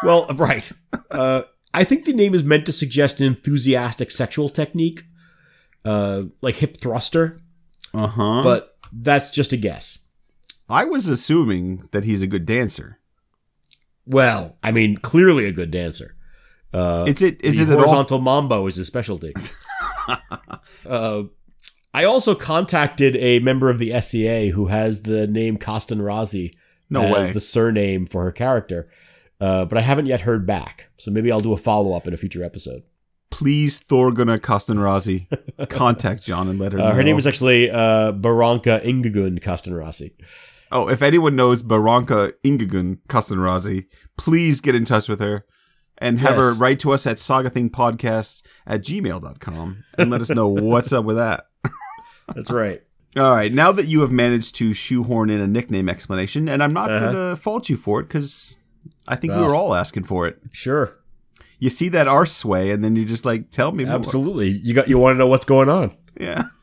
Well, 0.01 0.25
right. 0.33 0.71
Uh, 1.11 1.43
I 1.75 1.83
think 1.83 2.05
the 2.05 2.13
name 2.13 2.33
is 2.33 2.43
meant 2.43 2.65
to 2.65 2.71
suggest 2.71 3.21
an 3.21 3.27
enthusiastic 3.27 4.09
sexual 4.09 4.49
technique, 4.49 5.03
uh, 5.85 6.23
like 6.41 6.55
hip 6.55 6.75
thruster, 6.75 7.37
Uh 7.93 8.07
huh. 8.07 8.41
but 8.43 8.75
that's 8.91 9.29
just 9.29 9.53
a 9.53 9.57
guess. 9.57 10.11
I 10.67 10.85
was 10.85 11.07
assuming 11.07 11.87
that 11.91 12.03
he's 12.03 12.23
a 12.23 12.27
good 12.27 12.47
dancer. 12.47 12.97
Well, 14.07 14.57
I 14.63 14.71
mean, 14.71 14.97
clearly 14.97 15.45
a 15.45 15.51
good 15.51 15.69
dancer. 15.69 16.15
is 16.73 17.21
it? 17.21 17.43
Is 17.43 17.59
it 17.59 17.67
horizontal 17.67 18.17
mambo 18.21 18.65
is 18.65 18.77
his 18.77 18.87
specialty. 18.87 19.33
uh, 20.85 21.23
I 21.93 22.03
also 22.03 22.35
contacted 22.35 23.15
a 23.15 23.39
member 23.39 23.69
of 23.69 23.79
the 23.79 23.91
SCA 23.99 24.47
who 24.53 24.67
has 24.67 25.03
the 25.03 25.27
name 25.27 25.57
Kostan 25.57 25.99
Razi 25.99 26.53
No 26.89 27.01
as 27.01 27.27
way. 27.29 27.33
the 27.33 27.39
surname 27.41 28.05
for 28.05 28.23
her 28.23 28.31
character, 28.31 28.87
uh, 29.41 29.65
but 29.65 29.77
I 29.77 29.81
haven't 29.81 30.05
yet 30.05 30.21
heard 30.21 30.45
back. 30.45 30.89
So 30.97 31.11
maybe 31.11 31.31
I'll 31.31 31.39
do 31.39 31.53
a 31.53 31.57
follow 31.57 31.95
up 31.95 32.07
in 32.07 32.13
a 32.13 32.17
future 32.17 32.43
episode. 32.43 32.83
Please, 33.29 33.79
Thorgunna 33.83 34.37
Kostanrazi, 34.39 35.27
contact 35.69 36.23
John 36.23 36.47
and 36.47 36.57
let 36.59 36.71
her 36.71 36.77
know. 36.79 36.85
Uh, 36.89 36.93
her 36.93 37.03
name 37.03 37.17
is 37.17 37.27
actually 37.27 37.69
uh, 37.69 38.11
Baranka 38.13 38.83
Ingagund 38.83 39.39
Kostan 39.41 39.73
Razi. 39.73 40.11
Oh, 40.71 40.89
if 40.89 41.01
anyone 41.01 41.35
knows 41.35 41.63
Baranka 41.63 42.33
Ingagun 42.43 42.99
Kostanrazi, 43.07 43.85
please 44.17 44.59
get 44.59 44.75
in 44.75 44.85
touch 44.85 45.07
with 45.07 45.19
her 45.19 45.45
and 45.99 46.19
have 46.19 46.35
Yes. 46.37 46.57
her 46.57 46.61
write 46.63 46.79
to 46.81 46.91
us 46.91 47.05
at 47.07 47.17
sagathingpodcast 47.17 48.43
at 48.65 48.81
gmail.com 48.81 49.77
and 49.97 50.09
let 50.09 50.21
us 50.21 50.29
know 50.29 50.47
what's 50.47 50.91
up 50.93 51.05
with 51.05 51.17
that. 51.17 51.47
That's 52.35 52.51
right. 52.51 52.81
All 53.17 53.31
right, 53.31 53.51
now 53.51 53.71
that 53.71 53.87
you 53.87 54.01
have 54.01 54.11
managed 54.11 54.55
to 54.57 54.73
shoehorn 54.73 55.29
in 55.29 55.39
a 55.41 55.47
nickname 55.47 55.89
explanation, 55.89 56.47
and 56.47 56.61
I'm 56.61 56.73
not 56.73 56.91
Uh-huh. 56.91 57.11
going 57.11 57.29
to 57.31 57.41
fault 57.41 57.69
you 57.69 57.75
for 57.75 57.99
it 57.99 58.03
because 58.03 58.59
I 59.07 59.15
think 59.15 59.33
we 59.33 59.39
were 59.41 59.55
all 59.55 59.73
asking 59.73 60.03
for 60.03 60.27
it. 60.27 60.39
Sure. 60.51 60.93
You 61.59 61.71
see 61.71 61.89
that 61.89 62.07
R 62.07 62.25
sway, 62.27 62.69
and 62.69 62.83
then 62.83 62.95
you 62.95 63.05
just 63.05 63.25
like 63.25 63.49
tell 63.49 63.71
me 63.71 63.85
more. 63.85 63.95
Absolutely. 63.95 64.49
You 64.49 64.75
got 64.75 64.87
you 64.87 64.99
want 64.99 65.15
to 65.15 65.17
know 65.17 65.25
what's 65.27 65.45
going 65.45 65.69
on? 65.69 65.95
Yeah. 66.19 66.43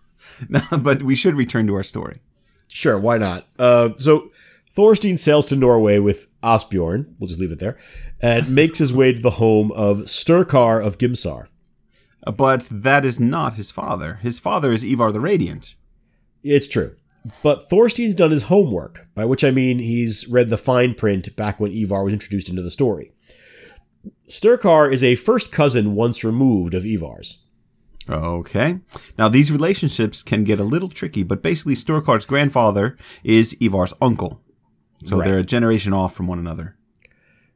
No, 0.48 0.60
but 0.82 1.02
we 1.02 1.14
should 1.14 1.36
return 1.36 1.66
to 1.68 1.74
our 1.74 1.82
story. 1.84 2.20
Sure, 2.66 2.98
why 2.98 3.18
not? 3.18 3.46
Uh, 3.58 3.90
so 3.98 4.30
Thorstein 4.74 5.16
sails 5.16 5.46
to 5.46 5.56
Norway 5.56 5.98
with 6.00 6.26
Asbjorn, 6.44 7.14
we'll 7.18 7.28
just 7.28 7.40
leave 7.40 7.52
it 7.52 7.58
there, 7.58 7.78
and 8.20 8.54
makes 8.54 8.78
his 8.78 8.92
way 8.92 9.12
to 9.12 9.20
the 9.20 9.30
home 9.30 9.72
of 9.72 9.98
Sturkar 10.06 10.84
of 10.84 10.98
Gimsar. 10.98 11.48
But 12.36 12.68
that 12.70 13.04
is 13.04 13.18
not 13.18 13.54
his 13.54 13.70
father. 13.70 14.14
His 14.22 14.38
father 14.38 14.72
is 14.72 14.84
Ivar 14.84 15.12
the 15.12 15.20
Radiant. 15.20 15.76
It's 16.42 16.68
true. 16.68 16.96
But 17.42 17.62
Thorstein's 17.62 18.14
done 18.14 18.30
his 18.30 18.44
homework, 18.44 19.08
by 19.14 19.24
which 19.24 19.44
I 19.44 19.50
mean 19.50 19.78
he's 19.78 20.28
read 20.28 20.50
the 20.50 20.58
fine 20.58 20.94
print 20.94 21.34
back 21.36 21.58
when 21.58 21.72
Ivar 21.72 22.04
was 22.04 22.12
introduced 22.12 22.50
into 22.50 22.62
the 22.62 22.70
story. 22.70 23.12
Sturkar 24.28 24.92
is 24.92 25.02
a 25.02 25.14
first 25.14 25.50
cousin 25.50 25.94
once 25.94 26.22
removed 26.22 26.74
of 26.74 26.84
Ivar's. 26.84 27.44
Okay. 28.08 28.80
Now, 29.16 29.28
these 29.28 29.50
relationships 29.50 30.22
can 30.22 30.44
get 30.44 30.60
a 30.60 30.64
little 30.64 30.90
tricky, 30.90 31.22
but 31.22 31.42
basically, 31.42 31.74
Sturkar's 31.74 32.26
grandfather 32.26 32.98
is 33.22 33.56
Ivar's 33.62 33.94
uncle. 34.02 34.42
So 35.04 35.16
Right. 35.18 35.26
they're 35.28 35.38
a 35.38 35.42
generation 35.44 35.92
off 35.92 36.14
from 36.16 36.26
one 36.26 36.38
another, 36.38 36.74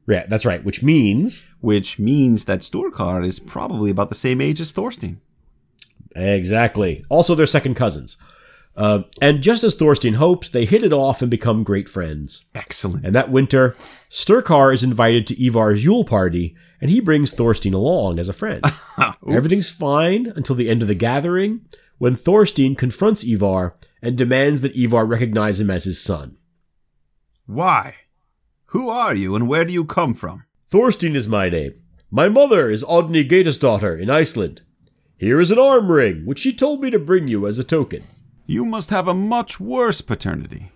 Yeah, 0.07 0.27
that's 0.29 0.47
right, 0.47 0.65
which 0.65 0.83
means. 0.83 1.53
which 1.61 1.99
means 1.99 2.45
that 2.47 2.61
Sturkar 2.61 3.25
is 3.27 3.41
probably 3.41 3.91
about 3.91 4.09
the 4.11 4.15
same 4.15 4.41
age 4.41 4.61
as 4.61 4.73
Thorstein. 4.73 5.21
Exactly. 6.17 7.05
Also, 7.09 7.35
they're 7.35 7.47
second 7.47 7.75
cousins. 7.75 8.17
Uh, 8.77 9.03
and 9.21 9.43
just 9.43 9.65
as 9.65 9.77
Thorstein 9.77 10.15
hopes, 10.15 10.51
they 10.51 10.65
hit 10.65 10.85
it 10.85 10.93
off 10.93 11.21
and 11.21 11.31
become 11.31 11.65
great 11.65 11.89
friends. 11.89 12.49
Excellent. 12.55 13.05
And 13.05 13.15
that 13.15 13.31
winter, 13.31 13.75
Sturkar 14.09 14.73
is 14.73 14.85
invited 14.85 15.27
to 15.27 15.45
Ivar's 15.45 15.85
Yule 15.85 16.05
party, 16.05 16.55
and 16.81 16.89
he 16.91 17.01
brings 17.01 17.35
Thorstein 17.35 17.75
along 17.75 18.19
as 18.21 18.29
a 18.29 18.33
friend. 18.33 18.63
Everything's 19.29 19.77
fine 19.77 20.33
until 20.37 20.55
the 20.55 20.71
end 20.71 20.81
of 20.83 20.89
the 20.89 20.95
gathering, 20.95 21.63
when 21.99 22.15
Thorstein 22.15 22.77
confronts 22.77 23.25
Ivar 23.27 23.75
and 24.01 24.17
demands 24.17 24.61
that 24.61 24.77
Ivar 24.77 25.05
recognize 25.05 25.61
him 25.61 25.71
as 25.71 25.85
his 25.85 26.01
son. 26.03 26.38
Why? 27.49 27.95
Who 28.67 28.91
are 28.91 29.15
you 29.15 29.35
and 29.35 29.49
where 29.49 29.65
do 29.65 29.73
you 29.73 29.87
come 29.87 30.13
from? 30.13 30.45
Thorstein 30.69 31.17
is 31.17 31.29
my 31.29 31.49
name. 31.49 31.73
My 32.11 32.29
mother 32.29 32.69
is 32.69 32.85
Oddny 32.85 33.27
Geitisdottir 33.27 33.99
in 33.99 34.11
Iceland. 34.11 34.61
Here 35.19 35.41
is 35.41 35.51
an 35.51 35.59
arm 35.59 35.91
ring, 35.91 36.27
which 36.27 36.41
she 36.41 36.53
told 36.53 36.83
me 36.83 36.91
to 36.91 36.99
bring 36.99 37.27
you 37.27 37.47
as 37.47 37.59
a 37.59 37.65
token. 37.65 38.03
You 38.45 38.67
must 38.67 38.91
have 38.91 39.09
a 39.09 39.15
much 39.15 39.59
worse 39.59 40.03
paternity. 40.03 40.73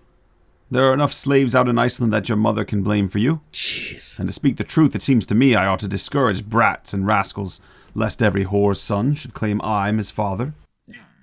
There 0.71 0.87
are 0.87 0.95
enough 0.95 1.13
slaves 1.13 1.55
out 1.55 1.69
in 1.69 1.79
Iceland 1.79 2.11
that 2.15 2.31
your 2.31 2.39
mother 2.39 2.65
can 2.65 2.83
blame 2.83 3.07
for 3.07 3.19
you. 3.19 3.43
Jeez. 3.53 4.19
And 4.19 4.31
to 4.31 4.33
speak 4.33 4.57
the 4.57 4.65
truth, 4.65 4.95
it 4.95 5.03
seems 5.03 5.27
to 5.27 5.35
me 5.35 5.55
I 5.55 5.67
ought 5.67 5.81
to 5.81 5.89
discourage 5.89 6.49
brats 6.49 6.95
and 6.95 7.07
rascals, 7.07 7.61
lest 7.95 8.23
every 8.23 8.47
whore's 8.47 8.81
son 8.81 9.13
should 9.13 9.35
claim 9.35 9.61
I'm 9.63 9.99
his 9.99 10.11
father. 10.11 10.55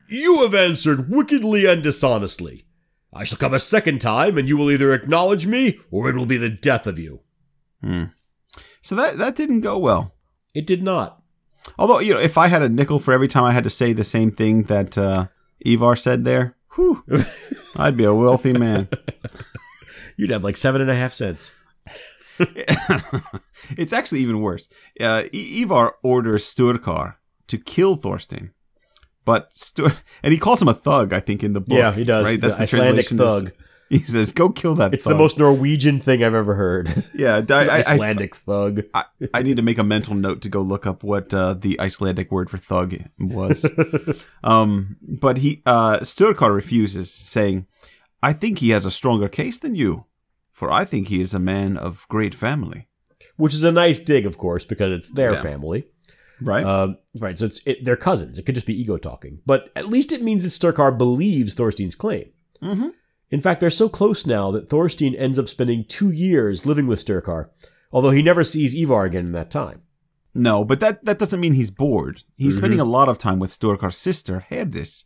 You 0.07 0.43
have 0.43 0.53
answered 0.53 1.09
wickedly 1.09 1.65
and 1.65 1.81
dishonestly. 1.81 2.65
I 3.13 3.23
shall 3.23 3.37
come 3.37 3.53
a 3.53 3.59
second 3.59 3.99
time, 3.99 4.37
and 4.37 4.47
you 4.47 4.55
will 4.57 4.69
either 4.71 4.93
acknowledge 4.93 5.47
me, 5.47 5.79
or 5.91 6.09
it 6.09 6.15
will 6.15 6.25
be 6.25 6.37
the 6.37 6.49
death 6.49 6.85
of 6.87 6.99
you. 6.99 7.21
So 8.81 8.95
that 8.95 9.17
that 9.17 9.35
didn't 9.35 9.61
go 9.61 9.77
well. 9.77 10.13
It 10.53 10.67
did 10.67 10.83
not. 10.83 11.21
Although, 11.77 11.99
you 11.99 12.13
know, 12.13 12.19
if 12.19 12.37
I 12.37 12.47
had 12.47 12.61
a 12.61 12.69
nickel 12.69 12.99
for 12.99 13.13
every 13.13 13.27
time 13.27 13.43
I 13.43 13.51
had 13.51 13.63
to 13.63 13.69
say 13.69 13.93
the 13.93 14.03
same 14.03 14.31
thing 14.31 14.63
that 14.63 14.97
uh, 14.97 15.27
Ivar 15.65 15.95
said 15.95 16.23
there, 16.23 16.55
whew, 16.75 17.03
I'd 17.75 17.97
be 17.97 18.03
a 18.05 18.13
wealthy 18.13 18.53
man. 18.53 18.87
You'd 20.17 20.31
have 20.31 20.43
like 20.43 20.57
seven 20.57 20.81
and 20.81 20.89
a 20.89 20.95
half 20.95 21.13
cents. 21.13 21.55
It's 23.77 23.93
actually 23.93 24.21
even 24.21 24.41
worse. 24.41 24.67
Uh, 24.99 25.23
Ivar 25.31 25.95
orders 26.01 26.43
Sturkar 26.45 27.15
to 27.47 27.57
kill 27.57 27.95
Thorstein, 27.95 28.51
But 29.29 29.53
Stu- 29.53 29.89
and 30.23 30.33
he 30.33 30.39
calls 30.39 30.61
him 30.61 30.67
a 30.67 30.73
thug, 30.73 31.13
I 31.13 31.21
think, 31.27 31.43
in 31.43 31.53
the 31.53 31.61
book. 31.61 31.77
Yeah, 31.77 31.91
he 31.93 32.03
does. 32.03 32.25
Right, 32.25 32.41
that's 32.41 32.55
The 32.57 32.59
the, 32.61 32.63
Icelandic 32.63 33.05
translation. 33.07 33.47
thug. 33.49 33.53
he 33.89 33.99
says, 33.99 34.31
"Go 34.41 34.49
kill 34.61 34.75
that." 34.81 34.93
It's 34.93 35.03
thug." 35.03 35.13
the 35.13 35.19
most 35.23 35.37
Norwegian 35.37 35.99
thing 35.99 36.23
I've 36.23 36.33
ever 36.43 36.55
heard. 36.55 36.85
Yeah, 37.13 37.41
I, 37.49 37.53
I, 37.61 37.65
I, 37.75 37.77
Icelandic 37.79 38.35
thug. 38.35 38.73
I, 38.93 39.03
I 39.33 39.41
need 39.43 39.57
to 39.57 39.61
make 39.69 39.77
a 39.77 39.83
mental 39.95 40.15
note 40.15 40.41
to 40.43 40.49
go 40.49 40.61
look 40.61 40.85
up 40.91 41.03
what 41.03 41.33
uh, 41.33 41.53
the 41.53 41.79
Icelandic 41.79 42.31
word 42.31 42.49
for 42.49 42.57
thug 42.57 42.95
was. 43.19 43.69
um, 44.43 44.97
but 45.21 45.37
he 45.43 45.61
uh, 45.65 45.99
Sturkar 45.99 46.53
refuses, 46.53 47.11
saying, 47.13 47.67
"I 48.29 48.33
think 48.33 48.59
he 48.59 48.69
has 48.71 48.85
a 48.85 48.91
stronger 48.99 49.29
case 49.29 49.59
than 49.59 49.75
you, 49.75 50.05
for 50.51 50.71
I 50.71 50.85
think 50.85 51.07
he 51.07 51.21
is 51.21 51.33
a 51.33 51.39
man 51.53 51.77
of 51.77 52.05
great 52.09 52.33
family." 52.35 52.87
Which 53.37 53.53
is 53.53 53.63
a 53.63 53.71
nice 53.71 54.03
dig, 54.03 54.25
of 54.25 54.37
course, 54.37 54.65
because 54.65 54.91
it's 54.91 55.11
their 55.13 55.33
Yeah. 55.33 55.41
family. 55.41 55.85
Right? 56.41 56.65
Um, 56.65 56.97
right, 57.19 57.37
so 57.37 57.45
it's 57.45 57.65
it, 57.67 57.83
they're 57.83 57.95
cousins. 57.97 58.37
It 58.37 58.45
could 58.45 58.55
just 58.55 58.67
be 58.67 58.79
ego 58.79 58.97
talking, 58.97 59.41
but 59.45 59.69
at 59.75 59.87
least 59.89 60.11
it 60.11 60.21
means 60.21 60.43
that 60.43 60.49
Sturkar 60.49 60.97
believes 60.97 61.53
Thorstein's 61.55 61.95
claim. 61.95 62.31
Mhm. 62.61 62.93
In 63.31 63.41
fact, 63.41 63.59
they're 63.61 63.69
so 63.69 63.89
close 63.89 64.25
now 64.25 64.49
that 64.51 64.69
Thorstein 64.69 65.13
ends 65.15 65.37
up 65.37 65.47
spending 65.47 65.85
two 65.87 66.11
years 66.11 66.65
living 66.65 66.87
with 66.87 67.03
Sturkar, 67.03 67.49
although 67.91 68.09
he 68.11 68.23
never 68.23 68.43
sees 68.43 68.73
Ivar 68.75 69.05
again 69.05 69.27
in 69.27 69.31
that 69.33 69.51
time. 69.51 69.83
no, 70.33 70.63
but 70.63 70.79
that 70.79 71.03
that 71.05 71.19
doesn't 71.19 71.39
mean 71.39 71.53
he's 71.53 71.71
bored. 71.71 72.23
He's 72.37 72.57
spending 72.57 72.79
a 72.79 72.85
lot 72.85 73.09
of 73.09 73.17
time 73.17 73.39
with 73.39 73.49
Sturkar's 73.51 73.97
sister 73.97 74.45
Herdis, 74.49 75.03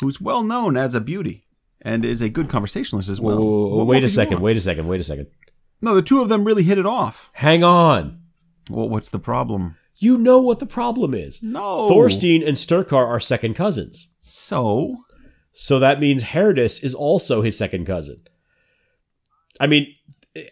who's 0.00 0.20
well 0.20 0.42
known 0.42 0.76
as 0.76 0.94
a 0.94 1.00
beauty 1.00 1.46
and 1.82 2.04
is 2.04 2.22
a 2.22 2.28
good 2.28 2.48
conversationalist 2.48 3.08
as 3.10 3.20
well. 3.20 3.38
Whoa, 3.38 3.44
whoa, 3.44 3.68
whoa, 3.68 3.76
What 3.78 3.86
wait 3.88 4.04
a 4.04 4.08
second, 4.08 4.40
wait 4.40 4.56
a 4.56 4.60
second, 4.60 4.86
wait 4.88 5.00
a 5.00 5.04
second. 5.04 5.26
No, 5.82 5.94
the 5.94 6.02
two 6.02 6.20
of 6.22 6.28
them 6.28 6.44
really 6.44 6.62
hit 6.62 6.78
it 6.78 6.86
off. 6.86 7.30
Hang 7.34 7.62
on. 7.64 8.20
Well, 8.70 8.88
what's 8.88 9.10
the 9.10 9.18
problem? 9.18 9.76
You 9.98 10.18
know 10.18 10.40
what 10.42 10.58
the 10.58 10.66
problem 10.66 11.14
is. 11.14 11.42
No. 11.42 11.88
Thorstein 11.88 12.46
and 12.46 12.56
Sturkar 12.56 13.06
are 13.06 13.20
second 13.20 13.54
cousins. 13.54 14.14
So 14.20 14.96
So 15.52 15.78
that 15.78 16.00
means 16.00 16.22
Herdis 16.22 16.84
is 16.84 16.94
also 16.94 17.40
his 17.40 17.56
second 17.56 17.86
cousin. 17.86 18.22
I 19.58 19.66
mean, 19.66 19.94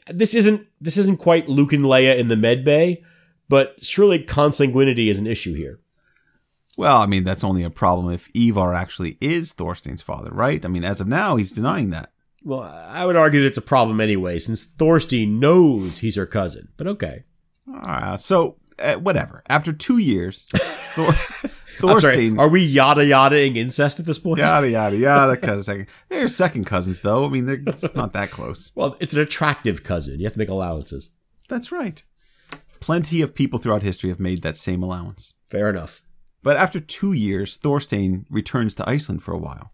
this 0.09 0.35
isn't 0.35 0.67
this 0.81 0.97
isn't 0.97 1.21
quite 1.21 1.47
Luke 1.47 1.75
and 1.75 1.85
Leia 1.85 2.17
in 2.17 2.29
the 2.29 2.37
med 2.37 2.65
bay, 2.65 3.03
but 3.49 3.85
surely 3.85 4.19
consanguinity 4.19 5.09
is 5.09 5.21
an 5.21 5.27
issue 5.27 5.55
here. 5.55 5.79
Well, 6.79 7.03
I 7.03 7.07
mean, 7.07 7.23
that's 7.23 7.45
only 7.45 7.63
a 7.63 7.71
problem 7.71 8.13
if 8.13 8.31
Ivar 8.35 8.75
actually 8.75 9.19
is 9.21 9.53
Thorstein's 9.53 10.03
father, 10.03 10.31
right? 10.33 10.65
I 10.65 10.69
mean, 10.69 10.85
as 10.85 11.03
of 11.03 11.07
now, 11.07 11.37
he's 11.37 11.53
denying 11.53 11.91
that. 11.91 12.11
Well, 12.43 12.63
I 12.63 13.05
would 13.05 13.17
argue 13.17 13.41
that 13.41 13.47
it's 13.47 13.59
a 13.59 13.63
problem 13.63 14.01
anyway, 14.01 14.39
since 14.39 14.67
Thorstein 14.67 15.39
knows 15.39 15.99
he's 15.99 16.17
her 16.17 16.27
cousin. 16.27 16.69
But 16.77 16.87
okay. 16.89 17.25
Ah, 17.69 18.17
so, 18.17 18.57
uh, 18.79 18.95
whatever. 18.95 19.43
After 19.49 19.73
two 19.73 19.99
years, 19.99 20.47
Thor- 20.95 21.13
Thorstein. 21.79 22.39
are 22.39 22.49
we 22.49 22.63
yada 22.63 23.03
yadaing 23.03 23.57
incest 23.57 24.01
at 24.01 24.07
this 24.07 24.19
point? 24.19 24.39
Yada, 24.39 24.69
yada, 24.71 24.97
yada. 24.97 25.37
Cause 25.37 25.69
they're 26.09 26.29
second 26.29 26.65
cousins, 26.67 27.03
though. 27.03 27.27
I 27.27 27.29
mean, 27.29 27.47
they're, 27.47 27.61
it's 27.67 27.95
not 27.95 28.13
that 28.13 28.31
close. 28.31 28.73
Well, 28.75 28.97
it's 29.01 29.15
an 29.15 29.21
attractive 29.21 29.83
cousin. 29.85 30.19
You 30.21 30.27
have 30.27 30.35
to 30.35 30.39
make 30.39 30.49
allowances. 30.49 31.17
That's 31.49 31.71
right. 31.73 32.03
Plenty 32.81 33.23
of 33.23 33.35
people 33.35 33.59
throughout 33.59 33.83
history 33.83 34.11
have 34.11 34.21
made 34.21 34.43
that 34.43 34.57
same 34.57 34.83
allowance. 34.83 35.35
Fair 35.49 35.71
enough. 35.71 36.03
But 36.43 36.57
after 36.59 36.79
two 36.81 37.13
years, 37.13 37.57
Thorstein 37.57 38.27
returns 38.29 38.75
to 38.77 38.89
Iceland 38.89 39.23
for 39.23 39.33
a 39.33 39.39
while. 39.39 39.73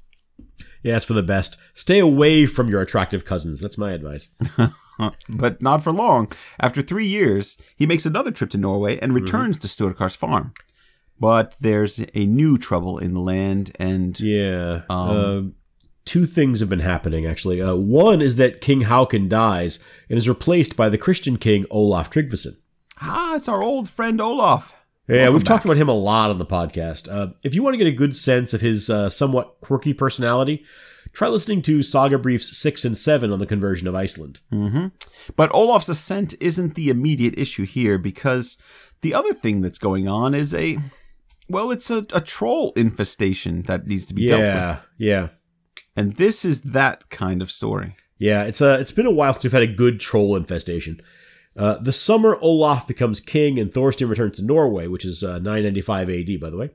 Yeah, 0.82 0.96
it's 0.96 1.04
for 1.04 1.12
the 1.12 1.22
best. 1.22 1.60
Stay 1.78 1.98
away 1.98 2.46
from 2.46 2.68
your 2.68 2.80
attractive 2.80 3.24
cousins. 3.24 3.60
That's 3.60 3.78
my 3.78 3.92
advice. 3.92 4.34
But 5.30 5.62
not 5.62 5.82
for 5.82 5.92
long. 5.92 6.30
After 6.60 6.82
three 6.82 7.06
years, 7.06 7.58
he 7.76 7.86
makes 7.86 8.04
another 8.04 8.30
trip 8.30 8.50
to 8.50 8.58
Norway 8.58 8.98
and 8.98 9.14
returns 9.14 9.56
to 9.58 9.66
Sturkar's 9.66 10.14
farm. 10.14 10.52
But 11.18 11.56
there's 11.60 12.00
a 12.14 12.26
new 12.26 12.58
trouble 12.58 12.98
in 12.98 13.14
the 13.14 13.20
land, 13.20 13.74
and 13.80 14.18
Yeah. 14.20 14.82
uh, 14.90 15.42
two 16.04 16.26
things 16.26 16.60
have 16.60 16.68
been 16.68 16.80
happening, 16.80 17.24
actually. 17.24 17.62
Uh, 17.62 17.76
one 17.76 18.20
is 18.20 18.36
that 18.36 18.60
King 18.60 18.82
Hakon 18.82 19.26
dies 19.28 19.82
and 20.10 20.18
is 20.18 20.28
replaced 20.28 20.76
by 20.76 20.90
the 20.90 20.98
Christian 20.98 21.38
king 21.38 21.64
Olaf 21.70 22.10
Tryggvason. 22.10 22.60
ah, 23.00 23.34
it's 23.36 23.48
our 23.48 23.62
old 23.62 23.88
friend 23.88 24.20
Olaf. 24.20 24.76
Yeah, 25.10 25.22
Welcome 25.22 25.34
we've 25.34 25.44
talked 25.44 25.64
about 25.64 25.76
him 25.76 25.88
a 25.88 25.94
lot 25.94 26.30
on 26.30 26.38
the 26.38 26.46
podcast. 26.46 27.08
Uh, 27.10 27.32
if 27.42 27.52
you 27.52 27.64
want 27.64 27.74
to 27.74 27.78
get 27.78 27.88
a 27.88 27.92
good 27.92 28.14
sense 28.14 28.54
of 28.54 28.60
his 28.60 28.88
uh, 28.88 29.10
somewhat 29.10 29.60
quirky 29.60 29.92
personality, 29.92 30.64
try 31.12 31.26
listening 31.26 31.62
to 31.62 31.82
Saga 31.82 32.16
Briefs 32.16 32.56
6 32.56 32.84
and 32.84 32.96
7 32.96 33.32
on 33.32 33.40
the 33.40 33.46
conversion 33.46 33.88
of 33.88 33.96
Iceland. 33.96 34.38
But 35.34 35.52
Olaf's 35.52 35.88
ascent 35.88 36.34
isn't 36.40 36.76
the 36.76 36.90
immediate 36.90 37.36
issue 37.36 37.64
here 37.64 37.98
because 37.98 38.56
the 39.00 39.12
other 39.12 39.34
thing 39.34 39.62
that's 39.62 39.78
going 39.80 40.06
on 40.06 40.32
is 40.32 40.54
a, 40.54 40.78
well, 41.48 41.72
it's 41.72 41.90
a, 41.90 42.06
a 42.14 42.20
troll 42.20 42.72
infestation 42.76 43.62
that 43.62 43.88
needs 43.88 44.06
to 44.06 44.14
be 44.14 44.28
dealt 44.28 44.42
with. 44.42 44.48
Yeah, 44.48 44.80
yeah. 44.96 45.28
And 45.96 46.14
this 46.14 46.44
is 46.44 46.62
that 46.62 47.10
kind 47.10 47.42
of 47.42 47.50
story. 47.50 47.96
Yeah, 48.18 48.44
it's 48.44 48.60
a, 48.60 48.78
it's 48.78 48.92
been 48.92 49.06
a 49.06 49.10
while 49.10 49.32
since 49.32 49.42
we've 49.42 49.52
had 49.52 49.62
a 49.64 49.74
good 49.74 49.98
troll 49.98 50.36
infestation. 50.36 51.00
Uh, 51.56 51.76
the 51.78 51.92
summer 51.92 52.38
Olaf 52.40 52.86
becomes 52.86 53.20
king 53.20 53.58
and 53.58 53.72
Thorstein 53.72 54.08
returns 54.08 54.36
to 54.38 54.44
Norway, 54.44 54.86
which 54.86 55.04
is 55.04 55.22
uh, 55.22 55.38
995 55.38 56.08
AD, 56.08 56.40
by 56.40 56.50
the 56.50 56.56
way, 56.56 56.70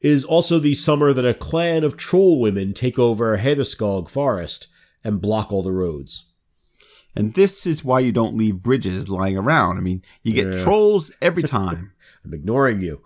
is 0.00 0.24
also 0.24 0.58
the 0.58 0.74
summer 0.74 1.12
that 1.12 1.24
a 1.24 1.34
clan 1.34 1.84
of 1.84 1.96
troll 1.96 2.40
women 2.40 2.72
take 2.72 2.98
over 2.98 3.38
Heidarskog 3.38 4.10
forest 4.10 4.68
and 5.04 5.20
block 5.20 5.52
all 5.52 5.62
the 5.62 5.72
roads. 5.72 6.30
And 7.14 7.34
this 7.34 7.66
is 7.66 7.84
why 7.84 8.00
you 8.00 8.12
don't 8.12 8.36
leave 8.36 8.62
bridges 8.62 9.10
lying 9.10 9.36
around. 9.36 9.78
I 9.78 9.80
mean, 9.80 10.02
you 10.22 10.32
get 10.32 10.62
trolls 10.62 11.12
every 11.20 11.42
time. 11.42 11.92
I'm 12.24 12.34
ignoring 12.34 12.80
you. 12.80 13.02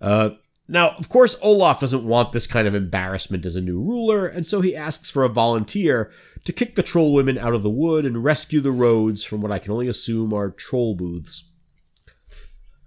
Uh, 0.00 0.30
now, 0.68 0.90
of 0.98 1.08
course, 1.08 1.38
Olaf 1.42 1.80
doesn't 1.80 2.04
want 2.06 2.32
this 2.32 2.46
kind 2.46 2.66
of 2.68 2.74
embarrassment 2.74 3.44
as 3.44 3.56
a 3.56 3.60
new 3.60 3.82
ruler, 3.82 4.26
and 4.26 4.46
so 4.46 4.60
he 4.60 4.74
asks 4.76 5.10
for 5.10 5.24
a 5.24 5.28
volunteer 5.28 6.10
to 6.44 6.52
kick 6.52 6.74
the 6.76 6.82
troll 6.82 7.12
women 7.12 7.36
out 7.36 7.54
of 7.54 7.62
the 7.62 7.70
wood 7.70 8.06
and 8.06 8.24
rescue 8.24 8.60
the 8.60 8.72
roads 8.72 9.24
from 9.24 9.40
what 9.42 9.52
I 9.52 9.58
can 9.58 9.72
only 9.72 9.88
assume 9.88 10.32
are 10.32 10.50
troll 10.50 10.94
booths. 10.94 11.50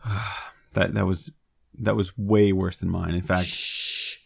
that 0.74 0.94
that 0.94 1.06
was 1.06 1.32
that 1.78 1.96
was 1.96 2.18
way 2.18 2.52
worse 2.54 2.80
than 2.80 2.90
mine. 2.90 3.14
In 3.14 3.22
fact, 3.22 3.46
Shh. 3.48 4.18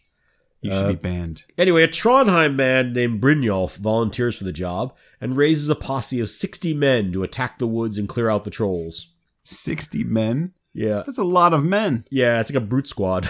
you 0.60 0.70
should 0.70 0.84
Uh, 0.84 0.88
be 0.92 0.94
banned. 0.96 1.44
Anyway, 1.58 1.82
a 1.82 1.88
Trondheim 1.88 2.54
man 2.54 2.92
named 2.92 3.20
Brynjolf 3.20 3.76
volunteers 3.76 4.36
for 4.36 4.44
the 4.44 4.52
job 4.52 4.94
and 5.20 5.36
raises 5.36 5.68
a 5.68 5.74
posse 5.74 6.20
of 6.20 6.30
60 6.30 6.74
men 6.74 7.12
to 7.12 7.22
attack 7.24 7.58
the 7.58 7.66
woods 7.66 7.98
and 7.98 8.08
clear 8.08 8.30
out 8.30 8.44
the 8.44 8.50
trolls. 8.50 9.14
Sixty 9.42 10.04
men. 10.04 10.52
Yeah. 10.72 11.02
That's 11.06 11.18
a 11.18 11.24
lot 11.24 11.52
of 11.52 11.64
men. 11.64 12.04
Yeah, 12.10 12.40
it's 12.40 12.52
like 12.52 12.62
a 12.62 12.66
brute 12.66 12.88
squad. 12.88 13.28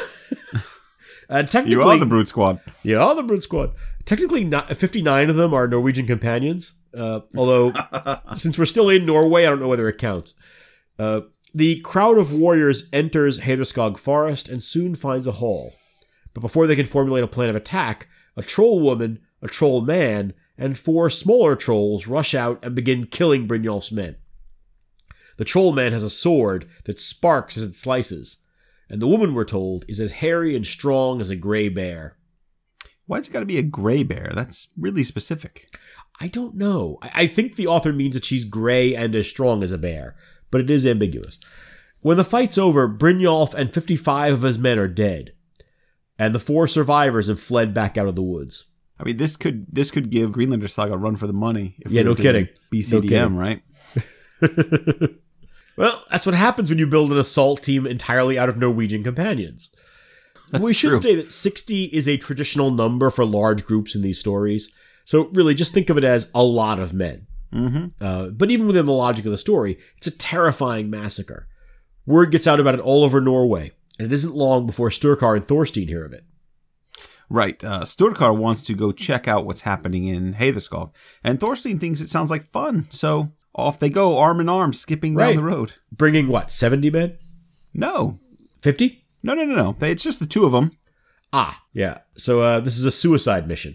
and 1.29 1.51
technically, 1.51 1.73
You 1.73 1.83
are 1.83 1.99
the 1.99 2.07
brute 2.07 2.29
squad. 2.29 2.61
Yeah, 2.83 3.13
the 3.15 3.23
brute 3.23 3.43
squad. 3.43 3.73
Technically, 4.05 4.45
not, 4.45 4.75
59 4.75 5.31
of 5.31 5.37
them 5.37 5.55
are 5.55 5.69
Norwegian 5.69 6.07
companions. 6.07 6.81
Uh, 6.97 7.21
although, 7.37 7.73
since 8.35 8.59
we're 8.59 8.67
still 8.67 8.89
in 8.91 9.07
Norway, 9.07 9.47
I 9.47 9.51
don't 9.51 9.61
know 9.61 9.69
whether 9.69 9.89
it 9.89 9.99
counts. 9.99 10.35
Uh, 10.99 11.23
the 11.55 11.81
crowd 11.81 12.19
of 12.19 12.33
warriors 12.33 12.89
enters 12.93 13.41
Heidarskog 13.41 13.99
Forest 13.99 14.49
and 14.49 14.63
soon 14.63 14.95
finds 14.95 15.27
a 15.27 15.33
hall. 15.33 15.73
But 16.35 16.43
before 16.43 16.67
they 16.67 16.77
can 16.77 16.87
formulate 16.87 17.25
a 17.25 17.29
plan 17.29 17.49
of 17.49 17.57
attack, 17.57 18.07
a 18.37 18.43
troll 18.43 18.81
woman, 18.81 19.21
a 19.43 19.49
troll 19.49 19.81
man, 19.81 20.35
and 20.57 20.79
four 20.79 21.11
smaller 21.11 21.57
trolls 21.57 22.07
rush 22.07 22.35
out 22.35 22.65
and 22.65 22.75
begin 22.75 23.07
killing 23.07 23.49
Brynjolf's 23.49 23.91
men. 23.91 24.17
The 25.41 25.47
troll 25.47 25.73
man 25.73 25.93
has 25.93 26.03
a 26.03 26.11
sword 26.11 26.67
that 26.85 27.01
sparks 27.01 27.57
as 27.57 27.63
it 27.63 27.75
slices, 27.75 28.45
and 28.91 29.01
the 29.01 29.09
woman, 29.09 29.33
we're 29.33 29.47
told, 29.47 29.87
is 29.89 29.99
as 29.99 30.13
hairy 30.13 30.55
and 30.55 30.67
strong 30.67 31.19
as 31.19 31.31
a 31.31 31.35
gray 31.35 31.71
bear. 31.71 32.19
Why's 33.07 33.27
it 33.27 33.33
got 33.33 33.41
to 33.41 33.47
be 33.47 33.57
a 33.57 33.63
gray 33.63 34.03
bear? 34.03 34.33
That's 34.35 34.71
really 34.79 35.03
specific. 35.03 35.75
I 36.21 36.29
don't 36.29 36.57
know. 36.57 36.99
I, 37.01 37.27
think 37.27 37.57
the 37.57 37.69
author 37.69 37.91
means 37.91 38.13
that 38.13 38.27
she's 38.27 38.45
gray 38.45 38.95
and 38.95 39.15
as 39.15 39.31
strong 39.31 39.63
as 39.63 39.73
a 39.73 39.79
bear, 39.79 40.15
but 40.51 40.61
it 40.61 40.69
is 40.69 40.87
ambiguous. 40.87 41.41
When 42.01 42.19
the 42.19 42.23
fight's 42.23 42.59
over, 42.59 42.87
Brynjolf 42.87 43.55
and 43.55 43.73
55 43.73 44.35
of 44.35 44.43
his 44.43 44.59
men 44.59 44.79
are 44.79 44.89
dead, 44.89 45.33
and 46.19 46.35
the 46.35 46.39
four 46.39 46.67
survivors 46.67 47.29
have 47.29 47.41
fled 47.41 47.73
back 47.73 47.97
out 47.97 48.09
of 48.09 48.15
the 48.15 48.23
woods. 48.23 48.75
I 48.99 49.05
mean, 49.05 49.17
this 49.17 49.39
could 49.39 49.75
this 49.75 49.91
could 49.91 50.11
give 50.11 50.33
Greenlander 50.33 50.69
Saga 50.69 50.93
a 50.93 50.99
run 50.99 51.17
for 51.17 51.27
the 51.27 51.33
money. 51.33 51.77
If 51.79 51.93
Yeah, 51.93 52.03
no 52.03 52.15
kidding. 52.15 52.45
No 52.45 52.79
BCDM, 52.79 53.09
kidding. 53.09 53.37
right? 53.39 53.63
Well, 55.77 56.05
that's 56.11 56.27
what 56.27 56.35
happens 56.35 56.69
when 56.69 56.79
you 56.79 56.87
build 56.87 57.13
an 57.13 57.19
assault 57.19 57.63
team 57.63 57.87
entirely 57.87 58.39
out 58.39 58.49
of 58.49 58.57
Norwegian 58.57 59.03
companions. 59.03 59.75
That's 60.51 60.65
we 60.65 60.75
should 60.75 60.91
true. 60.91 61.01
say 61.01 61.15
that 61.17 61.31
60 61.31 61.85
is 61.85 62.09
a 62.09 62.17
traditional 62.17 62.71
number 62.71 63.11
for 63.11 63.25
large 63.25 63.65
groups 63.65 63.95
in 63.95 64.03
these 64.03 64.19
stories. 64.19 64.75
So 65.05 65.29
really, 65.33 65.55
just 65.55 65.73
think 65.73 65.91
of 65.91 65.97
it 65.97 66.05
as 66.05 66.31
a 66.35 66.43
lot 66.43 66.79
of 66.79 66.93
men. 66.93 67.27
Mm-hmm. 67.53 67.87
Uh, 68.01 68.29
but 68.31 68.51
even 68.51 68.67
within 68.67 68.87
the 68.87 68.93
logic 68.93 69.25
of 69.25 69.31
the 69.31 69.39
story, 69.39 69.79
it's 69.97 70.07
a 70.07 70.17
terrifying 70.17 70.91
massacre. 70.91 71.47
Word 72.07 72.31
gets 72.31 72.47
out 72.47 72.61
about 72.61 72.75
it 72.75 72.81
all 72.81 73.05
over 73.05 73.21
Norway, 73.21 73.73
and 73.99 74.07
it 74.07 74.13
isn't 74.13 74.35
long 74.35 74.67
before 74.67 74.89
Sturkar 74.91 75.37
and 75.37 75.45
Thorstein 75.45 75.89
hear 75.89 76.05
of 76.05 76.13
it. 76.13 76.23
Right. 77.29 77.63
Uh, 77.63 77.83
Sturkar 77.83 78.37
wants 78.37 78.65
to 78.65 78.75
go 78.75 78.91
check 78.91 79.29
out 79.29 79.47
what's 79.47 79.61
happening 79.61 80.05
in 80.05 80.35
Heidarskog, 80.35 80.93
and 81.23 81.39
Thorstein 81.39 81.79
thinks 81.79 82.01
it 82.01 82.09
sounds 82.09 82.31
like 82.31 82.43
fun. 82.43 82.87
So 82.91 83.33
off 83.61 83.79
they 83.79 83.91
go, 83.91 84.19
arm 84.19 84.41
in 84.41 84.49
arm, 84.49 84.73
skipping 84.73 85.15
Right. 85.15 85.35
down 85.35 85.37
the 85.37 85.43
road. 85.51 85.75
Bringing 85.93 86.29
what, 86.29 86.51
70 86.51 86.91
men? 86.91 87.19
No, 87.75 88.19
50? 88.63 89.05
no, 89.23 89.35
no, 89.35 89.45
no, 89.45 89.55
no. 89.55 89.87
It's 89.87 90.03
just 90.05 90.21
the 90.21 90.27
two 90.27 90.45
of 90.45 90.53
them. 90.53 90.73
Ah, 91.33 91.63
yeah. 91.73 91.99
So 92.17 92.43
uh, 92.43 92.61
this 92.61 92.77
is 92.79 92.85
a 92.85 92.91
suicide 92.91 93.47
mission. 93.47 93.75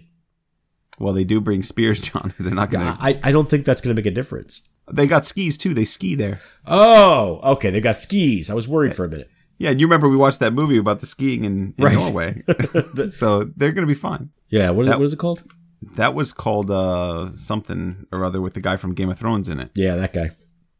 Well, 0.98 1.12
they 1.14 1.24
do 1.24 1.40
bring 1.40 1.62
spears, 1.62 2.00
John. 2.10 2.32
They're 2.38 2.54
not 2.54 2.70
gonna. 2.70 2.96
I, 3.00 3.18
I 3.22 3.32
don't 3.32 3.48
think 3.48 3.64
that's 3.64 3.80
going 3.80 3.94
to 3.94 3.98
make 4.00 4.06
a 4.10 4.14
difference. 4.14 4.72
They 4.92 5.06
got 5.06 5.24
skis 5.24 5.58
too. 5.58 5.74
They 5.74 5.84
ski 5.84 6.14
there. 6.14 6.40
Oh, 6.66 7.40
okay. 7.54 7.70
They 7.70 7.80
got 7.80 7.96
skis. 7.96 8.50
I 8.50 8.54
was 8.54 8.68
worried 8.68 8.94
for 8.94 9.04
a 9.04 9.08
minute. 9.08 9.30
Yeah, 9.58 9.70
and 9.70 9.80
you 9.80 9.86
remember 9.86 10.08
we 10.08 10.16
watched 10.16 10.40
that 10.40 10.52
movie 10.52 10.76
about 10.78 11.00
the 11.00 11.06
skiing 11.06 11.44
in, 11.44 11.74
in 11.78 11.84
Right. 11.84 11.94
Norway. 11.94 12.42
so 13.08 13.44
they're 13.56 13.72
gonna 13.72 13.86
be 13.86 13.94
fine. 13.94 14.30
Yeah. 14.48 14.70
What 14.70 14.82
is, 14.84 14.88
That- 14.90 14.98
what 14.98 15.04
is 15.04 15.12
it 15.14 15.18
called? 15.18 15.42
That 15.82 16.14
was 16.14 16.32
called 16.32 16.70
uh, 16.70 17.26
something 17.28 18.06
or 18.12 18.24
other 18.24 18.40
with 18.40 18.54
the 18.54 18.60
guy 18.60 18.76
from 18.76 18.94
Game 18.94 19.10
of 19.10 19.18
Thrones 19.18 19.48
in 19.48 19.60
it. 19.60 19.70
Yeah, 19.74 19.94
that 19.96 20.12
guy. 20.12 20.30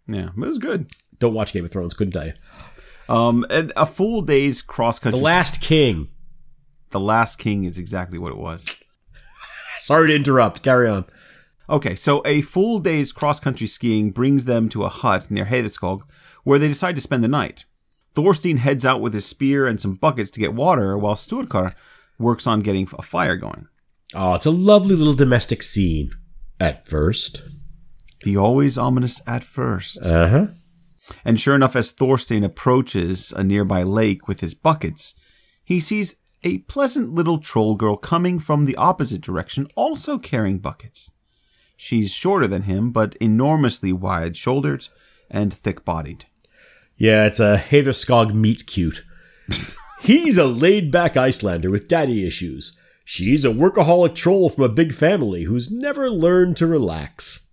Yeah, 0.09 0.29
it 0.29 0.37
was 0.37 0.59
good. 0.59 0.87
Don't 1.19 1.35
watch 1.35 1.53
Game 1.53 1.65
of 1.65 1.71
Thrones. 1.71 1.95
Couldn't 1.95 2.13
tell 2.13 2.27
you. 2.27 2.33
Um, 3.09 3.47
and 3.51 3.73
a 3.77 3.87
full 3.87 4.23
day's 4.23 4.63
cross 4.63 4.99
country. 4.99 5.19
The. 5.19 5.25
Last 5.25 5.63
King. 5.63 6.09
the 6.91 7.01
last 7.01 7.37
king 7.39 7.65
is 7.65 7.79
exactly 7.79 8.19
what 8.19 8.33
it 8.33 8.39
was. 8.39 8.83
Sorry 9.79 10.09
to 10.09 10.15
interrupt. 10.15 10.63
Carry 10.63 10.89
on. 10.89 11.05
Okay, 11.69 11.95
so 11.95 12.23
a 12.25 12.41
full 12.43 12.79
day's 12.79 13.13
cross 13.13 13.41
country 13.41 13.67
skiing 13.67 14.11
brings 14.11 14.45
them 14.45 14.69
to 14.71 14.85
a 14.85 14.89
hut 14.89 15.31
near 15.31 15.45
Heidarskog, 15.47 16.03
where 16.45 16.59
they 16.59 16.69
decide 16.69 16.95
to 16.95 17.01
spend 17.01 17.23
the 17.25 17.29
night. 17.29 17.65
Thorstein 18.15 18.59
heads 18.59 18.87
out 18.87 19.01
with 19.01 19.13
his 19.13 19.27
spear 19.27 19.67
and 19.67 19.81
some 19.81 19.95
buckets 19.95 20.31
to 20.33 20.41
get 20.41 20.55
water, 20.55 20.97
while 20.97 21.15
Sturkar 21.17 21.75
works 22.19 22.47
on 22.47 22.61
getting 22.61 22.89
a 22.99 23.03
fire 23.03 23.37
going. 23.37 23.69
Oh, 24.15 24.35
it's 24.35 24.47
a 24.47 24.51
lovely 24.51 24.95
little 24.95 25.15
domestic 25.15 25.63
scene. 25.63 26.11
At 26.61 26.87
first. 26.87 27.43
The 28.23 28.37
always 28.37 28.79
ominous 28.79 29.21
at 29.27 29.45
first. 29.45 30.05
Uh 30.05 30.29
huh. 30.29 30.47
And 31.25 31.39
sure 31.39 31.55
enough, 31.55 31.77
as 31.77 31.93
Thorstein 31.93 32.45
approaches 32.45 33.33
a 33.33 33.45
nearby 33.45 33.83
lake 33.83 34.27
with 34.27 34.41
his 34.41 34.55
buckets, 34.55 35.15
he 35.63 35.81
sees 35.81 36.21
a 36.43 36.59
pleasant 36.59 37.13
little 37.13 37.39
troll 37.39 37.75
girl 37.75 37.97
coming 37.97 38.39
from 38.39 38.65
the 38.65 38.77
opposite 38.77 39.21
direction, 39.21 39.69
also 39.77 40.19
carrying 40.19 40.59
buckets. 40.59 41.13
She's 41.77 42.15
shorter 42.15 42.47
than 42.47 42.63
him, 42.63 42.91
but 42.91 43.15
enormously 43.17 43.93
wide 43.93 44.37
shouldered 44.37 44.89
and 45.31 45.53
thick 45.53 45.85
bodied. 45.85 46.25
Yeah, 46.97 47.27
it's 47.27 47.41
a 47.41 47.59
Heidarskog 47.59 48.33
meet 48.33 48.67
cute. 48.67 49.05
He's 50.01 50.39
a 50.39 50.47
laid 50.47 50.91
back 50.91 51.17
Icelander 51.17 51.71
with 51.71 51.89
daddy 51.89 52.27
issues. 52.27 52.81
She's 53.09 53.45
a 53.45 53.51
workaholic 53.51 54.17
troll 54.17 54.49
from 54.51 54.65
a 54.65 54.69
big 54.69 54.93
family 54.93 55.45
who's 55.45 55.71
never 55.71 56.11
learned 56.11 56.57
to 56.57 56.67
relax. 56.67 57.53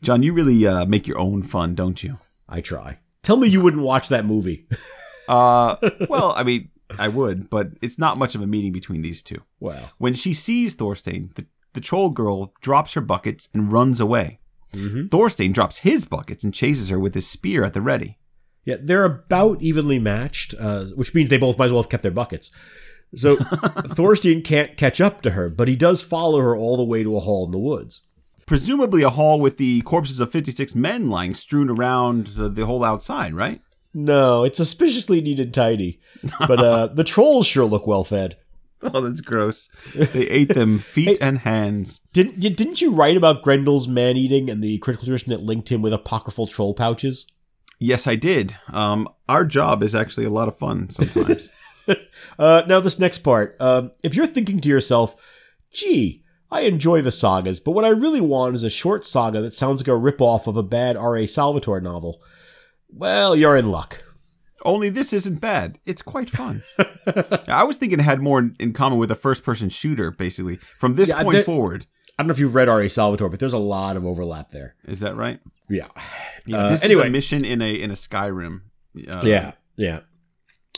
John, 0.00 0.22
you 0.22 0.32
really 0.32 0.64
uh, 0.64 0.86
make 0.86 1.08
your 1.08 1.18
own 1.18 1.42
fun, 1.42 1.74
don't 1.74 2.04
you? 2.04 2.18
I 2.48 2.60
try. 2.60 3.00
Tell 3.24 3.36
me 3.36 3.48
you 3.48 3.60
wouldn't 3.64 3.82
watch 3.82 4.08
that 4.08 4.24
movie. 4.24 4.66
Uh, 5.26 5.76
well, 6.10 6.34
I 6.36 6.42
mean, 6.42 6.68
I 6.98 7.08
would, 7.08 7.48
but 7.48 7.68
it's 7.80 7.98
not 7.98 8.18
much 8.18 8.34
of 8.34 8.42
a 8.42 8.46
meeting 8.46 8.72
between 8.72 9.00
these 9.00 9.22
two. 9.22 9.42
Well, 9.58 9.92
When 9.96 10.12
she 10.12 10.34
sees 10.34 10.74
Thorstein, 10.74 11.30
the, 11.34 11.46
the 11.72 11.80
troll 11.80 12.10
girl 12.10 12.52
drops 12.60 12.92
her 12.92 13.00
buckets 13.00 13.48
and 13.54 13.72
runs 13.72 14.00
away. 14.00 14.40
Thorstein 15.08 15.52
drops 15.52 15.78
his 15.78 16.04
buckets 16.04 16.44
and 16.44 16.52
chases 16.52 16.90
her 16.90 16.98
with 16.98 17.14
his 17.14 17.26
spear 17.26 17.64
at 17.64 17.72
the 17.72 17.80
ready. 17.80 18.18
yeah, 18.66 18.76
they're 18.78 19.06
about 19.06 19.62
evenly 19.62 19.98
matched, 19.98 20.52
uh, 20.60 20.84
which 20.94 21.14
means 21.14 21.30
they 21.30 21.38
both 21.38 21.58
might 21.58 21.64
as 21.66 21.72
well 21.72 21.80
have 21.82 21.90
kept 21.90 22.02
their 22.02 22.12
buckets. 22.12 22.50
So 23.16 23.36
Thorstein 23.94 24.42
can't 24.42 24.76
catch 24.76 25.00
up 25.00 25.22
to 25.22 25.30
her, 25.30 25.48
but 25.48 25.68
he 25.68 25.76
does 25.76 26.02
follow 26.02 26.40
her 26.40 26.56
all 26.56 26.76
the 26.76 26.84
way 26.84 27.02
to 27.02 27.16
a 27.16 27.20
hall 27.20 27.44
in 27.46 27.52
the 27.52 27.58
woods. 27.58 28.08
Presumably 28.46 29.02
a 29.02 29.10
hall 29.10 29.40
with 29.40 29.56
the 29.56 29.80
corpses 29.82 30.20
of 30.20 30.30
56 30.30 30.74
men 30.74 31.08
lying 31.08 31.32
strewn 31.34 31.70
around 31.70 32.26
the 32.26 32.66
whole 32.66 32.84
outside, 32.84 33.32
right? 33.34 33.60
No, 33.94 34.44
it's 34.44 34.58
suspiciously 34.58 35.20
neat 35.20 35.38
and 35.40 35.54
tidy. 35.54 36.00
But 36.40 36.60
uh, 36.60 36.86
the 36.94 37.04
trolls 37.04 37.46
sure 37.46 37.64
look 37.64 37.86
well 37.86 38.04
fed. 38.04 38.36
Oh, 38.82 39.00
that's 39.00 39.22
gross. 39.22 39.68
They 39.94 40.28
ate 40.28 40.48
them 40.50 40.78
feet 40.94 41.16
and 41.22 41.38
hands. 41.38 42.00
Didn't 42.12 42.42
you- 42.44 42.50
didn't 42.50 42.82
you 42.82 42.92
write 42.94 43.16
about 43.16 43.42
Grendel's 43.42 43.88
man 43.88 44.16
eating 44.18 44.50
and 44.50 44.62
the 44.62 44.76
critical 44.78 45.06
tradition 45.06 45.30
that 45.32 45.40
linked 45.42 45.70
him 45.72 45.80
with 45.80 45.94
apocryphal 45.94 46.46
troll 46.48 46.74
pouches? 46.74 47.32
Yes, 47.78 48.06
I 48.06 48.16
did. 48.16 48.54
Um, 48.72 49.08
our 49.28 49.44
job 49.46 49.82
is 49.82 49.94
actually 49.94 50.26
a 50.26 50.30
lot 50.30 50.48
of 50.48 50.56
fun 50.58 50.90
sometimes. 50.90 51.50
Uh, 52.38 52.62
now 52.66 52.80
this 52.80 52.98
next 52.98 53.18
part. 53.18 53.56
Um, 53.60 53.92
if 54.02 54.14
you're 54.16 54.26
thinking 54.26 54.60
to 54.60 54.68
yourself, 54.68 55.14
"Gee, 55.72 56.24
I 56.50 56.62
enjoy 56.62 57.00
the 57.02 57.12
sagas, 57.12 57.60
but 57.60 57.72
what 57.72 57.84
I 57.84 57.90
really 57.90 58.20
want 58.20 58.54
is 58.54 58.64
a 58.64 58.70
short 58.70 59.04
saga 59.04 59.40
that 59.42 59.52
sounds 59.52 59.80
like 59.80 59.88
a 59.88 60.00
ripoff 60.00 60.46
of 60.46 60.56
a 60.56 60.62
bad 60.62 60.96
R.A. 60.96 61.26
Salvatore 61.26 61.80
novel," 61.80 62.20
well, 62.88 63.36
you're 63.36 63.56
in 63.56 63.70
luck. 63.70 64.02
Only 64.64 64.88
this 64.88 65.12
isn't 65.12 65.40
bad. 65.40 65.78
It's 65.84 66.02
quite 66.02 66.30
fun. 66.30 66.62
I 67.48 67.64
was 67.64 67.78
thinking 67.78 68.00
it 68.00 68.04
had 68.04 68.22
more 68.22 68.50
in- 68.58 68.72
common 68.72 68.98
with 68.98 69.10
a 69.10 69.14
first 69.16 69.44
person 69.44 69.68
shooter, 69.68 70.10
basically. 70.10 70.56
From 70.56 70.94
this 70.94 71.10
Yeah, 71.10 71.22
point 71.22 71.34
there- 71.34 71.44
forward. 71.44 71.86
I 72.18 72.22
don't 72.22 72.28
know 72.28 72.32
if 72.32 72.38
you've 72.38 72.54
read 72.54 72.68
R.A. 72.68 72.88
Salvatore, 72.88 73.28
but 73.28 73.40
there's 73.40 73.52
a 73.52 73.58
lot 73.58 73.96
of 73.96 74.06
overlap 74.06 74.50
there. 74.50 74.76
Is 74.84 75.00
that 75.00 75.16
right? 75.16 75.40
Yeah. 75.68 75.88
Yeah. 76.46 76.58
Uh, 76.58 76.68
this 76.70 76.84
is 76.84 76.92
anyway. 76.92 77.08
a 77.08 77.10
mission 77.10 77.44
in 77.44 77.60
a 77.60 77.74
in 77.74 77.90
a 77.90 77.94
Skyrim. 77.94 78.60
Uh, 79.08 79.20
Yeah, 79.24 79.52
yeah. 79.76 80.00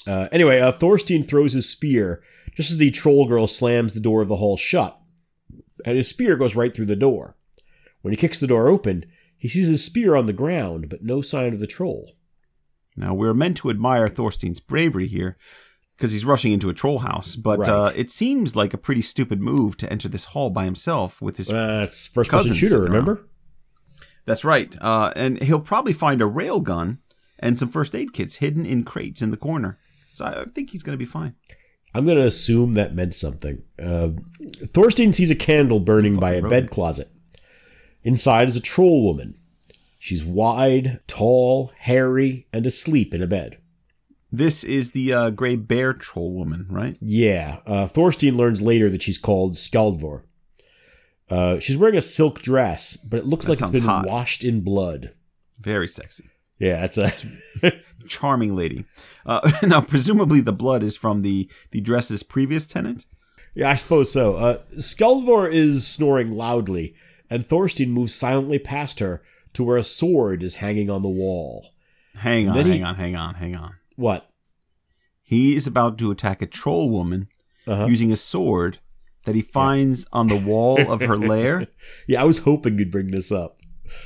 Uh, 0.07 0.29
anyway, 0.33 0.61
uh, 0.61 0.73
Thorstein 0.73 1.23
throws 1.25 1.53
his 1.53 1.69
spear 1.69 2.23
just 2.55 2.71
as 2.71 2.79
the 2.79 2.91
troll 2.91 3.27
girl 3.27 3.47
slams 3.47 3.93
the 3.93 4.01
door 4.01 4.23
of 4.23 4.29
the 4.29 4.37
hall 4.37 4.57
shut, 4.57 4.99
and 5.85 5.97
his 5.97 6.09
spear 6.09 6.37
goes 6.37 6.55
right 6.57 6.75
through 6.75 6.87
the 6.87 6.97
door. 6.97 7.37
When 8.03 8.13
he 8.13 8.17
kicks 8.17 8.39
the 8.39 8.47
door 8.47 8.69
open, 8.69 9.05
he 9.37 9.49
sees 9.49 9.69
his 9.69 9.85
spear 9.85 10.15
on 10.15 10.27
the 10.27 10.33
ground, 10.33 10.89
but 10.89 11.03
no 11.03 11.21
sign 11.23 11.53
of 11.53 11.61
the 11.61 11.67
troll. 11.67 12.13
Now 12.97 13.15
we're 13.15 13.35
meant 13.35 13.57
to 13.59 13.71
admire 13.71 14.09
Thorstein's 14.09 14.61
bravery 14.61 15.07
here 15.09 15.37
because 15.97 16.13
he's 16.13 16.25
rushing 16.25 16.53
into 16.53 16.69
a 16.71 16.75
troll 16.75 17.01
house, 17.01 17.37
but 17.37 17.59
Right. 17.61 17.69
uh, 17.69 17.91
it 17.97 18.11
seems 18.11 18.55
like 18.55 18.73
a 18.75 18.79
pretty 18.79 19.03
stupid 19.03 19.41
move 19.41 19.77
to 19.79 19.91
enter 19.93 20.09
this 20.09 20.27
hall 20.27 20.51
by 20.51 20.65
himself 20.65 21.21
with 21.21 21.37
his. 21.39 21.51
Uh, 21.51 21.87
first 22.13 22.31
person 22.31 22.55
shooter, 22.55 22.81
remember? 22.83 23.27
That's 24.25 24.45
right. 24.45 24.75
Uh, 24.81 25.13
and 25.17 25.43
he'll 25.43 25.61
probably 25.61 25.93
find 25.93 26.21
a 26.23 26.27
rail 26.27 26.61
gun 26.61 26.99
and 27.39 27.59
some 27.59 27.69
first 27.69 27.95
aid 27.95 28.13
kits 28.13 28.37
hidden 28.37 28.65
in 28.67 28.85
crates 28.85 29.21
in 29.23 29.31
the 29.31 29.37
corner. 29.37 29.79
So 30.17 30.25
I 30.25 30.45
think 30.51 30.71
he's 30.71 30.83
going 30.83 30.95
to 30.95 30.99
be 30.99 31.05
fine. 31.05 31.35
I'm 31.95 32.05
going 32.07 32.17
to 32.17 32.25
assume 32.25 32.73
that 32.75 32.95
meant 32.95 33.15
something. 33.15 33.63
Uh, 33.79 34.11
Thorstein 34.75 35.13
sees 35.15 35.31
a 35.31 35.37
candle 35.37 35.79
burning 35.81 36.17
by 36.17 36.33
a 36.33 36.49
bed 36.49 36.71
closet. 36.71 37.09
Inside 38.03 38.49
is 38.49 38.57
a 38.57 38.63
troll 38.63 39.05
woman. 39.05 39.35
She's 39.99 40.25
wide, 40.25 41.01
tall, 41.07 41.73
hairy, 41.79 42.47
and 42.53 42.65
asleep 42.67 43.13
in 43.13 43.23
a 43.23 43.27
bed. 43.27 43.59
This 44.33 44.65
is 44.65 44.93
the 44.93 45.13
uh, 45.13 45.31
gray 45.31 45.57
bear 45.57 45.93
troll 45.93 46.33
woman, 46.33 46.67
right? 46.71 46.97
Yeah, 47.01 47.61
uh, 47.67 47.87
Thorstein 47.87 48.37
learns 48.37 48.63
later 48.63 48.89
that 48.91 49.03
she's 49.03 49.19
called 49.19 49.55
Skjaldvor. 49.55 50.23
Uh, 51.29 51.59
she's 51.59 51.77
wearing 51.77 51.97
a 51.97 52.03
silk 52.03 52.41
dress, 52.41 52.97
but 52.97 53.19
it 53.19 53.27
looks 53.27 53.47
That 53.47 53.61
like 53.61 53.71
it's 53.71 53.81
been 53.81 53.89
hot. 53.89 54.07
washed 54.07 54.45
in 54.45 54.63
blood. 54.63 55.13
Very 55.61 55.89
sexy. 55.89 56.25
Yeah, 56.59 56.85
it's 56.85 56.99
a 56.99 57.11
Charming 58.09 58.55
lady. 58.57 58.85
Uh, 59.27 59.51
now, 59.63 59.81
presumably, 59.81 60.41
the 60.41 60.53
blood 60.53 60.83
is 60.83 60.97
from 60.97 61.23
the, 61.23 61.51
the 61.73 61.81
dress's 61.81 62.23
previous 62.23 62.67
tenant. 62.67 63.05
yeah, 63.55 63.71
I 63.71 63.75
suppose 63.75 64.13
so. 64.13 64.37
Uh, 64.37 64.59
Skjaldvor 64.79 65.51
is 65.53 65.87
snoring 65.87 66.31
loudly, 66.33 66.95
and 67.29 67.45
Thorstein 67.45 67.91
moves 67.91 68.15
silently 68.15 68.59
past 68.59 69.01
her 69.01 69.23
to 69.55 69.65
where 69.65 69.77
a 69.77 69.83
sword 69.83 70.43
is 70.43 70.57
hanging 70.57 70.89
on 70.89 71.03
the 71.03 71.09
wall. 71.09 71.67
Hang 72.17 72.49
on, 72.49 72.55
Then 72.57 72.67
he- 72.67 72.73
hang 72.73 72.85
on, 72.85 72.95
hang 72.95 73.17
on, 73.17 73.35
hang 73.35 73.55
on. 73.57 73.75
What? 73.97 74.31
He 75.23 75.57
is 75.57 75.67
about 75.67 75.99
to 75.99 76.11
attack 76.11 76.41
a 76.41 76.47
troll 76.47 76.89
woman 76.91 77.29
Uh-huh. 77.67 77.87
using 77.87 78.13
a 78.13 78.17
sword 78.17 78.79
that 79.25 79.35
he 79.35 79.43
finds 79.43 80.07
on 80.13 80.29
the 80.29 80.37
wall 80.39 80.79
of 80.91 81.01
her 81.01 81.17
lair. 81.17 81.67
Yeah, 82.07 82.23
I 82.23 82.25
was 82.25 82.45
hoping 82.45 82.79
you'd 82.79 82.93
bring 82.93 83.09
this 83.09 83.33
up. 83.33 83.56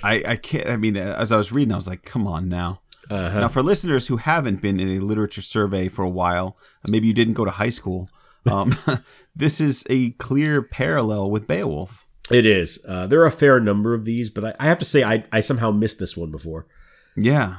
I, 0.02 0.22
I 0.26 0.36
can't, 0.36 0.68
I 0.68 0.76
mean, 0.76 0.96
as 0.96 1.32
I 1.32 1.36
was 1.36 1.52
reading, 1.52 1.72
I 1.72 1.76
was 1.76 1.88
like, 1.88 2.02
come 2.02 2.26
on 2.26 2.48
now. 2.48 2.80
Uh-huh. 3.10 3.40
Now, 3.40 3.48
for 3.48 3.62
listeners 3.62 4.06
who 4.06 4.18
haven't 4.18 4.62
been 4.62 4.78
in 4.78 4.88
a 4.88 5.00
literature 5.00 5.40
survey 5.42 5.88
for 5.88 6.04
a 6.04 6.08
while, 6.08 6.56
maybe 6.88 7.08
you 7.08 7.14
didn't 7.14 7.34
go 7.34 7.44
to 7.44 7.50
high 7.50 7.70
school, 7.70 8.08
um, 8.50 8.72
this 9.34 9.60
is 9.60 9.84
a 9.90 10.10
clear 10.12 10.62
parallel 10.62 11.30
with 11.30 11.48
Beowulf. 11.48 12.06
It 12.30 12.46
is. 12.46 12.84
Uh, 12.88 13.06
there 13.08 13.20
are 13.22 13.26
a 13.26 13.32
fair 13.32 13.58
number 13.58 13.94
of 13.94 14.04
these, 14.04 14.30
but 14.30 14.44
I, 14.44 14.54
I 14.60 14.66
have 14.66 14.78
to 14.78 14.84
say 14.84 15.02
I, 15.02 15.24
I 15.32 15.40
somehow 15.40 15.72
missed 15.72 15.98
this 15.98 16.16
one 16.16 16.30
before. 16.30 16.66
Yeah. 17.16 17.56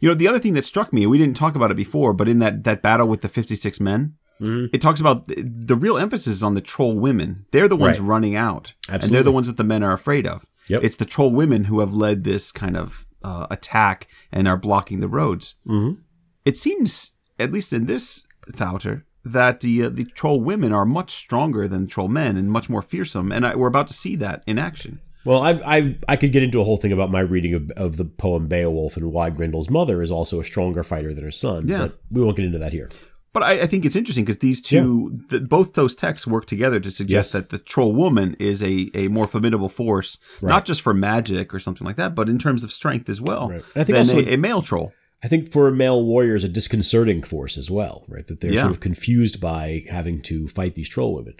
You 0.00 0.08
know, 0.08 0.14
the 0.14 0.26
other 0.28 0.40
thing 0.40 0.54
that 0.54 0.64
struck 0.64 0.92
me, 0.92 1.06
we 1.06 1.18
didn't 1.18 1.36
talk 1.36 1.54
about 1.54 1.70
it 1.70 1.76
before, 1.76 2.12
but 2.12 2.28
in 2.28 2.40
that, 2.40 2.64
that 2.64 2.82
battle 2.82 3.06
with 3.06 3.20
the 3.22 3.28
56 3.28 3.80
men, 3.80 4.14
Mm-hmm. 4.40 4.66
it 4.72 4.80
talks 4.80 5.00
about 5.00 5.26
the, 5.26 5.42
the 5.42 5.74
real 5.74 5.98
emphasis 5.98 6.28
is 6.36 6.42
on 6.44 6.54
the 6.54 6.60
troll 6.60 6.96
women. 6.96 7.46
They're 7.50 7.66
the 7.66 7.74
ones 7.74 7.98
Right. 7.98 8.08
running 8.08 8.36
out. 8.36 8.72
And 8.88 9.02
they're 9.02 9.24
the 9.24 9.32
ones 9.32 9.48
that 9.48 9.56
the 9.56 9.64
men 9.64 9.82
are 9.82 9.92
afraid 9.92 10.28
of. 10.28 10.46
Yep. 10.68 10.84
It's 10.84 10.96
the 10.96 11.04
troll 11.04 11.32
women 11.32 11.64
who 11.64 11.80
have 11.80 11.92
led 11.92 12.24
this 12.24 12.52
kind 12.52 12.76
of 12.76 13.06
uh, 13.24 13.46
attack 13.50 14.06
and 14.30 14.46
are 14.46 14.56
blocking 14.58 15.00
the 15.00 15.08
roads. 15.08 15.56
Mhm. 15.66 15.98
It 16.44 16.56
seems, 16.56 17.14
at 17.38 17.52
least 17.52 17.72
in 17.72 17.86
this 17.86 18.26
Thattr, 18.52 19.02
that 19.24 19.60
the, 19.60 19.84
uh, 19.84 19.88
the 19.88 20.04
troll 20.04 20.40
women 20.40 20.72
are 20.72 20.86
much 20.86 21.10
stronger 21.10 21.66
than 21.68 21.86
troll 21.86 22.08
men 22.08 22.36
and 22.36 22.50
much 22.50 22.70
more 22.70 22.80
fearsome. 22.82 23.32
And 23.32 23.44
I, 23.44 23.56
we're 23.56 23.66
about 23.68 23.88
to 23.88 23.94
see 23.94 24.16
that 24.16 24.42
in 24.46 24.58
action. 24.58 25.00
Well, 25.24 25.42
I, 25.42 25.50
I 25.66 25.96
I 26.08 26.16
could 26.16 26.32
get 26.32 26.42
into 26.44 26.60
a 26.60 26.64
whole 26.64 26.78
thing 26.78 26.92
about 26.92 27.10
my 27.10 27.20
reading 27.20 27.52
of, 27.52 27.70
of 27.72 27.96
the 27.98 28.04
poem 28.06 28.46
Beowulf 28.46 28.96
and 28.96 29.12
why 29.12 29.30
Grendel's 29.30 29.68
mother 29.68 30.00
is 30.00 30.10
also 30.10 30.40
a 30.40 30.44
stronger 30.44 30.82
fighter 30.82 31.12
than 31.12 31.24
her 31.24 31.30
son. 31.32 31.66
Yeah. 31.68 31.78
But 31.80 31.98
we 32.10 32.22
won't 32.22 32.36
get 32.36 32.46
into 32.46 32.58
that 32.60 32.72
here. 32.72 32.88
But 33.34 33.42
I, 33.42 33.60
I 33.62 33.66
think 33.66 33.84
it's 33.84 33.94
interesting 33.96 34.24
because 34.24 34.38
these 34.38 34.60
two, 34.62 35.18
th- 35.28 35.42
both 35.48 35.74
those 35.74 35.94
texts 35.94 36.26
work 36.26 36.46
together 36.46 36.80
to 36.80 36.90
suggest 36.90 37.32
Yes. 37.34 37.42
that 37.42 37.50
the 37.50 37.58
troll 37.58 37.92
woman 37.94 38.34
is 38.38 38.62
a, 38.62 38.90
a 38.94 39.08
more 39.08 39.26
formidable 39.26 39.68
force, 39.68 40.18
not 40.42 40.64
just 40.64 40.80
for 40.80 40.94
magic 40.94 41.52
or 41.52 41.58
something 41.60 41.86
like 41.86 41.96
that, 41.96 42.14
but 42.14 42.28
in 42.28 42.38
terms 42.38 42.64
of 42.64 42.72
strength 42.72 43.08
as 43.08 43.20
well 43.20 43.50
Right. 43.50 43.62
I 43.76 43.84
think 43.84 43.98
also- 43.98 44.18
a, 44.18 44.34
a 44.34 44.36
male 44.38 44.62
troll. 44.62 44.92
I 45.22 45.26
think 45.28 45.50
for 45.52 45.66
a 45.68 45.72
male 45.72 46.04
warriors, 46.04 46.44
a 46.44 46.48
disconcerting 46.48 47.22
force 47.24 47.58
as 47.58 47.70
well, 47.70 48.04
right? 48.08 48.26
That 48.28 48.40
they're 48.40 48.52
Yeah. 48.52 48.62
sort 48.62 48.72
of 48.74 48.80
confused 48.80 49.40
by 49.40 49.82
having 49.90 50.22
to 50.22 50.46
fight 50.48 50.74
these 50.76 50.88
troll 50.88 51.14
women. 51.16 51.34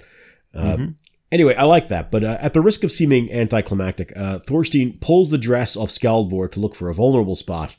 Uh, 0.54 0.60
Mm-hmm. 0.62 0.90
Anyway, 1.30 1.54
I 1.54 1.64
like 1.64 1.88
that, 1.88 2.10
but 2.10 2.24
uh, 2.24 2.38
at 2.40 2.54
the 2.54 2.60
risk 2.62 2.84
of 2.84 2.90
seeming 2.90 3.30
anticlimactic, 3.30 4.14
uh, 4.16 4.38
Thorstein 4.38 4.98
pulls 4.98 5.28
the 5.28 5.36
dress 5.36 5.76
off 5.76 5.90
Skjaldvor 5.90 6.50
to 6.52 6.58
look 6.60 6.74
for 6.74 6.88
a 6.88 6.94
vulnerable 6.94 7.36
spot, 7.36 7.76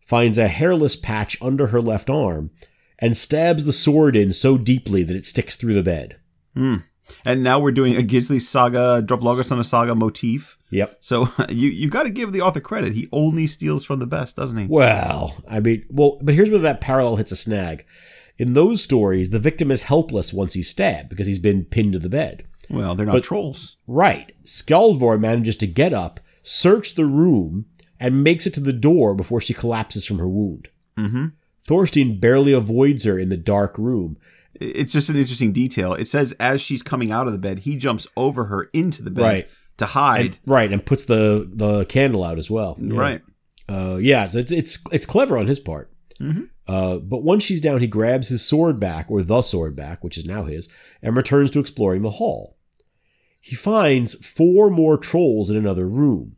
finds 0.00 0.38
a 0.38 0.48
hairless 0.48 0.96
patch 0.96 1.40
under 1.40 1.68
her 1.68 1.80
left 1.80 2.10
arm, 2.10 2.50
and 2.98 3.16
stabs 3.16 3.64
the 3.64 3.72
sword 3.72 4.16
in 4.16 4.32
so 4.32 4.56
deeply 4.56 5.02
that 5.02 5.16
it 5.16 5.26
sticks 5.26 5.56
through 5.56 5.74
the 5.74 5.82
bed. 5.82 6.18
And 7.24 7.42
now 7.42 7.60
we're 7.60 7.72
doing 7.72 7.96
a 7.96 8.00
Gisli 8.00 8.40
saga, 8.40 9.02
Droplaugarsona 9.04 9.64
saga 9.64 9.94
motif. 9.94 10.56
Yep. 10.70 10.96
So 11.00 11.28
you 11.48 11.68
you 11.68 11.90
got 11.90 12.04
to 12.04 12.10
give 12.10 12.32
the 12.32 12.40
author 12.40 12.60
credit. 12.60 12.92
He 12.94 13.08
only 13.12 13.46
steals 13.46 13.84
from 13.84 13.98
the 13.98 14.06
best, 14.06 14.36
doesn't 14.36 14.58
he? 14.58 14.66
Well, 14.66 15.36
I 15.50 15.60
mean, 15.60 15.84
well, 15.90 16.18
but 16.22 16.34
here's 16.34 16.50
where 16.50 16.58
that 16.60 16.80
parallel 16.80 17.16
hits 17.16 17.32
a 17.32 17.36
snag. 17.36 17.84
In 18.36 18.54
those 18.54 18.82
stories, 18.82 19.30
the 19.30 19.38
victim 19.38 19.70
is 19.70 19.84
helpless 19.84 20.32
once 20.32 20.54
he's 20.54 20.68
stabbed 20.68 21.08
because 21.08 21.26
he's 21.26 21.38
been 21.38 21.64
pinned 21.64 21.92
to 21.92 21.98
the 22.00 22.08
bed. 22.08 22.44
Well, 22.68 22.94
they're 22.94 23.06
not 23.06 23.22
trolls. 23.22 23.76
Right. 23.86 24.32
Skjaldvor 24.44 25.20
manages 25.20 25.56
to 25.58 25.66
get 25.66 25.92
up, 25.92 26.18
search 26.42 26.94
the 26.94 27.04
room, 27.04 27.66
and 28.00 28.24
makes 28.24 28.46
it 28.46 28.54
to 28.54 28.60
the 28.60 28.72
door 28.72 29.14
before 29.14 29.40
she 29.40 29.54
collapses 29.54 30.04
from 30.04 30.18
her 30.18 30.28
wound. 30.28 30.68
Mm-hmm. 30.96 31.26
Thorstein 31.66 32.18
barely 32.20 32.52
avoids 32.52 33.04
her 33.04 33.18
in 33.18 33.28
the 33.30 33.36
dark 33.36 33.78
room. 33.78 34.16
It's 34.54 34.92
just 34.92 35.08
an 35.10 35.16
interesting 35.16 35.52
detail. 35.52 35.94
It 35.94 36.08
says 36.08 36.32
as 36.38 36.60
she's 36.60 36.82
coming 36.82 37.10
out 37.10 37.26
of 37.26 37.32
the 37.32 37.38
bed, 37.38 37.60
he 37.60 37.76
jumps 37.76 38.06
over 38.16 38.44
her 38.44 38.68
into 38.72 39.02
the 39.02 39.10
bed 39.10 39.22
Right. 39.22 39.48
to 39.78 39.86
hide. 39.86 40.20
And, 40.26 40.38
right, 40.46 40.72
and 40.72 40.84
puts 40.84 41.04
the, 41.06 41.50
the 41.52 41.84
candle 41.86 42.22
out 42.22 42.38
as 42.38 42.50
well. 42.50 42.76
Yeah. 42.80 42.98
Right. 42.98 43.22
Uh, 43.68 43.96
yeah, 44.00 44.26
so 44.26 44.38
it's 44.38 44.52
it's 44.52 44.84
it's 44.92 45.06
clever 45.06 45.38
on 45.38 45.46
his 45.46 45.58
part. 45.58 45.90
Uh, 46.66 46.98
but 46.98 47.22
once 47.22 47.42
she's 47.44 47.60
down, 47.60 47.80
he 47.80 47.86
grabs 47.86 48.28
his 48.28 48.46
sword 48.46 48.78
back, 48.80 49.10
or 49.10 49.22
the 49.22 49.42
sword 49.42 49.74
back, 49.76 50.02
which 50.04 50.16
is 50.16 50.24
now 50.26 50.44
his, 50.44 50.68
and 51.02 51.16
returns 51.16 51.50
to 51.50 51.60
exploring 51.60 52.02
the 52.02 52.10
hall. 52.10 52.56
He 53.40 53.54
finds 53.56 54.14
four 54.26 54.70
more 54.70 54.96
trolls 54.96 55.50
in 55.50 55.56
another 55.56 55.88
room 55.88 56.36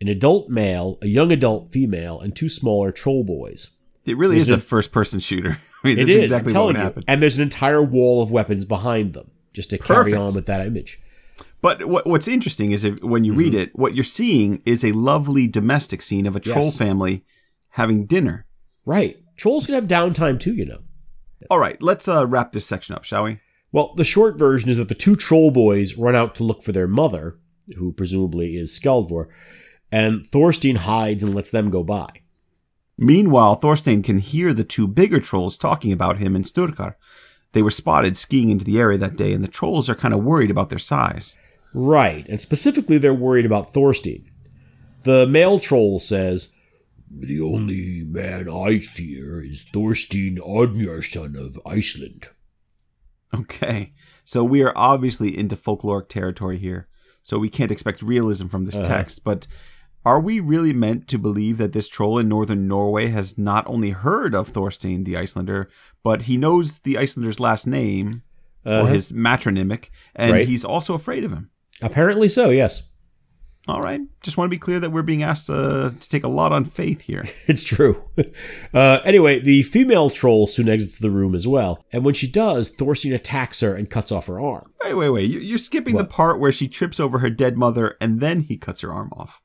an 0.00 0.08
adult 0.08 0.48
male, 0.50 0.98
a 1.00 1.06
young 1.06 1.30
adult 1.30 1.72
female, 1.72 2.20
and 2.20 2.34
two 2.34 2.48
smaller 2.48 2.90
troll 2.90 3.22
boys. 3.22 3.78
It 4.04 4.16
really 4.16 4.34
There's 4.36 4.46
is 4.48 4.50
a, 4.50 4.54
a- 4.56 4.58
first 4.58 4.92
person 4.92 5.20
shooter. 5.20 5.58
I 5.84 5.88
mean, 5.88 5.98
It 5.98 6.06
that's 6.06 6.10
is, 6.10 6.16
exactly 6.18 6.52
what 6.52 6.66
would 6.66 6.76
you. 6.76 6.82
happen. 6.82 7.04
And 7.08 7.22
there's 7.22 7.36
an 7.36 7.42
entire 7.42 7.82
wall 7.82 8.22
of 8.22 8.30
weapons 8.30 8.64
behind 8.64 9.14
them, 9.14 9.30
just 9.52 9.70
to 9.70 9.78
carry 9.78 10.14
on 10.14 10.34
with 10.34 10.46
that 10.46 10.66
image. 10.66 11.00
But 11.60 11.84
what, 11.86 12.06
what's 12.06 12.26
interesting 12.28 12.72
is 12.72 12.84
if, 12.84 13.02
when 13.02 13.24
you 13.24 13.32
Mm-hmm. 13.32 13.38
read 13.38 13.54
it, 13.54 13.70
what 13.76 13.94
you're 13.94 14.02
seeing 14.04 14.62
is 14.66 14.84
a 14.84 14.92
lovely 14.92 15.46
domestic 15.46 16.02
scene 16.02 16.26
of 16.26 16.34
a 16.36 16.40
troll 16.40 16.64
Yes. 16.64 16.76
family 16.78 17.24
having 17.70 18.06
dinner. 18.06 18.46
Right. 18.84 19.18
Trolls 19.36 19.66
can 19.66 19.74
have 19.76 19.86
downtime 19.86 20.38
too, 20.40 20.54
you 20.54 20.66
know. 20.66 20.78
All 21.50 21.58
right, 21.58 21.80
let's 21.82 22.06
uh, 22.08 22.26
wrap 22.26 22.52
this 22.52 22.66
section 22.66 22.94
up, 22.94 23.04
shall 23.04 23.24
we? 23.24 23.38
Well, 23.72 23.94
the 23.96 24.04
short 24.04 24.38
version 24.38 24.70
is 24.70 24.76
that 24.78 24.88
the 24.88 24.94
two 24.94 25.16
troll 25.16 25.50
boys 25.50 25.96
run 25.96 26.14
out 26.14 26.34
to 26.36 26.44
look 26.44 26.62
for 26.62 26.72
their 26.72 26.86
mother, 26.86 27.38
who 27.76 27.92
presumably 27.92 28.54
is 28.56 28.78
Skjaldvor, 28.78 29.26
and 29.90 30.24
Thorstein 30.26 30.76
hides 30.76 31.22
and 31.24 31.34
lets 31.34 31.50
them 31.50 31.70
go 31.70 31.82
by. 31.82 32.08
Meanwhile, 33.02 33.56
Thorstein 33.56 34.04
can 34.04 34.18
hear 34.18 34.54
the 34.54 34.62
two 34.62 34.86
bigger 34.86 35.18
trolls 35.18 35.58
talking 35.58 35.92
about 35.92 36.18
him 36.18 36.36
and 36.36 36.44
Sturkar. 36.44 36.94
They 37.50 37.60
were 37.60 37.70
spotted 37.70 38.16
skiing 38.16 38.48
into 38.50 38.64
the 38.64 38.78
area 38.78 38.96
that 38.98 39.16
day, 39.16 39.32
and 39.32 39.42
the 39.42 39.48
trolls 39.48 39.90
are 39.90 39.96
kind 39.96 40.14
of 40.14 40.22
worried 40.22 40.52
about 40.52 40.68
their 40.68 40.78
size. 40.78 41.36
Right, 41.74 42.24
and 42.28 42.40
specifically 42.40 42.98
they're 42.98 43.12
worried 43.12 43.44
about 43.44 43.74
Thorstein. 43.74 44.30
The 45.02 45.26
male 45.26 45.58
troll 45.58 45.98
says, 45.98 46.54
The 47.10 47.40
only 47.40 48.04
man 48.06 48.48
I 48.48 48.78
fear 48.78 49.42
is 49.42 49.64
Thorstein 49.64 50.36
Oddnyjarson 50.36 51.36
of 51.36 51.58
Iceland. 51.66 52.28
Okay, 53.34 53.94
so 54.24 54.44
we 54.44 54.62
are 54.62 54.72
obviously 54.76 55.36
into 55.36 55.56
folkloric 55.56 56.08
territory 56.08 56.58
here, 56.58 56.86
so 57.24 57.36
we 57.36 57.48
can't 57.48 57.72
expect 57.72 58.00
realism 58.00 58.46
from 58.46 58.64
this 58.64 58.78
uh-huh. 58.78 58.88
text, 58.88 59.24
but 59.24 59.48
are 60.04 60.20
we 60.20 60.40
really 60.40 60.72
meant 60.72 61.06
to 61.08 61.18
believe 61.18 61.58
that 61.58 61.72
this 61.72 61.88
troll 61.88 62.18
in 62.18 62.28
northern 62.28 62.66
Norway 62.68 63.08
has 63.08 63.38
not 63.38 63.64
only 63.68 63.90
heard 63.90 64.34
of 64.34 64.48
Thorstein 64.48 65.04
the 65.04 65.16
Icelander, 65.16 65.68
but 66.02 66.22
he 66.22 66.36
knows 66.36 66.80
the 66.80 66.98
Icelander's 66.98 67.40
last 67.40 67.66
name 67.66 68.22
or 68.64 68.86
his 68.86 69.10
matronymic, 69.12 69.88
and 70.14 70.32
Right. 70.32 70.46
he's 70.48 70.64
also 70.64 70.94
afraid 70.94 71.24
of 71.24 71.32
him? 71.32 71.50
apparently 71.82 72.28
so, 72.28 72.50
yes. 72.50 72.90
All 73.68 73.80
right, 73.80 74.00
just 74.24 74.36
want 74.38 74.48
to 74.48 74.54
be 74.56 74.58
clear 74.58 74.80
that 74.80 74.90
we're 74.90 75.02
being 75.02 75.22
asked 75.22 75.48
uh, 75.50 75.88
to 75.90 76.08
take 76.08 76.22
a 76.24 76.28
lot 76.28 76.52
on 76.52 76.64
faith 76.64 77.02
here. 77.02 77.24
It's 77.48 77.62
true. 77.64 78.02
Uh, 78.74 78.98
anyway, 79.04 79.38
the 79.40 79.62
female 79.62 80.10
troll 80.10 80.46
soon 80.48 80.68
exits 80.68 80.98
the 80.98 81.10
room 81.10 81.34
as 81.34 81.46
well, 81.46 81.84
and 81.92 82.04
when 82.04 82.14
she 82.14 82.28
does, 82.30 82.70
Thorstein 82.72 83.12
attacks 83.12 83.60
her 83.60 83.74
and 83.74 83.90
cuts 83.90 84.10
off 84.12 84.26
her 84.28 84.40
arm. 84.40 84.72
Wait, 84.84 84.94
wait, 84.94 85.10
wait! 85.10 85.30
You- 85.30 85.40
You're 85.40 85.58
skipping 85.58 85.96
the 85.96 86.04
part 86.04 86.40
where 86.40 86.50
she 86.52 86.66
trips 86.68 86.98
over 87.00 87.18
her 87.18 87.30
dead 87.30 87.56
mother, 87.58 87.96
and 88.00 88.20
then 88.20 88.42
he 88.42 88.56
cuts 88.56 88.80
her 88.82 88.92
arm 88.92 89.10
off. 89.16 89.41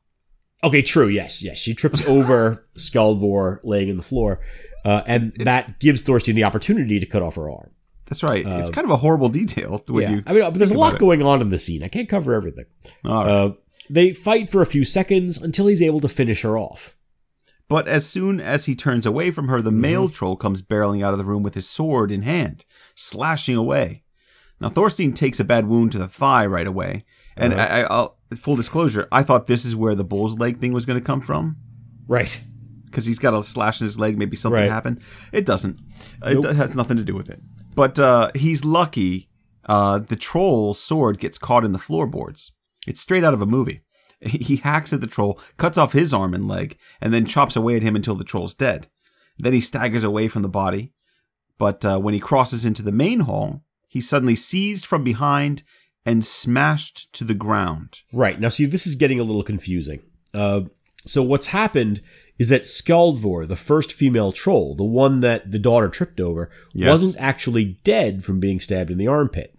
Okay, 0.64 0.82
true. 0.82 1.08
Yes, 1.08 1.43
yes. 1.43 1.58
She 1.58 1.74
trips 1.76 2.08
over 2.18 2.66
Skjaldvor 2.78 3.60
laying 3.64 3.89
in 3.89 3.97
the 3.97 4.03
floor, 4.03 4.39
uh, 4.86 5.01
and 5.08 5.34
that 5.39 5.80
gives 5.80 6.01
Thorstein 6.03 6.36
the 6.36 6.43
opportunity 6.43 6.99
to 6.99 7.05
cut 7.05 7.22
off 7.22 7.36
her 7.36 7.49
arm. 7.49 7.72
That's 8.05 8.24
right. 8.24 8.45
it's 8.45 8.70
kind 8.70 8.86
of 8.86 8.91
a 8.91 8.95
horrible 8.97 9.28
detail. 9.30 9.82
Yeah, 9.89 10.10
you 10.12 10.24
I 10.26 10.32
mean, 10.34 10.41
but 10.43 10.53
there's 10.55 10.72
a 10.72 10.78
lot 10.78 10.97
going 10.97 11.22
on 11.22 11.41
in 11.41 11.49
the 11.49 11.58
scene. 11.60 11.84
I 11.84 11.89
can't 11.89 12.08
cover 12.08 12.34
everything. 12.34 12.66
All 13.05 13.24
right. 13.24 13.30
Uh, 13.30 13.51
they 13.89 14.12
fight 14.14 14.49
for 14.49 14.62
a 14.62 14.66
few 14.66 14.84
seconds 14.86 15.41
until 15.41 15.68
he's 15.68 15.82
able 15.82 15.99
to 16.01 16.10
finish 16.10 16.41
her 16.43 16.58
off. 16.58 16.97
But 17.70 17.88
as 17.89 18.10
soon 18.10 18.39
as 18.39 18.66
he 18.66 18.76
turns 18.76 19.05
away 19.05 19.30
from 19.32 19.49
her, 19.49 19.62
the 19.62 19.72
Mm-hmm. 19.72 19.82
male 19.82 20.10
troll 20.10 20.38
comes 20.38 20.62
barreling 20.62 21.03
out 21.05 21.12
of 21.12 21.20
the 21.20 21.26
room 21.26 21.43
with 21.43 21.53
his 21.53 21.68
sword 21.70 22.12
in 22.12 22.22
hand, 22.22 22.64
slashing 22.95 23.58
away. 23.58 24.03
Now 24.62 24.70
Thorstein 24.70 25.14
takes 25.14 25.39
a 25.41 25.45
bad 25.45 25.68
wound 25.68 25.91
to 25.91 25.97
the 25.97 26.08
thigh 26.08 26.45
right 26.45 26.66
away, 26.66 27.03
and 27.36 27.53
Uh-huh. 27.53 27.68
I, 27.70 27.82
I, 27.82 27.84
I'll 27.84 28.16
full 28.36 28.55
disclosure, 28.55 29.07
I 29.11 29.23
thought 29.23 29.47
this 29.47 29.65
is 29.65 29.75
where 29.75 29.95
the 29.95 30.03
bull's 30.03 30.38
leg 30.39 30.57
thing 30.57 30.73
was 30.73 30.86
going 30.86 30.99
to 30.99 31.05
come 31.05 31.21
from 31.21 31.57
Right. 32.07 32.43
because 32.86 33.05
he's 33.05 33.19
got 33.19 33.34
a 33.34 33.43
slash 33.43 33.80
in 33.82 33.86
his 33.86 33.99
leg. 33.99 34.17
Maybe 34.17 34.36
something 34.36 34.61
Right. 34.61 34.71
happened. 34.71 34.99
It 35.32 35.45
doesn't. 35.45 35.80
It 36.25 36.34
Nope. 36.36 36.43
do- 36.43 36.49
has 36.49 36.75
nothing 36.75 36.97
to 36.97 37.03
do 37.03 37.15
with 37.15 37.30
it. 37.30 37.41
But 37.75 37.99
uh, 37.99 38.32
he's 38.36 38.65
lucky. 38.65 39.30
Uh, 39.69 39.99
the 39.99 40.15
troll 40.15 40.73
sword 40.73 41.19
gets 41.19 41.38
caught 41.38 41.65
in 41.65 41.73
the 41.73 41.80
floorboards. 41.80 42.51
It's 42.88 43.01
straight 43.01 43.23
out 43.23 43.34
of 43.34 43.41
a 43.41 43.45
movie. 43.45 43.82
He 44.21 44.55
hacks 44.55 44.93
at 44.93 45.01
the 45.01 45.05
troll, 45.07 45.39
cuts 45.57 45.78
off 45.78 45.93
his 45.93 46.11
arm 46.11 46.34
and 46.34 46.47
leg, 46.47 46.75
and 46.99 47.13
then 47.13 47.23
chops 47.25 47.55
away 47.55 47.75
at 47.75 47.84
him 47.84 47.95
until 47.95 48.15
the 48.15 48.23
troll's 48.23 48.55
dead. 48.55 48.88
Then 49.38 49.53
he 49.53 49.61
staggers 49.61 50.03
away 50.03 50.28
from 50.28 50.41
the 50.41 50.49
body. 50.49 50.91
But 51.59 51.86
uh, 51.86 51.99
when 51.99 52.15
he 52.15 52.19
crosses 52.19 52.65
into 52.65 52.82
the 52.82 52.91
main 52.91 53.21
hall, 53.21 53.63
he's 53.88 54.09
suddenly 54.09 54.34
seized 54.36 54.86
from 54.88 55.03
behind 55.03 55.61
and 56.08 56.24
smashed 56.26 57.14
to 57.14 57.24
the 57.24 57.34
ground. 57.36 58.01
Right. 58.14 58.39
Now, 58.39 58.49
see, 58.49 58.66
this 58.66 58.88
is 58.88 58.95
getting 58.95 59.20
a 59.20 59.24
little 59.24 59.43
confusing. 59.43 60.01
Uh, 60.34 60.62
so, 61.05 61.22
what's 61.22 61.47
happened 61.47 61.99
is 62.39 62.49
that 62.49 62.62
Skjaldvor, 62.62 63.47
the 63.47 63.55
first 63.55 63.91
female 63.91 64.32
troll, 64.32 64.74
the 64.76 64.84
one 64.84 65.20
that 65.22 65.51
the 65.51 65.60
daughter 65.60 65.89
tripped 65.89 66.20
over, 66.20 66.49
Yes. 66.74 66.89
wasn't 66.89 67.22
actually 67.24 67.78
dead 67.84 68.24
from 68.24 68.39
being 68.39 68.60
stabbed 68.60 68.89
in 68.91 68.97
the 68.97 69.08
armpit. 69.08 69.53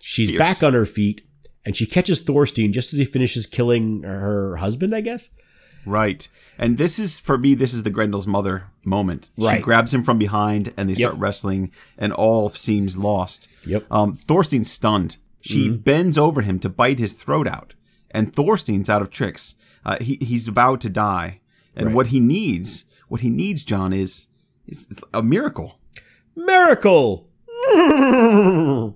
She's 0.00 0.30
fierce. 0.30 0.38
back 0.38 0.66
on 0.66 0.72
her 0.74 0.86
feet, 0.86 1.22
and 1.64 1.76
she 1.76 1.86
catches 1.86 2.22
Thorstein 2.22 2.72
just 2.72 2.92
as 2.92 2.98
he 2.98 3.04
finishes 3.04 3.46
killing 3.46 4.02
her 4.02 4.56
husband, 4.56 4.94
I 4.94 5.02
guess. 5.02 5.36
Right. 5.84 6.26
And 6.58 6.78
this 6.78 6.98
is, 6.98 7.20
for 7.20 7.36
me, 7.36 7.54
this 7.54 7.74
is 7.74 7.82
the 7.82 7.90
Grendel's 7.90 8.26
mother 8.26 8.64
moment. 8.84 9.30
She 9.38 9.58
grabs 9.60 9.92
him 9.92 10.02
from 10.02 10.18
behind 10.18 10.72
and 10.76 10.88
they 10.88 10.94
start 10.94 11.16
wrestling, 11.16 11.70
and 11.98 12.12
all 12.12 12.48
seems 12.48 12.96
lost. 12.96 13.48
Yep. 13.66 13.84
Um, 13.90 14.14
Thorstein's 14.14 14.70
stunned. 14.70 15.16
She 15.42 15.68
bends 15.68 16.16
over 16.16 16.40
him 16.40 16.58
to 16.60 16.68
bite 16.70 16.98
his 16.98 17.12
throat 17.14 17.46
out, 17.46 17.74
and 18.10 18.34
Thorstein's 18.34 18.88
out 18.88 19.02
of 19.02 19.10
tricks. 19.10 19.56
Uh, 19.84 19.96
he, 20.00 20.16
he's 20.20 20.48
about 20.48 20.80
to 20.82 20.88
die. 20.88 21.40
And 21.76 21.86
Right. 21.88 21.94
what 21.94 22.06
he 22.08 22.20
needs, 22.20 22.84
what 23.08 23.20
he 23.22 23.28
needs, 23.30 23.64
John, 23.64 23.92
is, 23.92 24.28
is 24.66 24.88
a 25.12 25.22
miracle. 25.22 25.80
Miracle! 26.36 27.28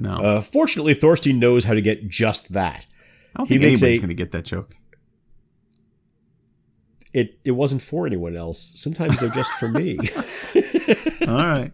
No. 0.00 0.12
Uh, 0.14 0.40
fortunately, 0.40 0.94
Thorstein 0.94 1.40
knows 1.40 1.64
how 1.64 1.74
to 1.74 1.80
get 1.80 2.08
just 2.08 2.52
that. 2.52 2.86
I 3.34 3.38
don't 3.38 3.48
he 3.48 3.54
think 3.54 3.64
anybody's 3.72 3.98
going 3.98 4.08
to 4.10 4.14
get 4.14 4.30
that 4.30 4.44
joke. 4.44 4.76
It 7.12 7.40
it 7.44 7.50
wasn't 7.52 7.82
for 7.82 8.06
anyone 8.06 8.36
else. 8.36 8.60
Sometimes 8.76 9.18
they're 9.18 9.28
just 9.30 9.50
for 9.52 9.66
me. 9.68 9.98
All 11.26 11.34
right. 11.36 11.72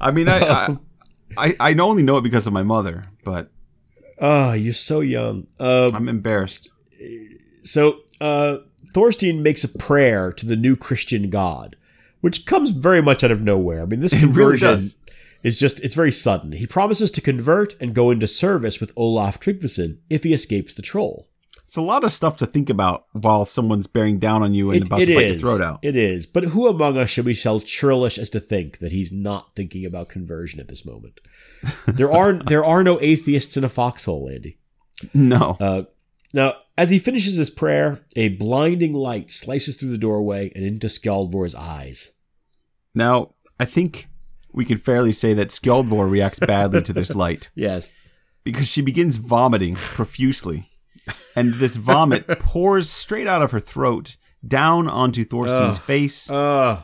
I 0.00 0.10
mean, 0.12 0.28
I, 0.28 0.38
I, 0.38 0.76
I, 1.36 1.54
I 1.60 1.74
only 1.74 2.02
know 2.02 2.16
it 2.18 2.22
because 2.22 2.46
of 2.46 2.52
my 2.52 2.62
mother, 2.62 3.04
but 3.24 3.50
Ah, 4.20 4.52
you're 4.52 4.72
so 4.74 5.00
young. 5.00 5.46
Uh, 5.58 5.90
I'm 5.92 6.08
embarrassed. 6.08 6.68
So 7.64 8.00
uh, 8.20 8.58
Thorstein 8.92 9.42
makes 9.42 9.64
a 9.64 9.78
prayer 9.78 10.32
to 10.32 10.46
the 10.46 10.56
new 10.56 10.76
Christian 10.76 11.30
god, 11.30 11.76
which 12.20 12.46
comes 12.46 12.70
very 12.70 13.02
much 13.02 13.24
out 13.24 13.30
of 13.30 13.42
nowhere. 13.42 13.82
I 13.82 13.86
mean, 13.86 14.00
this 14.00 14.18
conversion 14.20 14.68
does. 14.68 14.98
is 15.42 15.58
just, 15.58 15.82
it's 15.84 15.94
very 15.94 16.12
sudden. 16.12 16.52
He 16.52 16.66
promises 16.66 17.10
to 17.12 17.20
convert 17.20 17.80
and 17.80 17.94
go 17.94 18.10
into 18.10 18.26
service 18.26 18.80
with 18.80 18.92
Olaf 18.96 19.40
Tryggvason 19.40 19.98
if 20.08 20.22
he 20.22 20.32
escapes 20.32 20.74
the 20.74 20.82
troll. 20.82 21.28
It's 21.72 21.78
a 21.78 21.80
lot 21.80 22.04
of 22.04 22.12
stuff 22.12 22.36
to 22.36 22.44
think 22.44 22.68
about 22.68 23.06
while 23.12 23.46
someone's 23.46 23.86
bearing 23.86 24.18
down 24.18 24.42
on 24.42 24.52
you 24.52 24.72
and 24.72 24.82
It- 24.82 24.86
about 24.88 25.00
it 25.00 25.06
to 25.06 25.14
bite 25.14 25.24
is. 25.24 25.40
your 25.40 25.56
throat 25.56 25.64
out. 25.66 25.78
It 25.80 25.96
is. 25.96 26.26
But 26.26 26.44
who 26.44 26.68
among 26.68 26.98
us 26.98 27.08
should 27.08 27.24
be 27.24 27.32
so 27.32 27.60
churlish 27.60 28.18
as 28.18 28.28
to 28.28 28.40
think 28.40 28.80
that 28.80 28.92
he's 28.92 29.10
not 29.10 29.54
thinking 29.56 29.86
about 29.86 30.10
conversion 30.10 30.60
at 30.60 30.68
this 30.68 30.84
moment? 30.84 31.18
there 31.88 32.12
are 32.12 32.34
there 32.34 32.62
are 32.62 32.84
no 32.84 33.00
atheists 33.00 33.56
in 33.56 33.64
a 33.64 33.70
foxhole, 33.70 34.28
Andy. 34.28 34.58
No. 35.14 35.56
Uh, 35.58 35.84
now, 36.34 36.56
as 36.76 36.90
he 36.90 36.98
finishes 36.98 37.36
his 37.38 37.48
prayer, 37.48 38.00
a 38.16 38.28
blinding 38.28 38.92
light 38.92 39.30
slices 39.30 39.78
through 39.78 39.92
the 39.92 39.96
doorway 39.96 40.52
and 40.54 40.66
into 40.66 40.88
Skjaldvor's 40.88 41.54
eyes. 41.54 42.18
Now, 42.94 43.32
I 43.58 43.64
think 43.64 44.08
we 44.52 44.66
can 44.66 44.76
fairly 44.76 45.12
say 45.12 45.32
that 45.32 45.48
Skjaldvor 45.48 46.10
reacts 46.10 46.38
badly 46.38 46.82
to 46.82 46.92
this 46.92 47.14
light 47.24 47.48
Yes. 47.54 47.96
because 48.44 48.70
she 48.70 48.82
begins 48.82 49.16
vomiting 49.16 49.74
profusely. 49.76 50.66
And 51.36 51.54
this 51.54 51.76
vomit 51.76 52.26
pours 52.40 52.90
straight 52.90 53.26
out 53.26 53.40
of 53.42 53.52
her 53.52 53.60
throat 53.60 54.16
down 54.46 54.86
onto 54.88 55.24
Thorstein's 55.24 55.78
face, 55.78 56.30
Uh, 56.30 56.82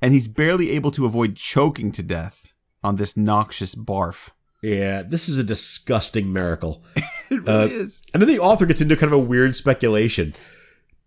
and 0.00 0.12
he's 0.12 0.28
barely 0.28 0.70
able 0.70 0.90
to 0.92 1.06
avoid 1.06 1.34
choking 1.36 1.90
to 1.92 2.02
death 2.02 2.54
on 2.84 2.96
this 2.96 3.16
noxious 3.16 3.74
barf. 3.74 4.30
yeah, 4.62 5.02
this 5.02 5.28
is 5.28 5.38
a 5.38 5.44
disgusting 5.44 6.32
miracle. 6.32 6.84
It 7.30 7.48
Uh, 7.48 7.68
is. 7.70 8.02
And 8.12 8.20
then 8.20 8.28
the 8.28 8.38
author 8.40 8.66
gets 8.66 8.80
into 8.80 8.96
kind 8.96 9.12
of 9.12 9.18
a 9.18 9.22
weird 9.24 9.54
speculation. 9.56 10.34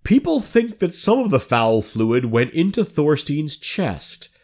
People 0.03 0.39
think 0.41 0.79
that 0.79 0.93
some 0.93 1.19
of 1.19 1.31
the 1.31 1.39
foul 1.39 1.81
fluid 1.81 2.25
went 2.25 2.51
into 2.53 2.83
Thorstein's 2.85 3.57
chest, 3.57 4.37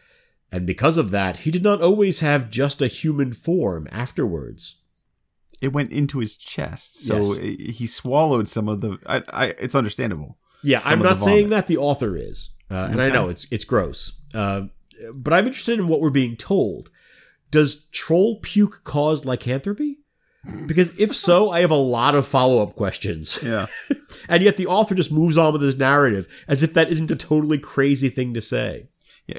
and 0.52 0.66
because 0.68 0.98
of 0.98 1.12
that, 1.12 1.38
he 1.40 1.52
did 1.52 1.64
not 1.64 1.82
always 1.82 2.20
have 2.22 2.50
just 2.52 2.82
a 2.82 2.88
human 2.88 3.32
form 3.34 3.88
afterwards. 3.92 4.79
It 5.62 5.74
went 5.74 5.92
into 5.92 6.20
his 6.20 6.38
chest, 6.38 7.06
so 7.06 7.18
Yes. 7.18 7.38
he 7.40 7.86
swallowed 7.86 8.48
some 8.48 8.68
of 8.70 8.82
the. 8.82 8.98
I, 9.06 9.22
I, 9.34 9.46
it's 9.60 9.76
understandable. 9.76 10.38
Yeah, 10.64 10.80
Some 10.82 10.94
I'm 10.94 11.00
not 11.04 11.20
saying 11.20 11.50
that 11.50 11.68
the 11.68 11.78
author 11.78 12.16
is, 12.18 12.56
uh, 12.70 12.90
and 12.92 13.02
I 13.02 13.10
know 13.10 13.30
it's 13.30 13.50
it's 13.52 13.64
gross, 13.66 14.26
uh, 14.34 14.64
but 15.14 15.34
I'm 15.34 15.48
interested 15.48 15.80
in 15.80 15.88
what 15.88 16.02
we're 16.02 16.10
being 16.10 16.36
told. 16.36 16.90
Does 17.52 17.90
troll 17.92 18.40
puke 18.42 18.84
cause 18.84 19.26
lycanthropy? 19.26 19.98
Because 20.68 20.98
if 21.00 21.16
so, 21.16 21.50
I 21.50 21.60
have 21.62 21.72
a 21.72 21.76
lot 21.76 22.16
of 22.16 22.26
follow 22.28 22.62
up 22.64 22.76
questions. 22.76 23.40
Yeah. 23.44 23.68
And 24.28 24.44
yet 24.44 24.58
the 24.58 24.68
author 24.68 24.96
just 24.96 25.12
moves 25.12 25.38
on 25.38 25.54
with 25.54 25.62
his 25.62 25.78
narrative 25.78 26.28
as 26.48 26.64
if 26.64 26.74
that 26.74 26.90
isn't 26.90 27.12
a 27.12 27.16
totally 27.16 27.58
crazy 27.60 28.10
thing 28.10 28.34
to 28.34 28.42
say. 28.42 28.90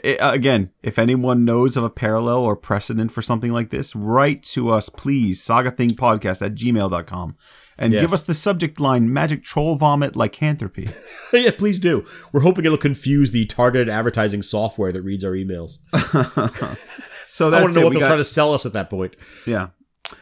It- 0.04 0.20
uh, 0.20 0.32
again, 0.32 0.70
if 0.82 0.98
anyone 0.98 1.44
knows 1.44 1.76
of 1.76 1.84
a 1.84 1.90
parallel 1.90 2.38
or 2.38 2.56
precedent 2.56 3.12
for 3.12 3.22
something 3.22 3.52
like 3.52 3.70
this, 3.70 3.94
write 3.96 4.42
to 4.54 4.70
us, 4.70 4.88
please, 4.88 5.40
sagathingpodcast 5.44 6.44
at 6.44 6.54
gmail.com. 6.54 7.36
And 7.78 7.92
Yes. 7.94 8.02
give 8.02 8.12
us 8.12 8.24
the 8.24 8.34
subject 8.34 8.78
line 8.78 9.10
magic 9.12 9.42
troll 9.42 9.74
vomit 9.76 10.14
lycanthropy. 10.14 10.88
yeah, 11.32 11.50
please 11.56 11.80
do. 11.80 12.04
We're 12.32 12.42
hoping 12.42 12.66
it'll 12.66 12.76
confuse 12.76 13.30
the 13.32 13.46
targeted 13.46 13.88
advertising 13.88 14.42
software 14.42 14.92
that 14.92 15.02
reads 15.02 15.24
our 15.24 15.32
emails. 15.32 15.78
So 17.26 17.48
that's 17.48 17.60
I 17.60 17.62
want 17.62 17.72
to 17.74 17.78
know 17.78 17.82
it. 17.82 17.84
what 17.84 17.90
We 17.90 17.94
they'll 17.94 18.00
got- 18.00 18.08
try 18.08 18.16
to 18.16 18.24
sell 18.24 18.52
us 18.52 18.66
at 18.66 18.72
that 18.72 18.90
point. 18.90 19.14
yeah. 19.46 19.68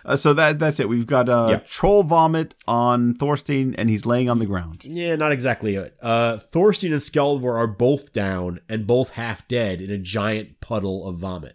Uh, 0.04 0.16
so 0.16 0.32
that 0.34 0.58
that's 0.58 0.80
it. 0.80 0.88
We've 0.88 1.06
got 1.06 1.28
uh, 1.28 1.46
Yeah. 1.50 1.58
troll 1.58 2.02
vomit 2.02 2.54
on 2.66 3.14
Thorstein, 3.14 3.74
and 3.76 3.88
he's 3.88 4.04
laying 4.06 4.28
on 4.28 4.38
the 4.38 4.46
ground. 4.46 4.82
Yeah, 4.84 5.16
not 5.16 5.32
exactly 5.32 5.74
it. 5.76 5.96
Uh, 6.02 6.38
Thorstein 6.38 6.92
and 6.92 7.00
Skjaldvor 7.00 7.54
are 7.56 7.66
both 7.66 8.12
down 8.12 8.60
and 8.68 8.86
both 8.86 9.10
half 9.10 9.46
dead 9.48 9.80
in 9.80 9.90
a 9.90 9.98
giant 9.98 10.60
puddle 10.60 11.06
of 11.08 11.18
vomit. 11.18 11.54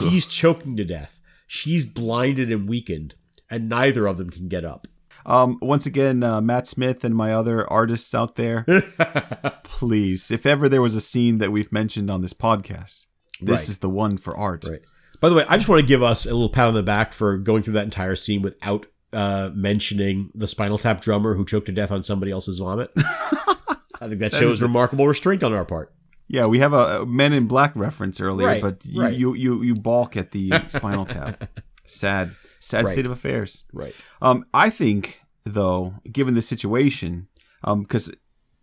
He's 0.00 0.28
choking 0.28 0.76
to 0.76 0.84
death. 0.84 1.20
She's 1.46 1.92
blinded 1.92 2.52
and 2.52 2.68
weakened, 2.68 3.14
and 3.50 3.68
neither 3.68 4.06
of 4.06 4.16
them 4.18 4.30
can 4.30 4.48
get 4.48 4.64
up. 4.64 4.86
Um, 5.26 5.58
once 5.60 5.86
again, 5.86 6.22
uh, 6.22 6.40
Matt 6.40 6.66
Smith 6.66 7.04
and 7.04 7.14
my 7.14 7.32
other 7.32 7.70
artists 7.70 8.14
out 8.14 8.34
there, 8.36 8.64
please, 9.64 10.30
if 10.30 10.46
ever 10.46 10.68
there 10.68 10.82
was 10.82 10.94
a 10.94 11.00
scene 11.00 11.38
that 11.38 11.52
we've 11.52 11.72
mentioned 11.72 12.10
on 12.10 12.22
this 12.22 12.32
podcast, 12.34 13.06
this 13.40 13.60
Right. 13.62 13.68
is 13.68 13.78
the 13.78 13.90
one 13.90 14.16
for 14.16 14.36
art. 14.36 14.66
Right. 14.68 14.80
By 15.22 15.28
the 15.28 15.36
way, 15.36 15.44
I 15.48 15.56
just 15.56 15.68
want 15.68 15.80
to 15.80 15.86
give 15.86 16.02
us 16.02 16.26
a 16.26 16.32
little 16.34 16.48
pat 16.50 16.66
on 16.66 16.74
the 16.74 16.82
back 16.82 17.12
for 17.12 17.38
going 17.38 17.62
through 17.62 17.74
that 17.74 17.84
entire 17.84 18.16
scene 18.16 18.42
without 18.42 18.86
uh, 19.12 19.50
mentioning 19.54 20.30
the 20.34 20.48
Spinal 20.48 20.78
Tap 20.78 21.00
drummer 21.00 21.34
who 21.34 21.44
choked 21.44 21.66
to 21.66 21.72
death 21.72 21.92
on 21.92 22.02
somebody 22.02 22.32
else's 22.32 22.58
vomit. 22.58 22.90
I 22.96 24.08
think 24.08 24.18
that, 24.18 24.32
shows 24.32 24.54
is 24.54 24.62
remarkable 24.62 25.06
restraint 25.06 25.44
on 25.44 25.52
our 25.54 25.64
part. 25.64 25.94
Yeah, 26.26 26.46
we 26.46 26.58
have 26.58 26.72
a, 26.72 27.02
a 27.02 27.06
Men 27.06 27.32
in 27.32 27.46
Black 27.46 27.76
reference 27.76 28.20
earlier, 28.20 28.48
Right, 28.48 28.60
but 28.60 28.84
you, 28.84 29.00
right. 29.02 29.14
you 29.14 29.34
you 29.34 29.62
you 29.62 29.74
balk 29.76 30.16
at 30.16 30.32
the 30.32 30.50
Spinal 30.68 31.04
Tap. 31.04 31.44
Sad, 31.84 32.32
sad 32.58 32.84
Right. 32.84 32.92
state 32.92 33.06
of 33.06 33.12
affairs. 33.12 33.64
Right. 33.72 33.94
Um, 34.20 34.44
I 34.52 34.70
think 34.70 35.20
though, 35.44 35.94
given 36.10 36.34
the 36.34 36.42
situation, 36.42 37.28
um, 37.62 37.82
because 37.82 38.12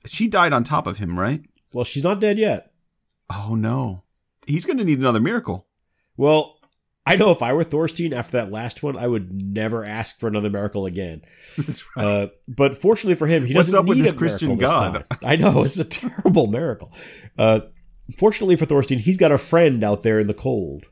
she 0.06 0.28
died 0.28 0.52
on 0.52 0.66
top 0.66 0.88
of 0.88 0.98
him, 0.98 1.18
right? 1.18 1.42
Well, 1.72 1.86
she's 1.86 2.04
not 2.04 2.20
dead 2.20 2.38
yet. 2.38 2.74
Oh 3.32 3.56
no, 3.56 4.04
he's 4.46 4.66
going 4.66 4.80
to 4.80 4.84
need 4.84 5.00
another 5.00 5.22
miracle. 5.22 5.68
Well, 6.20 6.58
I 7.06 7.16
know 7.16 7.32
if 7.32 7.42
I 7.42 7.54
were 7.54 7.64
Thorstein 7.64 8.14
after 8.14 8.34
that 8.34 8.52
last 8.52 8.84
one, 8.84 8.98
I 8.98 9.08
would 9.08 9.42
never 9.42 9.86
ask 9.86 10.20
for 10.20 10.28
another 10.28 10.50
miracle 10.50 10.86
again. 10.86 11.22
That's 11.58 11.84
Uh, 11.98 12.28
but 12.48 12.76
fortunately 12.76 13.16
for 13.16 13.26
him, 13.28 13.46
he 13.46 13.56
What's 13.56 13.70
doesn't 13.70 13.80
up 13.80 13.86
with 13.88 13.98
need 13.98 14.04
this 14.06 14.14
a 14.14 14.18
Christian 14.18 14.58
this 14.58 14.70
God? 14.70 14.94
time. 14.94 15.04
I 15.26 15.36
know 15.38 15.64
it's 15.64 15.80
a 15.80 15.86
terrible 16.00 16.48
miracle. 16.48 16.92
Uh, 17.38 17.62
fortunately 18.18 18.58
for 18.58 18.66
Thorstein, 18.66 19.00
he's 19.00 19.18
got 19.18 19.32
a 19.32 19.38
friend 19.38 19.84
out 19.84 20.04
there 20.04 20.20
in 20.20 20.28
the 20.28 20.34
cold. 20.34 20.88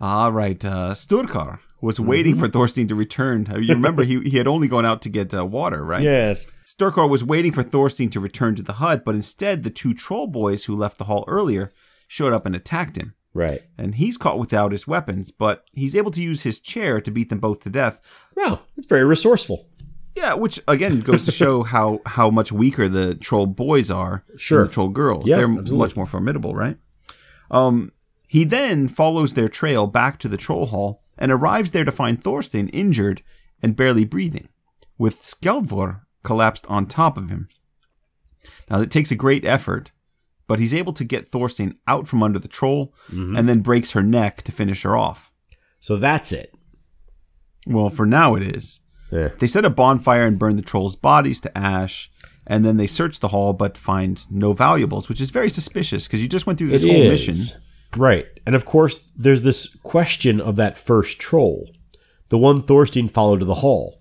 All 0.00 0.30
right, 0.30 0.62
uh, 0.64 0.92
Sturkar 0.94 1.56
was 1.80 1.98
Mm-hmm. 1.98 2.08
waiting 2.08 2.36
for 2.36 2.46
Thorstein 2.48 2.86
to 2.88 2.94
return. 2.94 3.46
Uh, 3.50 3.58
You 3.58 3.74
remember 3.74 4.04
he 4.04 4.20
he 4.22 4.36
had 4.38 4.46
only 4.46 4.68
gone 4.68 4.86
out 4.86 5.02
to 5.02 5.08
get 5.08 5.34
uh, 5.34 5.44
water, 5.44 5.84
right? 5.84 6.02
Yes. 6.02 6.50
Sturkar 6.66 7.08
was 7.10 7.24
waiting 7.24 7.52
for 7.52 7.62
Thorstein 7.62 8.10
to 8.10 8.20
return 8.20 8.54
to 8.56 8.62
the 8.62 8.74
hut, 8.74 9.04
but 9.04 9.14
instead 9.14 9.62
the 9.62 9.70
two 9.70 9.94
troll 9.94 10.26
boys 10.26 10.64
who 10.66 10.76
left 10.76 10.98
the 10.98 11.04
hall 11.04 11.24
earlier 11.28 11.72
showed 12.08 12.32
up 12.32 12.46
and 12.46 12.54
attacked 12.56 12.96
him. 12.96 13.14
Right. 13.34 13.62
And 13.76 13.96
he's 13.96 14.16
caught 14.16 14.38
without 14.38 14.70
his 14.72 14.86
weapons, 14.86 15.32
but 15.32 15.64
he's 15.72 15.96
able 15.96 16.12
to 16.12 16.22
use 16.22 16.44
his 16.44 16.60
chair 16.60 17.00
to 17.00 17.10
beat 17.10 17.28
them 17.30 17.40
both 17.40 17.62
to 17.64 17.70
death. 17.70 18.00
Wow, 18.36 18.60
it's 18.76 18.86
very 18.86 19.04
resourceful. 19.04 19.68
Yeah, 20.16 20.34
which 20.34 20.60
again 20.68 21.00
goes 21.00 21.24
to 21.24 21.32
show 21.32 21.62
how 21.74 22.00
how 22.06 22.30
much 22.30 22.52
weaker 22.52 22.88
the 22.88 23.16
troll 23.16 23.46
boys 23.46 23.90
are 23.90 24.24
Sure. 24.36 24.58
than 24.60 24.66
the 24.68 24.72
troll 24.72 24.88
girls. 24.88 25.28
Yeah, 25.28 25.36
They're 25.38 25.46
absolutely. 25.46 25.78
much 25.78 25.96
more 25.96 26.06
formidable, 26.06 26.54
right? 26.54 26.76
Um, 27.50 27.90
he 28.28 28.44
then 28.44 28.86
follows 28.88 29.34
their 29.34 29.48
trail 29.48 29.86
back 29.88 30.18
to 30.20 30.28
the 30.28 30.36
troll 30.36 30.66
hall 30.66 31.02
and 31.18 31.32
arrives 31.32 31.72
there 31.72 31.84
to 31.84 31.92
find 31.92 32.22
Thorstein 32.22 32.68
injured 32.68 33.22
and 33.62 33.74
barely 33.76 34.04
breathing, 34.04 34.48
with 34.98 35.20
Skjaldvor 35.22 36.02
collapsed 36.22 36.66
on 36.68 36.86
top 36.86 37.16
of 37.16 37.30
him. 37.30 37.48
Now 38.70 38.80
it 38.80 38.90
takes 38.90 39.10
a 39.10 39.16
great 39.16 39.44
effort, 39.44 39.90
but 40.46 40.58
he's 40.60 40.74
able 40.74 40.92
to 40.94 41.04
get 41.04 41.26
Thorstein 41.26 41.76
out 41.86 42.06
from 42.08 42.22
under 42.22 42.38
the 42.38 42.48
troll 42.48 42.92
Mm-hmm. 43.10 43.36
and 43.36 43.48
then 43.48 43.60
breaks 43.60 43.92
her 43.92 44.02
neck 44.02 44.42
to 44.42 44.52
finish 44.52 44.82
her 44.82 44.96
off. 44.96 45.30
So 45.80 45.96
that's 45.96 46.32
it. 46.32 46.50
Well, 47.66 47.88
for 47.90 48.06
now 48.06 48.34
it 48.34 48.42
is. 48.42 48.80
Yeah. 49.10 49.28
They 49.38 49.46
set 49.46 49.64
a 49.64 49.70
bonfire 49.70 50.26
and 50.26 50.38
burn 50.38 50.56
the 50.56 50.62
trolls' 50.62 50.96
bodies 50.96 51.40
to 51.42 51.56
ash, 51.58 52.10
and 52.46 52.64
then 52.64 52.76
they 52.76 52.86
search 52.86 53.20
the 53.20 53.28
hall 53.28 53.52
but 53.52 53.78
find 53.78 54.24
no 54.30 54.52
valuables, 54.52 55.08
which 55.08 55.20
is 55.20 55.30
very 55.30 55.48
suspicious 55.48 56.06
because 56.06 56.22
you 56.22 56.28
just 56.28 56.46
went 56.46 56.58
through 56.58 56.68
this 56.68 56.84
It 56.84 56.88
whole 56.92 57.02
is. 57.02 57.10
mission. 57.28 57.60
Right. 57.96 58.26
And 58.46 58.54
of 58.54 58.64
course, 58.64 59.10
there's 59.16 59.42
this 59.42 59.76
question 59.82 60.40
of 60.40 60.56
that 60.56 60.76
first 60.76 61.20
troll, 61.20 61.70
the 62.28 62.38
one 62.38 62.60
Thorstein 62.60 63.08
followed 63.08 63.38
to 63.40 63.46
the 63.46 63.56
hall. 63.56 64.00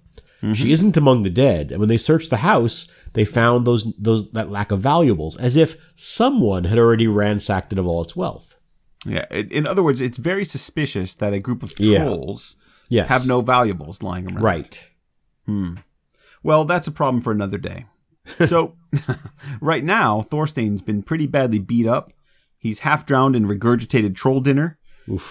She 0.53 0.73
isn't 0.73 0.97
among 0.97 1.23
the 1.23 1.29
dead, 1.29 1.71
and 1.71 1.79
when 1.79 1.87
they 1.87 1.95
search 1.95 2.27
the 2.27 2.37
house, 2.43 2.93
they 3.13 3.25
found 3.25 3.65
those 3.65 3.95
those 3.97 4.31
that 4.31 4.49
lack 4.49 4.71
of 4.71 4.79
valuables, 4.79 5.37
as 5.37 5.55
if 5.55 5.91
someone 5.95 6.65
had 6.65 6.77
already 6.77 7.07
ransacked 7.07 7.71
it 7.73 7.79
of 7.79 7.85
all 7.87 8.01
its 8.01 8.15
wealth. 8.15 8.57
Yeah, 9.05 9.25
in 9.31 9.67
other 9.67 9.83
words, 9.83 10.01
it's 10.01 10.17
very 10.17 10.45
suspicious 10.45 11.15
that 11.15 11.33
a 11.33 11.39
group 11.39 11.61
of 11.63 11.73
Yeah. 11.77 12.03
trolls 12.05 12.55
Yes. 12.89 13.09
have 13.09 13.27
no 13.27 13.41
valuables 13.41 14.01
lying 14.03 14.27
around. 14.27 14.41
Right. 14.43 14.89
Hmm. 15.45 15.75
Well, 16.43 16.65
that's 16.65 16.87
a 16.87 16.91
problem 16.91 17.21
for 17.21 17.31
another 17.31 17.57
day. 17.57 17.85
So, 18.45 18.75
right 19.61 19.83
now, 19.83 20.21
Thorstein's 20.21 20.81
been 20.81 21.03
pretty 21.03 21.27
badly 21.27 21.59
beat 21.59 21.85
up. 21.87 22.11
He's 22.57 22.79
half 22.79 23.05
drowned 23.05 23.35
in 23.35 23.45
regurgitated 23.47 24.15
troll 24.15 24.39
dinner. 24.39 24.77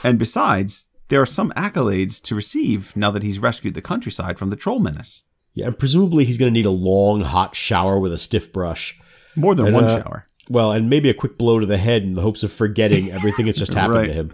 And 0.04 0.18
besides, 0.18 0.88
there 1.08 1.20
are 1.22 1.26
some 1.26 1.50
accolades 1.52 2.20
to 2.24 2.34
receive 2.34 2.94
now 2.94 3.10
that 3.10 3.22
he's 3.22 3.38
rescued 3.38 3.72
the 3.74 3.80
countryside 3.80 4.38
from 4.38 4.50
the 4.50 4.56
troll 4.56 4.78
menace. 4.80 5.24
Yeah, 5.54 5.66
and 5.66 5.78
presumably 5.78 6.24
he's 6.24 6.38
going 6.38 6.50
to 6.52 6.58
need 6.58 6.66
a 6.66 6.70
long, 6.70 7.20
hot 7.22 7.54
shower 7.54 7.98
with 7.98 8.12
a 8.12 8.18
stiff 8.18 8.52
brush. 8.52 9.00
More 9.36 9.54
than 9.54 9.66
And, 9.66 9.74
one 9.74 9.84
uh, 9.84 10.02
shower. 10.02 10.28
Well, 10.48 10.72
and 10.72 10.88
maybe 10.90 11.08
a 11.10 11.14
quick 11.14 11.36
blow 11.38 11.60
to 11.60 11.66
the 11.66 11.76
head 11.76 12.02
in 12.02 12.14
the 12.14 12.22
hopes 12.22 12.42
of 12.42 12.50
forgetting 12.52 13.10
everything 13.10 13.46
that's 13.46 13.58
just 13.58 13.74
happened 13.74 13.94
Right. 13.96 14.08
to 14.08 14.12
him. 14.14 14.32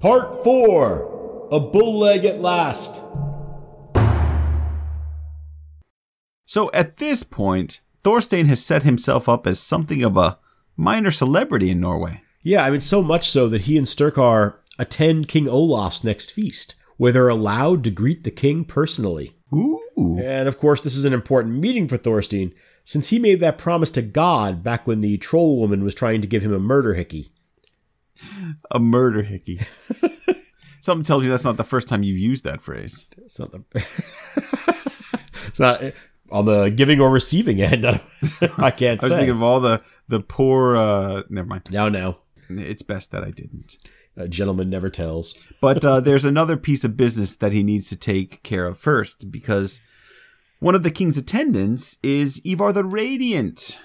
Part 0.00 0.42
4 0.44 1.48
A 1.52 1.60
Bull 1.60 1.98
Leg 2.00 2.24
at 2.24 2.40
Last. 2.40 3.02
So 6.46 6.70
at 6.72 6.96
this 6.96 7.22
point, 7.22 7.80
Thorstein 8.02 8.46
has 8.46 8.64
set 8.64 8.82
himself 8.82 9.28
up 9.28 9.46
as 9.46 9.60
something 9.60 10.02
of 10.02 10.16
a 10.16 10.38
minor 10.76 11.10
celebrity 11.10 11.70
in 11.70 11.80
Norway. 11.80 12.22
Yeah, 12.42 12.64
I 12.64 12.70
mean, 12.70 12.80
so 12.80 13.02
much 13.02 13.28
so 13.28 13.46
that 13.48 13.62
he 13.62 13.76
and 13.76 13.86
Sturkar 13.86 14.54
attend 14.80 15.28
King 15.28 15.48
Olaf's 15.48 16.02
next 16.02 16.30
feast, 16.30 16.74
where 16.96 17.12
they're 17.12 17.28
allowed 17.28 17.84
to 17.84 17.90
greet 17.90 18.24
the 18.24 18.30
king 18.30 18.64
personally. 18.64 19.32
Ooh. 19.52 20.18
And 20.22 20.48
of 20.48 20.58
course, 20.58 20.80
this 20.80 20.96
is 20.96 21.04
an 21.04 21.12
important 21.12 21.56
meeting 21.56 21.86
for 21.88 21.96
Thorstein, 21.96 22.52
since 22.84 23.10
he 23.10 23.18
made 23.18 23.40
that 23.40 23.58
promise 23.58 23.90
to 23.92 24.02
God 24.02 24.64
back 24.64 24.86
when 24.86 25.00
the 25.00 25.18
troll 25.18 25.60
woman 25.60 25.84
was 25.84 25.94
trying 25.94 26.20
to 26.22 26.26
give 26.26 26.42
him 26.42 26.52
a 26.52 26.58
murder 26.58 26.94
hickey. 26.94 27.28
A 28.70 28.78
murder 28.78 29.22
hickey. 29.22 29.60
Something 30.80 31.04
tells 31.04 31.22
me 31.22 31.28
that's 31.28 31.44
not 31.44 31.56
the 31.56 31.64
first 31.64 31.88
time 31.88 32.02
you've 32.02 32.18
used 32.18 32.44
that 32.44 32.62
phrase. 32.62 33.08
It's 33.18 33.38
not 33.38 33.52
the. 33.52 33.64
it's 35.46 35.60
not 35.60 35.82
on 36.32 36.46
the 36.46 36.70
giving 36.70 37.00
or 37.00 37.10
receiving 37.10 37.60
end. 37.60 37.84
I, 38.58 38.70
can't 38.70 39.02
I 39.02 39.06
was 39.06 39.08
say. 39.08 39.16
thinking 39.16 39.36
of 39.36 39.42
all 39.42 39.60
the 39.60 39.82
the 40.08 40.20
poor. 40.20 40.76
Uh, 40.76 41.22
never 41.28 41.46
mind. 41.46 41.70
now, 41.70 41.88
now, 41.88 42.16
It's 42.48 42.82
best 42.82 43.12
that 43.12 43.24
I 43.24 43.30
didn't. 43.30 43.76
A 44.20 44.28
gentleman 44.28 44.70
never 44.70 44.90
tells. 44.90 45.48
But 45.60 45.84
uh, 45.84 46.00
there's 46.00 46.24
another 46.24 46.56
piece 46.56 46.84
of 46.84 46.96
business 46.96 47.36
that 47.38 47.52
he 47.52 47.62
needs 47.62 47.88
to 47.90 47.98
take 47.98 48.42
care 48.42 48.66
of 48.66 48.78
first 48.78 49.30
because 49.30 49.80
one 50.60 50.74
of 50.74 50.82
the 50.82 50.90
king's 50.90 51.16
attendants 51.18 51.98
is 52.02 52.40
Ivar 52.44 52.72
the 52.72 52.84
Radiant, 52.84 53.82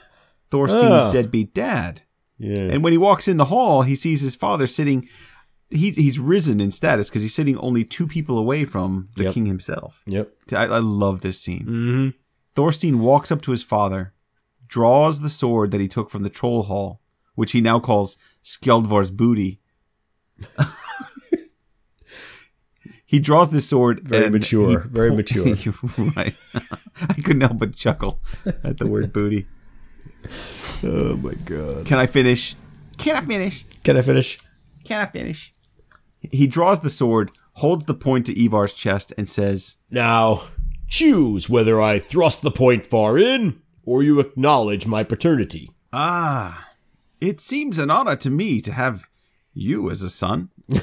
Thorstein's 0.50 1.06
Ah. 1.06 1.12
deadbeat 1.12 1.54
dad. 1.54 2.02
Yeah. 2.38 2.60
And 2.72 2.84
when 2.84 2.92
he 2.94 2.98
walks 2.98 3.28
in 3.28 3.38
the 3.38 3.46
hall, 3.46 3.84
he 3.84 3.96
sees 3.96 4.22
his 4.22 4.36
father 4.36 4.68
sitting. 4.68 5.08
He's 5.72 5.96
he's 5.96 6.20
risen 6.20 6.60
in 6.62 6.70
status 6.72 7.10
because 7.10 7.22
he's 7.22 7.34
sitting 7.34 7.58
only 7.58 7.84
two 7.84 8.08
people 8.08 8.38
away 8.38 8.66
from 8.66 9.08
the 9.16 9.24
Yep. 9.24 9.34
king 9.34 9.46
himself. 9.46 10.02
Yep. 10.06 10.32
I, 10.54 10.66
I 10.66 10.80
love 10.80 11.22
this 11.22 11.40
scene. 11.40 12.14
Thorstein 12.52 13.00
walks 13.00 13.32
up 13.32 13.42
to 13.44 13.52
his 13.52 13.64
father, 13.64 14.14
draws 14.68 15.22
the 15.22 15.30
sword 15.30 15.72
that 15.72 15.82
he 15.82 15.88
took 15.88 16.10
from 16.10 16.24
the 16.24 16.30
troll 16.30 16.64
hall, 16.64 17.02
which 17.36 17.52
he 17.54 17.62
now 17.62 17.80
calls 17.80 18.18
Skjaldvor's 18.44 19.12
booty. 19.12 19.60
he 23.06 23.20
draws 23.20 23.52
this 23.52 23.70
sword. 23.70 24.02
Very 24.02 24.30
mature, 24.30 24.82
he- 24.82 24.90
very 24.90 25.16
mature. 25.16 25.46
right. 26.16 26.36
I 26.54 27.14
couldn't 27.24 27.42
help 27.42 27.60
but 27.60 27.76
chuckle 27.76 28.20
at 28.64 28.78
the 28.78 28.88
word 28.88 29.14
booty. 29.14 29.48
Oh 30.84 31.16
my 31.18 31.34
god. 31.46 31.86
Can 31.86 32.00
I 32.00 32.08
finish? 32.08 32.56
Can 32.98 33.18
I 33.18 33.22
finish? 33.22 33.64
Can 33.84 33.98
I 33.98 34.02
finish? 34.02 34.38
Can 34.84 35.02
I 35.02 35.06
finish? 35.06 35.52
He 36.20 36.48
draws 36.48 36.82
the 36.82 36.90
sword, 36.90 37.30
holds 37.54 37.86
the 37.86 37.94
point 37.94 38.26
to 38.28 38.46
Ivar's 38.46 38.74
chest, 38.74 39.14
and 39.18 39.28
says, 39.28 39.78
Now, 39.92 40.44
choose 40.88 41.50
whether 41.50 41.82
I 41.82 42.00
thrust 42.00 42.42
the 42.42 42.52
point 42.52 42.86
far 42.86 43.18
in 43.18 43.60
or 43.86 44.04
you 44.04 44.20
acknowledge 44.20 44.88
my 44.88 45.04
paternity. 45.04 45.70
Ah, 45.94 46.70
it 47.22 47.40
seems 47.40 47.80
an 47.80 47.90
honor 47.90 48.16
to 48.18 48.30
me 48.30 48.60
to 48.62 48.72
have 48.72 49.08
you 49.56 49.90
as 49.90 50.04
a 50.04 50.10
son. 50.10 50.50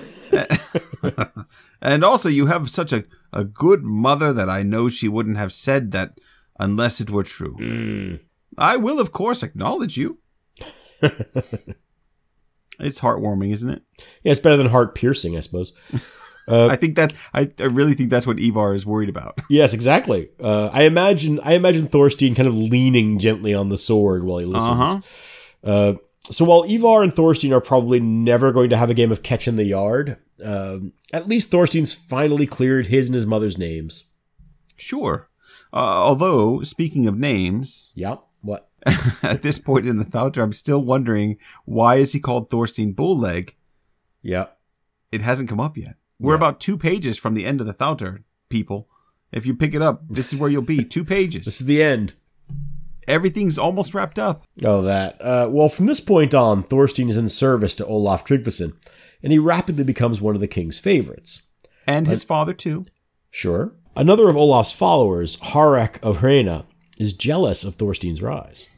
and 1.82 2.02
also, 2.02 2.28
you 2.28 2.46
have 2.46 2.68
such 2.68 2.92
a, 2.92 3.04
a 3.32 3.44
good 3.44 3.84
mother 3.84 4.32
that 4.32 4.48
I 4.48 4.64
know 4.64 4.88
she 4.88 5.08
wouldn't 5.08 5.36
have 5.36 5.52
said 5.52 5.92
that 5.92 6.18
unless 6.58 7.00
it 7.00 7.10
were 7.10 7.22
true. 7.22 8.18
I 8.58 8.76
will, 8.76 9.00
of 9.00 9.12
course, 9.12 9.42
acknowledge 9.42 9.96
you. 9.96 10.18
it's 11.02 13.00
heartwarming, 13.00 13.52
isn't 13.52 13.70
it? 13.70 13.82
Yeah, 14.22 14.32
it's 14.32 14.40
better 14.40 14.56
than 14.56 14.68
heart 14.68 14.94
piercing, 14.94 15.36
I 15.36 15.40
suppose. 15.40 15.72
I 16.48 16.76
think 16.76 16.96
that's. 16.96 17.28
I, 17.32 17.50
I 17.60 17.64
really 17.64 17.94
think 17.94 18.10
that's 18.10 18.26
what 18.26 18.40
Ivar 18.40 18.74
is 18.74 18.84
worried 18.84 19.08
about. 19.08 19.40
Yes, 19.48 19.74
exactly. 19.74 20.30
Uh, 20.40 20.70
I 20.72 20.84
imagine 20.84 21.40
I 21.44 21.54
imagine 21.54 21.86
Thorstein 21.86 22.34
kind 22.34 22.48
of 22.48 22.56
leaning 22.56 23.18
gently 23.18 23.54
on 23.54 23.68
the 23.68 23.78
sword 23.78 24.24
while 24.24 24.38
he 24.38 24.46
listens. 24.46 24.80
Uh-huh. 24.80 25.00
Uh, 25.62 25.94
so 26.30 26.44
while 26.44 26.64
Ivar 26.64 27.02
and 27.02 27.12
Thorstein 27.14 27.52
are 27.52 27.60
probably 27.60 28.00
never 28.00 28.52
going 28.52 28.70
to 28.70 28.76
have 28.76 28.90
a 28.90 28.94
game 28.94 29.10
of 29.12 29.22
catch 29.22 29.48
in 29.48 29.56
the 29.56 29.64
yard, 29.64 30.16
um, 30.44 30.92
at 31.12 31.28
least 31.28 31.50
Thorstein's 31.50 31.92
finally 31.92 32.46
cleared 32.46 32.86
his 32.86 33.06
and 33.08 33.14
his 33.14 33.26
mother's 33.26 33.58
names. 33.58 34.10
Sure. 34.76 35.28
Uh, 35.72 35.76
although, 35.76 36.62
speaking 36.62 37.06
of 37.06 37.18
names, 37.18 37.92
Yeah. 37.94 38.16
What? 38.40 38.68
at 39.22 39.42
this 39.42 39.58
point 39.60 39.86
in 39.86 39.98
the 39.98 40.04
Thattr, 40.04 40.42
I'm 40.42 40.52
still 40.52 40.82
wondering 40.82 41.38
why 41.64 41.96
is 41.96 42.12
he 42.12 42.18
called 42.20 42.50
Thorstein 42.50 42.92
Bullleg? 42.94 43.54
Yeah. 44.22 44.46
It 45.12 45.22
hasn't 45.22 45.48
come 45.48 45.60
up 45.60 45.76
yet. 45.76 45.96
We're 46.18 46.32
Yeah. 46.34 46.38
about 46.38 46.60
two 46.60 46.76
pages 46.76 47.18
from 47.18 47.34
the 47.34 47.46
end 47.46 47.60
of 47.60 47.66
the 47.66 47.72
Thattr, 47.74 48.24
people. 48.48 48.88
If 49.30 49.46
you 49.46 49.54
pick 49.54 49.74
it 49.74 49.82
up, 49.82 50.02
this 50.08 50.32
is 50.32 50.38
where 50.38 50.50
you'll 50.50 50.62
be. 50.62 50.84
Two 50.84 51.04
pages. 51.04 51.44
This 51.44 51.60
is 51.60 51.66
the 51.66 51.82
end. 51.82 52.14
Everything's 53.08 53.58
almost 53.58 53.94
wrapped 53.94 54.18
up. 54.18 54.44
Oh, 54.64 54.82
that. 54.82 55.16
Uh, 55.20 55.48
well, 55.50 55.68
from 55.68 55.86
this 55.86 56.00
point 56.00 56.34
on, 56.34 56.62
Thorstein 56.62 57.08
is 57.08 57.16
in 57.16 57.28
service 57.28 57.74
to 57.76 57.86
Olaf 57.86 58.24
Tryggvason, 58.24 58.72
and 59.22 59.32
he 59.32 59.38
rapidly 59.38 59.84
becomes 59.84 60.20
one 60.20 60.34
of 60.34 60.40
the 60.40 60.48
king's 60.48 60.78
favorites. 60.78 61.50
And 61.86 62.06
his 62.06 62.24
father, 62.24 62.54
too. 62.54 62.86
Sure. 63.30 63.74
Another 63.96 64.28
of 64.28 64.36
Olaf's 64.36 64.72
followers, 64.72 65.38
Harek 65.40 66.02
of 66.02 66.18
Hrena, 66.18 66.66
is 66.98 67.12
jealous 67.16 67.64
of 67.64 67.74
Thorstein's 67.74 68.22
rise. 68.22 68.68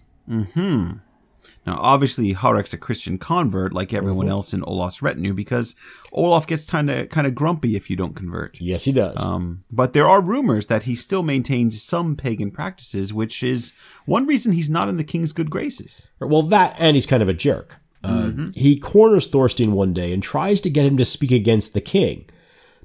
Now, 1.67 1.79
obviously, 1.81 2.35
Harek's 2.35 2.75
a 2.75 2.79
Christian 2.79 3.17
convert 3.17 3.73
like 3.73 3.95
everyone 3.95 4.29
else 4.29 4.53
in 4.53 4.63
Olaf's 4.65 5.01
retinue 5.01 5.33
because 5.33 5.75
Olaf 6.13 6.47
gets 6.47 6.71
kind 6.71 6.91
of 6.91 7.09
kind 7.09 7.27
of 7.27 7.35
grumpy 7.35 7.75
if 7.75 7.89
you 7.89 7.97
don't 7.97 8.15
convert. 8.15 8.61
Yes, 8.61 8.85
he 8.85 8.93
does. 8.93 9.23
Um, 9.25 9.65
but 9.73 9.95
there 9.95 10.07
are 10.07 10.21
rumors 10.23 10.67
that 10.67 10.85
he 10.85 10.95
still 10.95 11.23
maintains 11.23 11.83
some 11.83 12.17
pagan 12.17 12.51
practices, 12.51 13.15
which 13.15 13.43
is 13.43 13.73
one 14.05 14.27
reason 14.27 14.53
he's 14.53 14.69
not 14.69 14.89
in 14.89 14.99
the 14.99 15.05
king's 15.05 15.33
good 15.33 15.49
graces. 15.49 16.11
Well, 16.21 16.43
that 16.43 16.77
and 16.79 16.97
he's 16.97 17.07
kind 17.07 17.23
of 17.23 17.29
a 17.31 17.35
jerk. 17.35 17.77
Uh, 18.03 18.31
He 18.55 18.79
corners 18.79 19.31
Thorstein 19.31 19.73
one 19.73 19.95
day 19.95 20.13
and 20.13 20.23
tries 20.23 20.61
to 20.61 20.71
get 20.71 20.85
him 20.85 20.99
to 20.99 21.07
speak 21.07 21.31
against 21.33 21.73
the 21.73 21.81
king. 21.81 22.29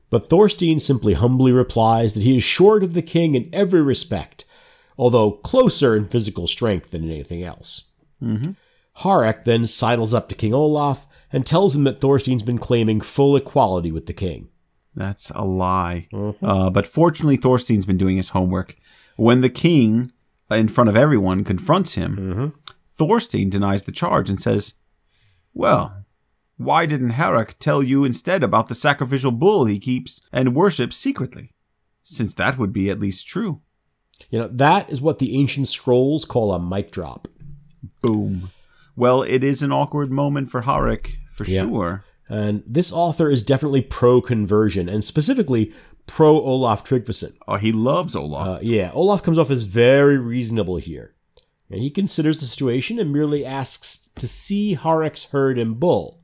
But 0.09 0.29
Thorstein 0.29 0.79
simply 0.79 1.13
humbly 1.13 1.51
replies 1.51 2.13
that 2.13 2.23
he 2.23 2.37
is 2.37 2.43
short 2.43 2.83
of 2.83 2.93
the 2.93 3.01
king 3.01 3.35
in 3.35 3.49
every 3.51 3.81
respect, 3.81 4.45
although 4.97 5.31
closer 5.33 5.95
in 5.97 6.05
physical 6.07 6.47
strength 6.47 6.91
than 6.91 7.03
anything 7.03 7.43
else. 7.43 7.91
Harek 8.99 9.43
then 9.45 9.65
sidles 9.67 10.13
up 10.13 10.29
to 10.29 10.35
King 10.35 10.53
Olaf 10.53 11.07
and 11.31 11.45
tells 11.45 11.75
him 11.75 11.83
that 11.85 12.01
Thorstein's 12.01 12.43
been 12.43 12.57
claiming 12.57 13.01
full 13.01 13.35
equality 13.35 13.91
with 13.91 14.05
the 14.07 14.13
king. 14.13 14.49
That's 14.95 15.31
a 15.31 15.45
lie. 15.45 16.07
Uh, 16.41 16.69
but 16.69 16.85
fortunately, 16.87 17.37
Thorstein's 17.37 17.85
been 17.85 17.97
doing 17.97 18.17
his 18.17 18.29
homework. 18.29 18.75
When 19.15 19.41
the 19.41 19.49
king, 19.49 20.11
in 20.51 20.67
front 20.67 20.89
of 20.89 20.97
everyone, 20.97 21.43
confronts 21.43 21.95
him, 21.95 22.53
Thorstein 22.91 23.49
denies 23.49 23.83
the 23.85 23.91
charge 23.91 24.29
and 24.29 24.39
says, 24.39 24.75
Well, 25.53 26.05
why 26.57 26.85
didn't 26.85 27.11
Harek 27.13 27.57
tell 27.59 27.81
you 27.81 28.03
instead 28.03 28.43
about 28.43 28.67
the 28.67 28.75
sacrificial 28.75 29.31
bull 29.31 29.65
he 29.65 29.79
keeps 29.79 30.27
and 30.33 30.55
worships 30.55 30.97
secretly? 30.97 31.51
Since 32.03 32.33
that 32.35 32.57
would 32.57 32.73
be 32.73 32.89
at 32.89 32.99
least 32.99 33.27
true. 33.27 33.61
You 34.29 34.39
know, 34.39 34.47
that 34.49 34.89
is 34.91 34.99
what 34.99 35.19
the 35.19 35.39
ancient 35.39 35.69
scrolls 35.69 36.25
call 36.25 36.51
a 36.51 36.59
mic 36.59 36.91
drop. 36.91 37.29
Boom. 38.01 38.49
Well, 38.99 39.23
it 39.23 39.43
is 39.45 39.63
an 39.63 39.71
awkward 39.71 40.11
moment 40.11 40.51
for 40.51 40.63
Harek, 40.63 41.15
for 41.31 41.45
Yeah. 41.45 41.61
sure. 41.61 42.03
And 42.27 42.63
this 42.67 42.91
author 42.91 43.29
is 43.31 43.43
definitely 43.43 43.81
pro 43.81 44.21
conversion, 44.21 44.89
and 44.89 45.03
specifically 45.03 45.71
pro 46.05 46.39
Olaf 46.41 46.83
Tryggvason. 46.83 47.31
Oh, 47.47 47.55
he 47.55 47.71
loves 47.71 48.13
Olaf. 48.15 48.47
Uh, 48.47 48.59
yeah, 48.61 48.91
Olaf 48.93 49.23
comes 49.23 49.37
off 49.37 49.49
as 49.49 49.63
very 49.63 50.17
reasonable 50.17 50.75
here. 50.77 51.15
And 51.71 51.81
he 51.81 51.89
considers 51.89 52.39
the 52.39 52.45
situation 52.47 52.99
and 52.99 53.13
merely 53.13 53.45
asks 53.45 54.09
to 54.17 54.27
see 54.27 54.75
Harek's 54.75 55.31
herd 55.31 55.57
and 55.57 55.79
bull. 55.79 56.19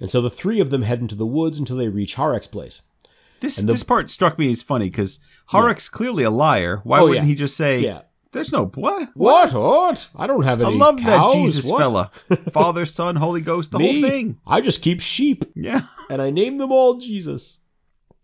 And 0.00 0.08
so 0.08 0.20
the 0.22 0.30
three 0.30 0.60
of 0.60 0.70
them 0.70 0.82
head 0.82 1.00
into 1.00 1.14
the 1.16 1.26
woods 1.26 1.58
until 1.58 1.76
they 1.76 1.88
reach 1.88 2.16
Harek's 2.16 2.46
place. 2.48 2.82
This 3.40 3.56
the- 3.56 3.72
this 3.72 3.82
part 3.82 4.08
struck 4.10 4.38
me 4.38 4.50
as 4.50 4.62
funny 4.62 4.88
because 4.88 5.20
Harek's 5.52 5.88
clearly 5.88 6.22
a 6.24 6.30
liar. 6.30 6.80
Why 6.84 7.00
Oh, 7.00 7.08
wouldn't 7.08 7.26
yeah. 7.26 7.28
he 7.28 7.34
just 7.34 7.56
say, 7.56 7.80
Yeah. 7.80 8.02
"There's 8.32 8.52
no 8.52 8.66
what? 8.66 9.10
What? 9.14 9.52
What? 9.54 10.08
I 10.16 10.26
don't 10.26 10.42
have 10.42 10.60
any. 10.60 10.74
I 10.74 10.76
love 10.76 11.02
that. 11.04 11.30
Jesus 11.32 11.70
What? 11.70 11.78
fella, 11.78 12.10
Father, 12.52 12.84
Son, 12.86 13.16
Holy 13.16 13.40
Ghost, 13.40 13.72
the 13.72 13.78
Me? 13.78 14.00
whole 14.00 14.10
thing." 14.10 14.38
I 14.46 14.60
just 14.60 14.82
keep 14.82 15.00
sheep. 15.00 15.44
Yeah, 15.54 15.80
and 16.10 16.20
I 16.20 16.30
name 16.30 16.58
them 16.58 16.72
all 16.72 16.98
Jesus. 16.98 17.60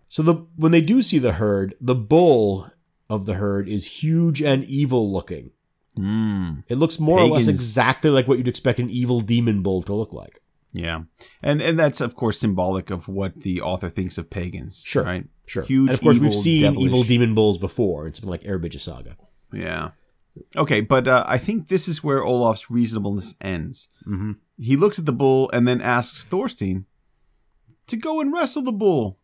So 0.08 0.22
the 0.22 0.34
when 0.56 0.72
they 0.72 0.80
do 0.80 1.02
see 1.02 1.18
the 1.18 1.32
herd, 1.32 1.74
the 1.80 1.94
bull 1.94 2.70
of 3.10 3.26
the 3.26 3.34
herd 3.34 3.68
is 3.68 4.02
huge 4.02 4.42
and 4.42 4.64
evil 4.64 5.10
looking. 5.12 5.50
Hmm. 5.96 6.60
It 6.68 6.76
looks 6.76 7.00
more 7.00 7.18
or 7.18 7.26
less 7.26 7.48
exactly 7.48 8.10
like 8.10 8.28
what 8.28 8.38
you'd 8.38 8.48
expect 8.48 8.78
an 8.78 8.88
evil 8.90 9.20
demon 9.20 9.62
bull 9.62 9.82
to 9.82 9.92
look 9.94 10.12
like. 10.12 10.40
yeah, 10.72 11.02
and 11.42 11.60
and 11.60 11.78
that's 11.78 12.00
of 12.00 12.14
course 12.14 12.38
symbolic 12.38 12.90
of 12.90 13.08
what 13.08 13.34
the 13.42 13.60
author 13.60 13.88
thinks 13.88 14.16
of 14.16 14.30
pagans. 14.30 14.84
Sure, 14.86 15.04
right? 15.04 15.24
Sure. 15.46 15.64
Huge. 15.64 15.88
and 15.90 15.98
of 15.98 16.02
course, 16.02 16.16
evil, 16.16 16.28
we've 16.28 16.36
seen 16.36 16.62
devilish- 16.62 16.84
evil 16.86 17.02
demon 17.02 17.34
bulls 17.34 17.58
before 17.58 18.06
in 18.06 18.12
something 18.14 18.30
like 18.30 18.42
Eyrbyggja 18.42 18.78
Saga. 18.80 19.16
Yeah. 19.52 19.90
Okay, 20.56 20.80
but 20.80 21.06
uh, 21.06 21.24
I 21.26 21.38
think 21.38 21.68
this 21.68 21.88
is 21.88 22.04
where 22.04 22.22
Olaf's 22.22 22.70
reasonableness 22.70 23.34
ends. 23.40 23.88
Mm-hmm. 24.06 24.32
He 24.58 24.76
looks 24.76 24.98
at 24.98 25.06
the 25.06 25.12
bull 25.12 25.50
and 25.52 25.66
then 25.66 25.80
asks 25.80 26.24
Thorstein 26.24 26.86
to 27.86 27.96
go 27.96 28.20
and 28.20 28.32
wrestle 28.32 28.62
the 28.62 28.72
bull. 28.72 29.18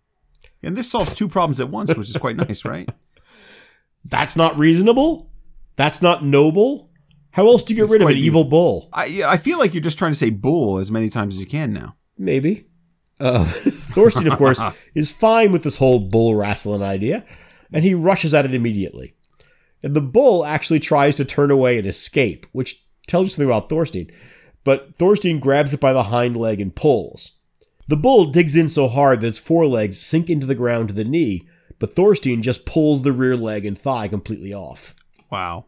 And 0.63 0.77
this 0.77 0.91
solves 0.91 1.15
two 1.15 1.29
problems 1.29 1.61
at 1.61 1.69
once, 1.69 1.95
which 1.95 2.09
is 2.09 2.17
quite 2.17 2.37
nice, 2.37 2.65
right? 2.65 2.89
That's 4.05 4.37
not 4.37 4.59
reasonable. 4.59 5.31
That's 5.77 6.03
not 6.03 6.25
noble. 6.25 6.91
How 7.33 7.47
else 7.49 7.65
do 7.65 7.75
you 7.75 7.85
get 7.85 7.93
rid 7.93 8.03
of 8.03 8.09
an 8.09 8.17
evil 8.17 8.45
bull? 8.45 8.89
I 8.93 9.23
I 9.27 9.37
feel 9.39 9.59
like 9.59 9.75
you're 9.75 9.83
just 9.83 9.99
trying 9.99 10.13
to 10.13 10.19
say 10.19 10.31
bull 10.31 10.79
as 10.79 10.93
many 10.93 11.09
times 11.09 11.35
as 11.35 11.41
you 11.41 11.49
can 11.49 11.73
now. 11.73 11.97
Maybe. 12.17 12.67
Uh, 13.19 13.45
Thorstein, 13.45 14.29
of 14.29 14.39
course, 14.39 14.63
is 14.95 15.11
fine 15.11 15.51
with 15.51 15.65
this 15.65 15.77
whole 15.77 15.99
bull 15.99 16.37
wrestling 16.37 16.83
idea, 16.83 17.25
and 17.73 17.83
he 17.83 17.95
rushes 17.95 18.35
at 18.35 18.45
it 18.45 18.55
immediately. 18.55 19.15
And 19.85 19.95
the 19.95 20.01
bull 20.01 20.47
actually 20.47 20.81
tries 20.81 21.15
to 21.17 21.27
turn 21.27 21.51
away 21.51 21.77
and 21.77 21.87
escape, 21.87 22.47
which 22.53 22.83
tells 23.07 23.27
you 23.27 23.29
something 23.29 23.51
about 23.51 23.69
Thorstein. 23.69 24.11
But 24.65 24.97
Thorstein 24.97 25.41
grabs 25.41 25.75
it 25.75 25.81
by 25.81 25.93
the 25.93 26.05
hind 26.05 26.39
leg 26.39 26.59
and 26.59 26.75
pulls. 26.75 27.39
The 27.87 27.97
bull 27.97 28.33
digs 28.33 28.57
in 28.57 28.71
so 28.71 28.89
hard 28.89 29.21
that 29.21 29.27
its 29.27 29.39
forelegs 29.39 30.01
sink 30.01 30.31
into 30.31 30.47
the 30.47 30.55
ground 30.55 30.89
to 30.89 30.95
the 30.95 31.05
knee, 31.05 31.47
but 31.79 31.95
Thorstein 31.95 32.41
just 32.41 32.65
pulls 32.65 33.03
the 33.03 33.13
rear 33.13 33.37
leg 33.37 33.67
and 33.67 33.79
thigh 33.79 34.09
completely 34.09 34.55
off. 34.55 34.97
Wow. 35.31 35.67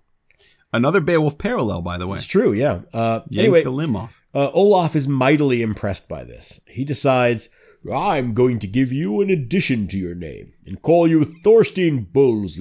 Another 0.73 1.03
Beowulf 1.03 1.37
parallel, 1.37 1.83
by 1.83 1.99
the 1.99 2.07
way. 2.07 2.17
It's 2.17 2.27
true, 2.27 2.55
yeah. 2.55 2.81
Uh, 2.95 3.21
Yank 3.29 3.45
anyway, 3.45 3.65
the 3.65 3.71
limb 3.71 3.97
off. 3.97 4.23
Uh, 4.35 4.51
Olaf 4.53 4.97
is 4.97 5.07
mightily 5.07 5.61
impressed 5.61 6.09
by 6.09 6.25
this. 6.25 6.65
He 6.69 6.87
decides, 6.87 7.55
I'm 7.93 8.33
going 8.33 8.59
to 8.61 8.67
give 8.67 8.93
you 8.93 9.21
an 9.21 9.29
addition 9.29 9.89
to 9.89 9.99
your 9.99 10.15
name 10.15 10.53
and 10.67 10.81
call 10.81 11.07
you 11.07 11.25
Thorstein 11.25 12.05
Bull's 12.05 12.59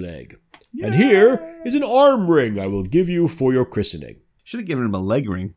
Leg. 0.77 0.91
And 0.91 0.95
here 0.95 1.61
is 1.65 1.75
an 1.75 1.83
arm 1.83 2.29
ring 2.29 2.59
I 2.59 2.67
will 2.67 2.83
give 2.83 3.09
you 3.09 3.27
for 3.27 3.53
your 3.53 3.65
christening. 3.65 4.21
Should 4.43 4.59
have 4.59 4.67
given 4.67 4.85
him 4.85 4.93
a 4.93 4.99
leg 4.99 5.29
ring. 5.29 5.55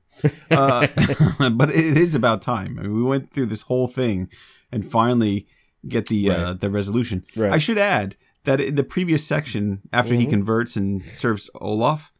Uh, 0.50 0.86
but 1.52 1.70
it 1.70 1.96
is 1.96 2.14
about 2.14 2.42
time. 2.42 2.78
I 2.78 2.82
mean, 2.82 2.94
we 2.94 3.02
went 3.02 3.32
through 3.32 3.46
this 3.46 3.62
whole 3.62 3.86
thing 3.86 4.30
and 4.72 4.84
finally 4.84 5.46
get 5.86 6.06
the 6.06 6.30
uh, 6.30 6.52
the 6.54 6.70
resolution. 6.70 7.24
Right. 7.36 7.52
I 7.52 7.58
should 7.58 7.78
add 7.78 8.16
that 8.44 8.60
in 8.60 8.74
the 8.74 8.84
previous 8.84 9.26
section, 9.26 9.82
after 9.92 10.14
he 10.14 10.26
converts 10.26 10.76
and 10.76 11.02
serves 11.02 11.50
Olaf, 11.60 12.12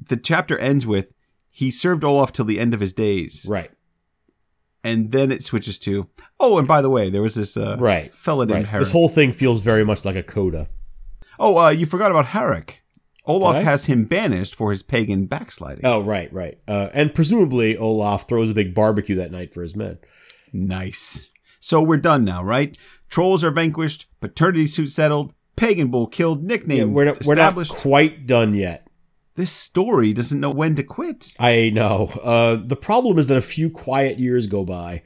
the 0.00 0.16
chapter 0.16 0.58
ends 0.58 0.86
with 0.86 1.14
he 1.50 1.70
served 1.70 2.04
Olaf 2.04 2.32
till 2.32 2.46
the 2.46 2.58
end 2.58 2.72
of 2.74 2.80
his 2.80 2.92
days, 2.92 3.46
Right, 3.48 3.70
and 4.82 5.12
then 5.12 5.30
it 5.30 5.42
switches 5.42 5.78
to 5.80 6.08
oh, 6.40 6.58
and 6.58 6.66
by 6.66 6.82
the 6.82 6.90
way, 6.90 7.10
there 7.10 7.22
was 7.22 7.34
this 7.34 7.56
uh, 7.56 7.76
right. 7.78 8.12
fella 8.14 8.46
named 8.46 8.60
right. 8.60 8.66
Harry. 8.68 8.80
This 8.80 8.92
whole 8.92 9.08
thing 9.08 9.32
feels 9.32 9.60
very 9.60 9.84
much 9.84 10.04
like 10.04 10.16
a 10.16 10.22
coda. 10.22 10.68
Oh, 11.38 11.58
uh, 11.58 11.70
you 11.70 11.86
forgot 11.86 12.10
about 12.10 12.26
Harek. 12.26 12.80
Olaf 13.24 13.62
has 13.62 13.86
him 13.86 14.04
banished 14.04 14.54
for 14.56 14.70
his 14.72 14.82
pagan 14.82 15.26
backsliding. 15.26 15.86
Oh, 15.86 16.02
right, 16.02 16.32
right. 16.32 16.58
Uh, 16.66 16.88
and 16.92 17.14
presumably 17.14 17.76
Olaf 17.76 18.28
throws 18.28 18.50
a 18.50 18.54
big 18.54 18.74
barbecue 18.74 19.14
that 19.16 19.30
night 19.30 19.54
for 19.54 19.62
his 19.62 19.76
men. 19.76 19.98
Nice. 20.52 21.32
So 21.60 21.82
we're 21.82 21.96
done 21.98 22.24
now, 22.24 22.42
right? 22.42 22.76
Trolls 23.08 23.44
are 23.44 23.50
vanquished, 23.52 24.06
paternity 24.20 24.66
suit 24.66 24.88
settled, 24.88 25.34
pagan 25.56 25.88
bull 25.88 26.06
killed, 26.08 26.44
nickname 26.44 26.88
Yeah, 26.88 26.94
we're, 26.94 27.04
not, 27.04 27.18
we're 27.24 27.34
not 27.34 27.56
established. 27.58 27.76
quite 27.76 28.26
done 28.26 28.54
yet. 28.54 28.88
this 29.36 29.52
story 29.52 30.12
doesn't 30.12 30.40
know 30.40 30.50
when 30.50 30.74
to 30.74 30.82
quit. 30.82 31.34
I 31.38 31.70
know. 31.72 32.08
Uh, 32.24 32.56
the 32.56 32.76
problem 32.76 33.18
is 33.18 33.28
that 33.28 33.38
a 33.38 33.42
few 33.42 33.70
quiet 33.70 34.18
years 34.18 34.46
go 34.46 34.64
by, 34.64 35.02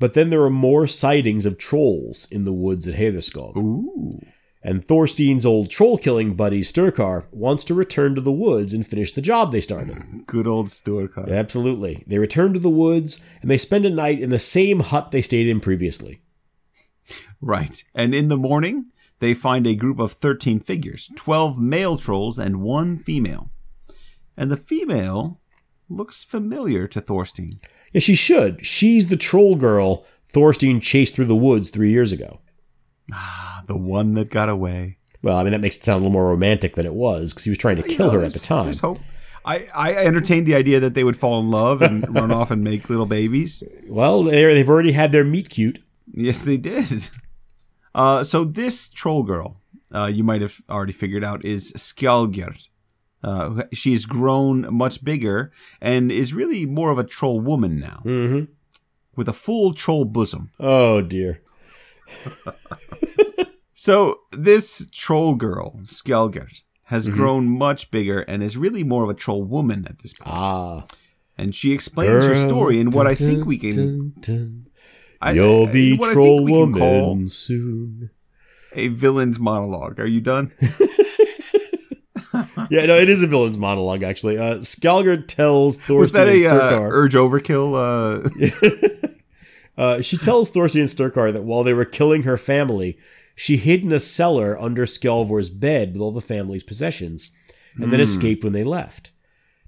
but 0.00 0.14
then 0.14 0.30
there 0.30 0.42
are 0.42 0.50
more 0.50 0.86
sightings 0.88 1.46
of 1.46 1.56
trolls 1.58 2.26
in 2.32 2.44
the 2.44 2.52
woods 2.52 2.88
at 2.88 2.96
Heidarskog. 2.96 3.56
Ooh. 3.56 4.18
And 4.62 4.84
Thorstein's 4.84 5.46
old 5.46 5.70
troll 5.70 5.96
killing 5.96 6.34
buddy 6.34 6.60
Sturkar 6.60 7.26
wants 7.32 7.64
to 7.64 7.74
return 7.74 8.14
to 8.14 8.20
the 8.20 8.32
woods 8.32 8.74
and 8.74 8.86
finish 8.86 9.12
the 9.12 9.22
job 9.22 9.52
they 9.52 9.60
started. 9.60 9.96
Good 10.26 10.46
old 10.46 10.66
Sturkar. 10.66 11.30
Absolutely. 11.30 12.04
They 12.06 12.18
return 12.18 12.52
to 12.52 12.58
the 12.58 12.68
woods 12.68 13.26
and 13.40 13.50
they 13.50 13.56
spend 13.56 13.86
a 13.86 13.90
night 13.90 14.20
in 14.20 14.28
the 14.28 14.38
same 14.38 14.80
hut 14.80 15.10
they 15.10 15.22
stayed 15.22 15.48
in 15.48 15.60
previously. 15.60 16.20
Right. 17.40 17.82
And 17.94 18.14
in 18.14 18.28
the 18.28 18.36
morning, 18.36 18.90
they 19.20 19.32
find 19.32 19.66
a 19.66 19.74
group 19.74 19.98
of 19.98 20.12
13 20.12 20.60
figures 20.60 21.10
12 21.16 21.58
male 21.58 21.96
trolls 21.96 22.38
and 22.38 22.60
one 22.60 22.98
female. 22.98 23.50
And 24.36 24.50
the 24.50 24.56
female 24.56 25.40
looks 25.88 26.22
familiar 26.24 26.86
to 26.88 27.00
Thorstein. 27.00 27.60
Yeah, 27.92 28.00
she 28.00 28.14
should. 28.14 28.64
She's 28.64 29.08
the 29.08 29.16
troll 29.16 29.56
girl 29.56 30.06
Thorstein 30.28 30.80
chased 30.80 31.16
through 31.16 31.24
the 31.26 31.34
woods 31.34 31.70
three 31.70 31.90
years 31.90 32.12
ago. 32.12 32.40
Ah, 33.12 33.62
the 33.66 33.76
one 33.76 34.14
that 34.14 34.30
got 34.30 34.48
away. 34.48 34.96
Well, 35.22 35.36
I 35.36 35.42
mean, 35.42 35.52
that 35.52 35.60
makes 35.60 35.76
it 35.76 35.84
sound 35.84 35.96
a 35.96 36.06
little 36.06 36.12
more 36.12 36.28
romantic 36.30 36.74
than 36.76 36.86
it 36.86 36.94
was 36.94 37.32
because 37.32 37.44
he 37.44 37.50
was 37.50 37.58
trying 37.58 37.76
to 37.76 37.82
kill 37.82 38.06
You 38.06 38.12
know, 38.14 38.20
her 38.20 38.24
at 38.26 38.32
the 38.32 38.38
time. 38.38 38.64
There's 38.64 38.80
hope. 38.80 38.98
I, 39.44 39.66
I 39.74 39.94
entertained 39.94 40.46
the 40.46 40.54
idea 40.54 40.80
that 40.80 40.94
they 40.94 41.04
would 41.04 41.16
fall 41.16 41.40
in 41.40 41.50
love 41.50 41.82
and 41.82 42.06
run 42.14 42.30
off 42.32 42.50
and 42.50 42.62
make 42.64 42.88
little 42.90 43.06
babies. 43.06 43.62
Well, 43.88 44.22
they've 44.24 44.68
already 44.68 44.92
had 44.92 45.12
their 45.12 45.24
meet 45.24 45.48
cute. 45.50 45.78
Yes, 46.12 46.42
they 46.42 46.56
did. 46.56 47.08
Uh, 47.94 48.22
so 48.24 48.44
this 48.44 48.88
troll 48.90 49.22
girl, 49.22 49.60
uh, 49.92 50.10
you 50.12 50.24
might 50.24 50.40
have 50.42 50.60
already 50.70 50.92
figured 50.92 51.24
out, 51.24 51.44
is 51.44 51.72
Skjalgerd. 51.72 52.66
Uh, 53.22 53.64
she's 53.72 54.06
grown 54.06 54.66
much 54.74 55.04
bigger 55.04 55.52
and 55.80 56.10
is 56.10 56.32
really 56.32 56.64
more 56.64 56.90
of 56.90 56.98
a 56.98 57.04
troll 57.04 57.40
woman 57.40 57.78
now, 57.78 58.00
Mm-hmm. 58.04 58.50
with 59.16 59.28
a 59.28 59.32
full 59.34 59.74
troll 59.74 60.04
bosom. 60.06 60.50
Oh, 60.58 61.00
dear. 61.02 61.42
So 63.82 64.20
this 64.30 64.90
troll 64.92 65.36
girl, 65.36 65.80
Skjalgerd, 65.84 66.60
has 66.84 67.06
Mm-hmm. 67.08 67.16
grown 67.16 67.46
much 67.58 67.90
bigger 67.90 68.18
and 68.20 68.42
is 68.42 68.58
really 68.58 68.84
more 68.84 69.04
of 69.04 69.08
a 69.08 69.14
troll 69.14 69.42
woman 69.42 69.86
at 69.88 70.00
this 70.00 70.12
point. 70.12 70.36
Ah. 70.36 70.86
And 71.38 71.54
she 71.54 71.72
explains 71.72 72.26
her 72.26 72.34
story 72.34 72.78
in 72.78 72.90
what 72.90 73.06
I 73.06 73.14
think 73.14 73.46
we 73.46 73.56
can. 73.56 73.76
Dun, 73.76 74.12
dun. 74.20 74.66
I- 75.22 75.32
You'll 75.32 75.66
I- 75.66 75.72
be 75.72 75.96
what 75.96 76.10
I 76.10 76.12
think 76.12 76.14
troll 76.14 76.44
we 76.44 76.52
can 76.52 76.74
call 76.74 77.08
woman 77.08 77.28
soon. 77.30 78.10
A 78.74 78.88
villain's 78.88 79.40
monologue. 79.40 79.98
Are 79.98 80.06
you 80.06 80.20
done? 80.20 80.52
Yeah, 82.70 82.86
no, 82.86 82.94
it 82.96 83.08
is 83.08 83.22
a 83.22 83.26
villain's 83.26 83.58
monologue, 83.58 84.02
actually. 84.04 84.38
Uh, 84.38 84.56
Skjalgerd 84.58 85.26
tells 85.26 85.78
Was 85.78 86.12
Thorstein 86.12 86.26
that 86.26 86.28
and 86.28 86.44
a 86.46 86.48
uh, 86.54 86.70
Sturkar. 86.72 86.88
urge 86.92 87.14
overkill? 87.14 87.68
Uh, 87.74 89.06
Uh, 89.78 90.02
she 90.02 90.18
tells 90.18 90.50
Thorstein 90.50 90.82
and 90.82 90.90
Sturkar 90.90 91.32
that 91.32 91.42
while 91.44 91.62
they 91.64 91.72
were 91.72 91.86
killing 91.86 92.24
her 92.24 92.36
family, 92.36 92.98
she 93.40 93.56
hid 93.56 93.82
in 93.82 93.90
a 93.90 93.98
cellar 93.98 94.60
under 94.60 94.84
Skjaldvor's 94.84 95.48
bed 95.48 95.94
with 95.94 96.02
all 96.02 96.12
the 96.12 96.20
family's 96.20 96.62
possessions, 96.62 97.34
and 97.76 97.84
then 97.84 97.98
hmm. 97.98 98.02
escaped 98.02 98.44
when 98.44 98.52
they 98.52 98.62
left. 98.62 99.12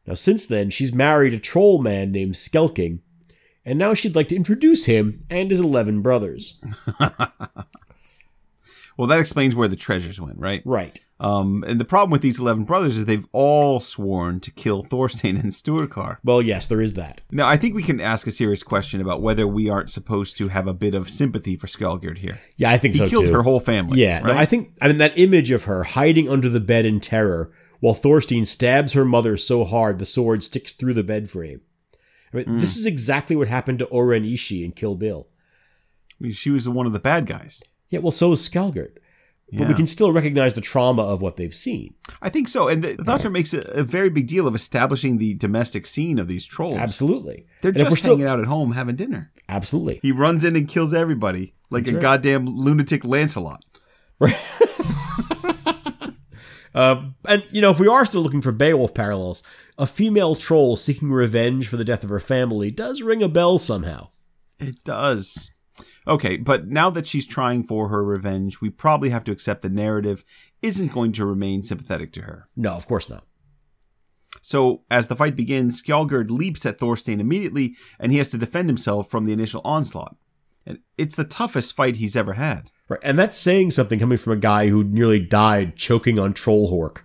Now, 0.06 0.12
since 0.12 0.46
then, 0.46 0.68
she's 0.68 0.94
married 0.94 1.32
a 1.32 1.38
troll 1.38 1.80
man 1.80 2.12
named 2.12 2.34
Skelking, 2.34 3.00
and 3.64 3.78
now 3.78 3.94
she'd 3.94 4.14
like 4.14 4.28
to 4.28 4.36
introduce 4.36 4.84
him 4.84 5.24
and 5.30 5.48
his 5.48 5.60
11 5.60 6.02
brothers. 6.02 6.62
well, 8.96 9.08
that 9.08 9.20
explains 9.20 9.54
where 9.54 9.68
the 9.68 9.76
treasures 9.76 10.20
went, 10.20 10.38
right? 10.38 10.62
Right. 10.64 10.98
Um, 11.20 11.64
and 11.68 11.80
the 11.80 11.84
problem 11.84 12.10
with 12.10 12.20
these 12.22 12.40
11 12.40 12.64
brothers 12.64 12.96
is 12.98 13.04
they've 13.04 13.26
all 13.32 13.78
sworn 13.78 14.40
to 14.40 14.50
kill 14.50 14.82
Thorstein 14.82 15.36
and 15.40 15.52
Sturkar. 15.52 16.16
Well, 16.24 16.42
yes, 16.42 16.66
there 16.66 16.80
is 16.80 16.94
that. 16.94 17.20
Now, 17.30 17.46
I 17.46 17.56
think 17.56 17.74
we 17.76 17.82
can 17.84 18.00
ask 18.00 18.26
a 18.26 18.30
serious 18.32 18.62
question 18.64 19.00
about 19.00 19.22
whether 19.22 19.46
we 19.46 19.70
aren't 19.70 19.90
supposed 19.90 20.36
to 20.38 20.48
have 20.48 20.66
a 20.66 20.74
bit 20.74 20.94
of 20.94 21.08
sympathy 21.08 21.56
for 21.56 21.68
Skjalgerd 21.68 22.18
here. 22.18 22.38
Yeah, 22.56 22.70
I 22.70 22.76
think 22.78 22.94
He 22.94 22.98
so 23.00 23.08
killed 23.08 23.26
too. 23.26 23.32
her 23.34 23.42
whole 23.42 23.60
family. 23.60 24.00
Yeah, 24.00 24.20
no. 24.20 24.32
I 24.36 24.44
think 24.46 24.72
I 24.82 24.88
mean 24.88 24.98
that 24.98 25.16
image 25.16 25.52
of 25.52 25.64
her 25.64 25.84
hiding 25.84 26.28
under 26.28 26.48
the 26.48 26.60
bed 26.60 26.84
in 26.84 26.98
terror 26.98 27.52
while 27.78 27.94
Thorstein 27.94 28.44
stabs 28.44 28.92
her 28.94 29.04
mother 29.04 29.36
so 29.36 29.64
hard 29.64 29.98
the 30.00 30.06
sword 30.06 30.42
sticks 30.42 30.72
through 30.72 30.94
the 30.94 31.04
bed 31.04 31.30
frame. 31.30 31.60
I 32.32 32.38
mean, 32.38 32.46
Hmm. 32.46 32.58
this 32.58 32.76
is 32.76 32.86
exactly 32.86 33.36
what 33.36 33.46
happened 33.48 33.78
to 33.80 33.88
O-Ren 33.90 34.24
Ishii 34.24 34.64
in 34.64 34.72
Kill 34.72 34.96
Bill. 34.96 35.28
I 36.20 36.24
mean, 36.24 36.32
she 36.32 36.50
was 36.50 36.68
one 36.68 36.86
of 36.86 36.92
the 36.92 36.98
bad 36.98 37.26
guys. 37.26 37.62
Yeah, 37.92 38.00
well, 38.00 38.10
so 38.10 38.32
is 38.32 38.40
Skjalgerd. 38.48 38.96
But 39.54 39.68
we 39.68 39.74
can 39.74 39.86
still 39.86 40.12
recognize 40.12 40.54
the 40.54 40.62
trauma 40.62 41.02
of 41.02 41.20
what 41.20 41.36
they've 41.36 41.54
seen. 41.54 41.94
I 42.22 42.30
think 42.30 42.48
so. 42.48 42.68
And 42.68 42.82
the, 42.82 42.94
the 42.96 43.12
author 43.12 43.28
makes 43.28 43.52
a, 43.52 43.60
a 43.72 43.82
very 43.82 44.08
big 44.08 44.26
deal 44.26 44.46
of 44.46 44.54
establishing 44.54 45.18
the 45.18 45.34
domestic 45.34 45.84
scene 45.84 46.18
of 46.18 46.26
these 46.26 46.46
trolls. 46.46 46.78
Absolutely. 46.78 47.44
They're 47.60 47.68
And 47.72 47.78
just 47.78 47.98
still- 47.98 48.14
hanging 48.16 48.28
out 48.30 48.40
at 48.40 48.46
home 48.46 48.72
having 48.72 48.96
dinner. 48.96 49.30
Absolutely. 49.50 50.00
He 50.00 50.10
runs 50.10 50.42
in 50.42 50.56
and 50.56 50.66
kills 50.66 50.94
everybody 50.94 51.52
like 51.70 51.86
a 51.86 51.92
right. 51.92 52.00
goddamn 52.00 52.46
lunatic 52.46 53.04
Lancelot. 53.04 53.62
Uh, 56.74 57.10
and, 57.28 57.46
you 57.50 57.60
know, 57.60 57.70
if 57.70 57.78
we 57.78 57.86
are 57.86 58.06
still 58.06 58.22
looking 58.22 58.40
for 58.40 58.50
Beowulf 58.50 58.94
parallels, 58.94 59.42
a 59.76 59.86
female 59.86 60.34
troll 60.34 60.76
seeking 60.78 61.10
revenge 61.12 61.68
for 61.68 61.76
the 61.76 61.84
death 61.84 62.02
of 62.02 62.08
her 62.08 62.18
family 62.18 62.70
does 62.70 63.02
ring 63.02 63.22
a 63.22 63.28
bell 63.28 63.58
somehow. 63.58 64.08
It 64.58 64.82
does. 64.82 65.51
Okay, 66.06 66.36
but 66.36 66.66
now 66.66 66.90
that 66.90 67.06
she's 67.06 67.26
trying 67.26 67.62
for 67.62 67.88
her 67.88 68.04
revenge, 68.04 68.60
we 68.60 68.70
probably 68.70 69.10
have 69.10 69.24
to 69.24 69.32
accept 69.32 69.62
the 69.62 69.68
narrative 69.68 70.24
isn't 70.60 70.92
going 70.92 71.12
to 71.12 71.24
remain 71.24 71.62
sympathetic 71.62 72.12
to 72.12 72.22
her. 72.22 72.48
No, 72.56 72.72
of 72.72 72.86
course 72.86 73.08
not. 73.08 73.24
So, 74.40 74.82
as 74.90 75.06
the 75.06 75.14
fight 75.14 75.36
begins, 75.36 75.80
Skjalgerd 75.80 76.28
leaps 76.30 76.66
at 76.66 76.78
Thorstein 76.78 77.20
immediately, 77.20 77.76
and 78.00 78.10
he 78.10 78.18
has 78.18 78.30
to 78.30 78.38
defend 78.38 78.68
himself 78.68 79.08
from 79.08 79.24
the 79.24 79.32
initial 79.32 79.62
onslaught. 79.64 80.16
And 80.66 80.80
it's 80.98 81.16
the 81.16 81.24
toughest 81.24 81.76
fight 81.76 81.96
he's 81.96 82.16
ever 82.16 82.32
had. 82.34 82.70
Right. 82.88 83.00
And 83.02 83.18
that's 83.18 83.36
saying 83.36 83.70
something 83.70 83.98
coming 83.98 84.18
from 84.18 84.32
a 84.32 84.36
guy 84.36 84.68
who 84.68 84.84
nearly 84.84 85.24
died 85.24 85.76
choking 85.76 86.18
on 86.18 86.32
troll 86.32 86.70
hork. 86.70 87.02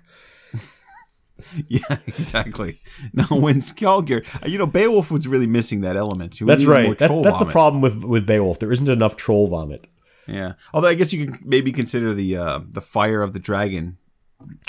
Yeah, 1.67 1.79
exactly. 2.07 2.79
Now, 3.13 3.25
when 3.31 3.57
Skjalgerd, 3.57 4.49
you 4.49 4.57
know, 4.57 4.67
Beowulf 4.67 5.11
was 5.11 5.27
really 5.27 5.47
missing 5.47 5.81
that 5.81 5.95
element. 5.95 6.35
He 6.37 6.45
That's 6.45 6.65
right. 6.65 6.97
That's 6.97 7.21
that's 7.21 7.39
the 7.39 7.45
problem 7.45 7.81
with 7.81 8.03
with 8.03 8.25
Beowulf. 8.25 8.59
There 8.59 8.71
isn't 8.71 8.89
enough 8.89 9.15
troll 9.17 9.47
vomit. 9.47 9.85
Yeah. 10.27 10.53
Although 10.73 10.89
I 10.89 10.95
guess 10.95 11.13
you 11.13 11.25
can 11.25 11.37
maybe 11.45 11.71
consider 11.71 12.13
the 12.13 12.37
uh, 12.37 12.59
the 12.69 12.81
fire 12.81 13.21
of 13.21 13.33
the 13.33 13.39
dragon 13.39 13.97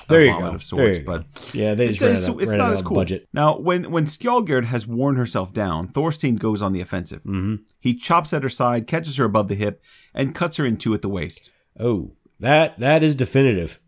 There 0.08 0.20
you 0.24 0.32
go. 0.38 0.44
of 0.46 0.52
There 0.52 0.58
sorts, 0.60 0.98
you 0.98 1.04
go. 1.04 1.18
but 1.18 1.52
Yeah, 1.54 1.74
they 1.74 1.88
it's, 1.88 1.98
just 1.98 2.28
out 2.30 2.40
it's 2.42 2.54
not 2.54 2.70
as 2.72 2.82
cool. 2.82 2.96
budget. 2.96 3.26
Now, 3.32 3.58
when 3.58 3.90
when 3.90 4.04
Skjalgerd 4.04 4.64
has 4.64 4.86
worn 4.86 5.16
herself 5.16 5.52
down, 5.52 5.88
Thorstein 5.88 6.36
goes 6.36 6.62
on 6.62 6.72
the 6.72 6.80
offensive. 6.80 7.22
Mm-hmm. 7.22 7.56
He 7.80 7.94
chops 7.94 8.32
at 8.32 8.42
her 8.42 8.48
side, 8.48 8.86
catches 8.86 9.16
her 9.16 9.24
above 9.24 9.48
the 9.48 9.54
hip, 9.56 9.82
and 10.14 10.34
cuts 10.34 10.58
her 10.58 10.66
in 10.66 10.76
two 10.76 10.94
at 10.94 11.02
the 11.02 11.08
waist. 11.08 11.50
Oh, 11.78 12.10
that 12.40 12.78
that 12.78 13.02
is 13.02 13.14
definitive. 13.16 13.80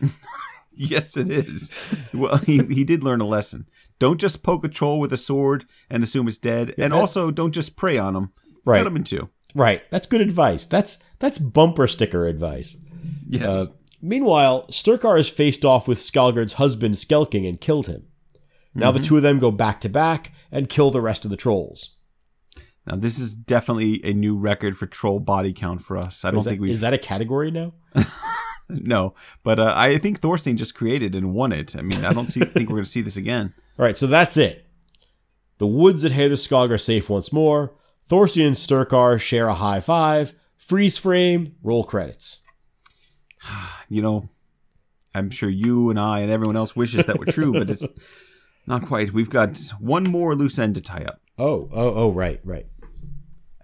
Yes, 0.90 1.16
it 1.16 1.28
is. 1.28 1.72
well, 2.14 2.36
he, 2.38 2.58
he 2.66 2.84
did 2.84 3.02
learn 3.02 3.20
a 3.20 3.26
lesson. 3.26 3.66
Don't 3.98 4.20
just 4.20 4.42
poke 4.44 4.64
a 4.64 4.68
troll 4.68 5.00
with 5.00 5.12
a 5.12 5.16
sword 5.16 5.64
and 5.90 6.02
assume 6.04 6.28
it's 6.28 6.38
dead, 6.38 6.72
and 6.78 6.92
also 6.92 7.30
don't 7.32 7.52
just 7.52 7.76
prey 7.76 7.98
on 7.98 8.14
him. 8.14 8.30
Right. 8.64 8.78
Cut 8.78 8.86
him 8.86 8.96
in 8.96 9.04
two. 9.04 9.28
Right. 9.54 9.82
That's 9.90 10.06
good 10.06 10.20
advice. 10.20 10.66
That's 10.66 11.02
that's 11.18 11.38
bumper 11.38 11.88
sticker 11.88 12.26
advice. 12.26 12.76
Yes. 13.28 13.50
Uh, 13.50 13.64
meanwhile, 14.00 14.66
Sturkar 14.68 15.18
is 15.18 15.28
faced 15.28 15.64
off 15.64 15.88
with 15.88 15.98
Skjalgerd's 15.98 16.54
husband 16.54 16.94
Skelking 16.94 17.48
and 17.48 17.60
killed 17.60 17.86
him. 17.88 18.06
Now 18.74 18.90
Mm-hmm. 18.90 18.98
the 18.98 19.04
two 19.04 19.16
of 19.16 19.22
them 19.22 19.38
go 19.40 19.50
back 19.50 19.80
to 19.80 19.88
back 19.88 20.32
and 20.52 20.68
kill 20.68 20.90
the 20.92 21.00
rest 21.00 21.24
of 21.24 21.30
the 21.32 21.36
trolls. 21.36 21.96
now, 22.86 22.94
this 22.96 23.18
is 23.18 23.34
definitely 23.34 24.00
a 24.04 24.12
new 24.12 24.36
record 24.38 24.76
for 24.76 24.86
troll 24.86 25.18
body 25.18 25.52
count 25.52 25.82
for 25.82 25.96
us. 25.98 26.24
I 26.24 26.30
don't 26.30 26.38
Is 26.38 26.44
that, 26.44 26.50
think 26.50 26.60
we 26.62 26.70
is 26.70 26.80
that 26.82 26.94
a 26.94 26.98
category 26.98 27.50
now? 27.50 27.72
no, 28.84 29.14
but 29.42 29.58
uh, 29.58 29.72
I 29.74 29.98
think 29.98 30.18
Thorstein 30.18 30.56
just 30.56 30.74
created 30.74 31.14
and 31.14 31.34
won 31.34 31.52
it. 31.52 31.74
I 31.76 31.82
mean, 31.82 32.04
I 32.04 32.12
don't 32.12 32.28
see, 32.28 32.40
think 32.40 32.68
we're 32.68 32.76
going 32.76 32.84
to 32.84 32.90
see 32.90 33.00
this 33.00 33.16
again. 33.16 33.54
All 33.78 33.84
right, 33.84 33.96
so 33.96 34.06
that's 34.06 34.36
it. 34.36 34.66
The 35.58 35.66
woods 35.66 36.04
at 36.04 36.12
Heidarskog 36.12 36.70
are 36.70 36.78
safe 36.78 37.08
once 37.10 37.32
more. 37.32 37.74
Thorstein 38.04 38.46
and 38.46 38.56
Sturkar 38.56 39.20
share 39.20 39.48
a 39.48 39.54
high 39.54 39.80
five. 39.80 40.34
Freeze 40.56 40.98
frame. 40.98 41.56
Roll 41.62 41.84
credits. 41.84 42.44
You 43.90 44.02
know, 44.02 44.24
I'm 45.14 45.30
sure 45.30 45.48
you 45.48 45.88
and 45.88 45.98
I 45.98 46.20
and 46.20 46.30
everyone 46.30 46.58
else 46.58 46.76
wishes 46.76 47.06
that 47.06 47.18
were 47.18 47.24
true, 47.24 47.54
but 47.54 47.70
it's 47.70 47.88
not 48.66 48.84
quite. 48.84 49.14
We've 49.14 49.30
got 49.30 49.58
one 49.80 50.04
more 50.04 50.34
loose 50.34 50.58
end 50.58 50.74
to 50.74 50.82
tie 50.82 51.06
up. 51.06 51.22
Oh, 51.38 51.70
oh, 51.72 51.94
oh, 51.94 52.12
right, 52.12 52.38
right. 52.44 52.66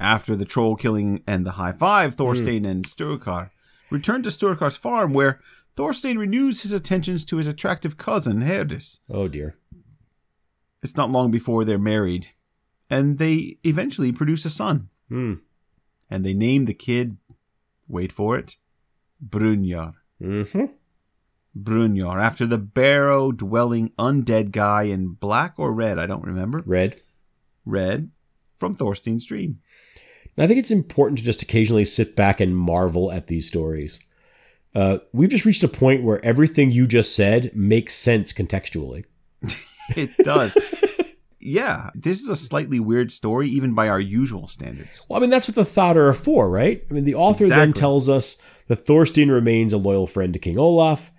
After 0.00 0.34
the 0.34 0.46
troll 0.46 0.76
killing 0.76 1.22
and 1.26 1.44
the 1.44 1.50
high 1.52 1.72
five, 1.72 2.14
Thorstein 2.14 2.64
and 2.64 2.86
Sturkar 2.86 3.50
return 3.90 4.22
to 4.22 4.28
Sturkar's 4.28 4.76
farm, 4.76 5.12
where 5.12 5.40
Thorstein 5.76 6.18
renews 6.18 6.62
his 6.62 6.72
attentions 6.72 7.24
to 7.26 7.36
his 7.36 7.46
attractive 7.46 7.96
cousin 7.96 8.42
Herdis. 8.42 9.00
Oh 9.10 9.28
dear. 9.28 9.56
It's 10.82 10.96
not 10.96 11.10
long 11.10 11.30
before 11.30 11.64
they're 11.64 11.78
married, 11.78 12.28
and 12.90 13.18
they 13.18 13.58
eventually 13.64 14.12
produce 14.12 14.44
a 14.44 14.50
son. 14.50 14.90
Hmm. 15.08 15.34
And 16.10 16.24
they 16.24 16.34
name 16.34 16.66
the 16.66 16.74
kid, 16.74 17.16
wait 17.88 18.12
for 18.12 18.38
it, 18.38 18.56
Brynjar. 19.26 19.94
Mm-hmm. 20.20 20.66
Brynjar, 21.56 22.22
after 22.22 22.46
the 22.46 22.58
barrow 22.58 23.32
dwelling 23.32 23.90
undead 23.90 24.50
guy 24.50 24.84
in 24.84 25.14
black 25.14 25.54
or 25.56 25.72
red, 25.72 25.98
I 25.98 26.06
don't 26.06 26.24
remember. 26.24 26.62
Red. 26.66 27.00
Red 27.64 28.10
from 28.56 28.74
Thorstein's 28.74 29.26
dream. 29.26 29.60
I 30.36 30.46
think 30.46 30.58
it's 30.58 30.70
important 30.70 31.18
to 31.18 31.24
just 31.24 31.42
occasionally 31.42 31.84
sit 31.84 32.16
back 32.16 32.40
and 32.40 32.56
marvel 32.56 33.12
at 33.12 33.28
these 33.28 33.46
stories. 33.46 34.04
Uh, 34.74 34.98
we've 35.12 35.30
just 35.30 35.44
reached 35.44 35.62
a 35.62 35.68
point 35.68 36.02
where 36.02 36.24
everything 36.24 36.72
you 36.72 36.86
just 36.86 37.14
said 37.14 37.52
makes 37.54 37.94
sense 37.94 38.32
contextually. 38.32 39.04
It 39.96 40.16
does. 40.24 40.56
yeah, 41.40 41.90
this 41.94 42.22
is 42.22 42.28
a 42.30 42.36
slightly 42.36 42.80
weird 42.80 43.12
story, 43.12 43.48
even 43.48 43.74
by 43.74 43.86
our 43.88 44.00
usual 44.00 44.48
standards. 44.48 45.04
Well, 45.06 45.18
I 45.18 45.20
mean, 45.20 45.28
that's 45.28 45.46
what 45.46 45.56
the 45.56 45.62
Thattr 45.62 46.08
are 46.08 46.14
for, 46.14 46.48
right? 46.48 46.82
I 46.90 46.94
mean, 46.94 47.04
the 47.04 47.16
author 47.16 47.46
then 47.46 47.74
tells 47.74 48.08
us 48.08 48.36
that 48.68 48.86
Thorstein 48.86 49.30
remains 49.30 49.74
a 49.74 49.76
loyal 49.76 50.06
friend 50.06 50.32
to 50.32 50.38
King 50.38 50.58
Olaf 50.58 51.12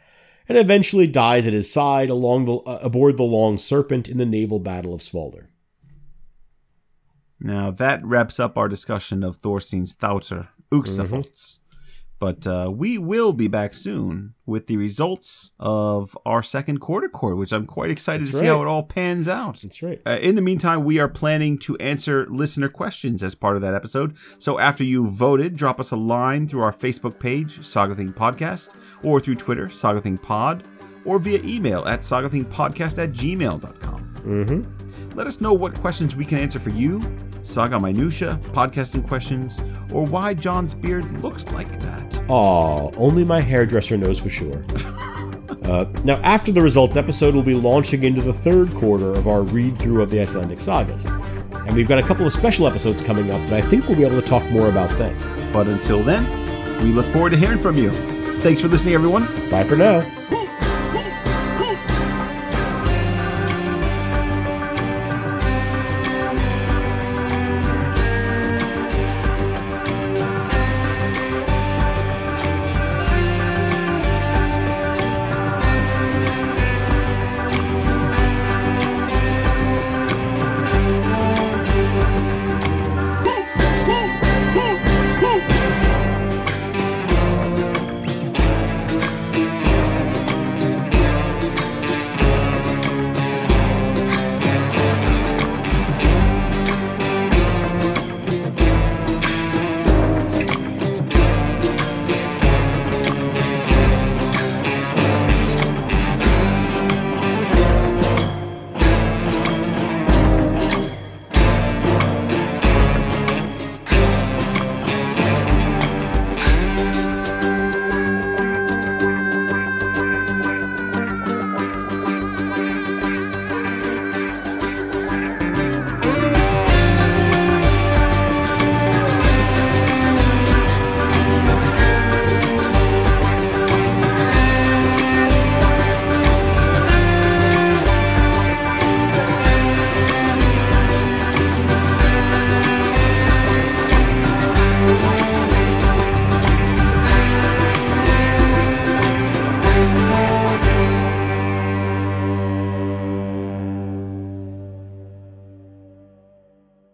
and 0.49 0.57
eventually 0.57 1.05
dies 1.05 1.45
at 1.45 1.53
his 1.53 1.71
side 1.71 2.09
along 2.09 2.45
the, 2.45 2.55
uh, 2.55 2.79
aboard 2.81 3.17
the 3.17 3.23
Long 3.23 3.59
Serpent 3.59 4.07
in 4.07 4.17
the 4.17 4.25
naval 4.25 4.59
battle 4.59 4.95
of 4.95 5.01
Svolder. 5.01 5.45
Now, 7.39 7.71
that 7.71 8.03
wraps 8.03 8.39
up 8.39 8.57
our 8.57 8.67
discussion 8.67 9.23
of 9.23 9.37
Thorstein's 9.37 9.95
Thattr, 9.95 10.47
Uxafots. 10.71 11.59
But 12.17 12.47
uh, 12.47 12.71
we 12.73 12.97
will 12.97 13.33
be 13.33 13.47
back 13.47 13.73
soon 13.73 14.35
with 14.45 14.67
the 14.67 14.77
results 14.77 15.53
of 15.59 16.17
our 16.25 16.41
second 16.41 16.79
quarter 16.79 17.09
court, 17.09 17.37
which 17.37 17.51
I'm 17.51 17.65
quite 17.65 17.91
excited 17.91 18.21
That's 18.21 18.31
to 18.31 18.37
see 18.37 18.45
how 18.45 18.61
it 18.61 18.67
all 18.67 18.83
pans 18.83 19.27
out. 19.27 19.61
That's 19.61 19.83
right. 19.83 20.01
Uh, 20.05 20.17
in 20.21 20.35
the 20.35 20.41
meantime, 20.41 20.85
we 20.85 20.97
are 20.97 21.09
planning 21.09 21.57
to 21.59 21.75
answer 21.77 22.25
listener 22.27 22.69
questions 22.69 23.21
as 23.21 23.35
part 23.35 23.57
of 23.57 23.61
that 23.63 23.73
episode. 23.73 24.17
So 24.39 24.59
after 24.59 24.83
you 24.83 25.11
voted, 25.11 25.57
drop 25.57 25.79
us 25.79 25.91
a 25.91 25.97
line 25.97 26.47
through 26.47 26.61
our 26.61 26.73
Facebook 26.73 27.19
page, 27.19 27.63
Saga 27.63 27.95
Sagathing 27.95 28.13
Podcast, 28.13 28.77
or 29.03 29.19
through 29.19 29.35
Twitter, 29.35 29.69
Saga 29.69 29.99
Sagathing 29.99 30.21
Pod, 30.21 30.67
or 31.03 31.19
via 31.19 31.39
email 31.43 31.85
at 31.85 31.99
sagathingpodcast 31.99 33.03
at 33.03 33.11
gmail.com. 33.11 34.14
Mm-hmm. 34.25 35.15
Let 35.15 35.27
us 35.27 35.39
know 35.39 35.53
what 35.53 35.75
questions 35.75 36.15
we 36.15 36.25
can 36.25 36.39
answer 36.39 36.59
for 36.59 36.71
you, 36.71 37.01
Saga 37.41 37.79
Minutia, 37.79 38.39
podcasting 38.51 39.07
questions, 39.07 39.61
or 39.93 40.05
why 40.05 40.33
John's 40.33 40.73
beard 40.73 41.09
looks 41.21 41.51
like 41.51 41.79
that. 41.81 42.25
Aw, 42.27 42.91
only 42.97 43.23
my 43.23 43.39
hairdresser 43.39 43.97
knows 43.97 44.19
for 44.19 44.29
sure. 44.29 44.65
uh, 45.63 45.85
now, 46.03 46.15
after 46.23 46.51
the 46.51 46.61
results 46.61 46.95
episode, 46.97 47.35
we'll 47.35 47.43
be 47.43 47.53
launching 47.53 48.03
into 48.03 48.21
the 48.21 48.33
third 48.33 48.73
quarter 48.73 49.11
of 49.11 49.27
our 49.27 49.43
read 49.43 49.77
through 49.77 50.01
of 50.01 50.09
the 50.09 50.19
Icelandic 50.19 50.59
sagas. 50.59 51.05
And 51.05 51.73
we've 51.75 51.87
got 51.87 51.99
a 51.99 52.03
couple 52.03 52.25
of 52.25 52.33
special 52.33 52.67
episodes 52.67 53.01
coming 53.01 53.29
up 53.29 53.41
that 53.47 53.63
I 53.63 53.67
think 53.67 53.87
we'll 53.87 53.97
be 53.97 54.03
able 54.03 54.19
to 54.19 54.25
talk 54.25 54.43
more 54.51 54.69
about 54.69 54.89
then. 54.97 55.15
But 55.53 55.67
until 55.67 56.03
then, 56.03 56.25
we 56.81 56.89
look 56.89 57.05
forward 57.07 57.29
to 57.31 57.37
hearing 57.37 57.59
from 57.59 57.77
you. 57.77 57.91
Thanks 58.39 58.61
for 58.61 58.67
listening, 58.67 58.95
everyone. 58.95 59.25
Bye 59.49 59.63
for 59.63 59.75
now. 59.75 59.99
Woo! 60.31 60.44